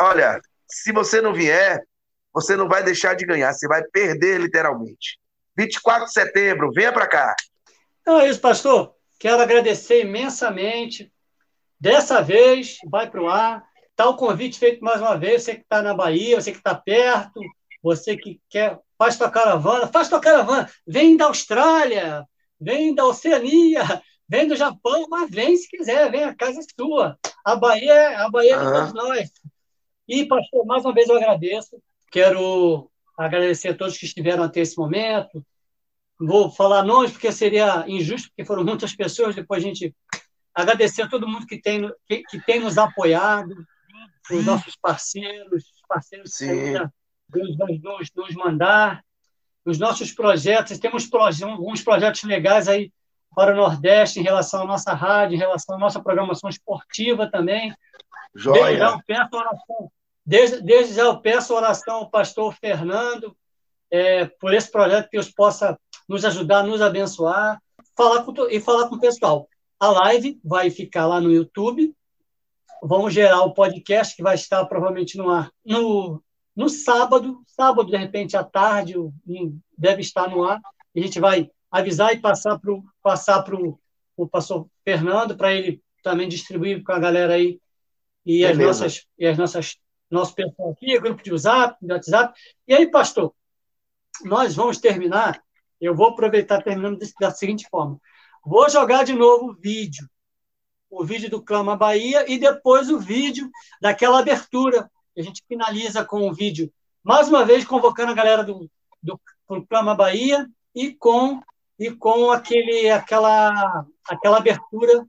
Olha, 0.00 0.40
se 0.68 0.92
você 0.92 1.20
não 1.20 1.34
vier, 1.34 1.82
você 2.32 2.56
não 2.56 2.68
vai 2.68 2.82
deixar 2.82 3.14
de 3.14 3.24
ganhar, 3.24 3.52
você 3.52 3.68
vai 3.68 3.82
perder 3.84 4.40
literalmente. 4.40 5.18
24 5.56 6.06
de 6.06 6.12
setembro, 6.12 6.72
venha 6.72 6.92
para 6.92 7.06
cá. 7.06 7.34
Então 8.00 8.20
é 8.20 8.28
isso, 8.28 8.40
pastor. 8.40 8.94
Quero 9.18 9.40
agradecer 9.40 10.02
imensamente. 10.02 11.12
Dessa 11.78 12.20
vez, 12.22 12.78
vai 12.90 13.08
para 13.08 13.22
o 13.22 13.28
ar. 13.28 13.64
Está 13.90 14.08
o 14.08 14.16
convite 14.16 14.58
feito 14.58 14.84
mais 14.84 15.00
uma 15.00 15.16
vez. 15.16 15.44
Você 15.44 15.54
que 15.54 15.62
está 15.62 15.80
na 15.80 15.94
Bahia, 15.94 16.40
você 16.40 16.50
que 16.50 16.58
está 16.58 16.74
perto, 16.74 17.40
você 17.84 18.16
que 18.16 18.40
quer, 18.48 18.80
faz 18.96 19.18
tua 19.18 19.30
caravana, 19.30 19.86
faz 19.86 20.08
tua 20.08 20.18
caravana. 20.18 20.70
Vem 20.86 21.18
da 21.18 21.26
Austrália, 21.26 22.26
vem 22.58 22.94
da 22.94 23.04
Oceania, 23.04 23.82
vem 24.26 24.48
do 24.48 24.56
Japão, 24.56 25.06
mas 25.10 25.30
vem 25.30 25.54
se 25.54 25.68
quiser, 25.68 26.10
vem, 26.10 26.24
a 26.24 26.34
casa 26.34 26.60
é 26.60 26.62
sua. 26.80 27.18
A 27.44 27.54
Bahia, 27.54 28.24
a 28.24 28.30
Bahia 28.30 28.54
é 28.54 28.58
de 28.58 28.72
todos 28.72 28.94
nós. 28.94 29.30
E, 30.08 30.24
pastor, 30.24 30.64
mais 30.64 30.82
uma 30.82 30.94
vez 30.94 31.10
eu 31.10 31.16
agradeço. 31.16 31.78
Quero 32.10 32.90
agradecer 33.18 33.68
a 33.68 33.76
todos 33.76 33.98
que 33.98 34.06
estiveram 34.06 34.42
até 34.42 34.60
esse 34.60 34.78
momento, 34.78 35.44
vou 36.18 36.50
falar 36.50 36.82
nomes 36.82 37.12
porque 37.12 37.30
seria 37.30 37.84
injusto, 37.86 38.28
porque 38.28 38.46
foram 38.46 38.64
muitas 38.64 38.96
pessoas, 38.96 39.34
depois 39.34 39.62
a 39.62 39.66
gente 39.66 39.94
agradecer 40.54 41.02
a 41.02 41.08
todo 41.08 41.28
mundo 41.28 41.46
que 41.46 41.60
tem, 41.60 41.88
que, 42.06 42.22
que 42.22 42.40
tem 42.44 42.60
nos 42.60 42.78
apoiado, 42.78 43.54
os 44.30 44.44
nossos 44.44 44.74
parceiros, 44.76 45.64
parceiros 45.86 46.34
Sim. 46.34 46.46
que 46.48 46.54
Deus 46.72 46.88
vai 47.56 47.78
nos, 47.82 48.10
nos 48.14 48.34
mandar, 48.34 49.04
os 49.64 49.78
nossos 49.78 50.12
projetos, 50.12 50.78
temos 50.78 51.06
proje 51.06 51.42
alguns 51.42 51.82
projetos 51.82 52.22
legais 52.24 52.68
aí 52.68 52.92
para 53.34 53.52
o 53.52 53.56
Nordeste 53.56 54.20
em 54.20 54.22
relação 54.22 54.62
à 54.62 54.66
nossa 54.66 54.92
rádio, 54.92 55.36
em 55.36 55.38
relação 55.38 55.76
à 55.76 55.78
nossa 55.78 56.00
programação 56.00 56.50
esportiva 56.50 57.30
também. 57.30 57.74
Joia. 58.34 58.62
Desde 58.62 58.78
já 58.78 58.90
eu 58.90 59.00
peço 59.06 59.28
oração, 59.32 59.92
desde, 60.24 60.60
desde 60.62 60.94
já 60.94 61.02
eu 61.02 61.20
peço 61.20 61.54
oração 61.54 61.94
ao 61.96 62.10
pastor 62.10 62.54
Fernando, 62.54 63.34
é, 63.90 64.26
por 64.26 64.52
esse 64.52 64.70
projeto 64.70 65.06
que 65.06 65.16
Deus 65.16 65.30
possa 65.30 65.78
nos 66.08 66.24
ajudar, 66.24 66.62
nos 66.62 66.82
abençoar, 66.82 67.60
falar 67.96 68.24
com, 68.24 68.32
e 68.48 68.60
falar 68.60 68.88
com 68.88 68.96
o 68.96 69.00
pessoal. 69.00 69.48
A 69.80 69.88
live 69.88 70.38
vai 70.44 70.70
ficar 70.70 71.06
lá 71.06 71.20
no 71.20 71.32
YouTube. 71.32 71.94
Vamos 72.82 73.14
gerar 73.14 73.42
o 73.42 73.54
podcast 73.54 74.14
que 74.14 74.22
vai 74.22 74.34
estar 74.34 74.64
provavelmente 74.66 75.16
no 75.16 75.30
ar 75.30 75.50
no, 75.64 76.22
no 76.54 76.68
sábado, 76.68 77.42
sábado, 77.46 77.90
de 77.90 77.96
repente, 77.96 78.36
à 78.36 78.44
tarde, 78.44 78.94
deve 79.76 80.00
estar 80.00 80.28
no 80.28 80.44
ar. 80.44 80.60
A 80.94 81.00
gente 81.00 81.18
vai 81.18 81.50
avisar 81.70 82.12
e 82.12 82.20
passar 82.20 82.58
para 82.58 82.72
o 82.72 82.84
passar 83.02 83.42
pro, 83.42 83.78
o 84.16 84.28
pastor 84.28 84.66
Fernando, 84.84 85.36
para 85.36 85.52
ele 85.52 85.82
também 86.02 86.28
distribuir 86.28 86.82
com 86.82 86.92
a 86.92 86.98
galera 86.98 87.34
aí 87.34 87.60
e 88.24 88.44
as 88.44 88.56
nossas, 88.56 89.06
e 89.18 89.26
as 89.26 89.36
nossas 89.36 89.76
nosso 90.10 90.34
pessoal 90.34 90.70
aqui, 90.70 90.98
grupo 91.00 91.22
de 91.22 91.32
WhatsApp, 91.32 91.76
de 91.82 91.92
WhatsApp. 91.92 92.38
E 92.68 92.74
aí, 92.74 92.88
pastor, 92.88 93.34
nós 94.24 94.54
vamos 94.54 94.78
terminar 94.78 95.42
eu 95.80 95.94
vou 95.94 96.08
aproveitar 96.08 96.62
terminando 96.62 96.98
da 97.20 97.30
seguinte 97.30 97.66
forma. 97.70 98.00
Vou 98.44 98.68
jogar 98.70 99.04
de 99.04 99.12
novo 99.12 99.50
o 99.50 99.54
vídeo. 99.54 100.08
O 100.88 101.04
vídeo 101.04 101.28
do 101.28 101.42
Clama 101.42 101.76
Bahia 101.76 102.24
e 102.30 102.38
depois 102.38 102.88
o 102.88 102.98
vídeo 102.98 103.50
daquela 103.80 104.20
abertura. 104.20 104.90
A 105.16 105.22
gente 105.22 105.42
finaliza 105.48 106.04
com 106.04 106.28
o 106.28 106.32
vídeo, 106.34 106.72
mais 107.02 107.28
uma 107.28 107.44
vez, 107.44 107.64
convocando 107.64 108.10
a 108.10 108.14
galera 108.14 108.42
do, 108.42 108.68
do, 109.02 109.20
do 109.48 109.66
Clama 109.66 109.94
Bahia 109.94 110.48
e 110.74 110.92
com, 110.92 111.40
e 111.78 111.90
com 111.90 112.30
aquele, 112.30 112.90
aquela, 112.90 113.86
aquela 114.08 114.38
abertura. 114.38 115.06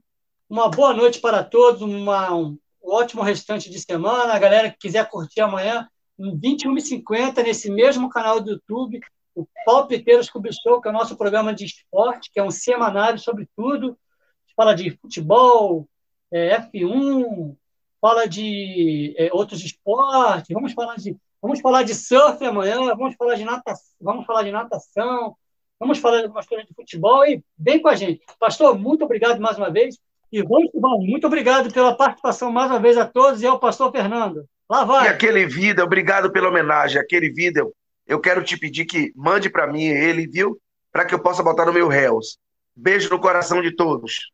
Uma 0.48 0.68
boa 0.68 0.94
noite 0.94 1.20
para 1.20 1.42
todos, 1.42 1.82
uma, 1.82 2.32
um 2.32 2.56
ótimo 2.84 3.22
restante 3.22 3.68
de 3.68 3.80
semana. 3.80 4.32
A 4.32 4.38
galera 4.38 4.70
que 4.70 4.78
quiser 4.78 5.08
curtir 5.10 5.40
amanhã, 5.40 5.88
em 6.18 6.38
21h50, 6.38 7.42
nesse 7.42 7.68
mesmo 7.70 8.08
canal 8.08 8.40
do 8.40 8.52
YouTube, 8.52 9.00
o 9.34 9.46
Palpiteiros 9.64 10.30
Clube 10.30 10.50
Show, 10.52 10.80
que 10.80 10.88
é 10.88 10.90
o 10.90 10.94
nosso 10.94 11.16
programa 11.16 11.52
de 11.52 11.64
esporte, 11.64 12.30
que 12.32 12.38
é 12.38 12.44
um 12.44 12.50
semanário 12.50 13.18
sobre 13.18 13.48
tudo. 13.56 13.88
A 13.88 14.46
gente 14.46 14.54
fala 14.54 14.74
de 14.74 14.90
futebol, 14.98 15.88
é, 16.30 16.58
F1, 16.60 17.56
fala 18.00 18.26
de 18.26 19.14
é, 19.16 19.30
outros 19.32 19.64
esportes, 19.64 20.52
vamos 20.52 20.72
falar 20.72 20.96
de, 20.96 21.16
vamos 21.40 21.60
falar 21.60 21.82
de 21.82 21.94
surf 21.94 22.44
amanhã, 22.44 22.76
vamos 22.94 23.14
falar 23.16 23.34
de 23.34 23.44
natação, 23.44 23.94
vamos 24.00 24.26
falar 24.26 24.42
de 24.42 24.52
natação, 24.52 25.36
vamos 25.78 25.98
falar 25.98 26.18
de 26.18 26.24
algumas 26.24 26.46
coisas 26.46 26.66
de 26.66 26.74
futebol 26.74 27.24
e 27.26 27.42
vem 27.58 27.80
com 27.80 27.88
a 27.88 27.94
gente. 27.94 28.20
Pastor, 28.38 28.78
muito 28.78 29.04
obrigado 29.04 29.40
mais 29.40 29.56
uma 29.56 29.70
vez. 29.70 29.98
E 30.32 30.42
vamos 30.42 30.70
muito 30.74 31.26
obrigado 31.26 31.72
pela 31.72 31.96
participação 31.96 32.50
mais 32.50 32.70
uma 32.70 32.80
vez 32.80 32.96
a 32.98 33.06
todos 33.06 33.42
e 33.42 33.46
ao 33.46 33.60
pastor 33.60 33.92
Fernando. 33.92 34.44
Lá 34.68 34.84
vai. 34.84 35.06
E 35.06 35.08
aquele 35.08 35.46
vídeo, 35.46 35.84
obrigado 35.84 36.32
pela 36.32 36.48
homenagem. 36.48 37.00
Aquele 37.00 37.30
vídeo 37.30 37.72
eu 38.06 38.20
quero 38.20 38.42
te 38.42 38.56
pedir 38.56 38.84
que 38.84 39.12
mande 39.14 39.48
para 39.48 39.66
mim 39.66 39.84
ele, 39.84 40.26
viu? 40.26 40.58
Para 40.92 41.04
que 41.04 41.14
eu 41.14 41.20
possa 41.20 41.42
botar 41.42 41.64
no 41.64 41.72
meu 41.72 41.88
réus. 41.88 42.38
Beijo 42.74 43.08
no 43.08 43.20
coração 43.20 43.62
de 43.62 43.74
todos. 43.74 44.32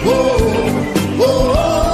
Acredito 0.00 0.49
na 1.20 1.26
promessa 1.26 1.89